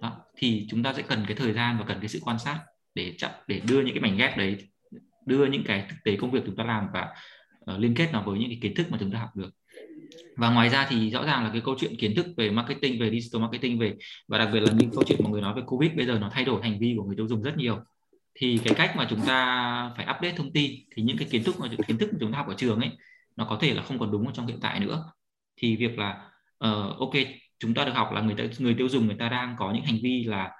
Đó 0.00 0.16
thì 0.36 0.66
chúng 0.70 0.82
ta 0.82 0.92
sẽ 0.92 1.02
cần 1.02 1.24
cái 1.26 1.36
thời 1.36 1.52
gian 1.52 1.78
và 1.78 1.84
cần 1.84 1.98
cái 2.00 2.08
sự 2.08 2.20
quan 2.22 2.38
sát 2.38 2.60
để 2.94 3.14
chậm 3.18 3.30
để 3.46 3.60
đưa 3.68 3.82
những 3.82 3.94
cái 3.94 4.02
mảnh 4.02 4.16
ghép 4.16 4.36
đấy 4.36 4.56
đưa 5.26 5.46
những 5.46 5.64
cái 5.64 5.86
thực 5.88 5.96
tế 6.04 6.16
công 6.16 6.30
việc 6.30 6.42
chúng 6.46 6.56
ta 6.56 6.64
làm 6.64 6.86
và 6.92 7.08
uh, 7.74 7.80
liên 7.80 7.94
kết 7.94 8.08
nó 8.12 8.22
với 8.22 8.38
những 8.38 8.48
cái 8.48 8.58
kiến 8.62 8.74
thức 8.74 8.86
mà 8.90 8.98
chúng 9.00 9.12
ta 9.12 9.18
học 9.18 9.36
được. 9.36 9.50
Và 10.36 10.50
ngoài 10.50 10.68
ra 10.68 10.86
thì 10.90 11.10
rõ 11.10 11.24
ràng 11.24 11.44
là 11.44 11.50
cái 11.52 11.60
câu 11.64 11.74
chuyện 11.78 11.96
kiến 11.98 12.14
thức 12.16 12.26
về 12.36 12.50
marketing 12.50 13.00
về 13.00 13.10
digital 13.10 13.42
marketing 13.42 13.78
về 13.78 13.94
và 14.28 14.38
đặc 14.38 14.48
biệt 14.52 14.60
là 14.60 14.72
những 14.72 14.90
câu 14.90 15.04
chuyện 15.06 15.18
mà 15.24 15.30
người 15.30 15.40
nói 15.40 15.54
về 15.54 15.62
covid 15.66 15.90
bây 15.96 16.06
giờ 16.06 16.18
nó 16.18 16.30
thay 16.32 16.44
đổi 16.44 16.62
hành 16.62 16.78
vi 16.78 16.94
của 16.96 17.04
người 17.04 17.16
tiêu 17.16 17.28
dùng 17.28 17.42
rất 17.42 17.56
nhiều 17.56 17.78
thì 18.40 18.60
cái 18.64 18.74
cách 18.74 18.96
mà 18.96 19.06
chúng 19.10 19.20
ta 19.26 19.90
phải 19.96 20.06
update 20.16 20.36
thông 20.36 20.52
tin 20.52 20.70
thì 20.94 21.02
những 21.02 21.18
cái 21.18 21.28
kiến 21.30 21.44
thức 21.44 21.60
mà 21.60 21.68
kiến 21.86 21.98
thức 21.98 22.10
mà 22.12 22.18
chúng 22.20 22.32
ta 22.32 22.38
học 22.38 22.48
ở 22.48 22.54
trường 22.54 22.80
ấy 22.80 22.90
nó 23.36 23.44
có 23.44 23.58
thể 23.60 23.74
là 23.74 23.82
không 23.82 23.98
còn 23.98 24.10
đúng 24.10 24.26
ở 24.26 24.32
trong 24.34 24.46
hiện 24.46 24.58
tại 24.60 24.80
nữa. 24.80 25.12
Thì 25.56 25.76
việc 25.76 25.98
là 25.98 26.30
uh, 26.64 26.98
ok 26.98 27.12
chúng 27.58 27.74
ta 27.74 27.84
được 27.84 27.92
học 27.94 28.12
là 28.12 28.20
người 28.20 28.34
ta 28.34 28.44
người 28.58 28.74
tiêu 28.74 28.88
dùng 28.88 29.06
người 29.06 29.16
ta 29.18 29.28
đang 29.28 29.56
có 29.58 29.72
những 29.72 29.84
hành 29.84 29.98
vi 30.02 30.24
là 30.24 30.50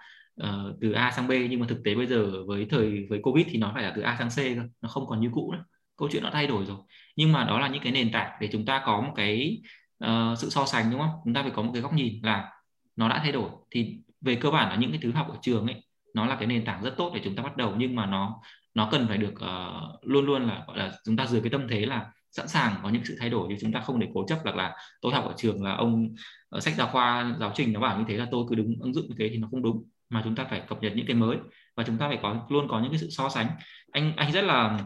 uh, 0.43 0.77
từ 0.81 0.93
A 0.93 1.11
sang 1.11 1.29
B 1.29 1.33
nhưng 1.51 1.61
mà 1.61 1.67
thực 1.69 1.79
tế 1.85 1.95
bây 1.95 2.07
giờ 2.07 2.45
với 2.47 2.67
thời 2.71 3.07
với 3.11 3.21
Covid 3.23 3.47
thì 3.51 3.59
nó 3.59 3.71
phải 3.75 3.83
là 3.83 3.93
từ 3.97 4.03
A 4.03 4.17
sang 4.19 4.29
C 4.31 4.37
cơ 4.37 4.63
nó 4.81 4.89
không 4.89 5.07
còn 5.07 5.21
như 5.21 5.31
cũ 5.33 5.53
nữa. 5.53 5.65
Câu 5.97 6.09
chuyện 6.13 6.23
nó 6.23 6.31
thay 6.33 6.47
đổi 6.47 6.67
rồi. 6.67 6.77
Nhưng 7.17 7.33
mà 7.33 7.45
đó 7.45 7.61
là 7.61 7.69
những 7.69 7.83
cái 7.83 7.93
nền 7.93 8.13
tảng 8.13 8.33
để 8.41 8.49
chúng 8.53 8.65
ta 8.65 8.83
có 8.87 9.01
một 9.01 9.13
cái 9.17 9.63
uh, 10.05 10.39
sự 10.39 10.51
so 10.51 10.67
sánh 10.67 10.91
đúng 10.91 11.01
không? 11.01 11.11
Chúng 11.25 11.35
ta 11.35 11.43
phải 11.43 11.53
có 11.55 11.63
một 11.63 11.71
cái 11.75 11.83
góc 11.83 11.93
nhìn 11.95 12.21
là 12.23 12.51
nó 12.97 13.09
đã 13.09 13.21
thay 13.23 13.33
đổi. 13.33 13.51
Thì 13.71 13.99
về 14.21 14.35
cơ 14.35 14.51
bản 14.51 14.69
là 14.69 14.77
những 14.77 14.91
cái 14.91 15.01
thứ 15.03 15.13
học 15.13 15.29
ở 15.31 15.37
trường 15.43 15.67
ấy 15.67 15.90
nó 16.15 16.27
là 16.27 16.35
cái 16.35 16.47
nền 16.47 16.65
tảng 16.65 16.85
rất 16.85 16.95
tốt 16.97 17.13
để 17.15 17.21
chúng 17.25 17.37
ta 17.37 17.43
bắt 17.43 17.57
đầu 17.57 17.75
nhưng 17.77 17.97
mà 17.97 18.07
nó 18.07 18.41
nó 18.75 18.89
cần 18.93 19.09
phải 19.09 19.19
được 19.19 19.35
uh, 19.35 20.07
luôn 20.09 20.27
luôn 20.27 20.49
là 20.49 20.65
gọi 20.67 20.79
là 20.79 20.93
chúng 21.05 21.17
ta 21.17 21.27
dưới 21.27 21.41
cái 21.41 21.51
tâm 21.51 21.69
thế 21.69 21.87
là 21.87 22.07
sẵn 22.31 22.49
sàng 22.49 22.75
có 22.83 22.89
những 22.89 23.05
sự 23.05 23.17
thay 23.21 23.31
đổi 23.31 23.47
chứ 23.49 23.57
chúng 23.61 23.73
ta 23.73 23.81
không 23.81 24.01
để 24.01 24.09
cố 24.15 24.25
chấp 24.29 24.45
là 24.45 24.53
là 24.55 24.77
tôi 25.01 25.13
học 25.13 25.25
ở 25.25 25.35
trường 25.37 25.63
là 25.63 25.75
ông 25.75 26.09
ở 26.49 26.61
sách 26.61 26.75
giáo 26.75 26.89
khoa 26.93 27.37
giáo 27.41 27.53
trình 27.55 27.73
nó 27.73 27.81
bảo 27.81 27.99
như 27.99 28.05
thế 28.09 28.17
là 28.17 28.27
tôi 28.31 28.45
cứ 28.49 28.55
đứng 28.55 28.75
ứng 28.81 28.95
dụng 28.95 29.07
như 29.09 29.15
thế 29.19 29.29
thì 29.29 29.39
nó 29.39 29.49
không 29.51 29.63
đúng 29.63 29.85
mà 30.11 30.21
chúng 30.25 30.35
ta 30.35 30.45
phải 30.45 30.63
cập 30.69 30.83
nhật 30.83 30.93
những 30.97 31.07
cái 31.07 31.17
mới 31.17 31.37
và 31.77 31.85
chúng 31.87 31.99
ta 31.99 32.09
phải 32.09 32.19
có 32.23 32.47
luôn 32.49 32.69
có 32.69 32.81
những 32.81 32.91
cái 32.91 32.99
sự 32.99 33.09
so 33.11 33.29
sánh. 33.29 33.47
Anh 33.93 34.17
anh 34.17 34.33
rất 34.33 34.45
là 34.45 34.79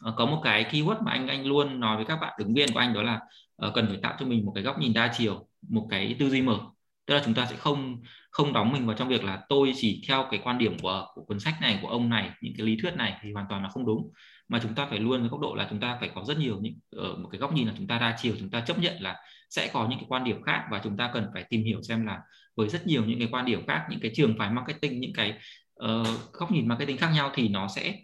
ờ, 0.00 0.14
có 0.16 0.26
một 0.26 0.40
cái 0.44 0.64
keyword 0.70 1.02
mà 1.02 1.12
anh 1.12 1.28
anh 1.28 1.46
luôn 1.46 1.80
nói 1.80 1.96
với 1.96 2.04
các 2.04 2.16
bạn 2.20 2.32
ứng 2.38 2.54
viên 2.54 2.72
của 2.72 2.78
anh 2.78 2.94
đó 2.94 3.02
là 3.02 3.20
uh, 3.66 3.74
cần 3.74 3.86
phải 3.88 3.98
tạo 4.02 4.16
cho 4.20 4.26
mình 4.26 4.46
một 4.46 4.52
cái 4.54 4.64
góc 4.64 4.78
nhìn 4.78 4.92
đa 4.92 5.12
chiều 5.16 5.48
một 5.68 5.86
cái 5.90 6.16
tư 6.18 6.30
duy 6.30 6.42
mở. 6.42 6.58
Tức 7.06 7.14
là 7.14 7.22
chúng 7.24 7.34
ta 7.34 7.46
sẽ 7.46 7.56
không 7.56 8.02
không 8.32 8.52
đóng 8.52 8.72
mình 8.72 8.86
vào 8.86 8.96
trong 8.96 9.08
việc 9.08 9.24
là 9.24 9.42
tôi 9.48 9.72
chỉ 9.76 10.02
theo 10.08 10.26
cái 10.30 10.40
quan 10.44 10.58
điểm 10.58 10.78
của, 10.78 11.06
của 11.14 11.22
cuốn 11.22 11.40
sách 11.40 11.54
này 11.60 11.78
của 11.82 11.88
ông 11.88 12.08
này 12.08 12.30
những 12.40 12.54
cái 12.58 12.66
lý 12.66 12.76
thuyết 12.82 12.96
này 12.96 13.18
thì 13.22 13.32
hoàn 13.32 13.46
toàn 13.48 13.62
là 13.62 13.68
không 13.68 13.86
đúng. 13.86 14.10
Mà 14.48 14.60
chúng 14.62 14.74
ta 14.74 14.86
phải 14.86 14.98
luôn 14.98 15.20
cái 15.20 15.28
góc 15.28 15.40
độ 15.40 15.54
là 15.54 15.66
chúng 15.70 15.80
ta 15.80 15.96
phải 16.00 16.10
có 16.14 16.24
rất 16.24 16.38
nhiều 16.38 16.58
những 16.60 16.74
ở 16.90 17.16
một 17.16 17.28
cái 17.32 17.38
góc 17.38 17.54
nhìn 17.54 17.66
là 17.66 17.74
chúng 17.76 17.86
ta 17.86 17.98
đa 17.98 18.16
chiều 18.18 18.34
chúng 18.38 18.50
ta 18.50 18.60
chấp 18.60 18.78
nhận 18.78 19.02
là 19.02 19.16
sẽ 19.50 19.70
có 19.72 19.86
những 19.90 19.98
cái 19.98 20.06
quan 20.08 20.24
điểm 20.24 20.42
khác 20.42 20.64
và 20.70 20.80
chúng 20.84 20.96
ta 20.96 21.10
cần 21.14 21.26
phải 21.34 21.44
tìm 21.50 21.64
hiểu 21.64 21.82
xem 21.82 22.06
là 22.06 22.20
với 22.56 22.68
rất 22.68 22.86
nhiều 22.86 23.04
những 23.04 23.18
cái 23.18 23.28
quan 23.30 23.44
điểm 23.44 23.66
khác 23.66 23.86
những 23.90 24.00
cái 24.00 24.10
trường 24.14 24.38
phái 24.38 24.50
marketing 24.50 25.00
những 25.00 25.12
cái 25.12 25.38
uh, 25.84 26.06
góc 26.32 26.52
nhìn 26.52 26.68
marketing 26.68 26.96
khác 26.96 27.10
nhau 27.14 27.30
thì 27.34 27.48
nó 27.48 27.68
sẽ 27.68 27.98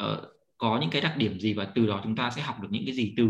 uh, 0.00 0.18
có 0.58 0.78
những 0.80 0.90
cái 0.90 1.00
đặc 1.00 1.16
điểm 1.16 1.40
gì 1.40 1.54
và 1.54 1.64
từ 1.64 1.86
đó 1.86 2.00
chúng 2.04 2.16
ta 2.16 2.30
sẽ 2.30 2.42
học 2.42 2.60
được 2.60 2.68
những 2.70 2.82
cái 2.86 2.94
gì 2.94 3.14
từ 3.16 3.28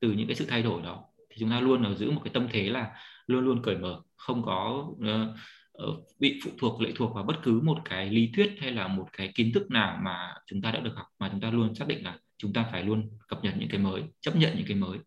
từ 0.00 0.12
những 0.12 0.26
cái 0.26 0.36
sự 0.36 0.46
thay 0.48 0.62
đổi 0.62 0.82
đó. 0.82 1.04
Thì 1.30 1.36
chúng 1.40 1.50
ta 1.50 1.60
luôn 1.60 1.82
ở 1.82 1.94
giữ 1.94 2.10
một 2.10 2.20
cái 2.24 2.30
tâm 2.34 2.48
thế 2.50 2.62
là 2.62 2.90
luôn 3.26 3.44
luôn 3.44 3.62
cởi 3.62 3.76
mở 3.76 4.00
không 4.16 4.42
có 4.42 4.86
uh, 4.90 5.36
bị 6.18 6.40
phụ 6.44 6.50
thuộc 6.58 6.80
lệ 6.80 6.92
thuộc 6.96 7.14
vào 7.14 7.24
bất 7.24 7.36
cứ 7.42 7.60
một 7.60 7.78
cái 7.84 8.10
lý 8.10 8.30
thuyết 8.36 8.50
hay 8.58 8.70
là 8.70 8.88
một 8.88 9.06
cái 9.12 9.32
kiến 9.34 9.50
thức 9.54 9.70
nào 9.70 9.98
mà 10.02 10.34
chúng 10.46 10.62
ta 10.62 10.70
đã 10.70 10.80
được 10.80 10.92
học 10.94 11.06
mà 11.18 11.28
chúng 11.32 11.40
ta 11.40 11.50
luôn 11.50 11.74
xác 11.74 11.88
định 11.88 12.04
là 12.04 12.18
chúng 12.38 12.52
ta 12.52 12.68
phải 12.72 12.82
luôn 12.82 13.10
cập 13.28 13.44
nhật 13.44 13.54
những 13.58 13.68
cái 13.68 13.80
mới 13.80 14.02
chấp 14.20 14.36
nhận 14.36 14.52
những 14.56 14.66
cái 14.68 14.76
mới. 14.76 14.98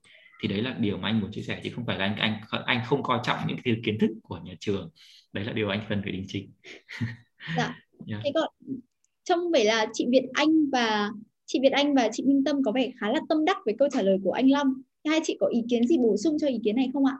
Thì 0.41 0.47
đấy 0.47 0.61
là 0.61 0.75
điều 0.79 0.97
mà 0.97 1.09
anh 1.09 1.19
muốn 1.19 1.31
chia 1.31 1.41
sẻ 1.41 1.61
chứ 1.63 1.69
không 1.75 1.85
phải 1.85 1.97
là 1.97 2.05
anh 2.05 2.15
anh 2.15 2.41
anh 2.65 2.81
không 2.85 3.03
coi 3.03 3.19
trọng 3.23 3.37
những 3.47 3.57
cái 3.63 3.75
kiến 3.85 3.97
thức 3.99 4.09
của 4.23 4.39
nhà 4.43 4.53
trường. 4.59 4.89
Đấy 5.33 5.45
là 5.45 5.53
điều 5.53 5.69
anh 5.69 5.81
cần 5.89 6.01
phải 6.03 6.11
đính 6.11 6.25
chính 6.27 6.51
dạ. 7.57 7.75
Yeah. 8.07 8.21
Thế 8.23 8.31
còn 8.33 8.49
trong 9.23 9.51
vẻ 9.51 9.63
là 9.63 9.85
chị 9.93 10.05
Việt 10.11 10.23
Anh 10.33 10.49
và 10.71 11.09
chị 11.45 11.59
Việt 11.61 11.71
Anh 11.71 11.95
và 11.95 12.09
chị 12.11 12.23
Minh 12.27 12.43
Tâm 12.43 12.63
có 12.65 12.71
vẻ 12.71 12.91
khá 12.99 13.09
là 13.09 13.19
tâm 13.29 13.45
đắc 13.45 13.57
với 13.65 13.75
câu 13.79 13.87
trả 13.91 14.01
lời 14.01 14.17
của 14.23 14.31
anh 14.31 14.51
Long. 14.51 14.67
Hai 15.09 15.19
chị 15.23 15.37
có 15.39 15.47
ý 15.47 15.61
kiến 15.69 15.87
gì 15.87 15.97
bổ 15.97 16.15
sung 16.17 16.37
cho 16.41 16.47
ý 16.47 16.59
kiến 16.63 16.75
này 16.75 16.89
không 16.93 17.05
ạ 17.05 17.15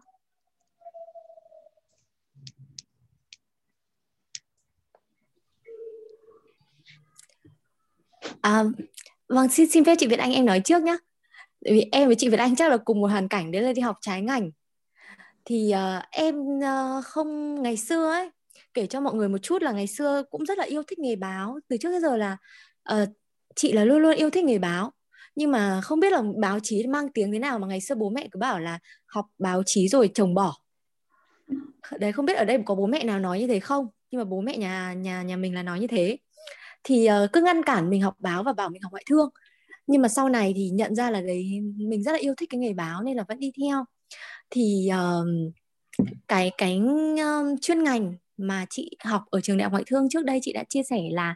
À, 8.46 8.64
vâng 9.30 9.50
xin 9.50 9.70
xin 9.70 9.84
phép 9.84 9.96
chị 10.00 10.08
Việt 10.08 10.20
Anh 10.20 10.32
em 10.32 10.46
nói 10.46 10.60
trước 10.60 10.84
nhé 10.84 10.98
vì 11.62 11.86
em 11.92 12.08
với 12.08 12.16
chị 12.16 12.30
Việt 12.30 12.40
Anh 12.40 12.56
chắc 12.56 12.72
là 12.72 12.78
cùng 12.78 13.02
một 13.02 13.08
hoàn 13.08 13.28
cảnh 13.28 13.52
đấy 13.52 13.62
là 13.62 13.74
đi 13.74 13.82
học 13.82 13.98
trái 14.02 14.22
ngành. 14.22 14.52
Thì 15.46 15.74
uh, 15.74 16.04
em 16.12 16.36
uh, 16.60 17.06
không 17.06 17.62
ngày 17.64 17.78
xưa 17.78 18.12
ấy 18.12 18.30
kể 18.74 18.88
cho 18.88 19.02
mọi 19.02 19.14
người 19.14 19.30
một 19.30 19.38
chút 19.38 19.62
là 19.62 19.72
ngày 19.72 19.88
xưa 19.88 20.24
cũng 20.30 20.46
rất 20.46 20.58
là 20.58 20.64
yêu 20.64 20.84
thích 20.88 21.00
nghề 21.00 21.16
báo. 21.16 21.60
Từ 21.68 21.78
trước 21.78 21.92
đến 21.92 22.02
giờ 22.02 22.18
là 22.18 22.38
uh, 22.94 23.10
chị 23.56 23.74
là 23.74 23.86
luôn 23.86 24.00
luôn 24.00 24.16
yêu 24.16 24.30
thích 24.30 24.44
nghề 24.44 24.58
báo. 24.60 24.92
Nhưng 25.36 25.52
mà 25.52 25.82
không 25.84 26.00
biết 26.00 26.14
là 26.14 26.22
báo 26.38 26.60
chí 26.64 26.88
mang 26.88 27.10
tiếng 27.14 27.32
thế 27.32 27.40
nào 27.40 27.60
mà 27.60 27.68
ngày 27.68 27.82
xưa 27.82 27.96
bố 27.96 28.10
mẹ 28.10 28.28
cứ 28.32 28.38
bảo 28.40 28.60
là 28.60 28.80
học 29.06 29.26
báo 29.38 29.64
chí 29.66 29.88
rồi 29.88 30.10
chồng 30.14 30.34
bỏ. 30.34 30.58
Đấy 32.00 32.12
không 32.12 32.26
biết 32.26 32.38
ở 32.38 32.46
đây 32.46 32.60
có 32.66 32.76
bố 32.76 32.88
mẹ 32.88 33.04
nào 33.04 33.20
nói 33.20 33.40
như 33.40 33.48
thế 33.48 33.60
không? 33.60 33.88
Nhưng 34.12 34.20
mà 34.20 34.26
bố 34.26 34.42
mẹ 34.42 34.58
nhà 34.58 34.94
nhà 34.94 35.22
nhà 35.22 35.38
mình 35.38 35.54
là 35.54 35.64
nói 35.64 35.80
như 35.80 35.88
thế 35.88 36.18
thì 36.86 37.08
uh, 37.24 37.34
cứ 37.34 37.42
ngăn 37.42 37.64
cản 37.64 37.90
mình 37.90 38.02
học 38.02 38.16
báo 38.20 38.44
và 38.44 38.54
bảo 38.54 38.70
mình 38.70 38.82
học 38.82 38.92
ngoại 38.92 39.04
thương. 39.10 39.30
Nhưng 39.88 40.02
mà 40.02 40.08
sau 40.08 40.30
này 40.30 40.54
thì 40.56 40.70
nhận 40.70 40.96
ra 40.96 41.10
là 41.10 41.22
đấy 41.22 41.60
mình 41.76 42.04
rất 42.04 42.12
là 42.12 42.18
yêu 42.18 42.34
thích 42.38 42.50
cái 42.50 42.60
nghề 42.60 42.74
báo 42.74 43.04
nên 43.04 43.18
là 43.18 43.24
vẫn 43.28 43.40
đi 43.40 43.52
theo. 43.62 43.86
Thì 44.50 44.90
uh, 44.92 45.54
cái 46.28 46.52
cái 46.58 46.82
uh, 47.14 47.62
chuyên 47.62 47.84
ngành 47.84 48.16
mà 48.38 48.66
chị 48.70 48.98
học 49.04 49.24
ở 49.30 49.42
trường 49.42 49.58
đại 49.58 49.64
học 49.64 49.72
ngoại 49.72 49.84
thương 49.88 50.10
trước 50.10 50.26
đây 50.26 50.40
chị 50.42 50.54
đã 50.54 50.64
chia 50.70 50.84
sẻ 50.84 51.00
là 51.12 51.36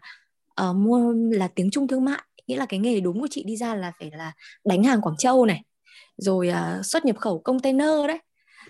uh, 0.70 0.76
mua 0.76 1.14
là 1.32 1.48
tiếng 1.48 1.72
Trung 1.72 1.88
thương 1.88 2.06
mại. 2.06 2.22
Nghĩa 2.48 2.58
là 2.58 2.66
cái 2.66 2.80
nghề 2.80 3.00
đúng 3.00 3.22
của 3.22 3.28
chị 3.32 3.44
đi 3.44 3.56
ra 3.56 3.76
là 3.76 3.92
phải 4.00 4.12
là 4.18 4.32
đánh 4.66 4.84
hàng 4.84 5.02
Quảng 5.02 5.18
Châu 5.18 5.46
này 5.46 5.64
rồi 6.18 6.50
uh, 6.50 6.86
xuất 6.86 7.06
nhập 7.06 7.18
khẩu 7.18 7.40
container 7.40 8.08
đấy. 8.08 8.20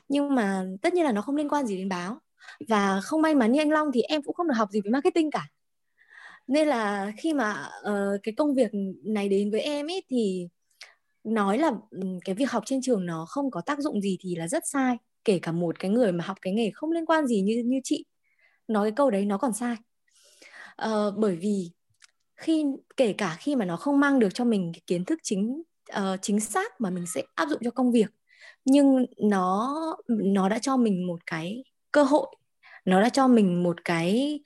Nhưng 0.08 0.36
mà 0.36 0.66
tất 0.82 0.94
nhiên 0.94 1.06
là 1.06 1.12
nó 1.12 1.22
không 1.22 1.36
liên 1.36 1.50
quan 1.50 1.66
gì 1.66 1.78
đến 1.78 1.90
báo. 1.90 2.20
Và 2.68 3.02
không 3.04 3.22
may 3.22 3.36
mắn 3.36 3.52
như 3.52 3.62
anh 3.62 3.72
Long 3.72 3.92
thì 3.94 4.02
em 4.02 4.22
cũng 4.24 4.36
không 4.36 4.48
được 4.48 4.54
học 4.58 4.70
gì 4.72 4.82
về 4.82 4.90
marketing 4.92 5.32
cả 5.32 5.48
nên 6.50 6.68
là 6.68 7.12
khi 7.18 7.34
mà 7.34 7.70
uh, 7.90 8.20
cái 8.24 8.34
công 8.38 8.56
việc 8.56 8.72
này 9.04 9.30
đến 9.30 9.52
với 9.52 9.62
em 9.62 9.88
ấy 9.88 10.04
thì 10.10 10.48
nói 11.24 11.58
là 11.58 11.72
cái 12.26 12.36
việc 12.36 12.52
học 12.52 12.64
trên 12.66 12.82
trường 12.82 13.06
nó 13.06 13.26
không 13.30 13.52
có 13.52 13.62
tác 13.62 13.80
dụng 13.80 14.02
gì 14.02 14.18
thì 14.22 14.36
là 14.36 14.48
rất 14.48 14.64
sai 14.68 14.98
kể 15.26 15.40
cả 15.42 15.52
một 15.52 15.80
cái 15.80 15.92
người 15.92 16.12
mà 16.12 16.24
học 16.26 16.38
cái 16.42 16.54
nghề 16.54 16.72
không 16.74 16.92
liên 16.92 17.06
quan 17.06 17.28
gì 17.28 17.42
như 17.42 17.64
như 17.66 17.80
chị. 17.84 18.06
Nói 18.68 18.92
cái 18.92 18.96
câu 18.96 19.10
đấy 19.10 19.26
nó 19.26 19.38
còn 19.38 19.54
sai. 19.54 19.76
Uh, 20.86 21.18
bởi 21.18 21.36
vì 21.36 21.72
khi 22.36 22.66
kể 22.98 23.14
cả 23.14 23.38
khi 23.40 23.56
mà 23.56 23.66
nó 23.66 23.78
không 23.78 24.00
mang 24.00 24.20
được 24.20 24.30
cho 24.34 24.46
mình 24.46 24.72
cái 24.74 24.82
kiến 24.88 25.06
thức 25.06 25.20
chính 25.24 25.64
uh, 25.98 26.20
chính 26.22 26.40
xác 26.40 26.82
mà 26.82 26.90
mình 26.90 27.06
sẽ 27.08 27.24
áp 27.36 27.50
dụng 27.50 27.60
cho 27.64 27.72
công 27.72 27.92
việc 27.92 28.12
nhưng 28.66 29.06
nó 29.18 29.76
nó 30.08 30.50
đã 30.50 30.60
cho 30.60 30.78
mình 30.78 31.08
một 31.08 31.20
cái 31.26 31.64
cơ 31.92 32.04
hội 32.04 32.36
nó 32.86 33.02
đã 33.02 33.10
cho 33.10 33.28
mình 33.28 33.64
một 33.64 33.86
cái 33.86 34.40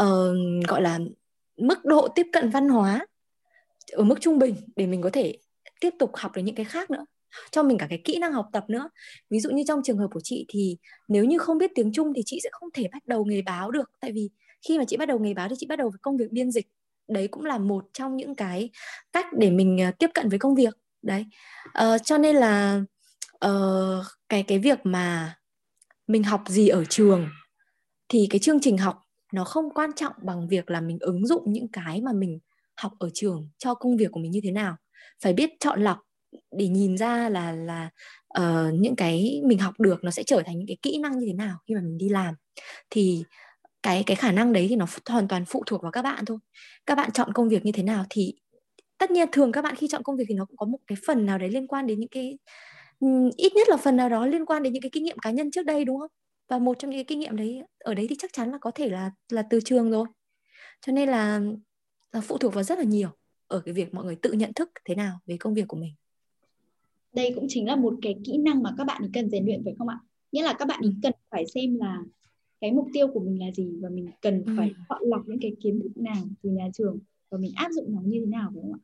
uh, 0.00 0.36
gọi 0.68 0.82
là 0.82 0.98
mức 1.56 1.84
độ 1.84 2.08
tiếp 2.08 2.26
cận 2.32 2.50
văn 2.50 2.68
hóa 2.68 3.06
ở 3.92 4.04
mức 4.04 4.20
trung 4.20 4.38
bình 4.38 4.56
để 4.76 4.86
mình 4.86 5.02
có 5.02 5.10
thể 5.12 5.38
tiếp 5.80 5.90
tục 5.98 6.10
học 6.16 6.32
được 6.34 6.42
những 6.42 6.54
cái 6.54 6.64
khác 6.64 6.90
nữa 6.90 7.04
cho 7.50 7.62
mình 7.62 7.78
cả 7.78 7.86
cái 7.90 8.00
kỹ 8.04 8.18
năng 8.18 8.32
học 8.32 8.46
tập 8.52 8.64
nữa. 8.68 8.88
Ví 9.30 9.40
dụ 9.40 9.50
như 9.50 9.62
trong 9.68 9.80
trường 9.84 9.98
hợp 9.98 10.08
của 10.12 10.20
chị 10.20 10.46
thì 10.48 10.76
nếu 11.08 11.24
như 11.24 11.38
không 11.38 11.58
biết 11.58 11.70
tiếng 11.74 11.92
Trung 11.92 12.12
thì 12.16 12.22
chị 12.26 12.40
sẽ 12.42 12.48
không 12.52 12.68
thể 12.74 12.88
bắt 12.92 13.06
đầu 13.06 13.24
nghề 13.24 13.42
báo 13.42 13.70
được. 13.70 13.90
Tại 14.00 14.12
vì 14.12 14.30
khi 14.68 14.78
mà 14.78 14.84
chị 14.84 14.96
bắt 14.96 15.06
đầu 15.06 15.18
nghề 15.18 15.34
báo 15.34 15.48
thì 15.48 15.54
chị 15.58 15.66
bắt 15.66 15.76
đầu 15.76 15.90
với 15.90 15.98
công 16.02 16.16
việc 16.16 16.32
biên 16.32 16.50
dịch. 16.50 16.66
Đấy 17.08 17.28
cũng 17.28 17.44
là 17.44 17.58
một 17.58 17.84
trong 17.92 18.16
những 18.16 18.34
cái 18.34 18.70
cách 19.12 19.26
để 19.38 19.50
mình 19.50 19.78
ờ, 19.78 19.90
tiếp 19.98 20.10
cận 20.14 20.28
với 20.28 20.38
công 20.38 20.54
việc. 20.54 20.74
Đấy. 21.02 21.24
Uh, 21.68 22.02
cho 22.04 22.18
nên 22.18 22.36
là 22.36 22.82
uh, 23.46 24.04
cái 24.28 24.42
cái 24.42 24.58
việc 24.58 24.78
mà 24.84 25.36
mình 26.06 26.22
học 26.22 26.42
gì 26.46 26.68
ở 26.68 26.84
trường 26.84 27.28
thì 28.08 28.26
cái 28.30 28.38
chương 28.38 28.60
trình 28.60 28.78
học 28.78 29.05
nó 29.36 29.44
không 29.44 29.74
quan 29.74 29.90
trọng 29.92 30.12
bằng 30.22 30.48
việc 30.48 30.70
là 30.70 30.80
mình 30.80 30.98
ứng 31.00 31.26
dụng 31.26 31.42
những 31.52 31.68
cái 31.68 32.00
mà 32.00 32.12
mình 32.12 32.38
học 32.76 32.92
ở 32.98 33.10
trường 33.14 33.48
cho 33.58 33.74
công 33.74 33.96
việc 33.96 34.10
của 34.12 34.20
mình 34.20 34.30
như 34.30 34.40
thế 34.42 34.50
nào. 34.50 34.76
Phải 35.22 35.32
biết 35.32 35.50
chọn 35.60 35.82
lọc 35.82 35.98
để 36.50 36.68
nhìn 36.68 36.96
ra 36.96 37.28
là 37.28 37.52
là 37.52 37.90
uh, 38.40 38.74
những 38.74 38.96
cái 38.96 39.42
mình 39.44 39.58
học 39.58 39.74
được 39.80 40.04
nó 40.04 40.10
sẽ 40.10 40.22
trở 40.22 40.42
thành 40.46 40.58
những 40.58 40.66
cái 40.66 40.76
kỹ 40.82 40.98
năng 40.98 41.18
như 41.18 41.26
thế 41.26 41.32
nào 41.32 41.58
khi 41.68 41.74
mà 41.74 41.80
mình 41.80 41.98
đi 41.98 42.08
làm. 42.08 42.34
Thì 42.90 43.24
cái 43.82 44.02
cái 44.06 44.16
khả 44.16 44.32
năng 44.32 44.52
đấy 44.52 44.66
thì 44.68 44.76
nó 44.76 44.86
hoàn 45.08 45.28
toàn 45.28 45.44
phụ 45.44 45.62
thuộc 45.66 45.82
vào 45.82 45.92
các 45.92 46.02
bạn 46.02 46.24
thôi. 46.24 46.38
Các 46.86 46.94
bạn 46.94 47.10
chọn 47.12 47.32
công 47.32 47.48
việc 47.48 47.64
như 47.64 47.72
thế 47.72 47.82
nào 47.82 48.04
thì 48.10 48.34
tất 48.98 49.10
nhiên 49.10 49.28
thường 49.32 49.52
các 49.52 49.62
bạn 49.62 49.74
khi 49.76 49.88
chọn 49.88 50.02
công 50.02 50.16
việc 50.16 50.24
thì 50.28 50.34
nó 50.34 50.44
cũng 50.44 50.56
có 50.56 50.66
một 50.66 50.78
cái 50.86 50.98
phần 51.06 51.26
nào 51.26 51.38
đấy 51.38 51.50
liên 51.50 51.66
quan 51.66 51.86
đến 51.86 52.00
những 52.00 52.08
cái 52.08 52.38
ít 53.36 53.52
nhất 53.56 53.68
là 53.68 53.76
phần 53.76 53.96
nào 53.96 54.08
đó 54.08 54.26
liên 54.26 54.46
quan 54.46 54.62
đến 54.62 54.72
những 54.72 54.82
cái 54.82 54.90
kinh 54.92 55.04
nghiệm 55.04 55.18
cá 55.18 55.30
nhân 55.30 55.50
trước 55.50 55.66
đây 55.66 55.84
đúng 55.84 56.00
không? 56.00 56.10
Và 56.48 56.58
một 56.58 56.78
trong 56.78 56.90
những 56.90 56.98
cái 56.98 57.04
kinh 57.04 57.18
nghiệm 57.18 57.36
đấy 57.36 57.62
ở 57.78 57.94
đấy 57.94 58.06
thì 58.10 58.16
chắc 58.18 58.32
chắn 58.32 58.50
là 58.50 58.58
có 58.60 58.70
thể 58.70 58.88
là 58.88 59.10
là 59.32 59.42
từ 59.50 59.60
trường 59.60 59.90
rồi. 59.90 60.06
Cho 60.86 60.92
nên 60.92 61.08
là, 61.08 61.40
là 62.12 62.20
phụ 62.20 62.38
thuộc 62.38 62.54
vào 62.54 62.64
rất 62.64 62.78
là 62.78 62.84
nhiều 62.84 63.08
ở 63.48 63.60
cái 63.60 63.74
việc 63.74 63.94
mọi 63.94 64.04
người 64.04 64.16
tự 64.16 64.32
nhận 64.32 64.52
thức 64.52 64.70
thế 64.84 64.94
nào 64.94 65.18
về 65.26 65.36
công 65.40 65.54
việc 65.54 65.68
của 65.68 65.76
mình. 65.76 65.94
Đây 67.12 67.32
cũng 67.34 67.46
chính 67.48 67.66
là 67.66 67.76
một 67.76 67.94
cái 68.02 68.14
kỹ 68.24 68.38
năng 68.38 68.62
mà 68.62 68.74
các 68.78 68.84
bạn 68.84 69.02
ấy 69.02 69.10
cần 69.14 69.30
rèn 69.30 69.46
luyện 69.46 69.64
phải 69.64 69.74
không 69.78 69.88
ạ? 69.88 69.98
Nghĩa 70.32 70.42
là 70.42 70.54
các 70.58 70.68
bạn 70.68 70.80
ấy 70.82 70.94
cần 71.02 71.12
phải 71.30 71.44
xem 71.54 71.78
là 71.78 71.98
cái 72.60 72.72
mục 72.72 72.86
tiêu 72.92 73.08
của 73.08 73.20
mình 73.20 73.40
là 73.40 73.46
gì 73.54 73.68
và 73.82 73.88
mình 73.88 74.06
cần 74.22 74.44
ừ. 74.46 74.54
phải 74.56 74.72
chọn 74.88 75.02
lọc 75.04 75.22
những 75.26 75.38
cái 75.40 75.52
kiến 75.62 75.80
thức 75.82 75.96
nào 75.96 76.24
từ 76.42 76.50
nhà 76.50 76.68
trường 76.74 76.98
và 77.30 77.38
mình 77.38 77.52
áp 77.56 77.72
dụng 77.72 77.94
nó 77.94 78.00
như 78.04 78.20
thế 78.20 78.26
nào 78.26 78.50
phải 78.54 78.62
không 78.62 78.72
ạ? 78.72 78.80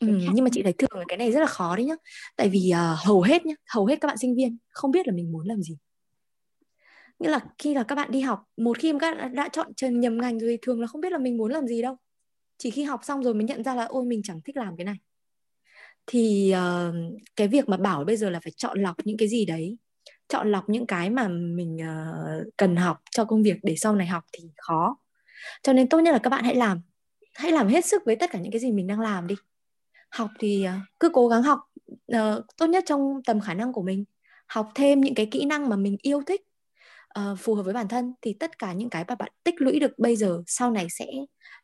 Ừ, 0.00 0.08
nhưng 0.34 0.44
mà 0.44 0.50
chị 0.52 0.62
thấy 0.62 0.72
thường 0.72 0.98
là 0.98 1.04
cái 1.08 1.18
này 1.18 1.32
rất 1.32 1.40
là 1.40 1.46
khó 1.46 1.76
đấy 1.76 1.84
nhá. 1.84 1.94
Tại 2.36 2.48
vì 2.48 2.72
uh, 2.72 2.98
hầu 3.06 3.22
hết 3.22 3.46
nhá 3.46 3.54
hầu 3.74 3.86
hết 3.86 4.00
các 4.00 4.08
bạn 4.08 4.18
sinh 4.18 4.36
viên 4.36 4.56
không 4.68 4.90
biết 4.90 5.08
là 5.08 5.14
mình 5.14 5.32
muốn 5.32 5.46
làm 5.46 5.62
gì 5.62 5.76
nghĩa 7.20 7.28
là 7.28 7.40
khi 7.58 7.74
là 7.74 7.82
các 7.82 7.94
bạn 7.94 8.10
đi 8.10 8.20
học 8.20 8.42
một 8.56 8.78
khi 8.78 8.92
mà 8.92 8.98
các 8.98 9.10
bạn 9.10 9.18
đã, 9.18 9.28
đã 9.28 9.48
chọn 9.48 9.74
chân 9.76 10.00
nhầm 10.00 10.18
ngành 10.18 10.38
rồi 10.38 10.50
thì 10.50 10.56
thường 10.62 10.80
là 10.80 10.86
không 10.86 11.00
biết 11.00 11.12
là 11.12 11.18
mình 11.18 11.36
muốn 11.36 11.52
làm 11.52 11.66
gì 11.66 11.82
đâu. 11.82 11.96
Chỉ 12.58 12.70
khi 12.70 12.82
học 12.82 13.00
xong 13.04 13.22
rồi 13.22 13.34
mới 13.34 13.44
nhận 13.44 13.64
ra 13.64 13.74
là 13.74 13.84
ôi 13.84 14.04
mình 14.04 14.22
chẳng 14.24 14.40
thích 14.44 14.56
làm 14.56 14.76
cái 14.76 14.84
này. 14.84 14.96
Thì 16.06 16.54
uh, 16.54 16.94
cái 17.36 17.48
việc 17.48 17.68
mà 17.68 17.76
bảo 17.76 18.04
bây 18.04 18.16
giờ 18.16 18.30
là 18.30 18.40
phải 18.40 18.52
chọn 18.56 18.82
lọc 18.82 18.96
những 19.04 19.16
cái 19.16 19.28
gì 19.28 19.44
đấy 19.44 19.78
chọn 20.28 20.52
lọc 20.52 20.68
những 20.68 20.86
cái 20.86 21.10
mà 21.10 21.28
mình 21.28 21.76
uh, 21.76 22.54
cần 22.56 22.76
học 22.76 22.98
cho 23.10 23.24
công 23.24 23.42
việc 23.42 23.56
để 23.62 23.74
sau 23.76 23.96
này 23.96 24.06
học 24.06 24.24
thì 24.32 24.44
khó. 24.56 24.96
Cho 25.62 25.72
nên 25.72 25.88
tốt 25.88 26.00
nhất 26.00 26.12
là 26.12 26.18
các 26.18 26.30
bạn 26.30 26.44
hãy 26.44 26.54
làm. 26.54 26.80
Hãy 27.34 27.52
làm 27.52 27.68
hết 27.68 27.84
sức 27.84 28.02
với 28.06 28.16
tất 28.16 28.30
cả 28.30 28.38
những 28.38 28.52
cái 28.52 28.60
gì 28.60 28.72
mình 28.72 28.86
đang 28.86 29.00
làm 29.00 29.26
đi. 29.26 29.34
Học 30.10 30.30
thì 30.38 30.66
uh, 30.66 30.82
cứ 31.00 31.10
cố 31.12 31.28
gắng 31.28 31.42
học 31.42 31.60
uh, 31.92 32.44
tốt 32.56 32.66
nhất 32.66 32.84
trong 32.86 33.20
tầm 33.26 33.40
khả 33.40 33.54
năng 33.54 33.72
của 33.72 33.82
mình. 33.82 34.04
Học 34.46 34.68
thêm 34.74 35.00
những 35.00 35.14
cái 35.14 35.26
kỹ 35.26 35.44
năng 35.44 35.68
mà 35.68 35.76
mình 35.76 35.96
yêu 36.02 36.22
thích 36.26 36.40
uh, 37.18 37.38
phù 37.38 37.54
hợp 37.54 37.62
với 37.62 37.74
bản 37.74 37.88
thân 37.88 38.12
thì 38.22 38.32
tất 38.32 38.58
cả 38.58 38.72
những 38.72 38.90
cái 38.90 39.04
mà 39.08 39.14
bạn 39.14 39.32
tích 39.44 39.54
lũy 39.58 39.80
được 39.80 39.98
bây 39.98 40.16
giờ 40.16 40.42
sau 40.46 40.70
này 40.70 40.86
sẽ 40.90 41.06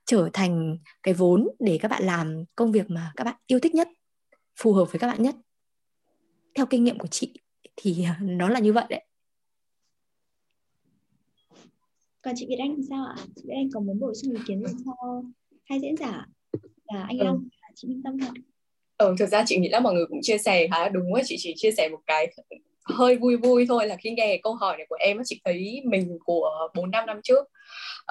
trở 0.07 0.29
thành 0.33 0.79
cái 1.03 1.15
vốn 1.15 1.49
để 1.59 1.79
các 1.83 1.91
bạn 1.91 2.03
làm 2.03 2.45
công 2.57 2.73
việc 2.73 2.91
mà 2.91 3.13
các 3.17 3.25
bạn 3.25 3.37
yêu 3.47 3.61
thích 3.61 3.75
nhất 3.75 3.89
phù 4.57 4.73
hợp 4.73 4.93
với 4.93 4.99
các 4.99 5.07
bạn 5.07 5.23
nhất 5.23 5.35
theo 6.55 6.67
kinh 6.67 6.85
nghiệm 6.85 6.99
của 6.99 7.09
chị 7.09 7.35
thì 7.77 8.07
nó 8.21 8.49
là 8.49 8.61
như 8.61 8.73
vậy 8.73 8.85
đấy 8.91 9.05
còn 12.23 12.35
chị 12.37 12.47
Việt 12.49 12.57
Anh 12.59 12.77
sao 12.89 13.05
ạ? 13.05 13.17
Chị 13.37 13.43
Việt 13.45 13.55
Anh 13.57 13.69
có 13.75 13.81
muốn 13.81 14.01
bổ 14.01 14.15
sung 14.15 14.35
ý 14.35 14.41
kiến 14.47 14.67
gì 14.67 14.75
cho 14.85 15.23
hai 15.65 15.81
diễn 15.81 15.97
giả 15.97 16.27
là 16.87 17.03
anh 17.03 17.19
ừ. 17.19 17.25
Long 17.25 17.49
và 17.63 17.69
chị 17.75 17.89
Minh 17.89 18.03
Tâm 18.05 18.19
không? 18.21 18.35
Ừ, 18.99 19.15
thực 19.19 19.27
ra 19.27 19.45
chị 19.47 19.59
nghĩ 19.59 19.69
là 19.69 19.81
mọi 19.81 19.95
người 19.95 20.07
cũng 20.07 20.19
chia 20.23 20.39
sẻ 20.39 20.69
khá 20.71 20.89
đúng 20.89 21.15
ấy 21.15 21.23
chị 21.27 21.37
chỉ 21.39 21.53
chia 21.57 21.71
sẻ 21.71 21.89
một 21.89 21.99
cái 22.07 22.35
hơi 22.95 23.17
vui 23.17 23.37
vui 23.37 23.67
thôi 23.69 23.87
là 23.87 23.97
khi 23.97 24.11
nghe 24.11 24.41
câu 24.43 24.55
hỏi 24.55 24.77
này 24.77 24.87
của 24.89 24.97
em 25.01 25.19
chị 25.25 25.41
thấy 25.45 25.83
mình 25.85 26.19
của 26.25 26.69
4 26.75 26.91
năm 26.91 27.07
năm 27.07 27.21
trước. 27.23 27.45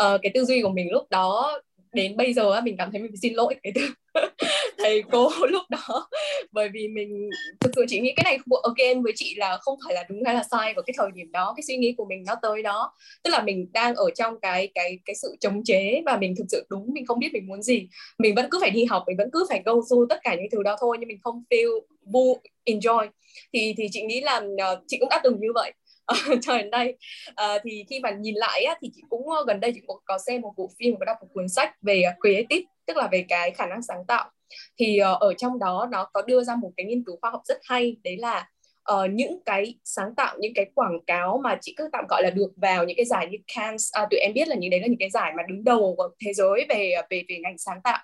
Uh, 0.04 0.22
cái 0.22 0.32
tư 0.34 0.46
duy 0.46 0.62
của 0.62 0.70
mình 0.70 0.92
lúc 0.92 1.10
đó 1.10 1.60
đến 1.96 2.18
bây 2.18 2.34
giờ 2.34 2.62
mình 2.62 2.78
cảm 2.78 2.92
thấy 2.92 3.02
mình 3.02 3.12
phải 3.12 3.18
xin 3.22 3.34
lỗi 3.34 3.56
cái 3.64 3.74
từ 3.76 3.82
thầy 4.78 5.04
cô 5.12 5.30
lúc 5.50 5.64
đó. 5.70 6.10
Bởi 6.52 6.70
vì 6.74 6.88
mình, 6.88 7.30
thực 7.60 7.72
sự 7.76 7.86
chị 7.88 8.00
nghĩ 8.00 8.14
cái 8.16 8.24
này 8.24 8.38
again, 8.64 9.04
với 9.04 9.14
chị 9.16 9.36
là 9.38 9.58
không 9.62 9.80
phải 9.86 9.94
là 9.94 10.04
đúng 10.10 10.24
hay 10.26 10.36
là 10.36 10.44
sai 10.52 10.74
vào 10.74 10.84
cái 10.84 10.94
thời 10.98 11.10
điểm 11.14 11.32
đó, 11.32 11.54
cái 11.58 11.64
suy 11.68 11.78
nghĩ 11.78 11.94
của 11.98 12.06
mình 12.06 12.24
nó 12.28 12.36
tới 12.42 12.64
đó. 12.64 12.94
Tức 13.24 13.32
là 13.32 13.44
mình 13.44 13.72
đang 13.74 13.96
ở 13.96 14.06
trong 14.16 14.40
cái 14.40 14.72
cái 14.76 15.00
cái 15.06 15.16
sự 15.16 15.36
chống 15.40 15.64
chế 15.66 16.02
và 16.06 16.18
mình 16.18 16.34
thực 16.38 16.46
sự 16.50 16.66
đúng, 16.70 16.94
mình 16.94 17.06
không 17.06 17.20
biết 17.20 17.30
mình 17.34 17.48
muốn 17.48 17.62
gì. 17.62 17.88
Mình 18.18 18.36
vẫn 18.36 18.48
cứ 18.52 18.58
phải 18.62 18.70
đi 18.70 18.86
học, 18.86 19.04
mình 19.08 19.18
vẫn 19.18 19.30
cứ 19.34 19.46
phải 19.50 19.62
go 19.66 19.74
through 19.90 20.10
tất 20.10 20.20
cả 20.24 20.36
những 20.36 20.50
thứ 20.52 20.64
đó 20.64 20.76
thôi, 20.80 20.98
nhưng 21.00 21.08
mình 21.08 21.20
không 21.24 21.44
feel 21.50 21.80
vui, 22.14 22.36
enjoy. 22.66 23.08
Thì 23.54 23.74
thì 23.78 23.88
chị 23.92 24.02
nghĩ 24.02 24.22
là 24.22 24.42
ờ, 24.58 24.82
chị 24.88 24.98
cũng 25.00 25.10
đã 25.10 25.22
từng 25.24 25.40
như 25.40 25.48
vậy. 25.56 25.74
Ờ, 26.30 26.36
cho 26.42 26.58
đến 26.58 26.72
đây. 26.72 26.98
Uh, 27.30 27.62
thì 27.64 27.86
khi 27.90 28.00
mà 28.00 28.12
nhìn 28.12 28.36
lại 28.36 28.64
á, 28.64 28.76
thì 28.82 28.92
chị 28.96 29.02
cũng 29.10 29.22
uh, 29.22 29.48
gần 29.48 29.60
đây 29.60 29.72
chị 29.76 29.82
cũng 29.88 29.98
có 30.06 30.18
xem 30.18 30.42
một 30.42 30.54
bộ 30.58 30.72
phim 30.80 30.96
và 31.00 31.06
đọc 31.06 31.18
một 31.22 31.28
cuốn 31.34 31.50
sách 31.50 31.82
về 31.82 32.04
uh, 32.10 32.16
creative 32.22 32.66
tức 32.86 32.98
là 32.98 33.08
về 33.12 33.26
cái 33.30 33.52
khả 33.52 33.66
năng 33.66 33.82
sáng 33.82 34.06
tạo. 34.08 34.32
Thì 34.80 35.00
uh, 35.14 35.20
ở 35.20 35.34
trong 35.34 35.60
đó 35.60 35.88
nó 35.92 36.10
có 36.14 36.22
đưa 36.22 36.44
ra 36.44 36.56
một 36.56 36.72
cái 36.78 36.86
nghiên 36.86 37.04
cứu 37.04 37.18
khoa 37.22 37.32
học 37.32 37.42
rất 37.46 37.58
hay 37.64 37.96
đấy 38.04 38.18
là 38.18 38.50
uh, 38.92 39.12
những 39.12 39.40
cái 39.46 39.76
sáng 39.84 40.16
tạo 40.16 40.36
những 40.40 40.54
cái 40.56 40.66
quảng 40.76 41.00
cáo 41.08 41.38
mà 41.44 41.58
chị 41.62 41.74
cứ 41.78 41.90
tạm 41.92 42.06
gọi 42.10 42.24
là 42.24 42.30
được 42.30 42.52
vào 42.56 42.86
những 42.86 42.98
cái 42.98 43.06
giải 43.06 43.28
như 43.28 43.38
Cannes 43.56 43.90
à, 43.92 44.08
tụi 44.12 44.20
em 44.20 44.34
biết 44.34 44.48
là 44.48 44.56
những 44.56 44.72
đấy 44.72 44.80
là 44.80 44.88
những 44.88 45.00
cái 45.00 45.10
giải 45.10 45.34
mà 45.38 45.44
đứng 45.48 45.64
đầu 45.64 45.96
của 45.98 46.10
thế 46.26 46.34
giới 46.34 46.66
về 46.70 46.92
về 47.10 47.24
về 47.30 47.38
ngành 47.44 47.58
sáng 47.58 47.82
tạo. 47.84 48.00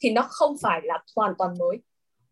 Thì 0.00 0.10
nó 0.10 0.22
không 0.30 0.56
phải 0.62 0.80
là 0.84 0.98
hoàn 1.16 1.32
toàn 1.38 1.50
mới. 1.58 1.76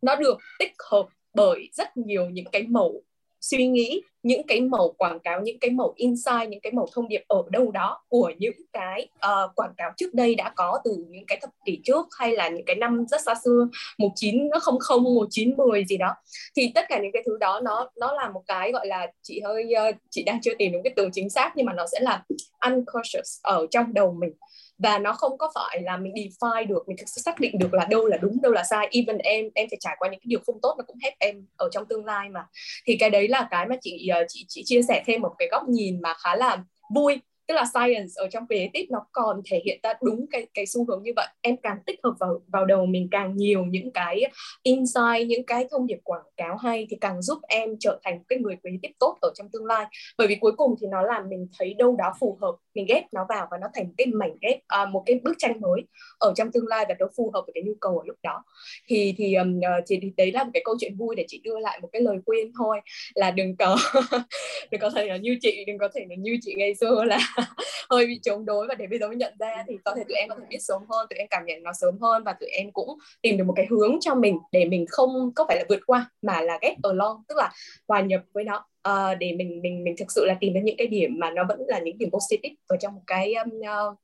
Nó 0.03 0.17
được 0.17 0.39
tích 0.59 0.73
hợp 0.91 1.07
bởi 1.35 1.69
rất 1.73 1.97
nhiều 1.97 2.31
những 2.31 2.51
cái 2.53 2.63
mẫu 2.63 3.03
suy 3.41 3.67
nghĩ 3.67 4.03
những 4.25 4.47
cái 4.47 4.61
màu 4.61 4.95
quảng 4.99 5.21
cáo 5.21 5.41
những 5.41 5.59
cái 5.59 5.71
màu 5.71 5.93
insight 5.97 6.49
những 6.49 6.61
cái 6.61 6.73
màu 6.73 6.89
thông 6.93 7.09
điệp 7.09 7.23
ở 7.29 7.43
đâu 7.51 7.71
đó 7.71 8.03
của 8.09 8.33
những 8.39 8.55
cái 8.73 9.09
uh, 9.15 9.55
quảng 9.55 9.75
cáo 9.77 9.91
trước 9.97 10.15
đây 10.15 10.35
đã 10.35 10.53
có 10.57 10.79
từ 10.85 10.97
những 11.09 11.27
cái 11.27 11.39
thập 11.43 11.51
kỷ 11.65 11.81
trước 11.85 12.07
hay 12.19 12.37
là 12.37 12.49
những 12.49 12.65
cái 12.67 12.77
năm 12.77 13.07
rất 13.09 13.21
xa 13.21 13.35
xưa 13.45 13.69
1900 13.99 15.05
1910 15.05 15.85
gì 15.85 15.97
đó. 15.97 16.15
Thì 16.57 16.73
tất 16.75 16.85
cả 16.89 16.99
những 17.03 17.13
cái 17.13 17.23
thứ 17.27 17.37
đó 17.41 17.61
nó 17.61 17.91
nó 17.97 18.13
là 18.13 18.31
một 18.31 18.43
cái 18.47 18.73
gọi 18.73 18.87
là 18.87 19.07
chị 19.23 19.41
hơi 19.45 19.73
uh, 19.89 19.97
chị 20.11 20.23
đang 20.23 20.41
chưa 20.41 20.55
tìm 20.59 20.73
được 20.73 20.81
cái 20.85 20.93
từ 20.97 21.09
chính 21.13 21.31
xác 21.31 21.53
nhưng 21.57 21.67
mà 21.67 21.73
nó 21.73 21.87
sẽ 21.93 22.01
là 22.01 22.23
unconscious 22.67 23.41
ở 23.43 23.67
trong 23.71 23.95
đầu 23.95 24.17
mình 24.21 24.33
và 24.79 24.99
nó 24.99 25.13
không 25.13 25.39
có 25.39 25.51
phải 25.55 25.83
là 25.83 25.97
mình 25.97 26.13
define 26.13 26.67
được, 26.67 26.89
mình 26.89 26.97
thực 26.97 27.09
sự 27.09 27.21
xác 27.25 27.41
định 27.41 27.59
được 27.59 27.75
là 27.75 27.87
đâu 27.91 28.07
là 28.07 28.17
đúng, 28.17 28.43
đâu 28.43 28.53
là 28.53 28.65
sai. 28.65 28.89
Even 28.93 29.19
em 29.19 29.49
em 29.55 29.69
phải 29.71 29.79
trải 29.81 29.97
qua 29.99 30.09
những 30.09 30.21
cái 30.21 30.27
điều 30.27 30.41
không 30.47 30.61
tốt 30.63 30.75
nó 30.79 30.85
cũng 30.87 30.97
hết 31.03 31.15
em 31.19 31.47
ở 31.57 31.69
trong 31.73 31.87
tương 31.87 32.05
lai 32.05 32.29
mà. 32.29 32.47
Thì 32.87 32.97
cái 32.97 33.11
đấy 33.11 33.29
là 33.29 33.49
cái 33.51 33.67
mà 33.67 33.77
chị 33.81 34.09
ờ, 34.09 34.25
chị 34.29 34.45
chị 34.49 34.63
chia 34.65 34.83
sẻ 34.83 35.03
thêm 35.07 35.21
một 35.21 35.35
cái 35.39 35.49
góc 35.51 35.63
nhìn 35.69 36.01
mà 36.03 36.15
khá 36.15 36.37
là 36.37 36.65
vui. 36.95 37.21
Tức 37.47 37.55
là 37.55 37.65
science 37.75 38.13
ở 38.17 38.29
trong 38.29 38.47
creative 38.47 38.87
nó 38.91 39.07
còn 39.13 39.41
thể 39.51 39.63
hiện 39.65 39.81
ra 39.83 39.95
đúng 40.03 40.27
cái 40.31 40.47
cái 40.55 40.67
xu 40.67 40.87
hướng 40.87 41.03
như 41.03 41.13
vậy. 41.17 41.27
Em 41.41 41.57
càng 41.63 41.79
tích 41.87 42.01
hợp 42.05 42.15
vào 42.21 42.41
vào 42.53 42.65
đầu 42.65 42.87
mình 42.87 43.09
càng 43.11 43.37
nhiều 43.37 43.65
những 43.65 43.93
cái 43.93 44.23
insight, 44.63 45.27
những 45.27 45.47
cái 45.47 45.67
thông 45.71 45.87
điệp 45.87 45.99
quảng 46.05 46.25
cáo 46.37 46.57
hay 46.57 46.87
thì 46.91 46.97
càng 47.01 47.23
giúp 47.23 47.39
em 47.49 47.77
trở 47.81 48.01
thành 48.05 48.25
cái 48.29 48.39
người 48.39 48.57
creative 48.63 48.95
tốt 48.99 49.19
ở 49.21 49.31
trong 49.35 49.49
tương 49.53 49.67
lai. 49.67 49.87
Bởi 50.19 50.27
vì 50.27 50.35
cuối 50.35 50.53
cùng 50.57 50.75
thì 50.81 50.87
nó 50.87 51.03
làm 51.03 51.29
mình 51.29 51.49
thấy 51.59 51.75
đâu 51.75 51.97
đó 51.99 52.13
phù 52.21 52.39
hợp 52.41 52.55
mình 52.75 52.87
ghép 52.89 53.05
nó 53.13 53.27
vào 53.29 53.49
và 53.51 53.59
nó 53.61 53.67
thành 53.75 53.85
một 53.85 53.95
cái 53.99 54.07
mảnh 54.07 54.37
ghép 54.41 54.59
à, 54.67 54.85
một 54.87 55.03
cái 55.07 55.21
bức 55.25 55.35
tranh 55.39 55.61
mới 55.61 55.83
ở 56.19 56.33
trong 56.37 56.53
tương 56.53 56.67
lai 56.67 56.85
và 56.89 56.95
nó 56.99 57.07
phù 57.17 57.31
hợp 57.35 57.43
với 57.47 57.53
cái 57.55 57.63
nhu 57.63 57.75
cầu 57.81 57.99
ở 57.99 58.05
lúc 58.07 58.17
đó. 58.23 58.45
Thì 58.87 59.15
thì 59.19 59.35
um, 59.35 59.61
chị 59.87 59.97
ờ, 59.97 59.99
thì 60.03 60.13
đấy 60.17 60.33
là 60.33 60.45
một 60.45 60.51
cái 60.55 60.63
câu 60.65 60.77
chuyện 60.81 60.97
vui 60.97 61.15
để 61.17 61.25
chị 61.29 61.41
đưa 61.45 61.59
lại 61.59 61.79
một 61.83 61.89
cái 61.93 62.03
lời 62.03 62.19
khuyên 62.27 62.53
thôi 62.59 62.81
là 63.15 63.31
đừng 63.31 63.57
có 63.57 63.77
đừng 64.71 64.81
có 64.81 64.91
thể 64.91 65.07
là 65.07 65.17
như 65.17 65.39
chị 65.41 65.65
đừng 65.67 65.79
có 65.79 65.89
thể 65.95 66.07
là 66.09 66.15
như 66.19 66.39
chị 66.43 66.55
ngày 66.57 66.75
xưa 66.75 67.05
là 67.05 67.19
hơi 67.91 68.07
bị 68.07 68.21
chống 68.23 68.45
đối 68.45 68.67
và 68.67 68.75
để 68.75 68.87
bây 68.87 68.99
giờ 68.99 69.07
mới 69.09 69.17
nhận 69.17 69.33
ra 69.39 69.65
thì 69.69 69.79
có 69.85 69.95
thể 69.97 70.05
tụi 70.09 70.17
em 70.17 70.29
có 70.29 70.37
thể 70.39 70.45
biết 70.49 70.59
sớm 70.61 70.83
hơn 70.91 71.07
tụi 71.11 71.19
em 71.19 71.29
cảm 71.31 71.45
nhận 71.47 71.63
nó 71.63 71.73
sớm 71.73 71.99
hơn 72.01 72.25
và 72.25 72.33
tụi 72.33 72.49
em 72.49 72.73
cũng 72.73 72.99
tìm 73.23 73.37
được 73.37 73.45
một 73.45 73.55
cái 73.57 73.67
hướng 73.71 73.97
cho 74.01 74.15
mình 74.15 74.39
để 74.53 74.65
mình 74.65 74.87
không 74.89 75.33
có 75.35 75.45
phải 75.49 75.57
là 75.57 75.65
vượt 75.69 75.81
qua 75.87 76.11
mà 76.23 76.41
là 76.41 76.59
get 76.63 76.77
along 76.83 77.23
tức 77.29 77.39
là 77.39 77.53
hòa 77.89 78.01
nhập 78.01 78.21
với 78.33 78.45
nó 78.45 78.67
uh, 78.89 79.19
để 79.19 79.33
mình 79.33 79.63
mình 79.63 79.85
mình 79.85 79.95
thực 79.99 80.13
sự 80.13 80.25
là 80.25 80.35
tìm 80.41 80.55
đến 80.55 80.65
những 80.65 80.77
cái 80.79 80.87
điểm 80.87 81.11
mà 81.19 81.31
nó 81.31 81.45
vẫn 81.49 81.59
là 81.69 81.79
những 81.79 81.99
điểm 81.99 82.11
positive 82.11 82.55
ở 82.67 82.77
trong 82.81 82.95
một 82.95 83.03
cái 83.07 83.35
um, 83.35 83.51
uh, 83.59 83.99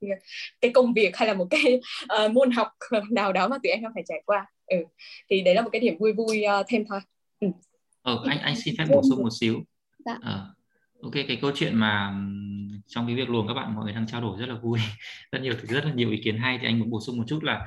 cái 0.61 0.71
công 0.75 0.95
việc 0.95 1.17
hay 1.17 1.29
là 1.29 1.35
một 1.35 1.47
cái 1.51 1.81
uh, 2.25 2.33
môn 2.33 2.51
học 2.51 2.69
nào 3.11 3.33
đó 3.33 3.49
mà 3.49 3.57
tụi 3.63 3.73
em 3.73 3.83
phải 3.95 4.03
trải 4.09 4.23
qua 4.27 4.47
ừ. 4.67 4.77
thì 5.31 5.41
đấy 5.41 5.55
là 5.55 5.63
một 5.63 5.71
cái 5.73 5.81
điểm 5.81 5.99
vui 5.99 6.13
vui 6.13 6.45
uh, 6.61 6.67
thêm 6.69 6.85
thôi 6.89 7.01
ừ. 7.41 7.49
ờ, 8.03 8.23
anh 8.27 8.39
anh 8.39 8.57
xin 8.57 8.75
phép 8.79 8.85
bổ 8.91 9.03
sung 9.11 9.23
một 9.23 9.33
xíu 9.41 9.61
dạ. 10.05 10.19
ờ, 10.23 10.55
ok 11.03 11.13
cái 11.13 11.39
câu 11.41 11.51
chuyện 11.55 11.77
mà 11.77 12.15
trong 12.87 13.07
cái 13.07 13.17
việc 13.17 13.31
luồng 13.31 13.49
các 13.49 13.55
bạn 13.55 13.75
mọi 13.75 13.85
người 13.85 13.95
đang 13.95 14.07
trao 14.07 14.21
đổi 14.21 14.41
rất 14.41 14.47
là 14.47 14.55
vui 14.55 14.79
rất 15.33 15.43
nhiều 15.43 15.55
rất 15.63 15.85
là 15.85 15.93
nhiều 15.93 16.11
ý 16.11 16.21
kiến 16.25 16.39
hay 16.39 16.59
thì 16.61 16.67
anh 16.67 16.79
muốn 16.79 16.91
bổ 16.91 17.01
sung 17.01 17.19
một 17.19 17.25
chút 17.29 17.45
là 17.45 17.67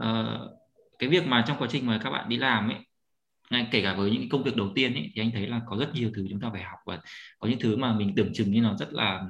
uh, 0.00 0.50
cái 0.98 1.08
việc 1.08 1.26
mà 1.26 1.44
trong 1.46 1.56
quá 1.58 1.68
trình 1.70 1.86
mà 1.86 2.00
các 2.04 2.10
bạn 2.10 2.28
đi 2.28 2.36
làm 2.36 2.68
ấy 2.68 2.78
kể 3.70 3.82
cả 3.82 3.94
với 3.94 4.10
những 4.10 4.28
công 4.28 4.42
việc 4.42 4.56
đầu 4.56 4.72
tiên 4.74 4.94
ấy, 4.94 5.10
thì 5.14 5.22
anh 5.22 5.30
thấy 5.30 5.46
là 5.46 5.60
có 5.66 5.76
rất 5.76 5.94
nhiều 5.94 6.10
thứ 6.16 6.26
chúng 6.30 6.40
ta 6.40 6.48
phải 6.52 6.62
học 6.62 6.78
và 6.86 7.00
có 7.38 7.48
những 7.48 7.58
thứ 7.58 7.76
mà 7.76 7.92
mình 7.92 8.14
tưởng 8.16 8.32
chừng 8.34 8.50
như 8.50 8.60
nó 8.60 8.76
rất 8.76 8.92
là 8.92 9.22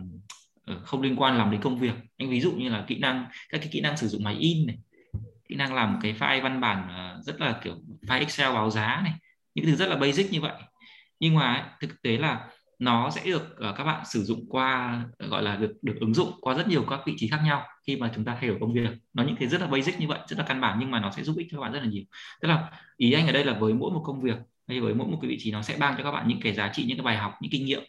ờ, 0.65 0.81
không 0.85 1.03
liên 1.03 1.17
quan 1.17 1.39
làm 1.39 1.51
đến 1.51 1.61
công 1.61 1.79
việc. 1.79 1.95
Anh 2.19 2.31
ví 2.31 2.41
dụ 2.41 2.53
như 2.53 2.69
là 2.69 2.85
kỹ 2.87 2.99
năng 2.99 3.27
các 3.49 3.59
cái 3.59 3.69
kỹ 3.73 3.81
năng 3.81 3.97
sử 3.97 4.09
dụng 4.09 4.25
máy 4.25 4.35
in 4.35 4.67
này 4.67 4.77
kỹ 5.49 5.55
năng 5.55 5.75
làm 5.75 5.99
cái 6.03 6.15
file 6.19 6.43
văn 6.43 6.61
bản 6.61 6.89
ờ, 6.89 7.21
rất 7.23 7.41
là 7.41 7.61
kiểu 7.65 7.75
file 8.03 8.19
excel 8.19 8.55
báo 8.55 8.71
giá 8.71 9.01
này 9.05 9.13
những 9.55 9.67
thứ 9.67 9.77
rất 9.77 9.89
là 9.89 9.97
basic 9.97 10.33
như 10.33 10.41
vậy. 10.41 10.63
Nhưng 11.21 11.35
mà 11.35 11.77
thực 11.81 12.03
tế 12.03 12.17
là 12.17 12.49
nó 12.79 13.11
sẽ 13.11 13.23
được 13.25 13.57
ờ, 13.57 13.75
các 13.77 13.85
bạn 13.85 14.05
sử 14.07 14.25
dụng 14.25 14.45
qua 14.49 15.03
gọi 15.19 15.43
là 15.43 15.57
được 15.57 15.73
được 15.83 15.97
ứng 16.01 16.15
dụng 16.15 16.33
qua 16.41 16.55
rất 16.55 16.69
nhiều 16.69 16.85
các 16.91 17.01
vị 17.07 17.15
trí 17.17 17.29
khác 17.29 17.41
nhau 17.45 17.67
khi 17.87 17.97
mà 17.97 18.11
chúng 18.15 18.25
ta 18.25 18.37
thay 18.41 18.49
đổi 18.49 18.59
công 18.61 18.75
việc. 18.75 18.91
Nó 19.15 19.23
những 19.23 19.37
cái 19.37 19.49
rất 19.49 19.61
là 19.61 19.67
basic 19.67 20.01
như 20.01 20.09
vậy 20.09 20.19
rất 20.29 20.39
là 20.39 20.45
căn 20.45 20.61
bản 20.61 20.77
nhưng 20.81 20.91
mà 20.91 21.01
nó 21.01 21.11
sẽ 21.11 21.23
giúp 21.23 21.37
ích 21.39 21.47
cho 21.51 21.59
các 21.59 21.63
bạn 21.63 21.73
rất 21.73 21.81
là 21.81 21.87
nhiều. 21.87 22.03
Tức 22.41 22.49
là 22.49 22.71
ý 22.97 23.13
anh 23.13 23.27
ở 23.27 23.33
đây 23.33 23.45
là 23.45 23.59
với 23.59 23.75
mỗi 23.75 23.91
một 23.91 24.03
công 24.05 24.23
việc 24.23 24.37
hay 24.69 24.81
với 24.81 24.95
mỗi 24.95 25.07
một 25.09 25.19
cái 25.23 25.29
vị 25.29 25.37
trí 25.41 25.53
nó 25.53 25.63
sẽ 25.63 25.77
ban 25.79 25.95
cho 25.99 26.05
các 26.05 26.11
bạn 26.11 26.29
những 26.29 26.41
cái 26.41 26.53
giá 26.55 26.71
trị 26.73 26.85
những 26.85 26.99
cái 26.99 27.05
bài 27.05 27.17
học 27.17 27.33
những 27.41 27.51
kinh 27.51 27.65
nghiệm 27.65 27.83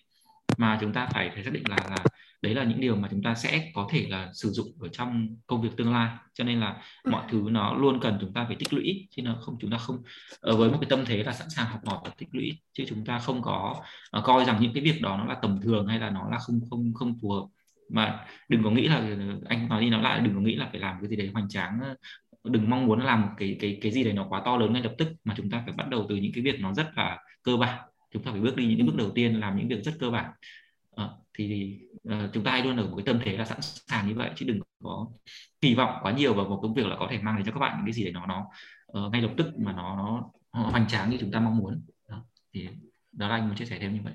mà 0.58 0.78
chúng 0.82 0.94
ta 0.94 1.08
phải 1.14 1.30
phải 1.34 1.44
xác 1.44 1.54
định 1.54 1.64
là 1.70 1.78
là 1.90 1.98
đấy 2.42 2.56
là 2.56 2.64
những 2.64 2.82
điều 2.82 2.96
mà 2.96 3.08
chúng 3.12 3.24
ta 3.24 3.36
sẽ 3.36 3.72
có 3.74 3.88
thể 3.92 4.06
là 4.10 4.30
sử 4.34 4.50
dụng 4.50 4.68
ở 4.80 4.88
trong 4.88 5.28
công 5.48 5.62
việc 5.62 5.70
tương 5.78 5.94
lai. 5.94 6.10
Cho 6.34 6.44
nên 6.44 6.60
là 6.60 6.82
mọi 7.06 7.24
thứ 7.30 7.44
nó 7.52 7.74
luôn 7.74 8.00
cần 8.02 8.18
chúng 8.22 8.34
ta 8.34 8.46
phải 8.48 8.56
tích 8.56 8.74
lũy 8.74 9.08
chứ 9.12 9.22
nó 9.22 9.36
không 9.42 9.58
chúng 9.60 9.72
ta 9.72 9.78
không 9.78 10.04
ở 10.40 10.52
ờ, 10.52 10.58
với 10.58 10.70
một 10.70 10.78
cái 10.82 10.90
tâm 10.90 11.06
thế 11.06 11.24
là 11.24 11.34
sẵn 11.34 11.50
sàng 11.50 11.66
học 11.66 11.80
hỏi 11.86 12.00
và 12.04 12.12
tích 12.18 12.30
lũy 12.32 12.52
chứ 12.74 12.84
chúng 12.88 13.06
ta 13.06 13.20
không 13.20 13.42
có 13.42 13.76
uh, 14.18 14.24
coi 14.24 14.46
rằng 14.46 14.58
những 14.62 14.74
cái 14.74 14.84
việc 14.84 15.02
đó 15.02 15.18
nó 15.18 15.26
là 15.26 15.36
tầm 15.42 15.62
thường 15.62 15.88
hay 15.88 16.00
là 16.00 16.10
nó 16.10 16.30
là 16.32 16.38
không 16.38 16.60
không 16.70 16.94
không 16.94 17.14
phù 17.22 17.32
hợp 17.32 17.46
mà 17.90 18.26
đừng 18.50 18.64
có 18.64 18.72
nghĩ 18.72 18.88
là 18.88 19.18
anh 19.46 19.70
nói 19.70 19.82
đi 19.82 19.90
nói 19.90 20.02
lại 20.02 20.20
đừng 20.20 20.34
có 20.34 20.42
nghĩ 20.42 20.56
là 20.56 20.70
phải 20.72 20.80
làm 20.80 20.98
cái 21.02 21.10
gì 21.10 21.16
đấy 21.16 21.30
hoành 21.34 21.50
tráng 21.50 21.80
đừng 22.46 22.70
mong 22.70 22.86
muốn 22.86 23.00
làm 23.00 23.22
một 23.22 23.30
cái 23.38 23.58
cái 23.60 23.78
cái 23.82 23.92
gì 23.92 24.04
đấy 24.04 24.14
nó 24.14 24.26
quá 24.30 24.42
to 24.46 24.58
lớn 24.58 24.74
ngay 24.74 24.84
lập 24.84 24.94
tức 24.98 25.08
mà 25.24 25.34
chúng 25.38 25.50
ta 25.50 25.64
phải 25.66 25.74
bắt 25.78 25.90
đầu 25.90 26.06
từ 26.10 26.16
những 26.16 26.32
cái 26.36 26.44
việc 26.44 26.60
nó 26.60 26.74
rất 26.74 26.92
là 26.96 27.20
cơ 27.44 27.58
bản. 27.58 27.90
Chúng 28.12 28.24
ta 28.24 28.32
phải 28.32 28.42
bước 28.42 28.56
đi 28.56 28.66
những 28.66 28.78
cái 28.78 28.88
bước 28.88 28.96
đầu 28.98 29.12
tiên 29.16 29.40
làm 29.40 29.58
những 29.58 29.68
việc 29.68 29.84
rất 29.84 29.94
cơ 30.00 30.10
bản. 30.10 30.32
À, 30.96 31.10
thì 31.38 31.78
uh, 32.08 32.34
chúng 32.34 32.44
ta 32.44 32.52
hay 32.52 32.64
luôn 32.64 32.78
ở 32.78 32.88
một 32.88 32.96
cái 32.98 33.06
tâm 33.06 33.20
thế 33.26 33.38
là 33.38 33.46
sẵn 33.46 33.58
sàng 33.62 34.08
như 34.08 34.16
vậy 34.16 34.30
chứ 34.36 34.46
đừng 34.46 34.60
có 34.84 35.08
kỳ 35.62 35.76
vọng 35.76 36.00
quá 36.02 36.12
nhiều 36.12 36.34
vào 36.34 36.46
một 36.46 36.60
công 36.62 36.74
việc 36.74 36.86
là 36.86 36.96
có 37.00 37.08
thể 37.12 37.20
mang 37.22 37.36
đến 37.36 37.46
cho 37.46 37.52
các 37.52 37.60
bạn 37.60 37.78
những 37.78 37.86
cái 37.86 37.94
gì 37.94 38.04
đấy 38.04 38.14
nó 38.14 38.26
nó 38.26 38.46
uh, 39.06 39.12
ngay 39.12 39.22
lập 39.22 39.32
tức 39.38 39.60
mà 39.60 39.74
nó 39.74 39.96
nó, 39.96 40.32
nó 40.54 40.70
hoành 40.70 40.88
tráng 40.88 41.10
như 41.10 41.18
chúng 41.20 41.32
ta 41.32 41.40
mong 41.40 41.58
muốn. 41.58 41.82
Đó. 42.10 42.26
thì 42.54 42.68
đó 43.12 43.28
là 43.28 43.36
anh 43.36 43.48
muốn 43.48 43.56
chia 43.56 43.66
sẻ 43.66 43.78
thêm 43.80 43.94
như 43.94 44.00
vậy 44.04 44.14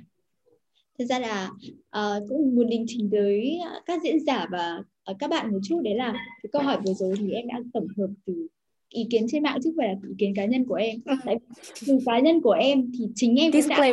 thật 1.01 1.07
ra 1.07 1.19
là 1.19 1.51
uh, 1.99 2.29
cũng 2.29 2.55
muốn 2.55 2.67
đính 2.67 2.85
chính 2.89 3.09
tới 3.13 3.59
các 3.87 4.03
diễn 4.03 4.25
giả 4.25 4.47
và 4.51 4.83
uh, 5.11 5.17
các 5.19 5.31
bạn 5.31 5.53
một 5.53 5.59
chút. 5.63 5.81
Đấy 5.85 5.95
là 5.95 6.13
cái 6.13 6.51
câu 6.53 6.63
hỏi 6.63 6.79
vừa 6.87 6.93
rồi 6.93 7.15
thì 7.19 7.31
em 7.31 7.47
đã 7.47 7.61
tổng 7.73 7.87
hợp 7.99 8.09
từ 8.27 8.47
ý 8.89 9.07
kiến 9.11 9.27
trên 9.29 9.43
mạng 9.43 9.59
chứ 9.65 9.71
không 9.71 9.77
phải 9.77 9.89
là 9.89 9.95
ý 10.09 10.15
kiến 10.19 10.33
cá 10.37 10.45
nhân 10.45 10.65
của 10.65 10.75
em. 10.75 11.01
Ừ. 11.05 11.15
tại 11.25 11.37
từ 11.87 11.99
cá 12.07 12.19
nhân 12.19 12.41
của 12.41 12.51
em 12.51 12.93
thì 12.99 13.05
chính 13.15 13.37
em 13.37 13.53
cũng 13.53 13.69
đã 13.69 13.93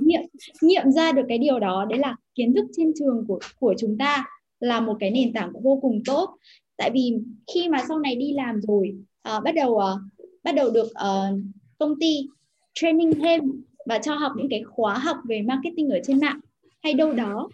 nghiệm 0.00 0.20
nghiệm 0.62 0.90
ra 0.90 1.12
được 1.12 1.22
cái 1.28 1.38
điều 1.38 1.58
đó. 1.58 1.86
Đấy 1.90 1.98
là 1.98 2.16
kiến 2.34 2.54
thức 2.54 2.64
trên 2.76 2.92
trường 2.98 3.24
của 3.28 3.38
của 3.58 3.74
chúng 3.78 3.98
ta 3.98 4.24
là 4.60 4.80
một 4.80 4.96
cái 5.00 5.10
nền 5.10 5.32
tảng 5.32 5.52
vô 5.62 5.78
cùng 5.82 6.02
tốt. 6.04 6.30
Tại 6.76 6.90
vì 6.90 7.12
khi 7.54 7.68
mà 7.68 7.78
sau 7.88 7.98
này 7.98 8.16
đi 8.16 8.32
làm 8.32 8.60
rồi 8.60 8.92
uh, 9.36 9.44
bắt 9.44 9.54
đầu 9.54 9.72
uh, 9.72 10.00
bắt 10.44 10.54
đầu 10.54 10.70
được 10.70 10.86
uh, 10.86 11.40
công 11.78 11.94
ty 12.00 12.28
training 12.74 13.12
thêm 13.22 13.40
và 13.86 13.98
cho 13.98 14.14
học 14.14 14.32
những 14.36 14.48
cái 14.50 14.62
khóa 14.62 14.98
học 14.98 15.16
về 15.28 15.42
marketing 15.42 15.88
ở 15.88 15.98
trên 16.04 16.20
mạng 16.20 16.40
hay 16.82 16.94
đâu 16.94 17.12
đó 17.12 17.48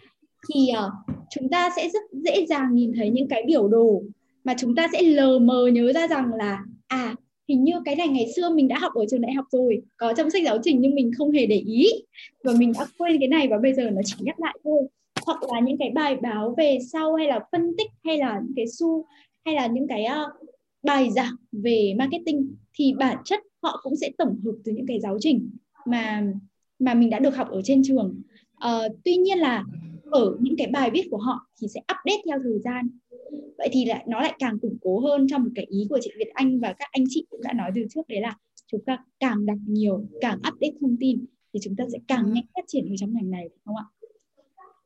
thì 0.49 0.69
uh, 0.71 1.15
chúng 1.29 1.49
ta 1.49 1.69
sẽ 1.75 1.89
rất 1.89 2.01
dễ 2.11 2.45
dàng 2.45 2.75
nhìn 2.75 2.93
thấy 2.95 3.09
những 3.09 3.27
cái 3.27 3.43
biểu 3.47 3.67
đồ 3.67 4.03
mà 4.43 4.53
chúng 4.57 4.75
ta 4.75 4.87
sẽ 4.93 5.01
lờ 5.01 5.39
mờ 5.39 5.67
nhớ 5.67 5.93
ra 5.93 6.07
rằng 6.07 6.33
là 6.33 6.63
à 6.87 7.15
hình 7.47 7.63
như 7.63 7.73
cái 7.85 7.95
này 7.95 8.07
ngày 8.07 8.25
xưa 8.35 8.49
mình 8.49 8.67
đã 8.67 8.79
học 8.79 8.93
ở 8.93 9.05
trường 9.11 9.21
đại 9.21 9.33
học 9.33 9.45
rồi 9.51 9.81
có 9.97 10.13
trong 10.17 10.29
sách 10.29 10.43
giáo 10.45 10.57
trình 10.63 10.81
nhưng 10.81 10.95
mình 10.95 11.11
không 11.17 11.31
hề 11.31 11.45
để 11.45 11.55
ý 11.55 11.85
và 12.43 12.53
mình 12.57 12.73
đã 12.79 12.85
quên 12.97 13.19
cái 13.19 13.27
này 13.27 13.47
và 13.47 13.57
bây 13.57 13.73
giờ 13.73 13.89
nó 13.89 14.01
chỉ 14.05 14.15
nhắc 14.19 14.39
lại 14.39 14.57
thôi. 14.63 14.87
Hoặc 15.25 15.43
là 15.53 15.59
những 15.59 15.77
cái 15.77 15.89
bài 15.89 16.15
báo 16.15 16.55
về 16.57 16.77
sau 16.91 17.15
hay 17.15 17.27
là 17.27 17.39
phân 17.51 17.75
tích 17.77 17.91
hay 18.03 18.17
là 18.17 18.41
những 18.43 18.53
cái 18.55 18.67
su 18.67 19.05
hay 19.45 19.55
là 19.55 19.67
những 19.67 19.87
cái 19.87 20.05
uh, 20.05 20.49
bài 20.83 21.09
giảng 21.11 21.35
về 21.51 21.93
marketing 21.97 22.55
thì 22.73 22.93
bản 22.97 23.17
chất 23.25 23.39
họ 23.63 23.79
cũng 23.83 23.95
sẽ 23.95 24.09
tổng 24.17 24.39
hợp 24.45 24.53
từ 24.65 24.71
những 24.71 24.85
cái 24.87 24.99
giáo 24.99 25.17
trình 25.19 25.49
mà 25.87 26.23
mà 26.79 26.93
mình 26.93 27.09
đã 27.09 27.19
được 27.19 27.35
học 27.35 27.49
ở 27.49 27.61
trên 27.63 27.81
trường. 27.83 28.21
Uh, 28.65 28.97
tuy 29.05 29.15
nhiên 29.15 29.37
là 29.37 29.63
ở 30.11 30.37
những 30.39 30.55
cái 30.57 30.67
bài 30.67 30.91
viết 30.91 31.07
của 31.11 31.17
họ 31.17 31.47
thì 31.61 31.67
sẽ 31.67 31.79
update 31.79 32.21
theo 32.25 32.39
thời 32.43 32.59
gian. 32.59 32.89
Vậy 33.57 33.69
thì 33.71 33.85
lại 33.85 34.05
nó 34.07 34.21
lại 34.21 34.33
càng 34.39 34.59
củng 34.59 34.77
cố 34.81 34.99
hơn 34.99 35.27
trong 35.29 35.43
một 35.43 35.49
cái 35.55 35.65
ý 35.69 35.87
của 35.89 35.99
chị 36.01 36.11
Việt 36.17 36.29
Anh 36.33 36.59
và 36.59 36.73
các 36.73 36.89
anh 36.91 37.03
chị 37.09 37.25
cũng 37.29 37.41
đã 37.43 37.53
nói 37.53 37.71
từ 37.75 37.81
trước 37.89 38.07
đấy 38.07 38.21
là 38.21 38.37
chúng 38.71 38.81
ta 38.85 38.97
càng 39.19 39.45
đọc 39.45 39.57
nhiều 39.67 40.05
càng 40.21 40.37
update 40.37 40.73
thông 40.81 40.95
tin 40.99 41.25
thì 41.53 41.59
chúng 41.63 41.75
ta 41.75 41.83
sẽ 41.91 41.99
càng 42.07 42.33
nhanh 42.33 42.45
phát 42.55 42.61
triển 42.67 42.89
ở 42.89 42.95
trong 42.99 43.13
ngành 43.13 43.29
này 43.29 43.49
đúng 43.49 43.75
không 43.75 43.75
ạ? 43.75 43.85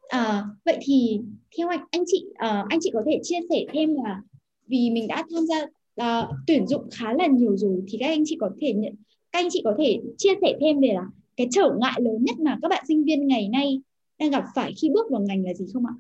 À, 0.08 0.44
vậy 0.66 0.78
thì 0.82 1.20
theo 1.58 1.68
anh 1.68 1.86
anh 1.92 2.04
chị 2.08 2.26
uh, 2.30 2.70
anh 2.70 2.80
chị 2.82 2.90
có 2.94 3.04
thể 3.06 3.20
chia 3.24 3.40
sẻ 3.50 3.66
thêm 3.74 3.96
là 3.96 4.22
vì 4.68 4.90
mình 4.90 5.08
đã 5.08 5.24
tham 5.32 5.46
gia 5.46 5.64
uh, 6.02 6.30
tuyển 6.48 6.68
dụng 6.68 6.90
khá 6.92 7.14
là 7.14 7.28
nhiều 7.28 7.58
rồi 7.58 7.82
thì 7.88 7.98
các 7.98 8.08
anh 8.08 8.24
chị 8.26 8.38
có 8.40 8.50
thể 8.62 8.74
nhận 8.74 8.94
các 9.32 9.40
anh 9.40 9.48
chị 9.52 9.62
có 9.64 9.76
thể 9.78 10.02
chia 10.18 10.34
sẻ 10.42 10.58
thêm 10.62 10.80
về 10.80 10.94
là 10.94 11.06
cái 11.38 11.48
trở 11.52 11.76
ngại 11.80 12.02
lớn 12.02 12.24
nhất 12.24 12.40
mà 12.40 12.58
các 12.62 12.68
bạn 12.68 12.86
sinh 12.88 13.04
viên 13.04 13.28
ngày 13.28 13.50
nay 13.50 13.82
đang 14.20 14.32
gặp 14.32 14.44
phải 14.56 14.74
khi 14.82 14.90
bước 14.90 15.12
vào 15.12 15.22
ngành 15.22 15.44
là 15.46 15.54
gì 15.54 15.66
không 15.74 15.86
ạ? 15.86 15.94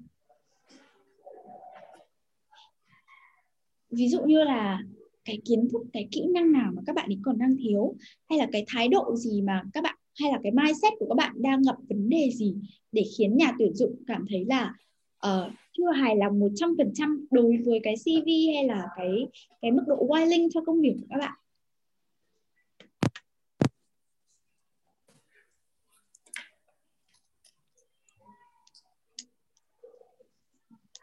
ví 3.91 4.09
dụ 4.09 4.21
như 4.25 4.43
là 4.43 4.79
cái 5.25 5.39
kiến 5.45 5.67
thức 5.71 5.81
cái 5.93 6.07
kỹ 6.11 6.25
năng 6.33 6.51
nào 6.51 6.71
mà 6.75 6.81
các 6.85 6.95
bạn 6.95 7.09
ấy 7.09 7.17
còn 7.21 7.37
đang 7.37 7.55
thiếu 7.63 7.95
hay 8.29 8.39
là 8.39 8.47
cái 8.51 8.65
thái 8.67 8.87
độ 8.87 9.15
gì 9.15 9.41
mà 9.41 9.63
các 9.73 9.83
bạn 9.83 9.95
hay 10.19 10.31
là 10.31 10.39
cái 10.43 10.51
mindset 10.51 10.93
của 10.99 11.05
các 11.09 11.15
bạn 11.15 11.33
đang 11.41 11.61
gặp 11.61 11.75
vấn 11.89 12.09
đề 12.09 12.29
gì 12.33 12.55
để 12.91 13.03
khiến 13.17 13.37
nhà 13.37 13.51
tuyển 13.59 13.73
dụng 13.73 13.95
cảm 14.07 14.25
thấy 14.29 14.45
là 14.45 14.73
uh, 15.27 15.51
chưa 15.77 15.91
hài 15.91 16.15
lòng 16.15 16.39
100% 16.39 17.25
đối 17.31 17.57
với 17.65 17.79
cái 17.83 17.95
CV 18.05 18.27
hay 18.55 18.65
là 18.67 18.87
cái 18.97 19.27
cái 19.61 19.71
mức 19.71 19.83
độ 19.87 20.07
whiling 20.07 20.49
cho 20.53 20.61
công 20.61 20.81
việc 20.81 20.93
của 21.01 21.07
các 21.09 21.17
bạn 21.17 21.33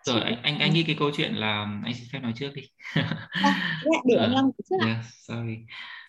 rồi 0.09 0.21
anh 0.21 0.43
anh 0.43 0.59
anh 0.59 0.73
nghĩ 0.73 0.83
cái 0.83 0.97
câu 0.99 1.11
chuyện 1.17 1.35
là 1.35 1.81
anh 1.85 1.95
xin 1.95 2.09
phép 2.13 2.19
nói 2.23 2.33
trước 2.37 2.51
đi. 2.55 2.63
À, 2.95 3.29
để 4.09 4.17
anh 4.17 4.33
Long 4.33 4.51
trước 4.71 4.77
yeah, 4.87 5.05
sorry. 5.05 5.57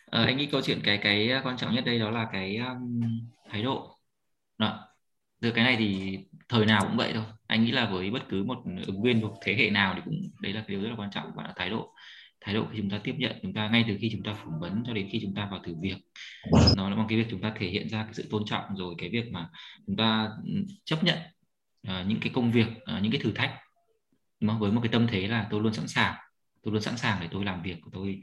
Uh, 0.05 0.27
anh 0.27 0.37
nghĩ 0.37 0.45
câu 0.45 0.61
chuyện 0.61 0.79
cái 0.83 0.97
cái 0.97 1.31
quan 1.43 1.57
trọng 1.57 1.75
nhất 1.75 1.85
đây 1.85 1.99
đó 1.99 2.09
là 2.09 2.27
cái 2.33 2.57
um, 2.57 3.01
thái 3.49 3.63
độ. 3.63 3.95
Đó. 4.57 4.85
Từ 5.41 5.51
cái 5.51 5.63
này 5.63 5.75
thì 5.79 6.17
thời 6.49 6.65
nào 6.65 6.81
cũng 6.81 6.97
vậy 6.97 7.11
thôi. 7.13 7.23
Anh 7.47 7.63
nghĩ 7.63 7.71
là 7.71 7.89
với 7.89 8.11
bất 8.11 8.29
cứ 8.29 8.43
một 8.43 8.57
ứng 8.87 9.01
viên 9.01 9.21
thuộc 9.21 9.33
thế 9.45 9.55
hệ 9.55 9.69
nào 9.69 9.93
thì 9.95 10.01
cũng 10.05 10.21
đấy 10.41 10.53
là 10.53 10.63
cái 10.67 10.75
điều 10.75 10.81
rất 10.81 10.89
là 10.89 10.95
quan 10.97 11.11
trọng 11.11 11.31
và 11.35 11.43
là 11.43 11.53
thái 11.55 11.69
độ. 11.69 11.93
Thái 12.41 12.55
độ 12.55 12.65
khi 12.71 12.77
chúng 12.77 12.89
ta 12.89 12.99
tiếp 13.03 13.15
nhận 13.17 13.39
chúng 13.41 13.53
ta 13.53 13.69
ngay 13.69 13.85
từ 13.87 13.97
khi 14.01 14.09
chúng 14.11 14.23
ta 14.23 14.33
phỏng 14.33 14.59
vấn 14.59 14.83
cho 14.87 14.93
đến 14.93 15.07
khi 15.11 15.19
chúng 15.21 15.35
ta 15.35 15.47
vào 15.51 15.59
thử 15.63 15.75
việc. 15.81 15.97
Nó 16.77 16.89
là 16.89 16.95
bằng 16.95 17.05
cái 17.09 17.17
việc 17.17 17.27
chúng 17.31 17.41
ta 17.41 17.53
thể 17.59 17.67
hiện 17.67 17.89
ra 17.89 18.03
cái 18.03 18.13
sự 18.13 18.27
tôn 18.31 18.43
trọng 18.45 18.63
rồi 18.77 18.95
cái 18.97 19.09
việc 19.09 19.31
mà 19.31 19.49
chúng 19.87 19.95
ta 19.95 20.29
chấp 20.85 21.03
nhận 21.03 21.17
uh, 21.87 22.07
những 22.07 22.19
cái 22.21 22.31
công 22.33 22.51
việc 22.51 22.67
uh, 22.67 23.01
những 23.01 23.11
cái 23.11 23.21
thử 23.23 23.31
thách 23.31 23.55
mà 24.39 24.57
với 24.57 24.71
một 24.71 24.81
cái 24.83 24.91
tâm 24.91 25.07
thế 25.07 25.27
là 25.27 25.47
tôi 25.49 25.61
luôn 25.61 25.73
sẵn 25.73 25.87
sàng. 25.87 26.15
Tôi 26.63 26.73
luôn 26.73 26.81
sẵn 26.81 26.97
sàng 26.97 27.17
để 27.21 27.27
tôi 27.31 27.45
làm 27.45 27.63
việc 27.63 27.77
của 27.81 27.89
tôi 27.93 28.21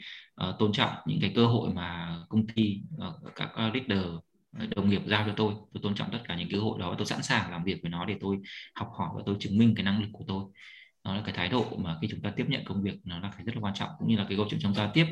uh, 0.48 0.58
tôn 0.58 0.72
trọng 0.72 0.90
những 1.06 1.18
cái 1.20 1.32
cơ 1.36 1.46
hội 1.46 1.70
mà 1.74 2.18
công 2.28 2.46
ty 2.46 2.80
uh, 2.96 3.34
các 3.34 3.50
ờ, 3.54 3.70
leader 3.74 4.04
đồng 4.76 4.90
nghiệp 4.90 5.02
giao 5.06 5.24
cho 5.26 5.34
tôi. 5.36 5.54
Tôi 5.74 5.80
tôn 5.82 5.94
trọng 5.94 6.10
tất 6.12 6.18
cả 6.28 6.36
những 6.36 6.48
cơ 6.52 6.58
hội 6.58 6.78
đó 6.78 6.90
và 6.90 6.96
tôi 6.98 7.06
sẵn 7.06 7.22
sàng 7.22 7.50
làm 7.50 7.64
việc 7.64 7.78
với 7.82 7.90
nó 7.90 8.04
để 8.04 8.16
tôi 8.20 8.38
học 8.74 8.88
hỏi 8.98 9.08
và 9.16 9.22
tôi 9.26 9.36
chứng 9.40 9.58
minh 9.58 9.74
cái 9.76 9.84
năng 9.84 10.00
lực 10.00 10.08
của 10.12 10.24
tôi. 10.28 10.44
Đó 11.04 11.14
là 11.14 11.22
cái 11.24 11.34
thái 11.34 11.48
độ 11.48 11.76
mà 11.76 11.98
khi 12.02 12.08
chúng 12.10 12.20
ta 12.20 12.32
tiếp 12.36 12.44
nhận 12.48 12.64
công 12.64 12.82
việc 12.82 12.98
nó 13.04 13.18
là 13.18 13.30
phải 13.30 13.44
rất 13.44 13.56
là 13.56 13.60
quan 13.62 13.74
trọng. 13.74 13.90
Cũng 13.98 14.08
như 14.08 14.16
là 14.16 14.26
cái 14.28 14.36
câu 14.36 14.46
chuyện 14.50 14.60
trong 14.60 14.74
giao 14.74 14.90
tiếp 14.94 15.06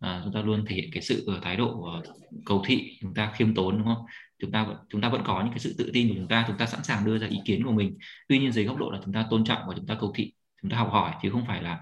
à, 0.00 0.20
chúng 0.24 0.32
ta 0.32 0.42
luôn 0.42 0.64
thể 0.68 0.76
hiện 0.76 0.90
cái 0.92 1.02
sự 1.02 1.26
uh, 1.36 1.42
thái 1.42 1.56
độ 1.56 1.98
uh, 1.98 2.04
cầu 2.44 2.62
thị 2.66 2.98
chúng 3.00 3.14
ta 3.14 3.32
khiêm 3.36 3.54
tốn 3.54 3.78
đúng 3.78 3.86
không? 3.86 4.04
Chúng 4.40 4.52
ta 4.52 4.66
chúng 4.90 5.00
ta 5.00 5.08
vẫn 5.08 5.22
có 5.24 5.40
những 5.42 5.50
cái 5.50 5.58
sự 5.58 5.74
tự 5.78 5.90
tin 5.92 6.08
của 6.08 6.14
chúng 6.16 6.28
ta 6.28 6.44
chúng 6.48 6.56
ta 6.56 6.66
sẵn 6.66 6.84
sàng 6.84 7.04
đưa 7.04 7.18
ra 7.18 7.26
ý 7.26 7.38
kiến 7.44 7.64
của 7.64 7.72
mình. 7.72 7.98
Tuy 8.28 8.38
nhiên 8.38 8.52
dưới 8.52 8.64
góc 8.64 8.76
độ 8.76 8.90
là 8.90 8.98
chúng 9.04 9.14
ta 9.14 9.26
tôn 9.30 9.44
trọng 9.44 9.62
và 9.68 9.74
chúng 9.76 9.86
ta 9.86 9.96
cầu 10.00 10.12
thị 10.14 10.32
chúng 10.62 10.70
ta 10.70 10.76
học 10.76 10.88
hỏi 10.92 11.12
chứ 11.22 11.30
không 11.30 11.46
phải 11.46 11.62
là 11.62 11.80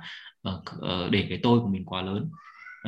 uh, 0.48 0.54
uh, 0.54 1.10
để 1.10 1.26
cái 1.28 1.38
tôi 1.42 1.60
của 1.60 1.68
mình 1.68 1.84
quá 1.84 2.02
lớn. 2.02 2.30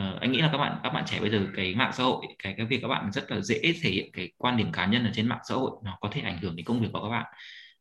Uh, 0.01 0.21
anh 0.21 0.33
nghĩ 0.33 0.41
là 0.41 0.49
các 0.53 0.59
bạn 0.59 0.81
các 0.83 0.91
bạn 0.91 1.05
trẻ 1.07 1.21
bây 1.21 1.31
giờ 1.31 1.47
cái 1.57 1.75
mạng 1.75 1.93
xã 1.95 2.05
hội 2.05 2.27
cái 2.39 2.55
cái 2.57 2.67
việc 2.67 2.79
các 2.83 2.89
bạn 2.89 3.13
rất 3.13 3.31
là 3.31 3.41
dễ 3.41 3.61
thể 3.83 3.91
hiện 3.91 4.11
cái 4.13 4.33
quan 4.37 4.57
điểm 4.57 4.73
cá 4.73 4.87
nhân 4.87 5.05
ở 5.05 5.11
trên 5.15 5.29
mạng 5.29 5.41
xã 5.49 5.55
hội 5.55 5.71
nó 5.85 5.99
có 6.01 6.09
thể 6.13 6.21
ảnh 6.21 6.39
hưởng 6.43 6.57
đến 6.57 6.67
công 6.67 6.81
việc 6.81 6.89
của 6.93 7.03
các 7.03 7.09
bạn. 7.09 7.27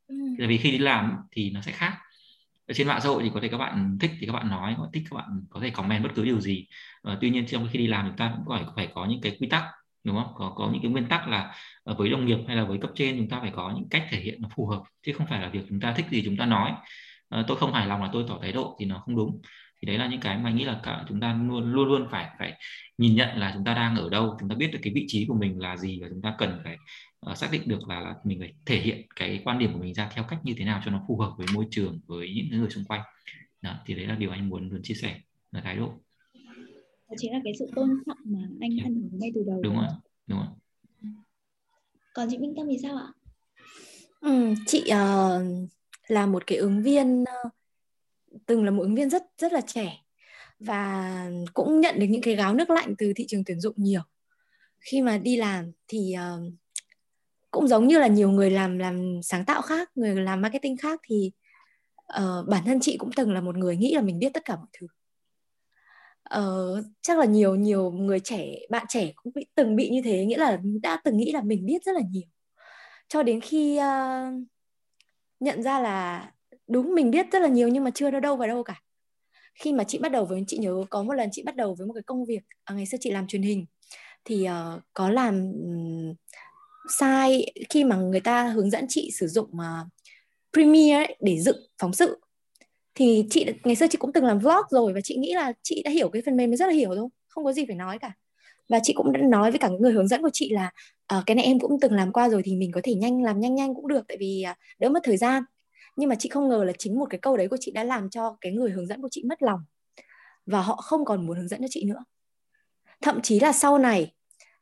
Ừ. 0.07 0.15
tại 0.39 0.47
vì 0.47 0.57
khi 0.57 0.71
đi 0.71 0.77
làm 0.77 1.17
thì 1.31 1.51
nó 1.51 1.61
sẽ 1.61 1.71
khác. 1.71 1.97
Ở 2.67 2.73
trên 2.73 2.87
mạng 2.87 3.01
xã 3.01 3.09
hội 3.09 3.23
thì 3.23 3.31
có 3.33 3.39
thể 3.41 3.47
các 3.47 3.57
bạn 3.57 3.97
thích 4.01 4.11
thì 4.19 4.25
các 4.27 4.33
bạn 4.33 4.49
nói 4.49 4.75
có 4.77 4.89
thích 4.93 5.03
các 5.09 5.15
bạn 5.15 5.41
có 5.49 5.59
thể 5.59 5.69
comment 5.69 6.03
bất 6.03 6.09
cứ 6.15 6.23
điều 6.25 6.41
gì. 6.41 6.67
Uh, 7.11 7.17
tuy 7.21 7.29
nhiên 7.29 7.45
trong 7.47 7.67
khi 7.71 7.79
đi 7.79 7.87
làm 7.87 8.07
chúng 8.07 8.17
ta 8.17 8.33
cũng 8.35 8.45
phải 8.49 8.65
phải 8.75 8.87
có 8.95 9.05
những 9.05 9.21
cái 9.21 9.37
quy 9.39 9.47
tắc 9.47 9.63
đúng 10.03 10.15
không? 10.15 10.33
Có 10.35 10.53
có 10.55 10.69
những 10.73 10.81
cái 10.81 10.91
nguyên 10.91 11.07
tắc 11.09 11.27
là 11.27 11.55
ờ, 11.83 11.95
với 11.97 12.09
đồng 12.09 12.25
nghiệp 12.25 12.37
hay 12.47 12.55
là 12.55 12.63
với 12.63 12.77
cấp 12.77 12.91
trên 12.95 13.17
chúng 13.17 13.29
ta 13.29 13.39
phải 13.41 13.51
có 13.55 13.73
những 13.75 13.89
cách 13.89 14.07
thể 14.09 14.19
hiện 14.19 14.41
nó 14.41 14.49
phù 14.55 14.67
hợp 14.67 14.83
chứ 15.03 15.13
không 15.13 15.27
phải 15.27 15.41
là 15.41 15.49
việc 15.49 15.61
chúng 15.69 15.79
ta 15.79 15.93
thích 15.93 16.05
gì 16.11 16.21
chúng 16.25 16.37
ta 16.37 16.45
nói. 16.45 16.73
Ờ, 17.29 17.45
tôi 17.47 17.57
không 17.57 17.73
hài 17.73 17.87
lòng 17.87 18.01
là 18.03 18.09
tôi 18.13 18.25
tỏ 18.27 18.39
thái 18.41 18.51
độ 18.51 18.77
thì 18.79 18.85
nó 18.85 18.99
không 19.05 19.15
đúng. 19.15 19.41
Thì 19.81 19.85
đấy 19.85 19.97
là 19.97 20.07
những 20.07 20.19
cái 20.21 20.37
mà 20.37 20.49
nghĩ 20.49 20.63
là 20.63 20.79
cả 20.83 21.05
chúng 21.09 21.19
ta 21.19 21.33
luôn 21.33 21.73
luôn 21.73 21.87
luôn 21.87 22.07
phải 22.11 22.29
phải 22.39 22.53
nhìn 22.97 23.15
nhận 23.15 23.37
là 23.37 23.51
chúng 23.53 23.63
ta 23.63 23.73
đang 23.73 23.95
ở 23.95 24.09
đâu 24.09 24.37
chúng 24.39 24.49
ta 24.49 24.55
biết 24.55 24.69
được 24.73 24.79
cái 24.81 24.93
vị 24.93 25.05
trí 25.07 25.25
của 25.25 25.33
mình 25.33 25.59
là 25.59 25.77
gì 25.77 25.99
và 26.01 26.07
chúng 26.09 26.21
ta 26.21 26.35
cần 26.37 26.61
phải 26.63 26.77
uh, 27.31 27.37
xác 27.37 27.47
định 27.51 27.61
được 27.65 27.87
là, 27.87 27.99
là 27.99 28.15
mình 28.23 28.39
phải 28.39 28.53
thể 28.65 28.79
hiện 28.79 29.07
cái 29.15 29.41
quan 29.45 29.59
điểm 29.59 29.73
của 29.73 29.79
mình 29.79 29.93
ra 29.93 30.09
theo 30.13 30.23
cách 30.23 30.39
như 30.43 30.53
thế 30.57 30.65
nào 30.65 30.81
cho 30.85 30.91
nó 30.91 31.01
phù 31.07 31.17
hợp 31.17 31.31
với 31.37 31.47
môi 31.53 31.65
trường 31.71 31.99
với 32.07 32.33
những 32.35 32.59
người 32.59 32.69
xung 32.69 32.85
quanh. 32.85 33.01
Đó, 33.61 33.75
thì 33.85 33.95
đấy 33.95 34.07
là 34.07 34.15
điều 34.15 34.31
anh 34.31 34.49
muốn 34.49 34.69
muốn 34.69 34.81
chia 34.83 34.93
sẻ 34.93 35.19
là 35.51 35.61
thái 35.61 35.75
độ 35.75 35.93
đó 37.10 37.16
chính 37.18 37.34
là 37.34 37.39
cái 37.43 37.53
sự 37.60 37.70
tôn 37.76 37.89
trọng 38.05 38.18
mà 38.24 38.39
anh 38.60 38.72
yeah. 38.72 38.86
ăn 38.86 39.10
ngay 39.12 39.32
từ 39.36 39.43
đầu 39.47 39.62
đúng 39.62 39.76
rồi 39.76 39.86
đúng 40.28 40.39
rồi. 40.39 40.47
Còn 42.14 42.28
chị 42.32 42.38
Minh 42.38 42.53
Tâm 42.57 42.68
thì 42.70 42.78
sao 42.82 42.95
ạ? 42.97 43.07
Ừ, 44.22 44.53
chị 44.68 44.80
uh, 44.80 45.70
là 46.07 46.26
một 46.26 46.47
cái 46.47 46.57
ứng 46.57 46.84
viên 46.84 47.22
uh, 47.22 47.51
từng 48.45 48.66
là 48.66 48.72
một 48.72 48.82
ứng 48.82 48.95
viên 48.95 49.10
rất 49.10 49.24
rất 49.38 49.53
là 49.53 49.62
trẻ 49.62 49.97
và 50.60 51.30
cũng 51.53 51.82
nhận 51.82 51.99
được 51.99 52.05
những 52.10 52.22
cái 52.22 52.36
gáo 52.36 52.53
nước 52.53 52.70
lạnh 52.70 52.93
từ 52.97 53.14
thị 53.16 53.26
trường 53.28 53.43
tuyển 53.45 53.60
dụng 53.60 53.76
nhiều. 53.78 54.01
Khi 54.80 55.01
mà 55.01 55.18
đi 55.18 55.38
làm 55.38 55.72
thì 55.88 56.16
uh, 56.16 56.53
cũng 57.51 57.68
giống 57.68 57.88
như 57.88 57.99
là 57.99 58.07
nhiều 58.07 58.32
người 58.32 58.51
làm 58.51 58.78
làm 58.78 59.20
sáng 59.24 59.45
tạo 59.45 59.62
khác 59.62 59.91
người 59.95 60.16
làm 60.16 60.41
marketing 60.41 60.78
khác 60.78 60.99
thì 61.03 61.32
uh, 62.20 62.47
bản 62.47 62.64
thân 62.66 62.80
chị 62.80 62.97
cũng 62.97 63.10
từng 63.16 63.34
là 63.34 63.41
một 63.41 63.57
người 63.57 63.78
nghĩ 63.78 63.95
là 63.95 64.01
mình 64.01 64.20
biết 64.20 64.34
tất 64.34 64.45
cả 64.45 64.55
mọi 64.55 64.68
thứ 64.74 64.88
uh, 66.38 66.86
chắc 67.01 67.17
là 67.20 67.26
nhiều 67.26 67.55
nhiều 67.55 67.91
người 67.91 68.20
trẻ 68.20 68.55
bạn 68.70 68.86
trẻ 68.89 69.11
cũng 69.15 69.34
bị 69.36 69.45
từng 69.55 69.76
bị 69.76 69.89
như 69.89 70.01
thế 70.01 70.26
nghĩa 70.26 70.38
là 70.38 70.59
đã 70.82 71.01
từng 71.03 71.17
nghĩ 71.17 71.32
là 71.32 71.41
mình 71.41 71.65
biết 71.65 71.84
rất 71.84 71.95
là 71.95 72.01
nhiều. 72.11 72.28
Cho 73.07 73.24
đến 73.24 73.41
khi 73.41 73.80
uh, 73.80 74.34
nhận 75.39 75.63
ra 75.63 75.80
là 75.80 76.32
đúng 76.67 76.95
mình 76.95 77.11
biết 77.11 77.26
rất 77.32 77.41
là 77.41 77.47
nhiều 77.47 77.67
nhưng 77.67 77.84
mà 77.84 77.91
chưa 77.95 78.11
đâu 78.11 78.22
đâu 78.22 78.36
vào 78.36 78.47
đâu 78.47 78.63
cả. 78.63 78.82
Khi 79.55 79.74
mà 79.74 79.84
chị 79.84 79.97
bắt 79.99 80.11
đầu 80.11 80.26
với 80.26 80.43
chị 80.47 80.57
nhớ 80.57 80.84
có 80.89 81.03
một 81.03 81.13
lần 81.13 81.30
chị 81.32 81.43
bắt 81.43 81.55
đầu 81.55 81.76
với 81.76 81.88
một 81.88 81.93
cái 81.93 82.03
công 82.03 82.26
việc 82.26 82.41
à, 82.63 82.76
ngày 82.76 82.86
xưa 82.86 82.97
chị 83.01 83.11
làm 83.11 83.28
truyền 83.28 83.41
hình 83.41 83.65
thì 84.26 84.47
uh, 84.47 84.82
có 84.93 85.09
làm 85.09 85.51
um, 85.51 86.13
sai 86.99 87.53
khi 87.70 87.84
mà 87.84 87.95
người 87.95 88.20
ta 88.20 88.47
hướng 88.47 88.70
dẫn 88.70 88.86
chị 88.89 89.11
sử 89.13 89.28
dụng 89.28 89.49
uh, 89.51 89.88
Premiere 90.53 90.95
ấy, 90.95 91.17
để 91.20 91.39
dựng 91.39 91.57
phóng 91.78 91.93
sự 91.93 92.20
thì 92.99 93.25
chị 93.29 93.45
ngày 93.63 93.75
xưa 93.75 93.87
chị 93.89 93.97
cũng 93.97 94.13
từng 94.13 94.25
làm 94.25 94.39
vlog 94.39 94.65
rồi 94.69 94.93
và 94.93 95.01
chị 95.01 95.17
nghĩ 95.17 95.33
là 95.33 95.53
chị 95.63 95.81
đã 95.85 95.91
hiểu 95.91 96.09
cái 96.09 96.21
phần 96.25 96.37
mềm 96.37 96.55
rất 96.55 96.65
là 96.65 96.73
hiểu 96.73 96.95
thôi 96.95 97.07
không 97.27 97.43
có 97.43 97.53
gì 97.53 97.65
phải 97.65 97.75
nói 97.75 97.99
cả. 97.99 98.11
Và 98.69 98.79
chị 98.83 98.93
cũng 98.93 99.11
đã 99.11 99.19
nói 99.19 99.51
với 99.51 99.59
cả 99.59 99.69
người 99.79 99.91
hướng 99.91 100.07
dẫn 100.07 100.21
của 100.21 100.29
chị 100.33 100.49
là 100.49 100.71
uh, 101.17 101.23
cái 101.25 101.35
này 101.35 101.45
em 101.45 101.59
cũng 101.59 101.79
từng 101.79 101.93
làm 101.93 102.11
qua 102.11 102.29
rồi 102.29 102.41
thì 102.45 102.55
mình 102.55 102.71
có 102.71 102.81
thể 102.83 102.93
nhanh 102.93 103.23
làm 103.23 103.39
nhanh 103.39 103.55
nhanh 103.55 103.75
cũng 103.75 103.87
được 103.87 104.07
tại 104.07 104.17
vì 104.19 104.45
uh, 104.51 104.57
đỡ 104.79 104.89
mất 104.89 104.99
thời 105.03 105.17
gian. 105.17 105.43
Nhưng 105.95 106.09
mà 106.09 106.15
chị 106.15 106.29
không 106.29 106.49
ngờ 106.49 106.63
là 106.63 106.73
chính 106.77 106.99
một 106.99 107.05
cái 107.09 107.19
câu 107.19 107.37
đấy 107.37 107.47
của 107.47 107.57
chị 107.59 107.71
đã 107.71 107.83
làm 107.83 108.09
cho 108.09 108.37
cái 108.41 108.51
người 108.51 108.71
hướng 108.71 108.87
dẫn 108.87 109.01
của 109.01 109.09
chị 109.11 109.23
mất 109.23 109.43
lòng. 109.43 109.59
Và 110.45 110.61
họ 110.61 110.75
không 110.75 111.05
còn 111.05 111.27
muốn 111.27 111.37
hướng 111.37 111.47
dẫn 111.47 111.61
cho 111.61 111.67
chị 111.69 111.85
nữa. 111.85 112.03
Thậm 113.01 113.21
chí 113.21 113.39
là 113.39 113.51
sau 113.51 113.77
này 113.77 114.13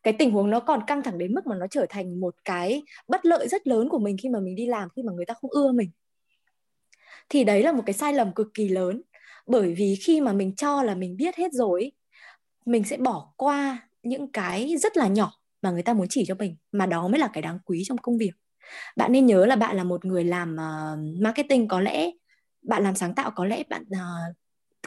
cái 0.04 0.14
tình 0.20 0.32
huống 0.32 0.50
nó 0.50 0.60
còn 0.60 0.80
căng 0.88 1.04
thẳng 1.04 1.18
đến 1.18 1.34
mức 1.34 1.48
mà 1.48 1.56
nó 1.56 1.68
trở 1.68 1.86
thành 1.90 2.20
một 2.20 2.36
cái 2.46 2.84
bất 3.08 3.26
lợi 3.26 3.48
rất 3.48 3.68
lớn 3.68 3.90
của 3.90 4.00
mình 4.00 4.18
khi 4.22 4.30
mà 4.30 4.40
mình 4.40 4.56
đi 4.56 4.66
làm 4.66 4.90
khi 4.96 5.04
mà 5.04 5.14
người 5.14 5.26
ta 5.26 5.34
không 5.34 5.52
ưa 5.52 5.72
mình 5.72 5.92
thì 7.30 7.44
đấy 7.44 7.64
là 7.64 7.72
một 7.72 7.84
cái 7.86 7.94
sai 7.94 8.14
lầm 8.14 8.34
cực 8.34 8.48
kỳ 8.54 8.68
lớn. 8.68 9.02
Bởi 9.48 9.74
vì 9.74 9.96
khi 10.06 10.22
mà 10.22 10.34
mình 10.34 10.56
cho 10.56 10.84
là 10.84 10.96
mình 10.96 11.18
biết 11.18 11.36
hết 11.36 11.54
rồi 11.54 11.92
mình 12.66 12.84
sẽ 12.84 12.98
bỏ 12.98 13.34
qua 13.38 13.90
những 14.04 14.32
cái 14.32 14.76
rất 14.78 14.98
là 14.98 15.08
nhỏ 15.08 15.34
mà 15.62 15.72
người 15.72 15.84
ta 15.84 15.94
muốn 15.94 16.08
chỉ 16.10 16.26
cho 16.28 16.36
mình 16.36 16.56
mà 16.72 16.86
đó 16.86 17.08
mới 17.08 17.20
là 17.20 17.30
cái 17.34 17.42
đáng 17.42 17.60
quý 17.66 17.84
trong 17.86 17.98
công 17.98 18.18
việc. 18.18 18.32
Bạn 18.96 19.12
nên 19.12 19.26
nhớ 19.26 19.46
là 19.46 19.56
bạn 19.56 19.76
là 19.76 19.84
một 19.84 20.06
người 20.06 20.24
làm 20.24 20.56
uh, 20.56 21.22
marketing 21.22 21.68
có 21.68 21.82
lẽ 21.82 22.12
bạn 22.62 22.84
làm 22.84 22.96
sáng 22.96 23.16
tạo 23.16 23.32
có 23.36 23.46
lẽ 23.46 23.64
bạn 23.70 23.82
uh, 23.82 24.36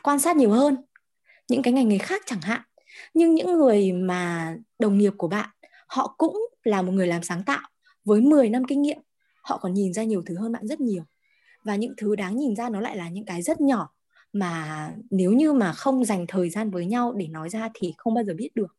quan 0.02 0.18
sát 0.18 0.36
nhiều 0.36 0.50
hơn 0.50 0.76
những 1.48 1.62
cái 1.62 1.72
ngành 1.72 1.88
nghề 1.88 1.98
khác 1.98 2.22
chẳng 2.26 2.40
hạn. 2.40 2.60
Nhưng 3.14 3.34
những 3.34 3.52
người 3.52 3.92
mà 3.92 4.54
đồng 4.78 4.98
nghiệp 4.98 5.12
của 5.18 5.28
bạn 5.28 5.48
họ 5.86 6.14
cũng 6.18 6.38
là 6.64 6.82
một 6.82 6.92
người 6.92 7.06
làm 7.06 7.22
sáng 7.22 7.42
tạo 7.44 7.68
với 8.04 8.20
10 8.20 8.48
năm 8.48 8.64
kinh 8.64 8.82
nghiệm 8.82 8.98
họ 9.42 9.58
còn 9.58 9.74
nhìn 9.74 9.92
ra 9.92 10.02
nhiều 10.02 10.22
thứ 10.26 10.38
hơn 10.38 10.52
bạn 10.52 10.66
rất 10.66 10.80
nhiều 10.80 11.02
và 11.64 11.76
những 11.76 11.94
thứ 11.96 12.16
đáng 12.16 12.36
nhìn 12.36 12.56
ra 12.56 12.68
nó 12.68 12.80
lại 12.80 12.96
là 12.96 13.08
những 13.08 13.24
cái 13.24 13.42
rất 13.42 13.60
nhỏ 13.60 13.90
mà 14.32 14.90
nếu 15.10 15.32
như 15.32 15.52
mà 15.52 15.72
không 15.72 16.04
dành 16.04 16.26
thời 16.26 16.50
gian 16.50 16.70
với 16.70 16.86
nhau 16.86 17.12
để 17.16 17.26
nói 17.26 17.48
ra 17.48 17.68
thì 17.74 17.94
không 17.96 18.14
bao 18.14 18.24
giờ 18.24 18.34
biết 18.36 18.48
được. 18.54 18.76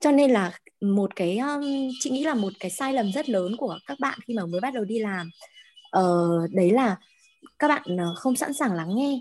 Cho 0.00 0.12
nên 0.12 0.30
là 0.30 0.52
một 0.80 1.16
cái 1.16 1.38
um, 1.38 1.62
chị 2.00 2.10
nghĩ 2.10 2.24
là 2.24 2.34
một 2.34 2.52
cái 2.60 2.70
sai 2.70 2.92
lầm 2.92 3.12
rất 3.12 3.28
lớn 3.28 3.56
của 3.58 3.78
các 3.86 4.00
bạn 4.00 4.18
khi 4.26 4.34
mà 4.34 4.46
mới 4.46 4.60
bắt 4.60 4.74
đầu 4.74 4.84
đi 4.84 4.98
làm. 4.98 5.30
Uh, 5.98 6.50
đấy 6.50 6.70
là 6.70 6.96
các 7.58 7.68
bạn 7.68 7.96
ờ, 7.98 8.14
không 8.16 8.36
sẵn 8.36 8.52
sàng 8.52 8.72
lắng 8.72 8.96
nghe 8.96 9.20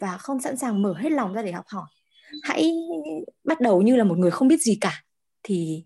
và 0.00 0.18
không 0.18 0.40
sẵn 0.40 0.56
sàng 0.56 0.82
mở 0.82 0.94
hết 0.98 1.12
lòng 1.12 1.34
ra 1.34 1.42
để 1.42 1.52
học 1.52 1.64
hỏi. 1.68 1.86
Hãy 2.42 2.72
bắt 3.44 3.60
đầu 3.60 3.82
như 3.82 3.96
là 3.96 4.04
một 4.04 4.18
người 4.18 4.30
không 4.30 4.48
biết 4.48 4.60
gì 4.60 4.78
cả 4.80 5.02
thì 5.42 5.84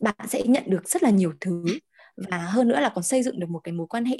bạn 0.00 0.14
sẽ 0.28 0.42
nhận 0.42 0.64
được 0.66 0.88
rất 0.88 1.02
là 1.02 1.10
nhiều 1.10 1.32
thứ 1.40 1.64
và 2.16 2.38
hơn 2.38 2.68
nữa 2.68 2.80
là 2.80 2.88
còn 2.94 3.04
xây 3.04 3.22
dựng 3.22 3.40
được 3.40 3.48
một 3.48 3.60
cái 3.64 3.72
mối 3.72 3.86
quan 3.86 4.04
hệ 4.04 4.16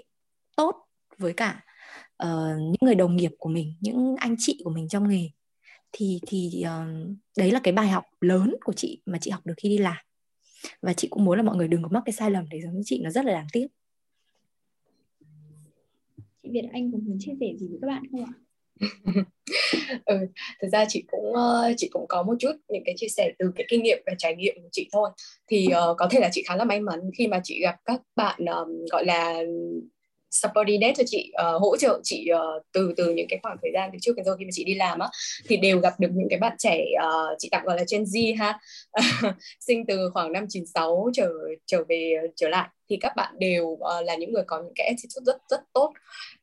tốt 0.57 0.86
với 1.19 1.33
cả 1.33 1.65
uh, 2.23 2.59
những 2.61 2.81
người 2.81 2.95
đồng 2.95 3.17
nghiệp 3.17 3.33
của 3.39 3.49
mình 3.49 3.75
những 3.81 4.15
anh 4.19 4.35
chị 4.39 4.61
của 4.65 4.71
mình 4.71 4.89
trong 4.89 5.09
nghề. 5.09 5.31
Thì 5.93 6.21
thì 6.27 6.65
uh, 6.65 7.17
đấy 7.39 7.51
là 7.51 7.61
cái 7.63 7.73
bài 7.73 7.89
học 7.89 8.05
lớn 8.21 8.55
của 8.65 8.73
chị 8.73 9.03
mà 9.07 9.19
chị 9.19 9.31
học 9.31 9.47
được 9.47 9.55
khi 9.57 9.69
đi 9.69 9.79
làm. 9.79 9.97
Và 10.83 10.93
chị 10.93 11.09
cũng 11.11 11.25
muốn 11.25 11.37
là 11.37 11.43
mọi 11.43 11.57
người 11.57 11.69
đừng 11.69 11.83
có 11.83 11.89
mắc 11.89 12.03
cái 12.07 12.13
sai 12.13 12.31
lầm 12.31 12.45
để 12.51 12.61
giống 12.63 12.77
như 12.77 12.83
chị 12.85 13.01
nó 13.05 13.11
rất 13.11 13.25
là 13.25 13.33
đáng 13.33 13.47
tiếc. 13.53 13.67
Chị 16.43 16.49
Việt 16.53 16.69
Anh 16.73 16.93
có 16.93 16.99
muốn 17.03 17.17
chia 17.21 17.33
sẻ 17.41 17.47
gì 17.59 17.69
với 17.69 17.79
các 17.81 17.87
bạn 17.87 18.03
không 18.11 18.25
ạ? 18.25 18.33
ừ, 20.05 20.19
thực 20.63 20.69
ra 20.73 20.85
chị 20.89 21.05
cũng 21.07 21.31
uh, 21.31 21.75
chị 21.77 21.89
cũng 21.93 22.07
có 22.09 22.23
một 22.23 22.35
chút 22.39 22.53
những 22.69 22.83
cái 22.87 22.95
chia 22.99 23.09
sẻ 23.09 23.33
từ 23.39 23.53
cái 23.57 23.67
kinh 23.69 23.83
nghiệm 23.83 24.03
và 24.07 24.13
trải 24.19 24.37
nghiệm 24.37 24.55
của 24.63 24.69
chị 24.73 24.89
thôi. 24.93 25.11
Thì 25.47 25.67
uh, 25.67 25.97
có 25.99 26.09
thể 26.11 26.21
là 26.21 26.29
chị 26.33 26.43
khá 26.47 26.57
là 26.57 26.65
may 26.65 26.81
mắn 26.81 27.01
khi 27.19 27.27
mà 27.27 27.41
chị 27.45 27.61
gặp 27.63 27.77
các 27.85 28.01
bạn 28.17 28.45
um, 28.45 28.85
gọi 28.91 29.05
là 29.05 29.43
subordinate 30.31 30.95
cho 30.97 31.05
chị 31.07 31.33
uh, 31.55 31.63
hỗ 31.63 31.77
trợ 31.77 32.01
chị 32.03 32.29
uh, 32.35 32.63
từ 32.73 32.95
từ 32.97 33.15
những 33.15 33.27
cái 33.29 33.39
khoảng 33.43 33.57
thời 33.63 33.71
gian 33.75 33.91
từ 33.93 33.99
trước 34.03 34.17
đến 34.17 34.25
giờ 34.25 34.37
khi 34.39 34.45
mà 34.45 34.51
chị 34.53 34.65
đi 34.65 34.75
làm 34.75 34.99
á 34.99 35.09
thì 35.49 35.57
đều 35.57 35.79
gặp 35.79 36.01
được 36.01 36.09
những 36.15 36.29
cái 36.31 36.39
bạn 36.39 36.57
trẻ 36.59 36.85
uh, 37.07 37.37
chị 37.39 37.49
tạm 37.53 37.65
gọi 37.65 37.77
là 37.77 37.85
Gen 37.93 38.03
Z 38.03 38.37
ha. 38.39 38.59
Sinh 39.61 39.87
từ 39.87 40.11
khoảng 40.15 40.33
năm 40.33 40.47
96 40.49 41.11
trở 41.15 41.33
trở 41.67 41.85
về 41.89 42.15
trở 42.37 42.49
lại. 42.49 42.69
Thì 42.91 42.97
các 43.01 43.13
bạn 43.17 43.35
đều 43.39 43.65
uh, 43.65 43.81
là 44.05 44.15
những 44.15 44.33
người 44.33 44.45
có 44.47 44.63
những 44.63 44.73
cái 44.75 44.87
attitude 44.87 45.25
rất 45.25 45.37
rất 45.51 45.61
tốt. 45.73 45.93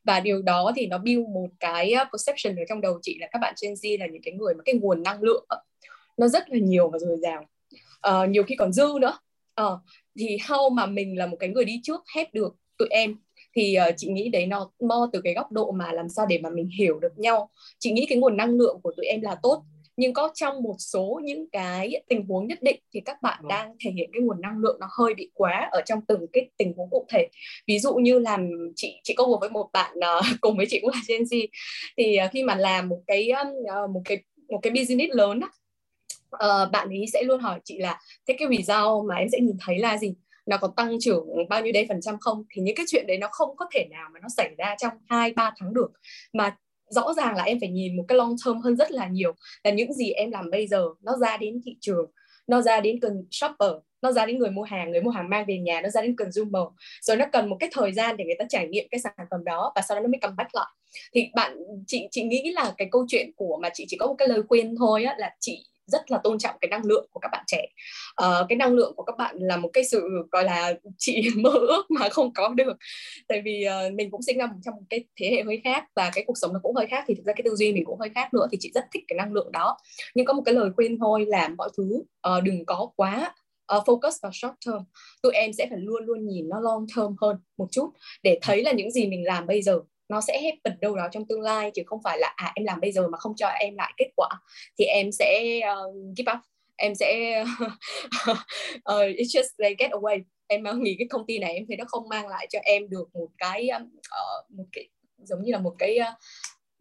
Và 0.04 0.20
điều 0.20 0.42
đó 0.42 0.72
thì 0.76 0.86
nó 0.86 0.98
build 0.98 1.28
một 1.28 1.48
cái 1.60 1.94
perception 2.12 2.56
ở 2.56 2.62
trong 2.68 2.80
đầu 2.80 2.98
chị 3.02 3.18
là 3.20 3.28
các 3.32 3.38
bạn 3.38 3.54
Gen 3.62 3.72
Z 3.72 3.98
là 4.00 4.06
những 4.06 4.22
cái 4.22 4.34
người 4.34 4.54
mà 4.54 4.62
cái 4.64 4.74
nguồn 4.74 5.02
năng 5.02 5.22
lượng 5.22 5.44
nó 6.16 6.28
rất 6.28 6.50
là 6.50 6.58
nhiều 6.58 6.88
và 6.88 6.98
dồi 6.98 7.18
dào. 7.22 7.46
Uh, 8.08 8.30
nhiều 8.30 8.42
khi 8.42 8.54
còn 8.56 8.72
dư 8.72 8.88
nữa. 9.00 9.18
Uh, 9.60 9.78
thì 10.18 10.36
how 10.36 10.70
mà 10.70 10.86
mình 10.86 11.18
là 11.18 11.26
một 11.26 11.36
cái 11.40 11.48
người 11.48 11.64
đi 11.64 11.80
trước 11.82 12.00
hết 12.14 12.34
được 12.34 12.54
tụi 12.78 12.88
em 12.90 13.16
thì 13.56 13.76
uh, 13.88 13.94
chị 13.96 14.08
nghĩ 14.08 14.28
đấy 14.28 14.46
nó 14.46 14.70
mo 14.80 15.10
từ 15.12 15.20
cái 15.24 15.34
góc 15.34 15.52
độ 15.52 15.72
mà 15.72 15.92
làm 15.92 16.08
sao 16.08 16.26
để 16.26 16.38
mà 16.42 16.50
mình 16.50 16.68
hiểu 16.78 16.98
được 16.98 17.18
nhau. 17.18 17.50
Chị 17.78 17.92
nghĩ 17.92 18.06
cái 18.08 18.18
nguồn 18.18 18.36
năng 18.36 18.50
lượng 18.50 18.80
của 18.82 18.92
tụi 18.96 19.06
em 19.06 19.20
là 19.20 19.36
tốt 19.42 19.62
nhưng 19.96 20.12
có 20.12 20.30
trong 20.34 20.62
một 20.62 20.76
số 20.78 21.20
những 21.24 21.50
cái 21.50 22.02
tình 22.08 22.26
huống 22.26 22.46
nhất 22.46 22.62
định 22.62 22.80
thì 22.94 23.00
các 23.00 23.22
bạn 23.22 23.48
đang 23.48 23.76
thể 23.84 23.90
hiện 23.90 24.10
cái 24.12 24.22
nguồn 24.22 24.40
năng 24.40 24.58
lượng 24.58 24.76
nó 24.80 24.86
hơi 24.98 25.14
bị 25.14 25.30
quá 25.34 25.68
ở 25.72 25.80
trong 25.86 26.00
từng 26.08 26.26
cái 26.32 26.50
tình 26.56 26.72
huống 26.76 26.90
cụ 26.90 27.06
thể. 27.08 27.28
Ví 27.66 27.78
dụ 27.78 27.94
như 27.94 28.18
làm 28.18 28.50
chị 28.76 29.00
chị 29.02 29.14
có 29.14 29.38
với 29.40 29.50
một 29.50 29.68
bạn 29.72 29.96
uh, 29.96 30.24
cùng 30.40 30.56
với 30.56 30.66
chị 30.68 30.80
cũng 30.80 30.90
là 30.90 31.00
Gen 31.08 31.22
Z 31.22 31.46
thì 31.96 32.18
uh, 32.24 32.30
khi 32.32 32.42
mà 32.42 32.54
làm 32.54 32.88
một 32.88 33.00
cái 33.06 33.30
uh, 33.84 33.90
một 33.90 34.02
cái 34.04 34.22
một 34.48 34.58
cái 34.62 34.70
business 34.70 35.14
lớn 35.14 35.40
á, 35.40 35.48
uh, 36.34 36.70
bạn 36.72 36.88
ấy 36.88 37.06
sẽ 37.12 37.22
luôn 37.22 37.40
hỏi 37.40 37.60
chị 37.64 37.78
là 37.78 38.00
thế 38.28 38.36
cái 38.38 38.48
result 38.50 39.04
mà 39.08 39.14
em 39.14 39.28
sẽ 39.32 39.38
nhìn 39.40 39.56
thấy 39.60 39.78
là 39.78 39.98
gì 39.98 40.14
nó 40.46 40.56
có 40.56 40.72
tăng 40.76 40.96
trưởng 41.00 41.26
bao 41.48 41.62
nhiêu 41.62 41.72
đây 41.72 41.86
phần 41.88 42.00
trăm 42.00 42.16
không? 42.20 42.44
Thì 42.50 42.62
những 42.62 42.76
cái 42.76 42.86
chuyện 42.88 43.06
đấy 43.06 43.18
nó 43.18 43.28
không 43.30 43.56
có 43.56 43.66
thể 43.74 43.86
nào 43.90 44.08
mà 44.14 44.20
nó 44.22 44.28
xảy 44.36 44.54
ra 44.58 44.74
trong 44.78 44.92
hai 45.08 45.32
ba 45.32 45.52
tháng 45.58 45.74
được. 45.74 45.92
Mà 46.32 46.56
rõ 46.90 47.14
ràng 47.14 47.36
là 47.36 47.42
em 47.42 47.60
phải 47.60 47.68
nhìn 47.68 47.96
một 47.96 48.04
cái 48.08 48.18
long 48.18 48.36
term 48.46 48.58
hơn 48.58 48.76
rất 48.76 48.92
là 48.92 49.08
nhiều. 49.08 49.32
Là 49.64 49.70
những 49.70 49.92
gì 49.92 50.10
em 50.10 50.30
làm 50.30 50.50
bây 50.50 50.66
giờ 50.66 50.84
nó 51.02 51.16
ra 51.16 51.36
đến 51.36 51.60
thị 51.64 51.76
trường 51.80 52.10
nó 52.46 52.62
ra 52.62 52.80
đến 52.80 53.00
cần 53.00 53.26
shopper 53.30 53.72
nó 54.02 54.12
ra 54.12 54.26
đến 54.26 54.38
người 54.38 54.50
mua 54.50 54.62
hàng 54.62 54.90
người 54.90 55.00
mua 55.00 55.10
hàng 55.10 55.28
mang 55.30 55.44
về 55.48 55.58
nhà 55.58 55.80
nó 55.80 55.88
ra 55.88 56.02
đến 56.02 56.16
consumer. 56.16 56.62
Rồi 57.02 57.16
nó 57.16 57.24
cần 57.32 57.48
một 57.50 57.56
cái 57.60 57.70
thời 57.72 57.92
gian 57.92 58.16
để 58.16 58.24
người 58.24 58.36
ta 58.38 58.44
trải 58.48 58.68
nghiệm 58.68 58.84
cái 58.90 59.00
sản 59.00 59.12
phẩm 59.30 59.44
đó 59.44 59.72
và 59.74 59.82
sau 59.82 59.96
đó 59.96 60.00
nó 60.00 60.08
mới 60.08 60.18
cầm 60.20 60.36
bắt 60.36 60.54
lại. 60.54 60.66
Thì 61.14 61.28
bạn 61.34 61.56
chị 61.86 62.08
chị 62.10 62.22
nghĩ 62.22 62.52
là 62.52 62.74
cái 62.76 62.88
câu 62.90 63.06
chuyện 63.08 63.30
của 63.36 63.58
mà 63.62 63.68
chị 63.74 63.84
chỉ 63.88 63.96
có 63.96 64.06
một 64.06 64.14
cái 64.18 64.28
lời 64.28 64.42
khuyên 64.48 64.74
thôi 64.78 65.04
á, 65.04 65.14
là 65.18 65.30
chị 65.40 65.66
rất 65.86 66.10
là 66.10 66.18
tôn 66.24 66.38
trọng 66.38 66.56
cái 66.60 66.68
năng 66.68 66.84
lượng 66.84 67.06
của 67.10 67.20
các 67.20 67.28
bạn 67.32 67.44
trẻ. 67.46 67.66
Uh, 68.22 68.46
cái 68.48 68.56
năng 68.56 68.72
lượng 68.72 68.92
của 68.96 69.02
các 69.02 69.16
bạn 69.18 69.36
là 69.38 69.56
một 69.56 69.70
cái 69.72 69.84
sự 69.84 70.08
gọi 70.32 70.44
là 70.44 70.74
chị 70.98 71.28
mơ 71.36 71.50
ước 71.50 71.90
mà 71.90 72.08
không 72.08 72.34
có 72.34 72.48
được. 72.48 72.76
Tại 73.28 73.42
vì 73.44 73.66
uh, 73.86 73.94
mình 73.94 74.10
cũng 74.10 74.22
sinh 74.22 74.38
ra 74.38 74.50
trong 74.64 74.74
một 74.74 74.82
cái 74.90 75.04
thế 75.20 75.30
hệ 75.30 75.42
hơi 75.42 75.60
khác 75.64 75.84
và 75.96 76.10
cái 76.14 76.24
cuộc 76.26 76.38
sống 76.38 76.52
nó 76.52 76.60
cũng 76.62 76.76
hơi 76.76 76.86
khác 76.86 77.04
thì 77.06 77.14
thực 77.14 77.24
ra 77.24 77.32
cái 77.32 77.42
tư 77.44 77.56
duy 77.56 77.72
mình 77.72 77.84
cũng 77.84 78.00
hơi 78.00 78.10
khác 78.14 78.34
nữa 78.34 78.46
thì 78.52 78.58
chị 78.60 78.70
rất 78.74 78.84
thích 78.92 79.04
cái 79.08 79.16
năng 79.16 79.32
lượng 79.32 79.52
đó. 79.52 79.76
Nhưng 80.14 80.26
có 80.26 80.32
một 80.32 80.42
cái 80.44 80.54
lời 80.54 80.70
khuyên 80.76 80.98
thôi 80.98 81.24
là 81.28 81.48
mọi 81.48 81.70
thứ 81.76 82.02
uh, 82.36 82.42
đừng 82.42 82.66
có 82.66 82.90
quá 82.96 83.34
uh, 83.76 83.84
focus 83.84 84.12
vào 84.22 84.32
short 84.32 84.54
term. 84.66 84.82
Tụi 85.22 85.32
em 85.32 85.52
sẽ 85.52 85.66
phải 85.70 85.78
luôn 85.78 86.04
luôn 86.04 86.26
nhìn 86.26 86.48
nó 86.48 86.60
long 86.60 86.86
term 86.96 87.14
hơn 87.20 87.36
một 87.58 87.68
chút 87.70 87.90
để 88.22 88.38
thấy 88.42 88.62
là 88.62 88.72
những 88.72 88.90
gì 88.90 89.06
mình 89.06 89.24
làm 89.24 89.46
bây 89.46 89.62
giờ 89.62 89.80
nó 90.08 90.20
sẽ 90.20 90.42
happen 90.42 90.80
đâu 90.80 90.96
đó 90.96 91.08
trong 91.12 91.26
tương 91.28 91.40
lai 91.40 91.70
chứ 91.74 91.82
không 91.86 92.00
phải 92.04 92.18
là 92.18 92.32
à 92.36 92.52
em 92.54 92.64
làm 92.64 92.80
bây 92.80 92.92
giờ 92.92 93.08
mà 93.08 93.18
không 93.18 93.32
cho 93.36 93.48
em 93.48 93.74
lại 93.76 93.92
kết 93.96 94.10
quả 94.16 94.28
thì 94.78 94.84
em 94.84 95.12
sẽ 95.12 95.60
uh, 95.72 96.16
give 96.16 96.32
up 96.32 96.38
em 96.76 96.94
sẽ 96.94 97.40
uh, 97.42 98.48
it's 99.18 99.32
just 99.32 99.48
they 99.58 99.74
get 99.78 99.90
away. 99.90 100.22
Em 100.46 100.62
nghĩ 100.82 100.96
cái 100.98 101.08
công 101.10 101.26
ty 101.26 101.38
này 101.38 101.54
em 101.54 101.64
thấy 101.68 101.76
nó 101.76 101.84
không 101.88 102.08
mang 102.08 102.28
lại 102.28 102.46
cho 102.50 102.58
em 102.62 102.88
được 102.88 103.08
một 103.14 103.28
cái 103.38 103.68
uh, 103.76 104.50
một 104.50 104.64
cái 104.72 104.88
giống 105.18 105.42
như 105.42 105.52
là 105.52 105.58
một 105.58 105.74
cái 105.78 105.98
uh, 106.00 106.14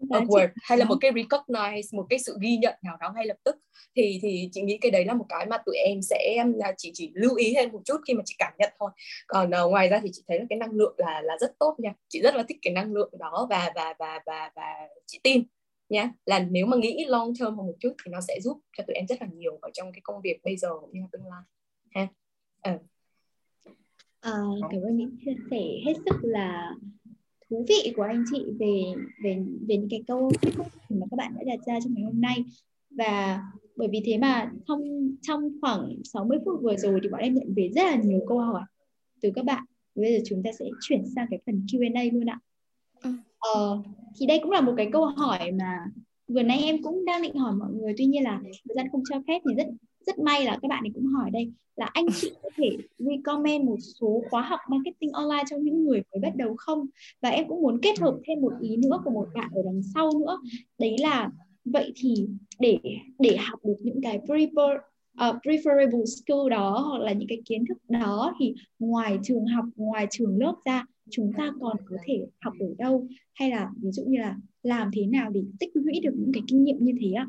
award 0.09 0.47
hay 0.63 0.77
là 0.77 0.85
một 0.85 0.95
cái 1.01 1.11
recognize 1.11 1.97
một 1.97 2.05
cái 2.09 2.19
sự 2.19 2.38
ghi 2.41 2.57
nhận 2.57 2.75
nào 2.81 2.97
đó 2.99 3.13
ngay 3.15 3.25
lập 3.25 3.38
tức. 3.43 3.55
Thì 3.95 4.19
thì 4.21 4.49
chị 4.51 4.61
nghĩ 4.61 4.77
cái 4.77 4.91
đấy 4.91 5.05
là 5.05 5.13
một 5.13 5.25
cái 5.30 5.45
mà 5.45 5.57
tụi 5.65 5.75
em 5.75 6.01
sẽ 6.01 6.43
chỉ 6.77 6.91
chỉ 6.93 7.11
lưu 7.13 7.35
ý 7.35 7.53
thêm 7.55 7.71
một 7.71 7.81
chút 7.85 8.01
khi 8.07 8.13
mà 8.13 8.21
chị 8.25 8.35
cảm 8.39 8.53
nhận 8.59 8.73
thôi. 8.80 8.91
Còn 9.27 9.51
uh, 9.65 9.71
ngoài 9.71 9.88
ra 9.89 9.99
thì 10.03 10.09
chị 10.13 10.23
thấy 10.27 10.39
là 10.39 10.45
cái 10.49 10.59
năng 10.59 10.71
lượng 10.71 10.95
là 10.97 11.21
là 11.21 11.38
rất 11.39 11.59
tốt 11.59 11.75
nha. 11.77 11.93
Chị 12.09 12.21
rất 12.21 12.35
là 12.35 12.43
thích 12.43 12.57
cái 12.61 12.73
năng 12.73 12.93
lượng 12.93 13.11
đó 13.19 13.47
và 13.49 13.71
và 13.75 13.93
và 13.99 14.19
và 14.25 14.51
và 14.55 14.73
chị 15.05 15.19
tin 15.23 15.43
nha. 15.89 16.11
Là 16.25 16.39
nếu 16.39 16.65
mà 16.65 16.77
nghĩ 16.77 17.05
long 17.07 17.34
term 17.39 17.57
hơn 17.57 17.67
một 17.67 17.75
chút 17.80 17.93
thì 18.05 18.11
nó 18.11 18.21
sẽ 18.21 18.39
giúp 18.41 18.59
cho 18.77 18.84
tụi 18.88 18.95
em 18.95 19.07
rất 19.07 19.21
là 19.21 19.27
nhiều 19.34 19.57
ở 19.61 19.69
trong 19.73 19.91
cái 19.91 20.01
công 20.03 20.21
việc 20.21 20.39
bây 20.43 20.57
giờ 20.57 20.69
cũng 20.81 20.89
như 20.93 20.99
là 21.01 21.07
tương 21.11 21.27
lai 21.27 21.41
ha. 21.91 22.07
Ừ. 22.63 22.71
À, 24.19 24.31
cảm 24.71 24.81
ơn 24.81 24.97
những 24.97 25.17
chia 25.25 25.34
sẻ. 25.51 25.63
Hết 25.85 25.93
sức 26.05 26.15
là 26.21 26.75
thú 27.49 27.65
vị 27.70 27.94
của 27.95 28.03
anh 28.03 28.24
chị 28.32 28.44
về 28.60 28.84
về 29.24 29.44
về 29.68 29.78
những 29.78 29.90
cái 29.90 30.03
câu 30.07 30.32
mà 30.90 31.06
các 31.11 31.15
bạn 31.18 31.34
đã 31.36 31.44
đặt 31.45 31.60
ra 31.65 31.80
trong 31.84 31.94
ngày 31.94 32.03
hôm 32.03 32.22
nay. 32.22 32.44
Và 32.90 33.41
bởi 33.76 33.88
vì 33.91 34.02
thế 34.06 34.18
mà 34.18 34.52
trong 34.68 34.82
trong 35.22 35.49
khoảng 35.61 35.95
60 36.03 36.38
phút 36.45 36.60
vừa 36.61 36.76
rồi 36.78 36.99
thì 37.03 37.10
bọn 37.10 37.22
em 37.22 37.34
nhận 37.34 37.53
về 37.56 37.70
rất 37.76 37.84
là 37.84 37.95
nhiều 37.95 38.20
câu 38.28 38.40
hỏi 38.40 38.61
từ 39.22 39.32
các 39.36 39.45
bạn. 39.45 39.64
Bây 39.95 40.14
giờ 40.14 40.20
chúng 40.26 40.44
ta 40.44 40.52
sẽ 40.60 40.65
chuyển 40.82 41.03
sang 41.15 41.28
cái 41.30 41.40
phần 41.45 41.65
Q&A 41.72 42.14
luôn 42.14 42.30
ạ. 42.30 42.40
Ừ. 43.03 43.10
ờ, 43.40 43.82
thì 44.20 44.26
đây 44.26 44.40
cũng 44.44 44.52
là 44.52 44.61
một 44.61 44.74
cái 44.78 44.90
câu 44.94 45.06
hỏi 45.06 45.52
mà 45.52 45.80
vừa 46.28 46.44
nãy 46.44 46.60
em 46.64 46.84
cũng 46.84 47.06
đang 47.06 47.22
định 47.22 47.36
hỏi 47.36 47.53
mọi 47.56 47.70
người. 47.72 47.94
Tuy 47.98 48.06
nhiên 48.06 48.24
là 48.24 48.41
thời 48.44 48.76
gian 48.76 48.88
không 48.91 49.03
cho 49.10 49.22
phép 49.28 49.41
thì 49.49 49.56
rất 49.56 49.68
rất 50.05 50.19
may 50.19 50.45
là 50.45 50.57
các 50.61 50.67
bạn 50.67 50.84
ấy 50.84 50.91
cũng 50.93 51.05
hỏi 51.05 51.31
đây 51.31 51.51
là 51.75 51.85
anh 51.93 52.05
chị 52.21 52.31
có 52.43 52.49
thể 52.55 52.77
recommend 52.97 53.65
một 53.65 53.77
số 53.99 54.23
khóa 54.30 54.41
học 54.41 54.59
marketing 54.69 55.11
online 55.11 55.43
cho 55.49 55.57
những 55.57 55.84
người 55.84 56.01
mới 56.11 56.19
bắt 56.21 56.35
đầu 56.35 56.55
không? 56.57 56.85
Và 57.21 57.30
em 57.30 57.47
cũng 57.47 57.61
muốn 57.61 57.80
kết 57.81 57.99
hợp 57.99 58.19
thêm 58.27 58.41
một 58.41 58.53
ý 58.61 58.77
nữa 58.77 59.01
của 59.03 59.11
một 59.11 59.27
bạn 59.34 59.49
ở 59.53 59.61
đằng 59.65 59.81
sau 59.93 60.09
nữa. 60.19 60.38
Đấy 60.80 60.95
là 60.99 61.30
vậy 61.65 61.93
thì 61.95 62.27
để 62.59 62.80
để 63.19 63.38
học 63.38 63.59
được 63.63 63.75
những 63.80 64.01
cái 64.01 64.19
prefer, 64.19 64.75
uh, 64.75 65.35
preferable 65.43 66.05
skill 66.05 66.49
đó 66.49 66.85
hoặc 66.89 66.99
là 66.99 67.11
những 67.13 67.27
cái 67.27 67.41
kiến 67.45 67.65
thức 67.69 67.77
đó 67.89 68.35
thì 68.39 68.53
ngoài 68.80 69.19
trường 69.23 69.45
học 69.45 69.65
ngoài 69.75 70.07
trường 70.11 70.38
lớp 70.38 70.55
ra 70.65 70.85
chúng 71.09 71.31
ta 71.38 71.51
còn 71.59 71.77
có 71.89 71.97
thể 72.05 72.25
học 72.41 72.53
ở 72.59 72.67
đâu? 72.77 73.07
Hay 73.34 73.51
là 73.51 73.69
ví 73.81 73.91
dụ 73.91 74.03
như 74.07 74.19
là 74.19 74.38
làm 74.63 74.89
thế 74.93 75.05
nào 75.05 75.30
để 75.30 75.43
tích 75.59 75.69
lũy 75.73 75.99
được 76.03 76.13
những 76.17 76.31
cái 76.34 76.43
kinh 76.47 76.63
nghiệm 76.63 76.77
như 76.80 76.93
thế 77.01 77.11
ạ? 77.11 77.27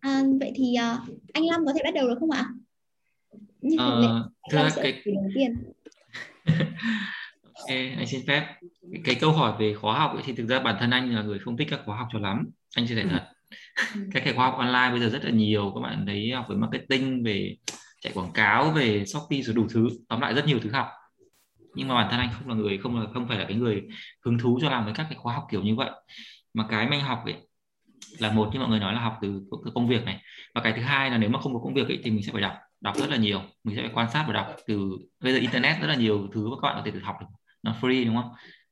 À, 0.00 0.22
vậy 0.40 0.52
thì 0.54 0.74
uh, 0.78 1.18
anh 1.32 1.44
Lâm 1.46 1.66
có 1.66 1.72
thể 1.72 1.80
bắt 1.84 1.94
đầu 1.94 2.08
được 2.08 2.16
không 2.20 2.30
ạ? 2.30 2.48
Như 3.60 3.76
uh, 3.76 4.02
lệ, 4.02 4.08
thưa 4.50 4.68
cái 4.82 5.02
ok, 7.52 7.68
anh 7.68 8.06
xin 8.06 8.20
phép. 8.26 8.46
Cái, 8.92 9.00
cái 9.04 9.14
câu 9.20 9.32
hỏi 9.32 9.56
về 9.58 9.74
khóa 9.74 9.98
học 9.98 10.12
ấy, 10.14 10.22
thì 10.26 10.32
thực 10.32 10.46
ra 10.46 10.60
bản 10.60 10.76
thân 10.80 10.90
anh 10.90 11.14
là 11.14 11.22
người 11.22 11.38
không 11.38 11.56
thích 11.56 11.68
các 11.70 11.80
khóa 11.86 11.96
học 11.96 12.08
cho 12.12 12.18
lắm. 12.18 12.50
Anh 12.76 12.86
chia 12.86 12.94
sẻ 12.94 13.06
thật. 13.10 13.26
các 14.12 14.22
cái 14.24 14.34
khóa 14.34 14.46
học 14.46 14.58
online 14.58 14.90
bây 14.90 15.00
giờ 15.00 15.08
rất 15.08 15.24
là 15.24 15.30
nhiều. 15.30 15.72
Các 15.74 15.80
bạn 15.80 16.04
thấy 16.06 16.30
học 16.30 16.46
về 16.48 16.56
marketing, 16.56 17.22
về 17.24 17.56
chạy 18.00 18.12
quảng 18.12 18.32
cáo, 18.34 18.70
về 18.70 19.04
Shopee 19.04 19.42
rồi 19.42 19.54
đủ 19.54 19.66
thứ. 19.70 19.88
Tóm 20.08 20.20
lại 20.20 20.34
rất 20.34 20.46
nhiều 20.46 20.58
thứ 20.62 20.70
học 20.70 20.86
nhưng 21.74 21.88
mà 21.88 21.94
bản 21.94 22.08
thân 22.10 22.20
anh 22.20 22.30
không 22.32 22.48
là 22.48 22.54
người 22.54 22.78
không 22.78 23.00
là 23.00 23.06
không 23.14 23.28
phải 23.28 23.38
là 23.38 23.44
cái 23.44 23.56
người 23.56 23.82
hứng 24.24 24.38
thú 24.38 24.58
cho 24.62 24.70
làm 24.70 24.84
với 24.84 24.94
các 24.94 25.06
cái 25.10 25.18
khóa 25.18 25.34
học 25.34 25.46
kiểu 25.50 25.62
như 25.62 25.74
vậy. 25.74 25.90
Mà 26.54 26.66
cái 26.68 26.88
mà 26.88 26.96
anh 26.96 27.00
học 27.00 27.22
ấy 27.24 27.34
là 28.18 28.32
một 28.32 28.50
như 28.52 28.60
mọi 28.60 28.68
người 28.68 28.80
nói 28.80 28.94
là 28.94 29.00
học 29.00 29.18
từ, 29.22 29.42
từ 29.64 29.70
công 29.74 29.88
việc 29.88 30.04
này. 30.04 30.22
Và 30.54 30.60
cái 30.60 30.72
thứ 30.72 30.82
hai 30.82 31.10
là 31.10 31.18
nếu 31.18 31.30
mà 31.30 31.40
không 31.40 31.54
có 31.54 31.60
công 31.60 31.74
việc 31.74 31.88
ấy, 31.88 32.00
thì 32.04 32.10
mình 32.10 32.22
sẽ 32.22 32.32
phải 32.32 32.42
đọc 32.42 32.54
đọc 32.80 32.96
rất 32.96 33.10
là 33.10 33.16
nhiều. 33.16 33.42
Mình 33.64 33.76
sẽ 33.76 33.82
phải 33.82 33.90
quan 33.94 34.10
sát 34.10 34.24
và 34.26 34.32
đọc 34.32 34.56
từ 34.66 34.98
bây 35.20 35.32
giờ 35.32 35.38
internet 35.38 35.80
rất 35.80 35.86
là 35.86 35.94
nhiều 35.94 36.28
thứ 36.32 36.50
mà 36.50 36.56
các 36.62 36.68
bạn 36.68 36.76
có 36.76 36.82
thể 36.84 36.90
tự 36.90 37.00
học 37.00 37.16
được. 37.20 37.26
Nó 37.62 37.74
free 37.80 38.06
đúng 38.06 38.16
không? 38.16 38.30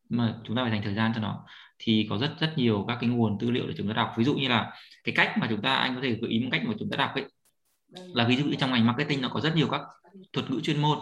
Mà 0.08 0.34
chúng 0.44 0.56
ta 0.56 0.62
phải 0.62 0.70
dành 0.70 0.82
thời 0.82 0.94
gian 0.94 1.12
cho 1.14 1.20
nó. 1.20 1.44
Thì 1.78 2.06
có 2.10 2.18
rất 2.18 2.34
rất 2.40 2.52
nhiều 2.56 2.84
các 2.88 2.98
cái 3.00 3.10
nguồn 3.10 3.38
tư 3.38 3.50
liệu 3.50 3.66
để 3.66 3.74
chúng 3.76 3.88
ta 3.88 3.94
đọc. 3.94 4.12
Ví 4.16 4.24
dụ 4.24 4.34
như 4.34 4.48
là 4.48 4.72
cái 5.04 5.14
cách 5.14 5.38
mà 5.38 5.46
chúng 5.50 5.62
ta 5.62 5.74
anh 5.74 5.94
có 5.94 6.00
thể 6.00 6.10
gợi 6.10 6.30
ý 6.30 6.40
một 6.40 6.48
cách 6.52 6.62
mà 6.64 6.74
chúng 6.78 6.90
ta 6.90 6.96
đọc 6.96 7.10
ấy. 7.14 7.24
Là 8.14 8.24
ví 8.24 8.36
dụ 8.36 8.44
như 8.44 8.54
trong 8.58 8.72
ngành 8.72 8.86
marketing 8.86 9.20
nó 9.20 9.28
có 9.28 9.40
rất 9.40 9.56
nhiều 9.56 9.68
các 9.68 9.80
thuật 10.32 10.50
ngữ 10.50 10.60
chuyên 10.60 10.82
môn 10.82 10.98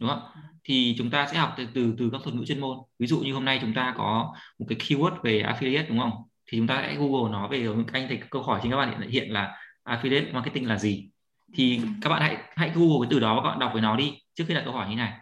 đúng 0.00 0.10
không? 0.10 0.22
Thì 0.64 0.94
chúng 0.98 1.10
ta 1.10 1.26
sẽ 1.26 1.38
học 1.38 1.54
từ 1.56 1.66
từ, 1.74 1.94
từ 1.98 2.10
các 2.12 2.20
thuật 2.24 2.34
ngữ 2.34 2.44
chuyên 2.44 2.60
môn. 2.60 2.78
Ví 2.98 3.06
dụ 3.06 3.18
như 3.18 3.34
hôm 3.34 3.44
nay 3.44 3.58
chúng 3.60 3.74
ta 3.74 3.94
có 3.96 4.34
một 4.58 4.66
cái 4.68 4.78
keyword 4.78 5.16
về 5.22 5.42
affiliate 5.42 5.88
đúng 5.88 5.98
không? 5.98 6.12
Thì 6.46 6.58
chúng 6.58 6.66
ta 6.66 6.82
sẽ 6.82 6.96
google 6.96 7.32
nó 7.32 7.48
về 7.48 7.68
anh 7.92 8.06
thì 8.08 8.18
câu 8.30 8.42
hỏi 8.42 8.60
trên 8.62 8.72
các 8.72 8.76
bạn 8.76 9.00
hiện, 9.00 9.10
hiện 9.10 9.32
là 9.32 9.56
affiliate 9.84 10.32
marketing 10.32 10.68
là 10.68 10.78
gì. 10.78 11.08
Thì 11.54 11.80
các 12.02 12.10
bạn 12.10 12.22
hãy 12.22 12.36
hãy 12.56 12.70
google 12.74 12.98
cái 13.00 13.08
từ 13.10 13.20
đó 13.20 13.34
và 13.34 13.42
các 13.42 13.48
bạn 13.48 13.58
đọc 13.58 13.70
với 13.72 13.82
nó 13.82 13.96
đi 13.96 14.14
trước 14.34 14.44
khi 14.48 14.54
đặt 14.54 14.62
câu 14.64 14.74
hỏi 14.74 14.90
như 14.90 14.96
này. 14.96 15.12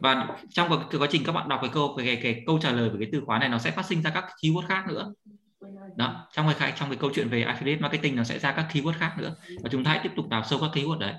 Và 0.00 0.28
trong 0.50 0.68
cái, 0.68 0.78
cái 0.90 1.00
quá 1.00 1.08
trình 1.10 1.24
các 1.24 1.32
bạn 1.32 1.48
đọc 1.48 1.60
cái 1.62 1.70
câu 1.74 1.94
cái, 1.96 2.06
cái, 2.06 2.16
cái 2.22 2.42
câu 2.46 2.58
trả 2.62 2.72
lời 2.72 2.90
về 2.90 2.96
cái 3.00 3.08
từ 3.12 3.22
khóa 3.26 3.38
này 3.38 3.48
nó 3.48 3.58
sẽ 3.58 3.70
phát 3.70 3.86
sinh 3.86 4.02
ra 4.02 4.10
các 4.10 4.24
keyword 4.42 4.66
khác 4.66 4.84
nữa. 4.88 5.12
Đó 5.96 6.28
trong 6.32 6.52
cái 6.58 6.72
trong 6.76 6.88
cái 6.88 6.98
câu 6.98 7.10
chuyện 7.14 7.28
về 7.28 7.44
affiliate 7.44 7.80
marketing 7.80 8.16
nó 8.16 8.24
sẽ 8.24 8.38
ra 8.38 8.52
các 8.52 8.66
keyword 8.72 8.92
khác 8.92 9.14
nữa. 9.18 9.36
Và 9.62 9.68
chúng 9.72 9.84
ta 9.84 9.90
hãy 9.90 10.00
tiếp 10.02 10.12
tục 10.16 10.28
đào 10.28 10.44
sâu 10.44 10.58
các 10.60 10.70
keyword 10.72 10.98
đấy 10.98 11.14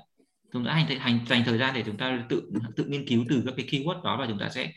chúng 0.52 0.64
ta 0.64 0.72
hành 0.72 0.98
hành 0.98 1.18
dành 1.28 1.42
thời 1.44 1.58
gian 1.58 1.74
để 1.74 1.82
chúng 1.86 1.96
ta 1.96 2.24
tự 2.28 2.50
tự 2.76 2.84
nghiên 2.84 3.08
cứu 3.08 3.24
từ 3.28 3.42
các 3.46 3.54
cái 3.56 3.66
keyword 3.66 4.02
đó 4.02 4.16
và 4.16 4.26
chúng 4.28 4.38
ta 4.38 4.48
sẽ 4.48 4.72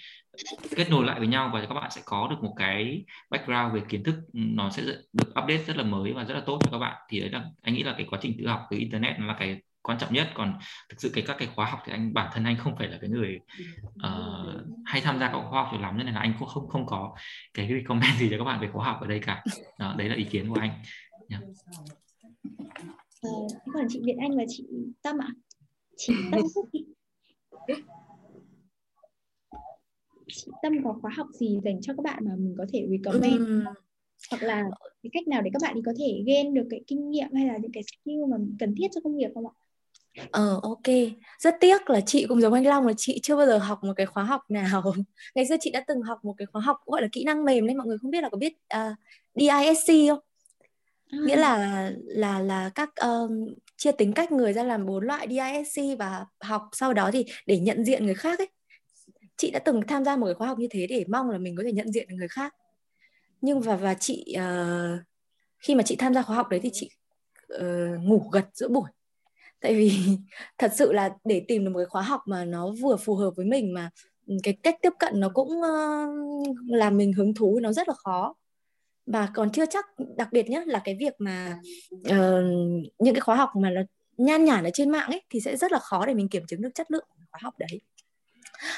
kết 0.76 0.90
nối 0.90 1.06
lại 1.06 1.20
với 1.20 1.28
nhau 1.28 1.50
và 1.54 1.66
các 1.66 1.74
bạn 1.74 1.92
sẽ 1.92 2.02
có 2.06 2.28
được 2.30 2.44
một 2.44 2.54
cái 2.58 3.06
background 3.30 3.74
về 3.74 3.82
kiến 3.90 4.04
thức 4.04 4.16
ừ, 4.34 4.40
nó 4.44 4.70
sẽ 4.70 4.84
được 5.14 5.30
update 5.30 5.64
rất 5.64 5.78
là 5.78 5.84
mới 5.84 6.14
và 6.14 6.24
rất 6.24 6.34
là 6.34 6.42
tốt 6.46 6.60
cho 6.64 6.72
các 6.72 6.78
bạn. 6.78 6.98
Thì 7.10 7.20
đấy 7.20 7.30
là 7.30 7.46
anh 7.62 7.74
nghĩ 7.74 7.84
là 7.84 7.94
cái 7.98 8.08
quá 8.10 8.20
trình 8.22 8.36
tự 8.40 8.48
học 8.48 8.62
từ 8.70 8.78
internet 8.78 9.20
là 9.20 9.36
cái 9.40 9.62
quan 9.82 9.98
trọng 9.98 10.14
nhất. 10.14 10.30
Còn 10.34 10.54
thực 10.90 11.02
sự 11.02 11.12
cái 11.14 11.24
các 11.28 11.36
cái 11.40 11.48
khóa 11.56 11.66
học 11.66 11.80
thì 11.86 11.94
anh 11.94 12.14
bản 12.14 12.30
thân 12.34 12.44
anh 12.44 12.58
không 12.58 12.76
phải 12.78 12.88
là 12.88 12.98
cái 13.02 13.10
người 13.10 13.40
uh, 13.86 14.62
hay 14.86 15.02
tham 15.02 15.20
gia 15.20 15.28
các 15.28 15.42
khóa 15.50 15.64
học 15.64 15.70
nhiều 15.72 15.82
lắm 15.82 15.98
nên 15.98 16.08
là 16.08 16.20
anh 16.20 16.34
cũng 16.40 16.48
không 16.48 16.68
không 16.68 16.86
có 16.86 17.16
cái 17.54 17.84
comment 17.88 18.18
gì 18.20 18.28
cho 18.32 18.38
các 18.38 18.44
bạn 18.44 18.60
về 18.62 18.68
khóa 18.74 18.86
học 18.86 18.98
ở 19.02 19.08
đây 19.08 19.20
cả. 19.20 19.44
Đó, 19.80 19.96
đấy 19.98 20.10
là 20.10 20.16
ý 20.16 20.24
kiến 20.24 20.50
của 20.50 20.60
anh 20.60 20.72
yeah. 21.30 21.44
ờ, 23.22 23.30
còn 23.74 23.86
chị 23.90 24.02
Việt 24.06 24.16
Anh 24.22 24.38
và 24.38 24.44
chị 24.50 24.64
Tâm 25.04 25.18
ạ? 25.22 25.28
Chị 25.98 26.14
Tâm 26.32 27.78
chị 30.28 30.52
Tâm 30.62 30.84
có 30.84 30.96
khóa 31.02 31.12
học 31.16 31.28
gì 31.34 31.60
dành 31.64 31.82
cho 31.82 31.94
các 31.98 32.04
bạn 32.04 32.26
mà 32.26 32.32
mình 32.38 32.56
có 32.58 32.66
thể 32.74 32.88
recommend 32.92 33.42
uhm. 33.42 33.64
hoặc 34.32 34.44
là 34.44 34.64
cái 35.04 35.10
cách 35.14 35.28
nào 35.28 35.42
để 35.42 35.50
các 35.54 35.62
bạn 35.62 35.82
có 35.86 35.94
thể 36.00 36.24
gain 36.28 36.54
được 36.54 36.68
cái 36.70 36.82
kinh 36.88 37.10
nghiệm 37.10 37.34
hay 37.36 37.48
là 37.48 37.58
những 37.58 37.72
cái 37.72 37.84
skill 37.84 38.26
mà 38.30 38.38
cần 38.60 38.76
thiết 38.78 38.88
cho 38.96 39.02
công 39.02 39.18
việc 39.18 39.32
không 39.34 39.48
ạ? 39.48 39.54
Ờ 40.32 40.60
ok, 40.64 40.84
rất 41.40 41.56
tiếc 41.60 41.90
là 41.90 42.02
chị 42.02 42.26
cũng 42.30 42.42
giống 42.42 42.54
anh 42.54 42.68
Long 42.68 42.88
là 42.88 42.94
chị 42.98 43.20
chưa 43.24 43.36
bao 43.36 43.46
giờ 43.46 43.58
học 43.58 43.84
một 43.84 43.94
cái 43.96 44.06
khóa 44.06 44.24
học 44.24 44.42
nào. 44.50 44.84
Ngày 45.36 45.46
xưa 45.46 45.56
chị 45.60 45.72
đã 45.72 45.84
từng 45.88 46.02
học 46.02 46.26
một 46.26 46.34
cái 46.38 46.46
khóa 46.46 46.62
học 46.62 46.78
gọi 46.86 47.02
là 47.02 47.08
kỹ 47.12 47.24
năng 47.24 47.46
mềm 47.46 47.68
đấy 47.68 47.76
mọi 47.76 47.88
người 47.88 47.98
không 47.98 48.12
biết 48.12 48.22
là 48.22 48.30
có 48.30 48.38
biết 48.38 48.54
uh, 48.54 48.98
DISC 49.36 49.88
không? 50.10 50.20
À. 51.08 51.20
Nghĩa 51.26 51.36
là 51.36 51.92
là 52.06 52.40
là 52.40 52.70
các 52.76 52.90
um, 52.96 53.54
chia 53.84 53.92
tính 53.92 54.14
cách 54.14 54.32
người 54.32 54.54
ra 54.54 54.64
làm 54.64 54.86
bốn 54.86 55.04
loại 55.04 55.28
DISC 55.30 55.82
và 56.00 56.26
học 56.40 56.70
sau 56.72 56.94
đó 56.94 57.10
thì 57.14 57.26
để 57.46 57.60
nhận 57.60 57.86
diện 57.86 58.06
người 58.06 58.16
khác 58.16 58.40
ấy. 58.40 58.50
Chị 59.38 59.52
đã 59.52 59.60
từng 59.60 59.82
tham 59.88 60.06
gia 60.06 60.16
một 60.16 60.26
cái 60.26 60.34
khóa 60.34 60.48
học 60.48 60.60
như 60.60 60.68
thế 60.72 60.88
để 60.88 61.06
mong 61.08 61.30
là 61.30 61.38
mình 61.38 61.56
có 61.58 61.64
thể 61.64 61.72
nhận 61.72 61.92
diện 61.92 62.08
được 62.10 62.16
người 62.16 62.28
khác. 62.28 62.56
Nhưng 63.42 63.62
và 63.62 63.76
và 63.76 63.94
chị 63.94 64.36
uh, 64.38 65.00
khi 65.60 65.76
mà 65.76 65.84
chị 65.84 65.96
tham 65.96 66.14
gia 66.14 66.22
khóa 66.22 66.36
học 66.36 66.50
đấy 66.50 66.60
thì 66.64 66.70
chị 66.74 66.90
uh, 67.56 68.00
ngủ 68.04 68.30
gật 68.32 68.46
giữa 68.54 68.68
buổi 68.68 68.90
tại 69.60 69.76
vì 69.76 69.92
thật 70.58 70.72
sự 70.76 70.94
là 70.94 71.10
để 71.26 71.46
tìm 71.48 71.66
được 71.66 71.72
một 71.72 71.80
cái 71.80 71.86
khóa 71.86 72.02
học 72.02 72.22
mà 72.26 72.46
nó 72.46 72.72
vừa 72.82 72.96
phù 72.96 73.16
hợp 73.16 73.32
với 73.36 73.46
mình 73.46 73.74
mà 73.74 73.90
ừ, 74.28 74.36
cái 74.44 74.58
cách 74.64 74.76
tiếp 74.82 74.94
cận 75.00 75.20
nó 75.20 75.30
cũng 75.34 75.50
uh, 75.50 76.58
làm 76.68 76.98
mình 76.98 77.14
hứng 77.14 77.34
thú 77.34 77.60
nó 77.60 77.74
rất 77.74 77.88
là 77.88 77.94
khó 77.98 78.36
và 79.06 79.30
còn 79.34 79.52
chưa 79.52 79.66
chắc 79.66 79.86
đặc 80.18 80.30
biệt 80.32 80.50
nhất 80.50 80.68
là 80.68 80.82
cái 80.84 80.96
việc 81.00 81.14
mà 81.18 81.60
uh, 81.96 82.44
những 83.00 83.14
cái 83.14 83.22
khóa 83.22 83.36
học 83.36 83.50
mà 83.56 83.70
nó 83.70 83.82
nhan 84.18 84.46
nhản 84.46 84.64
ở 84.64 84.70
trên 84.74 84.90
mạng 84.90 85.12
ấy 85.12 85.22
thì 85.30 85.40
sẽ 85.40 85.58
rất 85.58 85.72
là 85.72 85.80
khó 85.80 86.06
để 86.06 86.14
mình 86.14 86.30
kiểm 86.30 86.46
chứng 86.48 86.62
được 86.62 86.70
chất 86.76 86.92
lượng 86.92 87.06
của 87.10 87.16
khóa 87.32 87.40
học 87.44 87.54
đấy. 87.60 87.82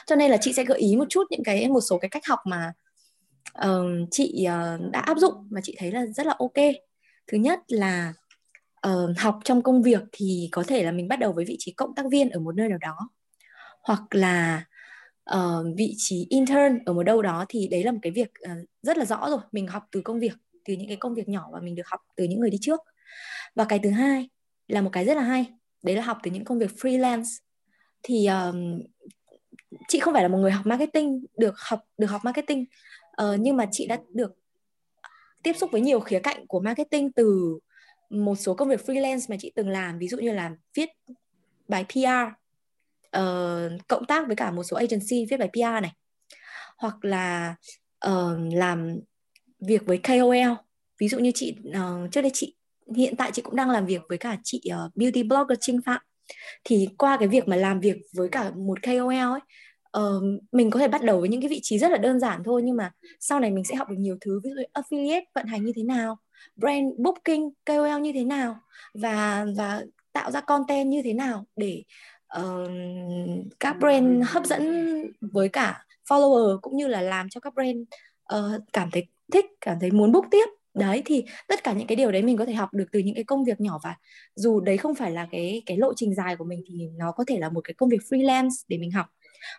Cho 0.08 0.16
nên 0.16 0.32
là 0.32 0.38
chị 0.42 0.54
sẽ 0.54 0.64
gợi 0.64 0.80
ý 0.80 0.96
một 0.96 1.06
chút 1.10 1.24
những 1.30 1.44
cái 1.44 1.70
một 1.70 1.82
số 1.82 1.98
cái 1.98 2.10
cách 2.10 2.26
học 2.26 2.40
mà 2.46 2.74
uh, 3.68 4.08
chị 4.12 4.48
uh, 4.48 4.92
đã 4.92 5.00
áp 5.00 5.18
dụng 5.18 5.34
mà 5.50 5.62
chị 5.64 5.76
thấy 5.80 5.92
là 5.92 6.06
rất 6.06 6.26
là 6.26 6.36
ok. 6.40 6.66
Thứ 7.28 7.38
nhất 7.38 7.60
là 7.68 8.14
uh, 8.88 9.18
học 9.18 9.40
trong 9.44 9.62
công 9.62 9.82
việc 9.82 10.02
thì 10.12 10.50
có 10.52 10.64
thể 10.68 10.84
là 10.84 10.92
mình 10.92 11.08
bắt 11.08 11.20
đầu 11.20 11.34
với 11.34 11.46
vị 11.46 11.56
trí 11.60 11.72
cộng 11.72 11.96
tác 11.96 12.06
viên 12.12 12.30
ở 12.30 12.40
một 12.40 12.56
nơi 12.56 12.70
nào 12.70 12.78
đó. 12.78 13.10
Hoặc 13.82 14.02
là 14.12 14.66
uh, 15.34 15.78
vị 15.78 15.94
trí 15.98 16.28
intern 16.30 16.80
ở 16.86 16.94
một 16.94 17.04
đâu 17.04 17.22
đó 17.22 17.46
thì 17.50 17.68
đấy 17.68 17.84
là 17.84 17.92
một 17.92 18.00
cái 18.02 18.12
việc 18.12 18.32
uh, 18.44 18.70
rất 18.82 18.98
là 18.98 19.06
rõ 19.06 19.30
rồi. 19.30 19.40
Mình 19.52 19.68
học 19.68 19.84
từ 19.92 20.02
công 20.02 20.20
việc 20.20 20.34
từ 20.66 20.74
những 20.74 20.88
cái 20.88 20.98
công 20.98 21.16
việc 21.16 21.30
nhỏ 21.30 21.50
và 21.54 21.60
mình 21.60 21.76
được 21.76 21.88
học 21.88 22.00
từ 22.16 22.24
những 22.24 22.40
người 22.40 22.50
đi 22.50 22.58
trước. 22.62 22.80
Và 23.56 23.66
cái 23.66 23.80
thứ 23.80 23.90
hai 23.90 24.30
là 24.68 24.82
một 24.82 24.90
cái 24.94 25.06
rất 25.06 25.18
là 25.18 25.24
hay 25.24 25.46
đấy 25.84 25.96
là 25.96 26.02
học 26.02 26.18
từ 26.24 26.32
những 26.32 26.44
công 26.44 26.60
việc 26.60 26.72
freelance. 26.72 27.40
Thì 28.04 28.28
um, 28.28 28.82
chị 29.88 30.00
không 30.00 30.14
phải 30.14 30.24
là 30.24 30.30
một 30.30 30.38
người 30.38 30.52
học 30.52 30.66
marketing 30.66 31.26
được 31.38 31.54
học 31.58 31.80
được 31.98 32.08
học 32.08 32.22
marketing 32.24 32.66
uh, 33.24 33.40
nhưng 33.40 33.58
mà 33.58 33.66
chị 33.72 33.88
đã 33.88 33.98
được 34.14 34.32
tiếp 35.44 35.54
xúc 35.58 35.72
với 35.72 35.82
nhiều 35.82 36.00
khía 36.00 36.20
cạnh 36.20 36.48
của 36.48 36.60
marketing 36.60 37.12
từ 37.12 37.58
một 38.10 38.36
số 38.36 38.54
công 38.54 38.70
việc 38.70 38.86
freelance 38.86 39.26
mà 39.30 39.36
chị 39.40 39.52
từng 39.56 39.70
làm. 39.70 40.00
Ví 40.00 40.08
dụ 40.08 40.18
như 40.18 40.32
là 40.32 40.52
viết 40.74 40.90
bài 41.68 41.86
PR 41.90 42.36
uh, 43.20 43.88
cộng 43.88 44.06
tác 44.06 44.28
với 44.28 44.36
cả 44.36 44.52
một 44.52 44.64
số 44.64 44.78
agency 44.78 45.26
viết 45.30 45.38
bài 45.38 45.50
PR 45.54 45.82
này. 45.84 45.92
Hoặc 46.78 47.06
là 47.06 47.56
uh, 48.08 48.54
làm 48.54 49.00
việc 49.60 49.86
với 49.86 49.98
KOL 49.98 50.54
ví 51.00 51.08
dụ 51.08 51.20
như 51.20 51.32
chị 51.36 51.56
uh, 51.70 52.12
trước 52.12 52.22
đây 52.22 52.32
chị 52.34 52.56
hiện 52.96 53.16
tại 53.16 53.32
chị 53.34 53.42
cũng 53.42 53.56
đang 53.56 53.70
làm 53.70 53.86
việc 53.86 54.02
với 54.10 54.18
cả 54.18 54.38
chị 54.44 54.62
uh, 54.86 54.96
beauty 54.96 55.24
blogger 55.24 55.58
Trinh 55.62 55.80
Phạm. 55.86 56.02
Thì 56.64 56.88
qua 56.98 57.18
cái 57.18 57.28
việc 57.28 57.48
mà 57.48 57.56
làm 57.56 57.80
việc 57.80 57.98
với 58.16 58.30
cả 58.30 58.52
một 58.56 58.84
KOL 58.84 59.14
ấy 59.14 59.40
uh, 59.98 60.24
mình 60.52 60.72
có 60.72 60.80
thể 60.80 60.88
bắt 60.88 61.04
đầu 61.04 61.20
với 61.20 61.30
những 61.30 61.42
cái 61.42 61.50
vị 61.50 61.60
trí 61.64 61.80
rất 61.80 61.92
là 61.92 61.98
đơn 61.98 62.20
giản 62.20 62.42
thôi 62.46 62.62
nhưng 62.66 62.76
mà 62.76 62.92
sau 63.20 63.40
này 63.40 63.52
mình 63.52 63.64
sẽ 63.64 63.76
học 63.76 63.90
được 63.90 63.96
nhiều 64.00 64.18
thứ. 64.22 64.40
Ví 64.44 64.50
dụ 64.50 64.82
affiliate 64.82 65.24
vận 65.36 65.46
hành 65.46 65.66
như 65.66 65.72
thế 65.76 65.84
nào 65.84 66.18
brand 66.56 66.86
booking 66.98 67.50
KOL 67.66 68.02
như 68.02 68.12
thế 68.14 68.24
nào 68.24 68.60
và 68.94 69.46
và 69.58 69.84
tạo 70.14 70.32
ra 70.32 70.42
content 70.42 70.88
như 70.88 71.02
thế 71.02 71.14
nào 71.14 71.46
để 71.56 71.84
uh, 72.42 72.70
các 73.60 73.78
brand 73.80 74.26
hấp 74.28 74.46
dẫn 74.46 74.64
với 75.22 75.50
cả 75.50 75.86
follower 76.10 76.60
cũng 76.62 76.78
như 76.78 76.88
là 76.88 77.02
làm 77.02 77.30
cho 77.30 77.40
các 77.40 77.54
brand 77.54 77.78
uh, 78.36 78.62
cảm 78.74 78.92
thấy 78.92 79.08
thích 79.34 79.46
cảm 79.62 79.78
thấy 79.80 79.92
muốn 79.92 80.12
book 80.12 80.26
tiếp. 80.32 80.46
Đấy 80.74 81.02
thì 81.06 81.26
tất 81.48 81.64
cả 81.64 81.74
những 81.74 81.88
cái 81.88 81.96
điều 81.96 82.12
đấy 82.12 82.22
mình 82.22 82.38
có 82.38 82.46
thể 82.46 82.54
học 82.54 82.74
được 82.74 82.86
từ 82.92 83.00
những 83.00 83.16
cái 83.16 83.24
công 83.24 83.44
việc 83.44 83.62
nhỏ 83.62 83.80
và 83.84 83.96
dù 84.36 84.60
đấy 84.60 84.78
không 84.78 84.96
phải 84.96 85.12
là 85.12 85.28
cái 85.32 85.62
cái 85.66 85.78
lộ 85.78 85.94
trình 85.96 86.16
dài 86.16 86.36
của 86.36 86.46
mình 86.46 86.64
thì 86.68 86.88
nó 86.98 87.12
có 87.12 87.24
thể 87.28 87.40
là 87.40 87.50
một 87.50 87.62
cái 87.64 87.74
công 87.74 87.90
việc 87.90 88.02
freelance 88.10 88.50
để 88.68 88.78
mình 88.78 88.92
học. 88.92 89.06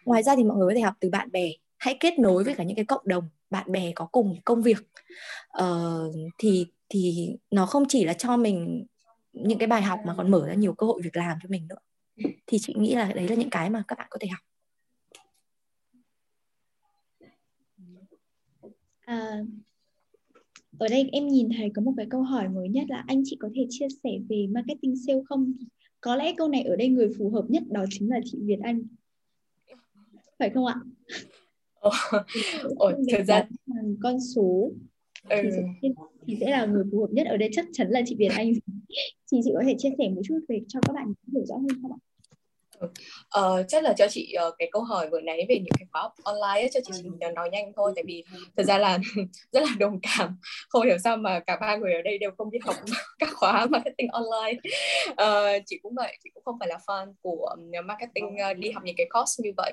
Ngoài 0.05 0.23
ra 0.23 0.37
thì 0.37 0.45
mọi 0.45 0.57
người 0.57 0.69
có 0.69 0.75
thể 0.75 0.81
học 0.81 0.95
từ 1.01 1.11
bạn 1.11 1.33
bè. 1.33 1.49
Hãy 1.79 1.97
kết 2.01 2.19
nối 2.19 2.45
với 2.45 2.55
cả 2.55 2.65
những 2.65 2.77
cái 2.77 2.85
cộng 2.85 3.09
đồng 3.09 3.25
bạn 3.51 3.73
bè 3.73 3.93
có 3.95 4.07
cùng 4.13 4.37
công 4.45 4.63
việc. 4.63 4.79
Uh, 5.63 6.15
thì 6.39 6.67
thì 6.89 7.31
nó 7.51 7.67
không 7.67 7.85
chỉ 7.89 8.05
là 8.05 8.13
cho 8.13 8.37
mình 8.37 8.87
những 9.33 9.59
cái 9.59 9.67
bài 9.67 9.83
học 9.83 10.01
mà 10.07 10.15
còn 10.17 10.31
mở 10.31 10.47
ra 10.47 10.55
nhiều 10.55 10.75
cơ 10.75 10.87
hội 10.87 11.01
việc 11.05 11.17
làm 11.17 11.39
cho 11.43 11.47
mình 11.49 11.69
nữa 11.69 11.77
thì 12.47 12.59
chị 12.61 12.75
nghĩ 12.77 12.95
là 12.95 13.13
đấy 13.15 13.29
là 13.29 13.35
những 13.35 13.51
cái 13.51 13.71
mà 13.71 13.83
các 13.89 13.99
bạn 13.99 14.07
có 14.11 14.19
thể 14.21 14.29
học 14.29 14.41
à, 19.01 19.43
ở 20.79 20.89
đây 20.89 21.09
em 21.13 21.29
nhìn 21.29 21.49
thấy 21.57 21.71
có 21.75 21.83
một 21.83 21.93
cái 21.97 22.07
câu 22.11 22.23
hỏi 22.23 22.49
mới 22.49 22.69
nhất 22.69 22.85
là 22.89 23.05
anh 23.07 23.23
chị 23.25 23.37
có 23.41 23.49
thể 23.55 23.67
chia 23.71 23.87
sẻ 24.05 24.11
về 24.29 24.47
marketing 24.51 24.97
sale 25.07 25.21
không 25.29 25.53
có 26.01 26.17
lẽ 26.17 26.35
câu 26.37 26.49
này 26.49 26.63
ở 26.63 26.77
đây 26.77 26.89
người 26.89 27.09
phù 27.19 27.31
hợp 27.31 27.45
nhất 27.49 27.63
đó 27.71 27.85
chính 27.91 28.11
là 28.11 28.21
chị 28.25 28.39
Việt 28.43 28.59
Anh 28.63 28.83
phải 30.39 30.51
không 30.51 30.67
ạ? 30.67 30.75
Ồ, 32.77 32.93
thực 33.13 33.25
ra 33.27 33.49
con 34.03 34.21
số 34.21 34.71
ừ. 35.29 35.37
thì, 35.43 35.49
sẽ, 35.57 35.89
thì 36.27 36.37
sẽ 36.41 36.51
là 36.51 36.67
người 36.67 36.85
phù 36.93 37.01
hợp 37.01 37.13
nhất 37.13 37.27
ở 37.27 37.37
đây 37.37 37.49
chắc 37.53 37.67
chắn 37.73 37.91
là 37.91 38.03
chị 38.07 38.17
Việt 38.19 38.31
Anh 38.37 38.53
thì 39.33 39.39
chị 39.45 39.51
có 39.55 39.63
thể 39.67 39.75
chia 39.79 39.91
sẻ 39.99 40.09
một 40.09 40.23
chút 40.25 40.39
về 40.49 40.61
cho 40.69 40.81
các 40.87 40.93
bạn 40.93 41.13
hiểu 41.33 41.45
rõ 41.47 41.57
hơn 41.57 41.83
không 41.83 41.93
ạ? 41.93 41.99
Uh, 42.85 43.65
chắc 43.69 43.83
là 43.83 43.95
cho 43.99 44.07
chị 44.09 44.35
uh, 44.49 44.55
cái 44.59 44.69
câu 44.73 44.83
hỏi 44.83 45.09
vừa 45.11 45.21
nãy 45.21 45.47
về 45.49 45.59
những 45.59 45.75
cái 45.79 45.87
khóa 45.93 46.03
học 46.03 46.13
online 46.23 46.63
ấy, 46.63 46.71
cho 46.73 46.81
chị 46.85 46.93
chỉ 46.97 47.09
nói 47.35 47.51
nhanh 47.51 47.73
thôi 47.77 47.93
tại 47.97 48.05
vì 48.07 48.25
thật 48.57 48.63
ra 48.63 48.79
là 48.79 48.99
rất 49.53 49.61
là 49.61 49.71
đồng 49.79 49.99
cảm. 50.03 50.39
Không 50.69 50.87
hiểu 50.87 50.99
sao 51.05 51.17
mà 51.17 51.41
cả 51.41 51.57
ba 51.61 51.77
người 51.77 51.93
ở 51.93 52.03
đây 52.03 52.19
đều 52.19 52.31
không 52.39 52.51
đi 52.51 52.59
học 52.65 52.77
các 53.19 53.29
khóa 53.35 53.67
marketing 53.67 54.09
online. 54.09 54.61
Uh, 55.11 55.63
chị 55.67 55.79
cũng 55.83 55.95
vậy 55.95 56.17
chị 56.25 56.31
cũng 56.35 56.45
không 56.45 56.57
phải 56.59 56.69
là 56.69 56.79
fan 56.87 57.13
của 57.23 57.57
marketing 57.85 58.37
uh, 58.51 58.57
đi 58.57 58.71
học 58.71 58.83
những 58.85 58.97
cái 58.97 59.07
course 59.15 59.43
như 59.43 59.51
vậy. 59.57 59.73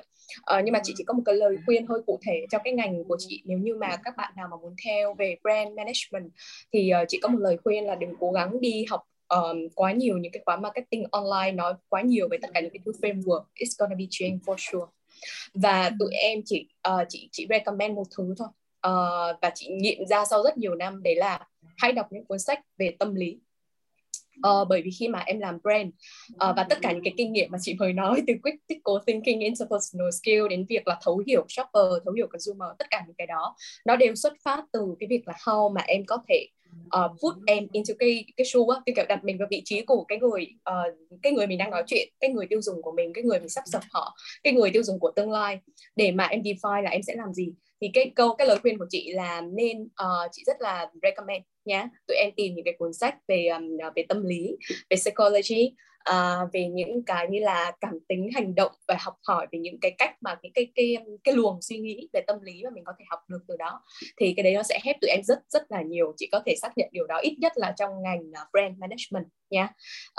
Uh, 0.56 0.64
nhưng 0.64 0.72
mà 0.72 0.80
chị 0.84 0.94
chỉ 0.96 1.04
có 1.04 1.14
một 1.14 1.22
cái 1.26 1.34
lời 1.34 1.56
khuyên 1.66 1.86
hơi 1.86 2.00
cụ 2.06 2.20
thể 2.26 2.46
cho 2.50 2.58
cái 2.64 2.72
ngành 2.72 3.04
của 3.04 3.16
chị. 3.18 3.42
Nếu 3.44 3.58
như 3.58 3.74
mà 3.74 3.96
các 4.04 4.14
bạn 4.16 4.32
nào 4.36 4.48
mà 4.50 4.56
muốn 4.62 4.74
theo 4.84 5.14
về 5.14 5.36
brand 5.42 5.76
management 5.76 6.32
thì 6.72 6.92
uh, 7.02 7.08
chị 7.08 7.18
có 7.22 7.28
một 7.28 7.38
lời 7.40 7.56
khuyên 7.64 7.86
là 7.86 7.94
đừng 7.94 8.12
cố 8.20 8.30
gắng 8.32 8.60
đi 8.60 8.84
học 8.90 9.00
um, 9.28 9.68
quá 9.74 9.92
nhiều 9.92 10.18
những 10.18 10.32
cái 10.32 10.42
khóa 10.44 10.56
marketing 10.56 11.04
online 11.10 11.52
nói 11.52 11.74
quá 11.88 12.02
nhiều 12.02 12.28
về 12.30 12.38
tất 12.42 12.50
cả 12.54 12.60
những 12.60 12.70
cái 12.70 12.80
thứ 12.84 12.92
framework 13.02 13.44
it's 13.54 13.74
gonna 13.78 13.94
be 13.94 14.04
changed 14.10 14.42
for 14.44 14.56
sure. 14.58 14.86
Và 15.54 15.90
tụi 15.98 16.14
em 16.14 16.40
chỉ 16.44 16.68
uh, 16.88 17.06
chỉ 17.08 17.28
chỉ 17.32 17.46
recommend 17.50 17.96
một 17.96 18.06
thứ 18.16 18.34
thôi. 18.38 18.48
Uh, 18.86 19.40
và 19.42 19.50
chị 19.54 19.68
nghiệm 19.68 20.06
ra 20.06 20.24
sau 20.24 20.42
rất 20.42 20.58
nhiều 20.58 20.74
năm 20.74 21.02
đấy 21.02 21.14
là 21.14 21.46
hãy 21.76 21.92
đọc 21.92 22.06
những 22.10 22.24
cuốn 22.24 22.38
sách 22.38 22.60
về 22.78 22.96
tâm 22.98 23.14
lý. 23.14 23.38
Uh, 24.48 24.68
bởi 24.68 24.82
vì 24.82 24.90
khi 24.90 25.08
mà 25.08 25.22
em 25.26 25.40
làm 25.40 25.58
brand 25.62 25.88
uh, 26.32 26.56
và 26.56 26.66
tất 26.68 26.78
cả 26.82 26.92
những 26.92 27.04
cái 27.04 27.14
kinh 27.16 27.32
nghiệm 27.32 27.50
mà 27.50 27.58
chị 27.62 27.74
mới 27.74 27.92
nói 27.92 28.22
từ 28.26 28.34
critical 28.42 28.94
thinking 29.06 29.40
interpersonal 29.40 30.10
skill 30.22 30.48
đến 30.50 30.66
việc 30.68 30.86
là 30.86 30.98
thấu 31.02 31.22
hiểu 31.26 31.44
shopper, 31.48 32.02
thấu 32.04 32.14
hiểu 32.14 32.26
consumer, 32.26 32.68
tất 32.78 32.86
cả 32.90 33.04
những 33.06 33.16
cái 33.16 33.26
đó 33.26 33.56
nó 33.86 33.96
đều 33.96 34.14
xuất 34.14 34.32
phát 34.44 34.64
từ 34.72 34.94
cái 35.00 35.06
việc 35.10 35.28
là 35.28 35.34
how 35.38 35.72
mà 35.72 35.80
em 35.80 36.06
có 36.06 36.18
thể 36.28 36.46
uh, 36.86 37.10
put 37.22 37.34
em 37.46 37.66
into 37.72 37.94
cái 37.98 38.24
cái 38.36 38.44
shoe 38.44 38.60
á, 38.74 38.80
cái 38.86 38.92
kiểu 38.96 39.04
đặt 39.08 39.24
mình 39.24 39.38
vào 39.38 39.48
vị 39.50 39.62
trí 39.64 39.80
của 39.80 40.04
cái 40.04 40.18
người 40.18 40.46
uh, 40.70 41.20
cái 41.22 41.32
người 41.32 41.46
mình 41.46 41.58
đang 41.58 41.70
nói 41.70 41.82
chuyện, 41.86 42.08
cái 42.20 42.30
người 42.30 42.46
tiêu 42.46 42.62
dùng 42.62 42.82
của 42.82 42.92
mình, 42.92 43.12
cái 43.12 43.24
người 43.24 43.38
mình 43.38 43.48
sắp 43.48 43.64
sập 43.66 43.82
họ, 43.90 44.16
cái 44.42 44.52
người 44.52 44.70
tiêu 44.70 44.82
dùng 44.82 44.98
của 44.98 45.10
tương 45.16 45.30
lai. 45.30 45.58
Để 45.96 46.12
mà 46.12 46.24
em 46.24 46.40
define 46.40 46.82
là 46.82 46.90
em 46.90 47.02
sẽ 47.02 47.14
làm 47.16 47.32
gì. 47.32 47.52
Thì 47.80 47.90
cái 47.94 48.12
câu 48.16 48.34
cái 48.34 48.46
lời 48.46 48.58
khuyên 48.62 48.78
của 48.78 48.86
chị 48.90 49.12
là 49.12 49.40
nên 49.40 49.82
uh, 49.82 50.30
chị 50.32 50.42
rất 50.46 50.60
là 50.60 50.90
recommend 51.02 51.44
nhé 51.64 51.88
tụi 52.06 52.16
em 52.16 52.30
tìm 52.36 52.54
những 52.54 52.64
cái 52.64 52.74
cuốn 52.78 52.92
sách 52.92 53.14
về 53.28 53.46
um, 53.46 53.76
về 53.96 54.04
tâm 54.08 54.24
lý 54.24 54.56
về 54.90 54.96
psychology 54.96 55.74
uh, 56.10 56.52
về 56.52 56.68
những 56.68 57.04
cái 57.06 57.26
như 57.30 57.38
là 57.38 57.72
cảm 57.80 57.98
tính 58.08 58.30
hành 58.34 58.54
động 58.54 58.72
và 58.88 58.96
học 59.00 59.14
hỏi 59.28 59.46
về 59.52 59.58
những 59.58 59.80
cái 59.80 59.90
cách 59.98 60.16
mà 60.20 60.34
cái 60.42 60.50
cái 60.54 60.72
cái 60.74 60.96
cái 61.24 61.34
luồng 61.34 61.62
suy 61.62 61.78
nghĩ 61.78 62.08
về 62.12 62.20
tâm 62.26 62.36
lý 62.42 62.62
mà 62.64 62.70
mình 62.70 62.84
có 62.84 62.92
thể 62.98 63.04
học 63.08 63.20
được 63.28 63.38
từ 63.48 63.56
đó. 63.56 63.82
Thì 64.20 64.34
cái 64.36 64.42
đấy 64.42 64.54
nó 64.54 64.62
sẽ 64.62 64.80
help 64.84 64.96
tụi 65.00 65.10
em 65.10 65.20
rất 65.22 65.38
rất 65.48 65.62
là 65.68 65.82
nhiều. 65.82 66.12
Chị 66.16 66.28
có 66.32 66.42
thể 66.46 66.54
xác 66.62 66.72
nhận 66.76 66.88
điều 66.92 67.06
đó 67.06 67.18
ít 67.18 67.36
nhất 67.40 67.52
là 67.56 67.74
trong 67.78 68.02
ngành 68.02 68.20
uh, 68.20 68.52
brand 68.52 68.78
management 68.78 69.26
nha. 69.50 69.68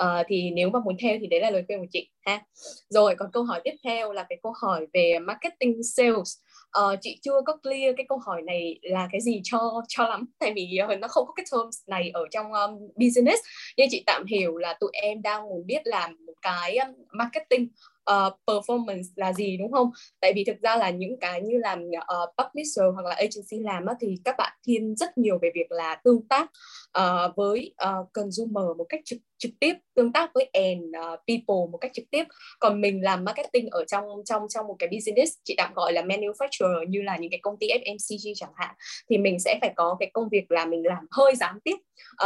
Uh, 0.04 0.26
thì 0.28 0.52
nếu 0.52 0.70
mà 0.70 0.80
muốn 0.80 0.98
theo 1.02 1.18
thì 1.22 1.28
đấy 1.28 1.40
là 1.40 1.50
lời 1.50 1.64
khuyên 1.68 1.80
của 1.80 1.88
chị 1.92 2.10
ha. 2.26 2.44
Rồi 2.90 3.16
còn 3.16 3.30
câu 3.34 3.44
hỏi 3.44 3.62
tiếp 3.64 3.76
theo 3.84 4.14
là 4.14 4.26
cái 4.30 4.38
câu 4.44 4.54
hỏi 4.62 4.88
về 4.94 5.20
marketing 5.20 5.84
sales 5.84 6.38
uh, 6.80 7.00
chị 7.02 7.20
chưa 7.22 7.42
có 7.46 7.58
clear 7.64 7.94
cái 7.98 8.06
câu 8.10 8.18
hỏi 8.26 8.42
này 8.42 8.80
là 8.82 9.08
cái 9.12 9.22
gì 9.22 9.42
cho 9.44 9.82
cho 9.88 10.08
lắm. 10.08 10.26
Tại 10.40 10.54
vì 10.56 10.78
uh, 10.94 11.00
nó 11.00 11.08
không 11.08 11.28
có 11.28 11.34
cái 11.34 11.46
terms 11.52 11.78
này 11.88 12.12
ở 12.14 12.26
trong 12.32 12.54
um, 12.54 12.80
business. 12.96 13.40
Nhưng 13.78 13.88
chị 13.92 14.04
tạm 14.06 14.26
hiểu 14.26 14.58
là 14.58 14.78
tụi 14.80 14.92
em 14.94 15.22
đang 15.22 15.44
muốn 15.44 15.66
biết 15.66 15.82
làm 15.88 16.26
một 16.26 16.34
cái 16.42 16.78
um, 16.78 16.94
marketing 17.12 17.68
uh, 18.12 18.34
performance 18.48 19.08
là 19.16 19.34
gì 19.34 19.58
đúng 19.58 19.72
không? 19.72 19.92
Tại 20.22 20.34
vì 20.36 20.44
thực 20.44 20.62
ra 20.62 20.76
là 20.76 20.90
những 20.90 21.20
cái 21.20 21.42
như 21.42 21.58
làm 21.58 21.84
uh, 21.88 22.30
publisher 22.38 22.86
hoặc 22.94 23.06
là 23.06 23.16
agency 23.16 23.60
làm 23.60 23.86
á, 23.86 23.94
thì 24.02 24.16
các 24.24 24.36
bạn 24.38 24.54
thiên 24.68 24.96
rất 24.96 25.18
nhiều 25.18 25.40
về 25.42 25.52
việc 25.56 25.72
là 25.72 25.96
tương 26.04 26.28
tác 26.28 26.52
uh, 27.00 27.36
với 27.36 27.74
uh, 27.84 28.14
consumer 28.14 28.78
một 28.78 28.86
cách 28.90 29.02
trực 29.06 29.20
trực 29.38 29.52
tiếp 29.60 29.74
tương 29.96 30.14
tác 30.14 30.32
với 30.34 30.50
end 30.54 30.84
uh, 30.84 31.20
people 31.28 31.72
một 31.72 31.78
cách 31.82 31.92
trực 31.94 32.06
tiếp 32.12 32.24
còn 32.60 32.82
mình 32.82 33.04
làm 33.04 33.24
marketing 33.24 33.70
ở 33.70 33.86
trong 33.86 34.04
trong 34.26 34.48
trong 34.50 34.68
một 34.68 34.76
cái 34.80 34.90
business 34.92 35.34
chị 35.44 35.54
tạm 35.58 35.74
gọi 35.74 35.94
là 35.94 36.02
manufacturer 36.02 36.84
như 36.84 37.02
là 37.02 37.18
những 37.18 37.32
cái 37.32 37.40
công 37.44 37.58
ty 37.60 37.68
FMCG 37.68 38.34
chẳng 38.36 38.52
hạn 38.56 38.76
thì 39.10 39.18
mình 39.18 39.40
sẽ 39.40 39.58
phải 39.62 39.74
có 39.76 39.98
cái 40.00 40.10
công 40.14 40.30
việc 40.30 40.52
là 40.52 40.66
mình 40.66 40.86
làm 40.86 41.06
hơi 41.12 41.36
gián 41.36 41.60
tiếp 41.64 41.76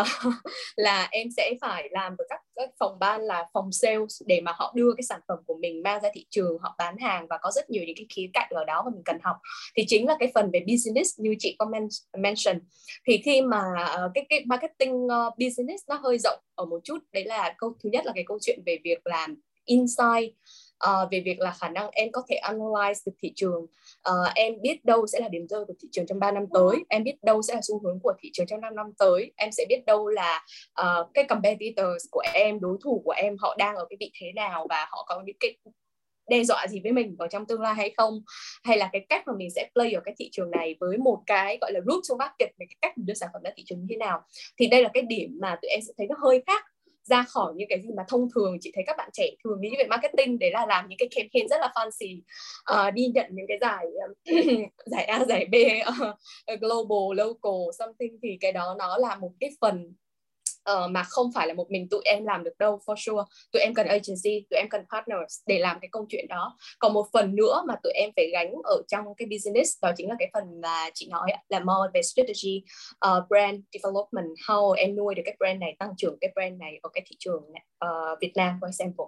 uh, 0.02 0.34
là 0.76 1.08
em 1.12 1.28
sẽ 1.38 1.54
phải 1.62 1.90
làm 1.92 2.16
với 2.18 2.28
các, 2.30 2.42
các 2.56 2.70
phòng 2.80 3.00
ban 3.00 3.22
là 3.22 3.46
phòng 3.54 3.72
sales 3.72 4.22
để 4.26 4.42
mà 4.42 4.52
họ 4.56 4.74
đưa 4.76 4.94
cái 4.98 5.04
sản 5.04 5.20
phẩm 5.28 5.40
của 5.46 5.58
mình 5.62 5.69
mang 5.74 6.02
ra 6.02 6.10
thị 6.14 6.26
trường 6.30 6.58
họ 6.62 6.76
bán 6.78 6.98
hàng 6.98 7.28
và 7.30 7.38
có 7.42 7.52
rất 7.52 7.70
nhiều 7.70 7.84
những 7.88 7.96
cái 7.96 8.06
khía 8.10 8.30
cạnh 8.34 8.50
ở 8.52 8.66
đó 8.66 8.82
mà 8.86 8.92
mình 8.94 9.04
cần 9.06 9.18
học. 9.24 9.38
Thì 9.76 9.84
chính 9.88 10.08
là 10.08 10.16
cái 10.20 10.32
phần 10.34 10.50
về 10.54 10.60
business 10.68 11.20
như 11.20 11.36
chị 11.40 11.56
có 11.60 11.72
mention. 12.18 12.60
Thì 13.08 13.22
khi 13.26 13.42
mà 13.42 13.62
ờ, 13.88 14.12
cái 14.14 14.26
cái 14.30 14.44
marketing 14.46 15.08
ờ, 15.08 15.30
business 15.38 15.84
nó 15.88 15.96
hơi 15.96 16.18
rộng 16.18 16.40
ở 16.56 16.66
một 16.66 16.80
chút, 16.84 16.98
đấy 17.12 17.26
là 17.26 17.56
câu, 17.58 17.74
thứ 17.84 17.90
nhất 17.90 18.06
là 18.06 18.12
cái 18.16 18.24
câu 18.28 18.38
chuyện 18.42 18.60
về 18.66 18.78
việc 18.84 19.08
làm 19.08 19.36
insight 19.66 20.34
uh, 20.86 21.12
về 21.12 21.22
việc 21.26 21.40
là 21.40 21.52
khả 21.52 21.70
năng 21.70 21.90
em 21.92 22.12
có 22.12 22.22
thể 22.30 22.40
analyze 22.44 22.94
được 23.06 23.14
thị 23.22 23.34
trường 23.36 23.64
uh, 24.10 24.34
em 24.36 24.54
biết 24.62 24.86
đâu 24.86 25.08
sẽ 25.08 25.20
là 25.20 25.28
điểm 25.28 25.48
rơi 25.48 25.66
của 25.66 25.74
thị 25.82 25.88
trường 25.92 26.06
trong 26.06 26.20
3 26.20 26.32
năm 26.32 26.44
tới 26.54 26.76
em 26.90 27.04
biết 27.04 27.16
đâu 27.24 27.42
sẽ 27.42 27.56
là 27.56 27.62
xu 27.64 27.80
hướng 27.84 28.00
của 28.04 28.14
thị 28.20 28.30
trường 28.34 28.46
trong 28.48 28.62
5 28.62 28.76
năm 28.76 28.86
tới 28.98 29.32
em 29.36 29.52
sẽ 29.52 29.66
biết 29.70 29.86
đâu 29.86 30.08
là 30.08 30.46
uh, 30.82 31.10
cái 31.14 31.24
competitors 31.24 32.06
của 32.12 32.24
em 32.34 32.60
đối 32.60 32.78
thủ 32.84 33.02
của 33.06 33.12
em 33.12 33.36
họ 33.40 33.56
đang 33.58 33.76
ở 33.76 33.86
cái 33.90 33.98
vị 34.00 34.12
thế 34.22 34.32
nào 34.36 34.68
và 34.70 34.88
họ 34.92 35.06
có 35.08 35.22
những 35.26 35.38
cái 35.40 35.58
đe 36.30 36.44
dọa 36.44 36.68
gì 36.68 36.80
với 36.84 36.92
mình 36.92 37.16
ở 37.20 37.28
trong 37.28 37.46
tương 37.46 37.62
lai 37.62 37.74
hay 37.76 37.94
không. 37.98 38.22
Hay 38.64 38.78
là 38.78 38.90
cái 38.92 39.06
cách 39.10 39.24
mà 39.28 39.34
mình 39.38 39.50
sẽ 39.56 39.70
play 39.74 39.94
ở 39.94 40.02
cái 40.06 40.16
thị 40.18 40.30
trường 40.32 40.52
này 40.52 40.76
với 40.80 40.98
một 40.98 41.22
cái 41.26 41.58
gọi 41.62 41.72
là 41.72 41.80
route 41.80 42.06
to 42.10 42.16
market 42.16 42.50
về 42.60 42.66
cái 42.70 42.76
cách 42.82 42.98
mình 42.98 43.06
đưa 43.06 43.14
sản 43.14 43.30
phẩm 43.34 43.42
ra 43.44 43.52
thị 43.56 43.64
trường 43.66 43.80
như 43.80 43.86
thế 43.90 43.96
nào. 43.96 44.22
Thì 44.60 44.68
đây 44.68 44.84
là 44.84 44.90
cái 44.94 45.04
điểm 45.04 45.38
mà 45.42 45.58
tụi 45.62 45.70
em 45.70 45.82
sẽ 45.82 45.94
thấy 45.98 46.08
nó 46.08 46.16
hơi 46.24 46.44
khác 46.48 46.66
ra 47.10 47.24
khỏi 47.24 47.54
những 47.56 47.68
cái 47.70 47.82
gì 47.82 47.90
mà 47.98 48.04
thông 48.08 48.28
thường 48.36 48.58
chị 48.62 48.72
thấy 48.76 48.84
các 48.88 48.98
bạn 48.98 49.10
trẻ 49.14 49.30
thường 49.44 49.62
nghĩ 49.62 49.70
về 49.78 49.86
marketing 49.90 50.40
đấy 50.40 50.52
là 50.52 50.66
làm 50.66 50.90
những 50.90 50.98
cái 50.98 51.10
campaign 51.16 51.48
rất 51.48 51.58
là 51.62 51.72
fancy 51.76 52.22
uh, 52.88 52.94
đi 52.94 53.08
nhận 53.08 53.26
những 53.32 53.46
cái 53.48 53.58
giải 53.62 53.86
um, 54.08 54.36
giải 54.86 55.04
A 55.04 55.26
giải 55.26 55.46
B 55.46 55.56
uh, 55.90 56.60
global 56.60 57.18
local 57.18 57.72
something 57.80 58.20
thì 58.24 58.38
cái 58.42 58.52
đó 58.52 58.76
nó 58.80 58.98
là 58.98 59.16
một 59.16 59.32
cái 59.40 59.50
phần 59.62 59.94
uh, 60.72 60.92
mà 60.92 61.04
không 61.04 61.32
phải 61.36 61.48
là 61.48 61.54
một 61.54 61.72
mình 61.72 61.90
tụi 61.90 62.02
em 62.06 62.26
làm 62.26 62.44
được 62.44 62.58
đâu 62.60 62.80
for 62.86 62.96
sure. 62.96 63.24
Tụi 63.52 63.62
em 63.62 63.74
cần 63.74 63.88
agency 63.88 64.46
tụi 64.50 64.58
em 64.58 64.70
cần 64.70 64.82
partners 64.92 65.42
để 65.48 65.60
làm 65.60 65.80
cái 65.82 65.90
câu 65.92 66.06
chuyện 66.10 66.28
đó. 66.28 66.58
Còn 66.80 66.94
một 66.94 67.06
phần 67.14 67.36
nữa 67.36 67.64
mà 67.68 67.76
tụi 67.84 67.94
em 67.94 68.10
phải 68.16 68.30
gánh 68.34 68.54
ở 68.64 68.82
trong 68.88 69.06
cái 69.18 69.28
business 69.32 69.70
đó 69.82 69.92
chính 69.98 70.10
là 70.10 70.16
cái 70.20 70.30
phần 70.34 70.62
mà 70.62 70.90
chị 70.94 71.08
nói 71.12 71.32
là 71.50 71.60
more 71.60 71.90
về 71.94 72.02
strategy 72.02 72.64
uh, 73.08 73.30
brand 73.30 73.60
development 73.74 74.30
how 74.48 74.72
em 74.72 74.96
nuôi 74.96 75.16
được 75.16 75.24
cái 75.26 75.36
brand 75.40 75.60
này 75.60 75.76
tăng 75.80 75.94
trưởng 75.98 76.18
cái 76.22 76.32
brand 76.36 76.60
này 76.60 76.80
ở 76.82 76.90
cái 76.94 77.04
thị 77.08 77.16
trường 77.20 77.44
này, 77.54 77.64
uh, 77.86 78.20
Việt 78.22 78.32
Nam 78.36 78.58
for 78.62 78.68
example. 78.68 79.06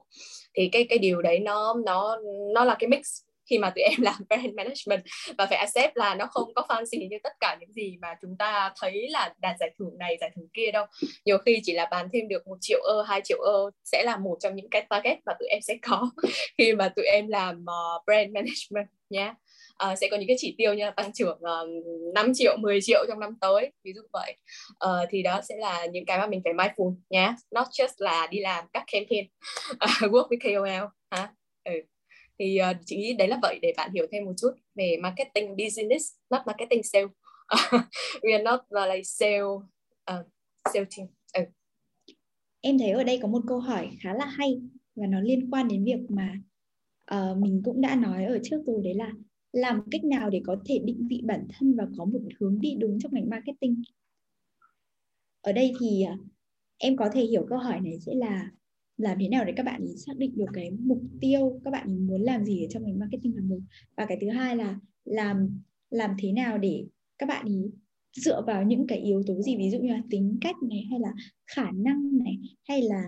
Thì 0.53 0.69
cái 0.71 0.85
cái 0.89 0.97
điều 0.97 1.21
đấy 1.21 1.39
nó 1.39 1.75
nó 1.85 2.17
nó 2.53 2.63
là 2.63 2.75
cái 2.79 2.87
mix 2.87 3.21
khi 3.51 3.59
mà 3.59 3.69
tụi 3.75 3.83
em 3.83 3.93
làm 4.01 4.15
brand 4.29 4.53
management 4.55 5.03
và 5.37 5.45
phải 5.45 5.57
accept 5.57 5.97
là 5.97 6.15
nó 6.15 6.25
không 6.25 6.53
có 6.53 6.65
fancy 6.69 7.09
như 7.09 7.17
tất 7.23 7.33
cả 7.39 7.57
những 7.59 7.73
gì 7.73 7.97
mà 8.01 8.15
chúng 8.21 8.37
ta 8.39 8.73
thấy 8.81 9.09
là 9.09 9.33
đạt 9.37 9.55
giải 9.59 9.71
thưởng 9.79 9.97
này 9.97 10.17
giải 10.21 10.31
thưởng 10.35 10.47
kia 10.53 10.71
đâu. 10.71 10.85
Nhiều 11.25 11.37
khi 11.37 11.59
chỉ 11.63 11.73
là 11.73 11.87
bán 11.91 12.07
thêm 12.13 12.27
được 12.27 12.47
một 12.47 12.57
triệu 12.61 12.81
ơ 12.81 13.01
hai 13.01 13.21
triệu 13.23 13.39
ơ 13.39 13.71
sẽ 13.83 14.03
là 14.03 14.17
một 14.17 14.37
trong 14.39 14.55
những 14.55 14.69
cái 14.69 14.85
target 14.89 15.17
mà 15.25 15.33
tụi 15.39 15.47
em 15.47 15.61
sẽ 15.61 15.77
có 15.81 16.09
khi 16.57 16.73
mà 16.73 16.89
tụi 16.95 17.05
em 17.05 17.27
làm 17.27 17.55
uh, 17.61 18.05
brand 18.05 18.31
management 18.31 18.87
nhé 19.09 19.27
uh, 19.29 19.35
ờ, 19.77 19.95
sẽ 19.95 20.07
có 20.11 20.17
những 20.17 20.27
cái 20.27 20.37
chỉ 20.39 20.55
tiêu 20.57 20.73
như 20.73 20.85
là 20.85 20.91
tăng 20.91 21.13
trưởng 21.13 21.39
ờ, 21.41 21.61
uh, 21.61 22.13
5 22.13 22.31
triệu 22.35 22.57
10 22.57 22.81
triệu 22.81 23.05
trong 23.07 23.19
năm 23.19 23.35
tới 23.41 23.71
ví 23.83 23.93
dụ 23.95 24.01
vậy. 24.13 24.37
Uh, 24.85 25.09
thì 25.09 25.23
đó 25.23 25.41
sẽ 25.49 25.55
là 25.55 25.85
những 25.85 26.05
cái 26.05 26.17
mà 26.17 26.27
mình 26.27 26.41
phải 26.43 26.53
mindful 26.53 26.95
nhé 27.09 27.33
not 27.51 27.67
just 27.67 27.93
là 27.97 28.27
đi 28.31 28.39
làm 28.39 28.65
các 28.73 28.83
campaign 28.91 29.25
uh, 29.71 30.11
work 30.13 30.27
with 30.27 30.39
KOL 30.43 30.87
hả? 31.11 31.33
Ừ 31.63 31.71
thì 32.41 32.59
uh, 32.71 32.77
chị 32.85 32.97
nghĩ 32.97 33.13
đấy 33.13 33.27
là 33.27 33.39
vậy 33.41 33.59
để 33.61 33.73
bạn 33.77 33.91
hiểu 33.93 34.07
thêm 34.11 34.25
một 34.25 34.33
chút 34.37 34.51
về 34.75 34.97
marketing 35.01 35.57
business 35.57 36.15
not 36.29 36.41
marketing 36.45 36.83
sale. 36.83 37.05
We 38.21 38.31
are 38.31 38.43
not 38.43 38.59
uh, 38.59 38.93
like 38.93 39.03
sale 39.03 39.43
uh, 39.43 40.27
sale 40.73 40.85
team. 40.97 41.07
Uh. 41.39 41.53
em 42.61 42.79
thấy 42.79 42.89
ở 42.89 43.03
đây 43.03 43.19
có 43.21 43.27
một 43.27 43.41
câu 43.47 43.59
hỏi 43.59 43.89
khá 44.01 44.13
là 44.13 44.25
hay 44.25 44.61
và 44.95 45.07
nó 45.07 45.19
liên 45.19 45.49
quan 45.51 45.67
đến 45.67 45.85
việc 45.85 45.99
mà 46.09 46.33
uh, 47.15 47.37
mình 47.37 47.61
cũng 47.65 47.81
đã 47.81 47.95
nói 47.95 48.25
ở 48.25 48.39
trước 48.43 48.61
rồi 48.65 48.81
đấy 48.83 48.93
là 48.93 49.11
làm 49.51 49.81
cách 49.91 50.03
nào 50.03 50.29
để 50.29 50.41
có 50.45 50.55
thể 50.65 50.79
định 50.83 51.07
vị 51.09 51.21
bản 51.23 51.47
thân 51.53 51.75
và 51.77 51.87
có 51.97 52.05
một 52.05 52.19
hướng 52.39 52.61
đi 52.61 52.75
đúng 52.79 52.99
trong 52.99 53.13
ngành 53.13 53.29
marketing? 53.29 53.81
Ở 55.41 55.51
đây 55.51 55.73
thì 55.79 56.03
uh, 56.13 56.19
em 56.77 56.97
có 56.97 57.09
thể 57.13 57.21
hiểu 57.21 57.45
câu 57.49 57.57
hỏi 57.57 57.79
này 57.79 57.99
sẽ 58.05 58.13
là 58.15 58.51
làm 59.01 59.17
thế 59.19 59.27
nào 59.27 59.45
để 59.45 59.53
các 59.55 59.63
bạn 59.63 59.87
xác 59.97 60.17
định 60.17 60.31
được 60.37 60.45
cái 60.53 60.71
mục 60.71 61.01
tiêu 61.21 61.59
các 61.63 61.71
bạn 61.71 62.07
muốn 62.07 62.21
làm 62.21 62.45
gì 62.45 62.63
ở 62.63 62.67
trong 62.69 62.83
ngành 62.83 62.99
marketing 62.99 63.35
là 63.35 63.41
một 63.41 63.59
và 63.97 64.05
cái 64.05 64.17
thứ 64.21 64.29
hai 64.29 64.55
là 64.55 64.79
làm 65.05 65.61
làm 65.89 66.11
thế 66.19 66.31
nào 66.31 66.57
để 66.57 66.85
các 67.17 67.29
bạn 67.29 67.45
ý 67.45 67.71
dựa 68.13 68.41
vào 68.47 68.63
những 68.63 68.87
cái 68.87 68.97
yếu 68.97 69.23
tố 69.27 69.41
gì? 69.41 69.57
Ví 69.57 69.69
dụ 69.69 69.79
như 69.79 69.89
là 69.89 70.01
tính 70.09 70.37
cách 70.41 70.55
này 70.69 70.87
hay 70.89 70.99
là 70.99 71.13
khả 71.55 71.71
năng 71.71 72.17
này 72.17 72.37
hay 72.67 72.81
là 72.81 73.03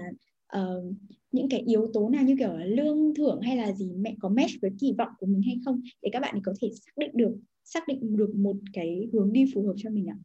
uh, 0.57 0.95
những 1.31 1.49
cái 1.49 1.59
yếu 1.59 1.87
tố 1.93 2.09
nào 2.09 2.23
như 2.23 2.35
kiểu 2.39 2.53
là 2.57 2.65
lương 2.65 3.15
thưởng 3.15 3.41
hay 3.41 3.57
là 3.57 3.71
gì 3.71 3.91
mẹ 3.95 4.15
có 4.19 4.29
match 4.29 4.51
với 4.61 4.71
kỳ 4.79 4.93
vọng 4.97 5.09
của 5.19 5.25
mình 5.25 5.41
hay 5.41 5.59
không? 5.65 5.81
Để 6.01 6.09
các 6.13 6.19
bạn 6.19 6.41
có 6.43 6.53
thể 6.61 6.69
xác 6.73 6.97
định 6.97 7.11
được 7.13 7.35
xác 7.63 7.87
định 7.87 8.17
được 8.17 8.35
một 8.35 8.55
cái 8.73 9.09
hướng 9.13 9.33
đi 9.33 9.45
phù 9.53 9.65
hợp 9.65 9.73
cho 9.77 9.89
mình 9.89 10.07
ạ. 10.09 10.17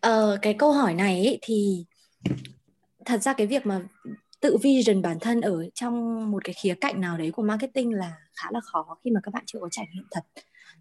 Ờ, 0.00 0.38
cái 0.42 0.54
câu 0.54 0.72
hỏi 0.72 0.94
này 0.94 1.26
ấy, 1.26 1.38
thì 1.42 1.84
thật 3.04 3.22
ra 3.22 3.32
cái 3.32 3.46
việc 3.46 3.66
mà 3.66 3.80
tự 4.40 4.56
vision 4.62 5.02
bản 5.02 5.18
thân 5.20 5.40
ở 5.40 5.68
trong 5.74 6.30
một 6.30 6.44
cái 6.44 6.54
khía 6.54 6.74
cạnh 6.80 7.00
nào 7.00 7.18
đấy 7.18 7.30
của 7.30 7.42
marketing 7.42 7.92
là 7.92 8.12
khá 8.34 8.48
là 8.52 8.60
khó 8.60 8.98
khi 9.04 9.10
mà 9.10 9.20
các 9.22 9.34
bạn 9.34 9.42
chưa 9.46 9.58
có 9.60 9.68
trải 9.70 9.86
nghiệm 9.94 10.04
thật. 10.10 10.20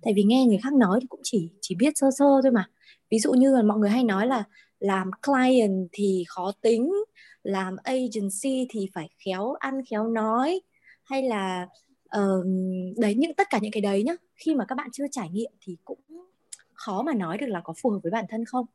Tại 0.02 0.14
vì 0.16 0.24
nghe 0.24 0.46
người 0.46 0.58
khác 0.64 0.74
nói 0.74 1.00
thì 1.02 1.08
cũng 1.08 1.20
chỉ 1.24 1.50
chỉ 1.62 1.76
biết 1.76 1.94
sơ 1.96 2.08
sơ 2.18 2.26
thôi 2.44 2.52
mà. 2.52 2.70
Ví 3.12 3.20
dụ 3.20 3.34
như 3.34 3.56
là 3.56 3.62
mọi 3.62 3.78
người 3.78 3.90
hay 3.90 4.04
nói 4.04 4.28
là 4.28 4.44
làm 4.80 5.12
client 5.26 5.90
thì 5.92 6.24
khó 6.28 6.52
tính 6.62 6.92
làm 7.44 7.76
agency 7.84 8.68
thì 8.70 8.90
phải 8.94 9.10
khéo 9.26 9.54
ăn 9.54 9.86
khéo 9.90 10.08
nói 10.08 10.62
hay 11.04 11.24
là 11.24 11.68
uh, 12.18 12.46
đấy 12.98 13.16
những 13.16 13.34
tất 13.34 13.48
cả 13.50 13.60
những 13.62 13.72
cái 13.72 13.82
đấy 13.82 14.04
nhá. 14.04 14.14
Khi 14.36 14.56
mà 14.56 14.66
các 14.68 14.76
bạn 14.76 14.90
chưa 14.94 15.06
trải 15.12 15.30
nghiệm 15.30 15.52
thì 15.62 15.78
cũng 15.86 16.00
khó 16.74 17.02
mà 17.02 17.14
nói 17.14 17.38
được 17.38 17.48
là 17.48 17.62
có 17.64 17.74
phù 17.82 17.90
hợp 17.90 18.00
với 18.04 18.12
bản 18.12 18.26
thân 18.30 18.46
không 18.46 18.66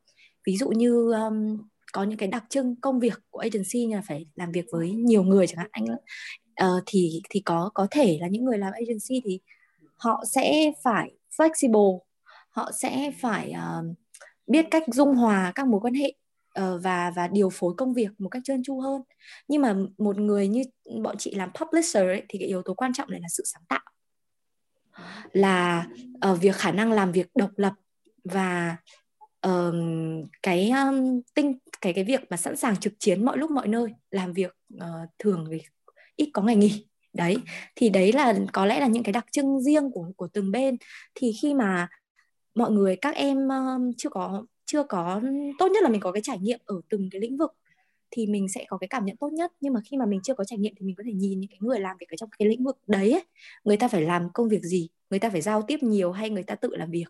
ví 0.45 0.57
dụ 0.57 0.69
như 0.69 1.11
um, 1.11 1.57
có 1.93 2.03
những 2.03 2.17
cái 2.17 2.27
đặc 2.27 2.43
trưng 2.49 2.75
công 2.81 2.99
việc 2.99 3.19
của 3.29 3.39
agency 3.39 3.85
như 3.85 3.95
là 3.95 4.01
phải 4.07 4.25
làm 4.35 4.51
việc 4.51 4.65
với 4.71 4.91
nhiều 4.91 5.23
người 5.23 5.47
chẳng 5.47 5.57
hạn 5.57 5.69
anh 5.71 5.85
uh, 6.63 6.83
thì 6.85 7.21
thì 7.29 7.39
có 7.39 7.71
có 7.73 7.87
thể 7.91 8.17
là 8.21 8.27
những 8.27 8.45
người 8.45 8.57
làm 8.57 8.73
agency 8.73 9.21
thì 9.25 9.39
họ 9.95 10.23
sẽ 10.27 10.71
phải 10.83 11.11
flexible 11.37 11.99
họ 12.49 12.71
sẽ 12.71 13.11
phải 13.19 13.53
uh, 13.55 13.97
biết 14.47 14.65
cách 14.71 14.83
dung 14.87 15.15
hòa 15.15 15.51
các 15.55 15.67
mối 15.67 15.79
quan 15.79 15.93
hệ 15.93 16.13
uh, 16.59 16.83
và 16.83 17.11
và 17.15 17.27
điều 17.27 17.49
phối 17.49 17.73
công 17.77 17.93
việc 17.93 18.09
một 18.17 18.29
cách 18.29 18.41
trơn 18.45 18.63
tru 18.63 18.79
hơn. 18.79 19.01
Nhưng 19.47 19.61
mà 19.61 19.75
một 19.97 20.17
người 20.17 20.47
như 20.47 20.63
bọn 21.03 21.15
chị 21.17 21.35
làm 21.35 21.49
publisher 21.53 22.03
ấy, 22.03 22.23
thì 22.29 22.39
cái 22.39 22.47
yếu 22.47 22.61
tố 22.61 22.73
quan 22.73 22.93
trọng 22.93 23.11
này 23.11 23.19
là 23.19 23.27
sự 23.29 23.43
sáng 23.45 23.63
tạo. 23.69 23.81
Là 25.31 25.87
uh, 26.31 26.41
việc 26.41 26.55
khả 26.55 26.71
năng 26.71 26.91
làm 26.91 27.11
việc 27.11 27.27
độc 27.35 27.51
lập 27.55 27.73
và 28.23 28.77
uh, 29.47 29.75
cái 30.43 30.69
um, 30.69 31.21
tinh 31.35 31.57
cái 31.81 31.93
cái 31.93 32.03
việc 32.03 32.21
mà 32.29 32.37
sẵn 32.37 32.57
sàng 32.57 32.77
trực 32.77 32.93
chiến 32.99 33.25
mọi 33.25 33.37
lúc 33.37 33.51
mọi 33.51 33.67
nơi 33.67 33.89
làm 34.11 34.33
việc 34.33 34.55
uh, 34.75 35.09
thường 35.19 35.47
thì 35.51 35.61
ít 36.15 36.29
có 36.33 36.41
ngày 36.41 36.55
nghỉ. 36.55 36.87
Đấy 37.13 37.37
thì 37.75 37.89
đấy 37.89 38.11
là 38.13 38.39
có 38.53 38.65
lẽ 38.65 38.79
là 38.79 38.87
những 38.87 39.03
cái 39.03 39.13
đặc 39.13 39.25
trưng 39.31 39.61
riêng 39.61 39.91
của 39.91 40.11
của 40.15 40.27
từng 40.27 40.51
bên. 40.51 40.77
Thì 41.15 41.31
khi 41.41 41.53
mà 41.53 41.87
mọi 42.55 42.71
người 42.71 42.95
các 42.95 43.15
em 43.15 43.47
um, 43.49 43.91
chưa 43.97 44.09
có 44.09 44.45
chưa 44.65 44.83
có 44.83 45.21
tốt 45.59 45.67
nhất 45.71 45.83
là 45.83 45.89
mình 45.89 46.01
có 46.01 46.11
cái 46.11 46.21
trải 46.21 46.39
nghiệm 46.39 46.59
ở 46.65 46.81
từng 46.89 47.09
cái 47.11 47.21
lĩnh 47.21 47.37
vực 47.37 47.51
thì 48.11 48.27
mình 48.27 48.49
sẽ 48.49 48.65
có 48.67 48.77
cái 48.77 48.87
cảm 48.87 49.05
nhận 49.05 49.17
tốt 49.17 49.29
nhất. 49.33 49.51
Nhưng 49.61 49.73
mà 49.73 49.79
khi 49.85 49.97
mà 49.97 50.05
mình 50.05 50.19
chưa 50.23 50.33
có 50.33 50.43
trải 50.43 50.59
nghiệm 50.59 50.73
thì 50.77 50.85
mình 50.85 50.95
có 50.95 51.03
thể 51.05 51.13
nhìn 51.13 51.39
những 51.39 51.49
cái 51.49 51.57
người 51.61 51.79
làm 51.79 51.97
việc 51.99 52.09
ở 52.09 52.15
trong 52.15 52.29
cái 52.39 52.47
lĩnh 52.47 52.63
vực 52.63 52.77
đấy 52.87 53.11
ấy, 53.11 53.23
người 53.63 53.77
ta 53.77 53.87
phải 53.87 54.01
làm 54.01 54.29
công 54.33 54.49
việc 54.49 54.63
gì? 54.63 54.89
Người 55.09 55.19
ta 55.19 55.29
phải 55.29 55.41
giao 55.41 55.61
tiếp 55.61 55.83
nhiều 55.83 56.11
hay 56.11 56.29
người 56.29 56.43
ta 56.43 56.55
tự 56.55 56.75
làm 56.75 56.91
việc? 56.91 57.05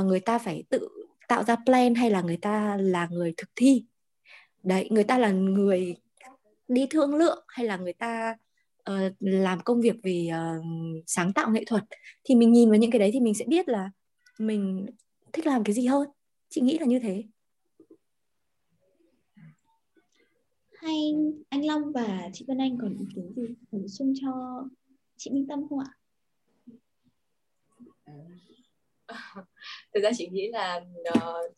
Uh, 0.00 0.06
người 0.06 0.20
ta 0.20 0.38
phải 0.38 0.64
tự 0.70 0.88
tạo 1.32 1.44
ra 1.44 1.56
plan 1.56 1.94
hay 1.94 2.10
là 2.10 2.22
người 2.22 2.36
ta 2.36 2.76
là 2.76 3.08
người 3.10 3.34
thực 3.36 3.50
thi? 3.56 3.84
Đấy 4.62 4.88
người 4.90 5.04
ta 5.04 5.18
là 5.18 5.30
người 5.30 5.96
đi 6.68 6.86
thương 6.90 7.14
lượng 7.14 7.44
hay 7.48 7.66
là 7.66 7.76
người 7.76 7.92
ta 7.92 8.36
uh, 8.90 9.14
làm 9.20 9.60
công 9.60 9.80
việc 9.80 9.96
về 10.02 10.28
uh, 10.30 10.64
sáng 11.06 11.32
tạo 11.32 11.50
nghệ 11.50 11.64
thuật? 11.66 11.84
Thì 12.24 12.34
mình 12.34 12.52
nhìn 12.52 12.70
vào 12.70 12.78
những 12.78 12.90
cái 12.90 12.98
đấy 12.98 13.10
thì 13.12 13.20
mình 13.20 13.34
sẽ 13.34 13.44
biết 13.48 13.68
là 13.68 13.90
mình 14.38 14.86
thích 15.32 15.46
làm 15.46 15.64
cái 15.64 15.74
gì 15.74 15.86
hơn. 15.86 16.08
Chị 16.48 16.60
nghĩ 16.60 16.78
là 16.78 16.86
như 16.86 16.98
thế. 16.98 17.24
Hay 20.74 21.14
anh 21.48 21.66
Long 21.66 21.92
và 21.92 22.30
chị 22.32 22.44
Vân 22.48 22.58
Anh 22.58 22.78
còn 22.80 22.98
ý 22.98 23.04
kiến 23.14 23.32
gì 23.36 23.54
bổ 23.70 23.88
sung 23.88 24.14
cho 24.22 24.64
chị 25.16 25.30
Minh 25.30 25.46
Tâm 25.48 25.68
không 25.68 25.78
ạ? 25.78 25.90
Thực 29.94 30.00
ra 30.02 30.10
chị 30.16 30.28
nghĩ 30.32 30.48
là 30.52 30.80
uh, 31.18 31.52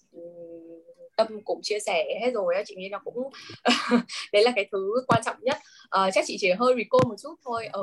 tâm 1.17 1.27
cũng 1.45 1.61
chia 1.63 1.79
sẻ 1.87 2.05
hết 2.23 2.31
rồi 2.35 2.55
chị 2.67 2.75
nghĩ 2.77 2.89
là 2.89 2.99
cũng 2.99 3.31
đấy 4.33 4.43
là 4.45 4.53
cái 4.57 4.69
thứ 4.73 5.05
quan 5.07 5.23
trọng 5.25 5.37
nhất. 5.41 5.57
À, 5.91 6.11
chắc 6.11 6.25
chị 6.27 6.37
chỉ 6.41 6.51
hơi 6.51 6.75
recall 6.77 7.09
một 7.09 7.15
chút 7.23 7.35
thôi 7.45 7.67
ở 7.67 7.83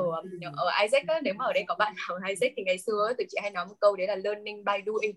ở 0.56 0.70
Isaac 0.82 1.06
á, 1.06 1.20
nếu 1.22 1.34
mà 1.34 1.44
ở 1.44 1.52
đây 1.52 1.64
có 1.68 1.74
bạn 1.78 1.94
nào 2.08 2.18
Isaac 2.28 2.52
thì 2.56 2.62
ngày 2.66 2.78
xưa 2.78 3.12
tụi 3.18 3.26
chị 3.30 3.38
hay 3.42 3.50
nói 3.50 3.66
một 3.66 3.74
câu 3.80 3.96
đấy 3.96 4.06
là 4.06 4.16
learning 4.16 4.64
by 4.64 4.72
doing. 4.86 5.16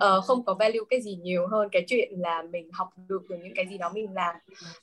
À, 0.00 0.08
không 0.24 0.44
có 0.44 0.54
value 0.54 0.80
cái 0.90 1.00
gì 1.02 1.16
nhiều 1.22 1.46
hơn 1.46 1.68
cái 1.72 1.84
chuyện 1.88 2.08
là 2.16 2.42
mình 2.42 2.70
học 2.72 2.88
được 3.08 3.22
từ 3.28 3.36
những 3.36 3.54
cái 3.54 3.66
gì 3.70 3.78
đó 3.78 3.90
mình 3.94 4.14
làm. 4.14 4.34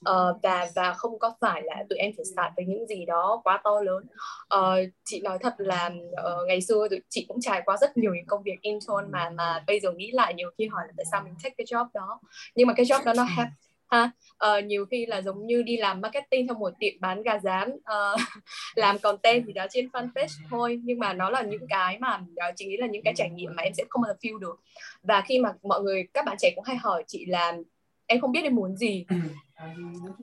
À, 0.04 0.14
và 0.44 0.70
và 0.76 0.94
không 0.94 1.20
có 1.20 1.34
phải 1.42 1.62
là 1.66 1.84
tụi 1.90 2.00
em 2.00 2.12
phải 2.18 2.26
start 2.26 2.54
với 2.56 2.66
những 2.66 2.88
gì 2.88 3.06
đó 3.06 3.42
quá 3.44 3.62
to 3.64 3.82
lớn. 3.82 4.04
À, 4.50 4.60
chị 5.06 5.22
nói 5.22 5.38
thật 5.42 5.54
là 5.58 5.88
uh, 5.88 6.48
ngày 6.48 6.62
xưa 6.62 6.88
tụi 6.90 7.00
chị 7.10 7.26
cũng 7.28 7.42
trải 7.42 7.62
qua 7.66 7.78
rất 7.82 7.98
nhiều 7.98 8.16
những 8.16 8.26
công 8.28 8.44
việc 8.44 8.62
intern 8.62 9.12
mà 9.12 9.30
mà 9.30 9.64
bây 9.68 9.80
giờ 9.80 9.92
nghĩ 9.92 10.12
lại 10.12 10.34
nhiều 10.34 10.52
khi 10.58 10.68
hỏi 10.68 10.84
là 10.88 10.94
tại 10.98 11.06
sao 11.12 11.22
mình 11.24 11.34
take 11.44 11.63
cái 11.66 11.80
job 11.80 11.88
đó. 11.94 12.20
Nhưng 12.56 12.68
mà 12.68 12.74
cái 12.74 12.86
job 12.86 13.04
đó 13.04 13.14
nó 13.18 13.24
hẹp 13.24 13.48
ha 13.88 14.12
uh, 14.58 14.66
nhiều 14.66 14.86
khi 14.86 15.06
là 15.06 15.22
giống 15.22 15.48
như 15.48 15.62
đi 15.62 15.78
làm 15.78 16.02
marketing 16.02 16.48
trong 16.48 16.60
một 16.60 16.74
tiệm 16.80 16.94
bán 17.00 17.24
gà 17.24 17.40
rán 17.40 17.72
uh, 17.72 18.20
làm 18.76 19.00
content 19.00 19.44
thì 19.48 19.54
đó 19.54 19.66
trên 19.70 19.88
fanpage 19.88 20.48
thôi. 20.50 20.80
Nhưng 20.84 21.00
mà 21.00 21.14
nó 21.14 21.30
là 21.30 21.42
những 21.42 21.68
cái 21.70 22.00
mà 22.00 22.22
chị 22.56 22.66
nghĩ 22.66 22.78
là 22.78 22.88
những 22.88 23.04
cái 23.04 23.14
trải 23.18 23.30
nghiệm 23.30 23.56
mà 23.56 23.64
em 23.64 23.74
sẽ 23.74 23.84
không 23.90 24.02
bao 24.02 24.14
giờ 24.14 24.18
feel 24.22 24.40
được. 24.40 24.60
Và 25.04 25.22
khi 25.22 25.40
mà 25.40 25.54
mọi 25.64 25.82
người 25.82 26.08
các 26.14 26.26
bạn 26.26 26.38
trẻ 26.40 26.52
cũng 26.56 26.64
hay 26.64 26.76
hỏi 26.76 27.04
chị 27.08 27.26
là 27.26 27.54
em 28.06 28.22
không 28.22 28.32
biết 28.32 28.44
em 28.44 28.56
muốn 28.56 28.78
gì? 28.78 29.06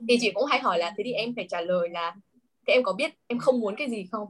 Thì 0.09 0.17
chị 0.21 0.31
cũng 0.31 0.45
hay 0.45 0.59
hỏi 0.59 0.77
là 0.77 0.93
thế 0.97 1.03
thì 1.03 1.13
em 1.13 1.35
phải 1.35 1.45
trả 1.49 1.61
lời 1.61 1.89
là 1.89 2.15
thế 2.67 2.73
em 2.73 2.83
có 2.83 2.93
biết 2.93 3.11
em 3.27 3.39
không 3.39 3.59
muốn 3.59 3.75
cái 3.75 3.89
gì 3.89 4.05
không 4.11 4.27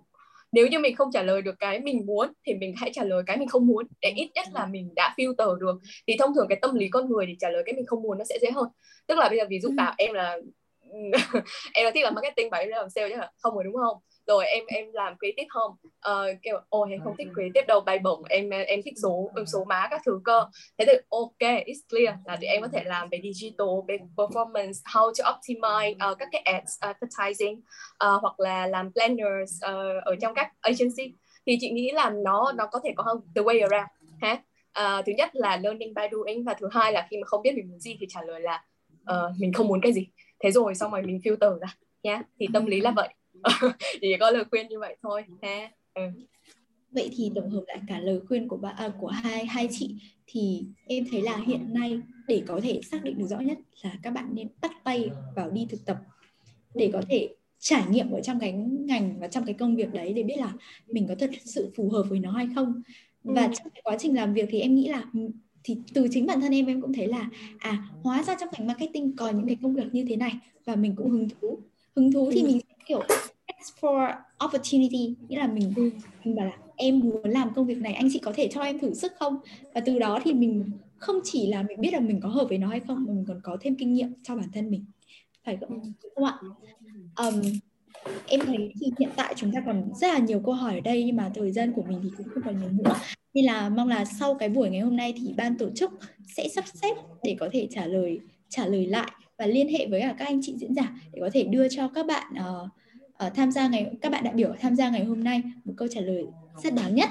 nếu 0.52 0.68
như 0.68 0.80
mình 0.80 0.95
không 0.95 1.10
trả 1.14 1.23
lời 1.23 1.41
được 1.41 1.56
cái 1.60 1.80
mình 1.80 2.06
muốn 2.06 2.34
thì 2.45 2.53
mình 2.53 2.73
hãy 2.78 2.91
trả 2.94 3.03
lời 3.03 3.23
cái 3.26 3.38
mình 3.38 3.48
không 3.48 3.68
muốn. 3.68 3.88
Để 4.02 4.14
ít 4.15 4.32
nhất 4.36 4.45
là 4.53 4.65
mình 4.65 4.95
đã 4.95 5.14
filter 5.18 5.56
được. 5.56 5.76
Thì 6.07 6.15
thông 6.19 6.36
thường 6.36 6.48
cái 6.49 6.60
tâm 6.61 6.76
lý 6.76 6.90
con 6.90 7.10
người 7.10 7.26
thì 7.28 7.36
trả 7.40 7.49
lời 7.49 7.64
cái 7.65 7.76
mình 7.76 7.86
không 7.86 8.02
muốn 8.02 8.18
nó 8.18 8.23
sẽ 8.26 8.38
dễ 8.41 8.52
hơn. 8.52 8.69
Tức 9.07 9.18
là 9.18 9.30
bây 9.30 9.38
giờ 9.38 9.45
ví 9.49 9.60
dụ 9.60 9.69
bảo 9.78 9.94
em 9.98 10.14
là 10.14 10.38
em 11.73 11.86
là 11.86 11.91
thích 11.94 12.03
làm 12.03 12.15
marketing 12.15 12.49
và 12.49 12.57
em 12.57 12.69
làm 12.69 12.90
sale 12.90 13.10
chứ 13.10 13.22
không 13.38 13.56
rồi 13.56 13.64
đúng 13.64 13.76
không 13.76 13.98
rồi 14.33 14.45
em 14.45 14.63
em 14.67 14.85
làm 14.93 15.15
creative 15.19 15.47
không? 15.49 15.71
Uh, 16.11 16.41
kêu 16.41 16.59
ôi 16.69 16.87
em 16.91 16.99
không 17.03 17.15
thích 17.17 17.27
creative 17.33 17.65
đâu 17.67 17.79
bay 17.79 17.99
bổng 17.99 18.23
em 18.29 18.49
em 18.49 18.81
thích 18.85 18.93
số 19.03 19.31
em 19.35 19.45
số 19.45 19.63
má 19.63 19.87
các 19.91 20.01
thứ 20.05 20.21
cơ. 20.23 20.45
Thế 20.77 20.85
thì 20.87 20.93
ok 21.09 21.39
it's 21.39 21.81
clear 21.89 22.15
là 22.25 22.35
để 22.41 22.47
em 22.47 22.61
có 22.61 22.67
thể 22.67 22.83
làm 22.85 23.09
về 23.09 23.19
digital 23.23 23.67
về 23.87 23.97
performance 24.17 24.79
how 24.93 25.11
to 25.17 25.31
optimize 25.31 26.11
uh, 26.11 26.17
các 26.19 26.29
cái 26.31 26.41
ads 26.41 26.79
advertising 26.79 27.59
uh, 28.05 28.21
hoặc 28.21 28.39
là 28.39 28.67
làm 28.67 28.91
planners 28.93 29.61
uh, 29.65 30.03
ở 30.03 30.15
trong 30.21 30.33
các 30.33 30.51
agency. 30.61 31.13
Thì 31.45 31.57
chị 31.61 31.71
nghĩ 31.71 31.91
là 31.91 32.09
nó 32.09 32.51
nó 32.51 32.65
có 32.71 32.79
thể 32.83 32.93
có 32.95 33.03
hơn 33.03 33.17
the 33.35 33.41
way 33.41 33.61
around 33.61 33.89
ha? 34.21 34.43
Uh, 34.79 35.05
thứ 35.05 35.11
nhất 35.17 35.29
là 35.33 35.57
learning 35.57 35.93
by 35.93 36.03
doing 36.11 36.43
và 36.43 36.53
thứ 36.53 36.67
hai 36.71 36.93
là 36.93 37.07
khi 37.09 37.17
mà 37.17 37.25
không 37.25 37.41
biết 37.41 37.55
mình 37.55 37.69
muốn 37.69 37.79
gì 37.79 37.97
thì 37.99 38.05
trả 38.09 38.21
lời 38.21 38.41
là 38.41 38.63
uh, 39.11 39.31
mình 39.39 39.53
không 39.53 39.67
muốn 39.67 39.81
cái 39.81 39.93
gì. 39.93 40.07
Thế 40.43 40.51
rồi 40.51 40.75
xong 40.75 40.91
rồi 40.91 41.01
mình 41.01 41.19
filter 41.23 41.59
ra 41.59 41.67
nhé 42.03 42.11
yeah. 42.11 42.25
thì 42.39 42.47
tâm 42.53 42.65
lý 42.65 42.81
là 42.81 42.91
vậy 42.91 43.09
chỉ 44.01 44.15
có 44.19 44.31
lời 44.31 44.43
khuyên 44.49 44.68
như 44.68 44.80
vậy 44.80 44.97
thôi 45.01 45.23
ha 45.41 45.72
ừ. 45.93 46.01
vậy 46.91 47.09
thì 47.15 47.31
tổng 47.35 47.49
hợp 47.49 47.63
lại 47.68 47.80
cả 47.88 47.99
lời 47.99 48.19
khuyên 48.27 48.47
của 48.47 48.57
bạn 48.57 48.76
à, 48.77 48.91
của 48.99 49.07
hai 49.07 49.45
hai 49.45 49.68
chị 49.72 49.95
thì 50.27 50.63
em 50.88 51.05
thấy 51.11 51.22
là 51.22 51.38
hiện 51.47 51.73
nay 51.73 52.01
để 52.27 52.43
có 52.47 52.59
thể 52.63 52.81
xác 52.91 53.03
định 53.03 53.18
được 53.18 53.27
rõ 53.27 53.39
nhất 53.39 53.57
là 53.81 53.93
các 54.03 54.11
bạn 54.11 54.30
nên 54.34 54.47
bắt 54.61 54.72
tay 54.84 55.09
vào 55.35 55.51
đi 55.51 55.68
thực 55.69 55.85
tập 55.85 55.97
để 56.76 56.89
có 56.93 57.01
thể 57.09 57.30
trải 57.59 57.84
nghiệm 57.89 58.11
ở 58.11 58.22
trong 58.22 58.39
cái 58.39 58.51
ngành 58.51 59.19
và 59.19 59.27
trong 59.27 59.45
cái 59.45 59.55
công 59.59 59.76
việc 59.76 59.93
đấy 59.93 60.13
để 60.13 60.23
biết 60.23 60.38
là 60.38 60.53
mình 60.88 61.07
có 61.07 61.15
thật 61.15 61.30
sự 61.45 61.72
phù 61.76 61.89
hợp 61.89 62.03
với 62.09 62.19
nó 62.19 62.31
hay 62.31 62.47
không 62.55 62.81
và 63.23 63.45
ừ. 63.45 63.51
trong 63.57 63.69
cái 63.73 63.81
quá 63.84 63.97
trình 63.99 64.15
làm 64.15 64.34
việc 64.34 64.49
thì 64.51 64.59
em 64.59 64.76
nghĩ 64.76 64.89
là 64.89 65.03
ừ, 65.13 65.19
thì 65.63 65.77
từ 65.93 66.07
chính 66.11 66.26
bản 66.26 66.41
thân 66.41 66.51
em 66.51 66.65
em 66.65 66.81
cũng 66.81 66.93
thấy 66.93 67.07
là 67.07 67.30
à 67.59 67.88
hóa 68.03 68.23
ra 68.23 68.35
trong 68.39 68.49
ngành 68.51 68.68
marketing 68.68 69.15
còn 69.15 69.38
những 69.38 69.47
cái 69.47 69.57
công 69.61 69.73
việc 69.76 69.93
như 69.93 70.05
thế 70.09 70.15
này 70.15 70.31
và 70.65 70.76
mình 70.76 70.95
cũng 70.95 71.09
hứng 71.09 71.27
thú 71.30 71.59
hứng 71.95 72.11
thú 72.11 72.31
thì 72.34 72.41
ừ. 72.41 72.47
mình 72.47 72.59
kiểu 72.85 73.03
explore 73.45 74.13
opportunity 74.45 75.15
nghĩa 75.27 75.37
là 75.37 75.47
mình 75.47 75.73
mình 76.23 76.35
bảo 76.35 76.45
là 76.45 76.57
em 76.75 76.99
muốn 76.99 77.29
làm 77.29 77.53
công 77.53 77.65
việc 77.65 77.77
này 77.77 77.93
anh 77.93 78.09
chị 78.11 78.19
có 78.19 78.33
thể 78.35 78.49
cho 78.51 78.61
em 78.61 78.79
thử 78.79 78.93
sức 78.93 79.11
không? 79.19 79.37
Và 79.73 79.81
từ 79.85 79.99
đó 79.99 80.19
thì 80.23 80.33
mình 80.33 80.71
không 80.97 81.15
chỉ 81.23 81.47
là 81.47 81.63
mình 81.63 81.81
biết 81.81 81.93
là 81.93 81.99
mình 81.99 82.19
có 82.19 82.29
hợp 82.29 82.45
với 82.49 82.57
nó 82.57 82.67
hay 82.67 82.79
không 82.79 83.05
mà 83.07 83.13
mình 83.13 83.25
còn 83.27 83.39
có 83.43 83.57
thêm 83.61 83.75
kinh 83.75 83.93
nghiệm 83.93 84.13
cho 84.23 84.35
bản 84.35 84.51
thân 84.53 84.71
mình. 84.71 84.85
Phải 85.45 85.57
không, 85.57 85.93
không 86.15 86.25
ạ? 86.25 86.39
Um, 87.15 87.41
em 88.27 88.39
thấy 88.45 88.73
thì 88.79 88.91
hiện 88.99 89.09
tại 89.15 89.33
chúng 89.37 89.51
ta 89.51 89.63
còn 89.65 89.89
rất 89.95 90.07
là 90.07 90.19
nhiều 90.19 90.41
câu 90.45 90.53
hỏi 90.53 90.73
ở 90.73 90.79
đây 90.79 91.03
nhưng 91.03 91.15
mà 91.15 91.31
thời 91.35 91.51
gian 91.51 91.73
của 91.73 91.83
mình 91.83 91.99
thì 92.03 92.09
cũng 92.17 92.27
không 92.33 92.43
còn 92.43 92.59
nhiều 92.59 92.69
nữa. 92.71 92.95
Nên 93.33 93.45
là 93.45 93.69
mong 93.69 93.87
là 93.87 94.05
sau 94.05 94.35
cái 94.35 94.49
buổi 94.49 94.69
ngày 94.69 94.81
hôm 94.81 94.95
nay 94.95 95.13
thì 95.17 95.33
ban 95.37 95.57
tổ 95.57 95.69
chức 95.75 95.91
sẽ 96.35 96.47
sắp 96.49 96.65
xếp 96.73 96.95
để 97.23 97.35
có 97.39 97.49
thể 97.51 97.67
trả 97.71 97.85
lời 97.85 98.19
trả 98.49 98.65
lời 98.65 98.85
lại 98.85 99.11
và 99.41 99.47
liên 99.47 99.68
hệ 99.68 99.88
với 99.88 100.01
cả 100.01 100.15
các 100.18 100.26
anh 100.26 100.39
chị 100.41 100.55
diễn 100.57 100.73
giả 100.73 100.95
để 101.13 101.19
có 101.22 101.30
thể 101.34 101.43
đưa 101.43 101.68
cho 101.69 101.88
các 101.88 102.05
bạn 102.05 102.34
uh, 102.34 102.69
uh, 103.27 103.34
tham 103.35 103.51
gia 103.51 103.68
ngày 103.68 103.91
các 104.01 104.11
bạn 104.11 104.23
đại 104.23 104.34
biểu 104.34 104.53
tham 104.59 104.76
gia 104.76 104.89
ngày 104.89 105.05
hôm 105.05 105.23
nay 105.23 105.41
một 105.65 105.73
câu 105.77 105.88
trả 105.88 106.01
lời 106.01 106.26
rất 106.63 106.73
đáng 106.76 106.95
nhất. 106.95 107.09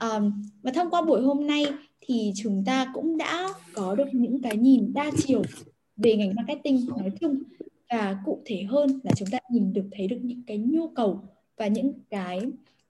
Um, 0.00 0.42
và 0.62 0.70
thông 0.70 0.90
qua 0.90 1.02
buổi 1.02 1.20
hôm 1.22 1.46
nay 1.46 1.66
thì 2.00 2.32
chúng 2.36 2.64
ta 2.66 2.90
cũng 2.94 3.16
đã 3.16 3.48
có 3.74 3.94
được 3.94 4.08
những 4.12 4.42
cái 4.42 4.56
nhìn 4.56 4.92
đa 4.94 5.10
chiều 5.18 5.42
về 5.96 6.16
ngành 6.16 6.34
marketing 6.34 6.86
nói 6.96 7.10
chung 7.20 7.42
và 7.90 8.18
cụ 8.24 8.42
thể 8.44 8.62
hơn 8.62 9.00
là 9.02 9.10
chúng 9.16 9.28
ta 9.30 9.38
nhìn 9.50 9.72
được 9.72 9.88
thấy 9.92 10.08
được 10.08 10.18
những 10.22 10.42
cái 10.46 10.58
nhu 10.58 10.88
cầu 10.88 11.20
và 11.56 11.66
những 11.66 11.92
cái 12.10 12.40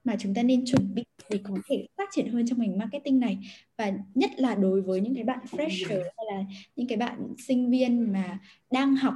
mà 0.08 0.16
chúng 0.18 0.34
ta 0.34 0.42
nên 0.42 0.64
chuẩn 0.66 0.94
bị 0.94 1.04
để 1.30 1.40
có 1.44 1.54
thể 1.68 1.86
phát 1.96 2.08
triển 2.12 2.28
hơn 2.28 2.46
trong 2.46 2.60
ngành 2.60 2.78
marketing 2.78 3.20
này. 3.20 3.38
Và 3.76 3.92
nhất 4.14 4.30
là 4.36 4.54
đối 4.54 4.80
với 4.80 5.00
những 5.00 5.14
cái 5.14 5.24
bạn 5.24 5.38
fresher 5.50 6.02
hay 6.16 6.26
là 6.32 6.44
những 6.76 6.86
cái 6.86 6.98
bạn 6.98 7.34
sinh 7.46 7.70
viên 7.70 8.12
mà 8.12 8.38
đang 8.70 8.96
học 8.96 9.14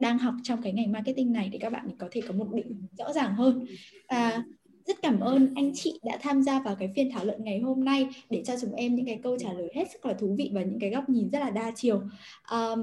đang 0.00 0.18
học 0.18 0.34
trong 0.42 0.62
cái 0.62 0.72
ngành 0.72 0.92
marketing 0.92 1.32
này 1.32 1.48
để 1.52 1.58
các 1.58 1.70
bạn 1.70 1.88
có 1.98 2.08
thể 2.10 2.20
có 2.20 2.32
một 2.32 2.52
định 2.52 2.86
rõ 2.98 3.12
ràng 3.12 3.34
hơn. 3.34 3.66
Và 4.08 4.44
rất 4.86 5.02
cảm 5.02 5.20
ơn 5.20 5.54
anh 5.54 5.72
chị 5.74 6.00
đã 6.04 6.18
tham 6.20 6.42
gia 6.42 6.60
vào 6.60 6.76
cái 6.76 6.92
phiên 6.96 7.10
thảo 7.10 7.24
luận 7.24 7.44
ngày 7.44 7.60
hôm 7.60 7.84
nay 7.84 8.08
để 8.30 8.42
cho 8.46 8.54
chúng 8.60 8.74
em 8.74 8.96
những 8.96 9.06
cái 9.06 9.20
câu 9.22 9.38
trả 9.38 9.52
lời 9.52 9.70
hết 9.74 9.84
sức 9.92 10.06
là 10.06 10.14
thú 10.14 10.34
vị 10.38 10.50
và 10.54 10.62
những 10.62 10.80
cái 10.80 10.90
góc 10.90 11.08
nhìn 11.08 11.30
rất 11.30 11.38
là 11.38 11.50
đa 11.50 11.72
chiều. 11.76 12.02
Um, 12.50 12.82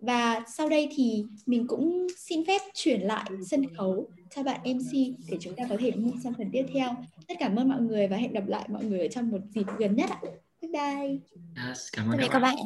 và 0.00 0.44
sau 0.56 0.68
đây 0.68 0.88
thì 0.96 1.24
mình 1.46 1.66
cũng 1.66 2.06
xin 2.18 2.44
phép 2.46 2.60
chuyển 2.74 3.00
lại 3.00 3.30
sân 3.46 3.74
khấu 3.76 4.08
cho 4.34 4.42
bạn 4.42 4.60
MC 4.64 4.92
để 5.30 5.38
chúng 5.40 5.56
ta 5.56 5.64
có 5.70 5.76
thể 5.80 5.92
move 5.96 6.16
sang 6.24 6.34
phần 6.34 6.50
tiếp 6.52 6.66
theo. 6.74 6.94
Rất 7.28 7.34
cảm 7.38 7.56
ơn 7.56 7.68
mọi 7.68 7.80
người 7.80 8.08
và 8.08 8.16
hẹn 8.16 8.32
gặp 8.32 8.46
lại 8.46 8.68
mọi 8.68 8.84
người 8.84 9.00
ở 9.00 9.08
trong 9.08 9.30
một 9.30 9.40
dịp 9.54 9.66
gần 9.78 9.96
nhất 9.96 10.10
ạ. 10.10 10.20
Bye 10.62 10.70
bye. 10.72 11.18
Yes, 11.66 11.88
cảm 11.92 12.08
ơn 12.10 12.20
các 12.30 12.40
bạn. 12.40 12.56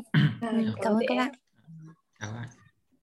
bạn. 0.40 0.72
Cảm 0.82 0.92
ơn 0.92 1.02
các 1.08 1.16
bạn. 1.16 1.32
Cảm 2.20 2.34
ơn. 2.34 2.65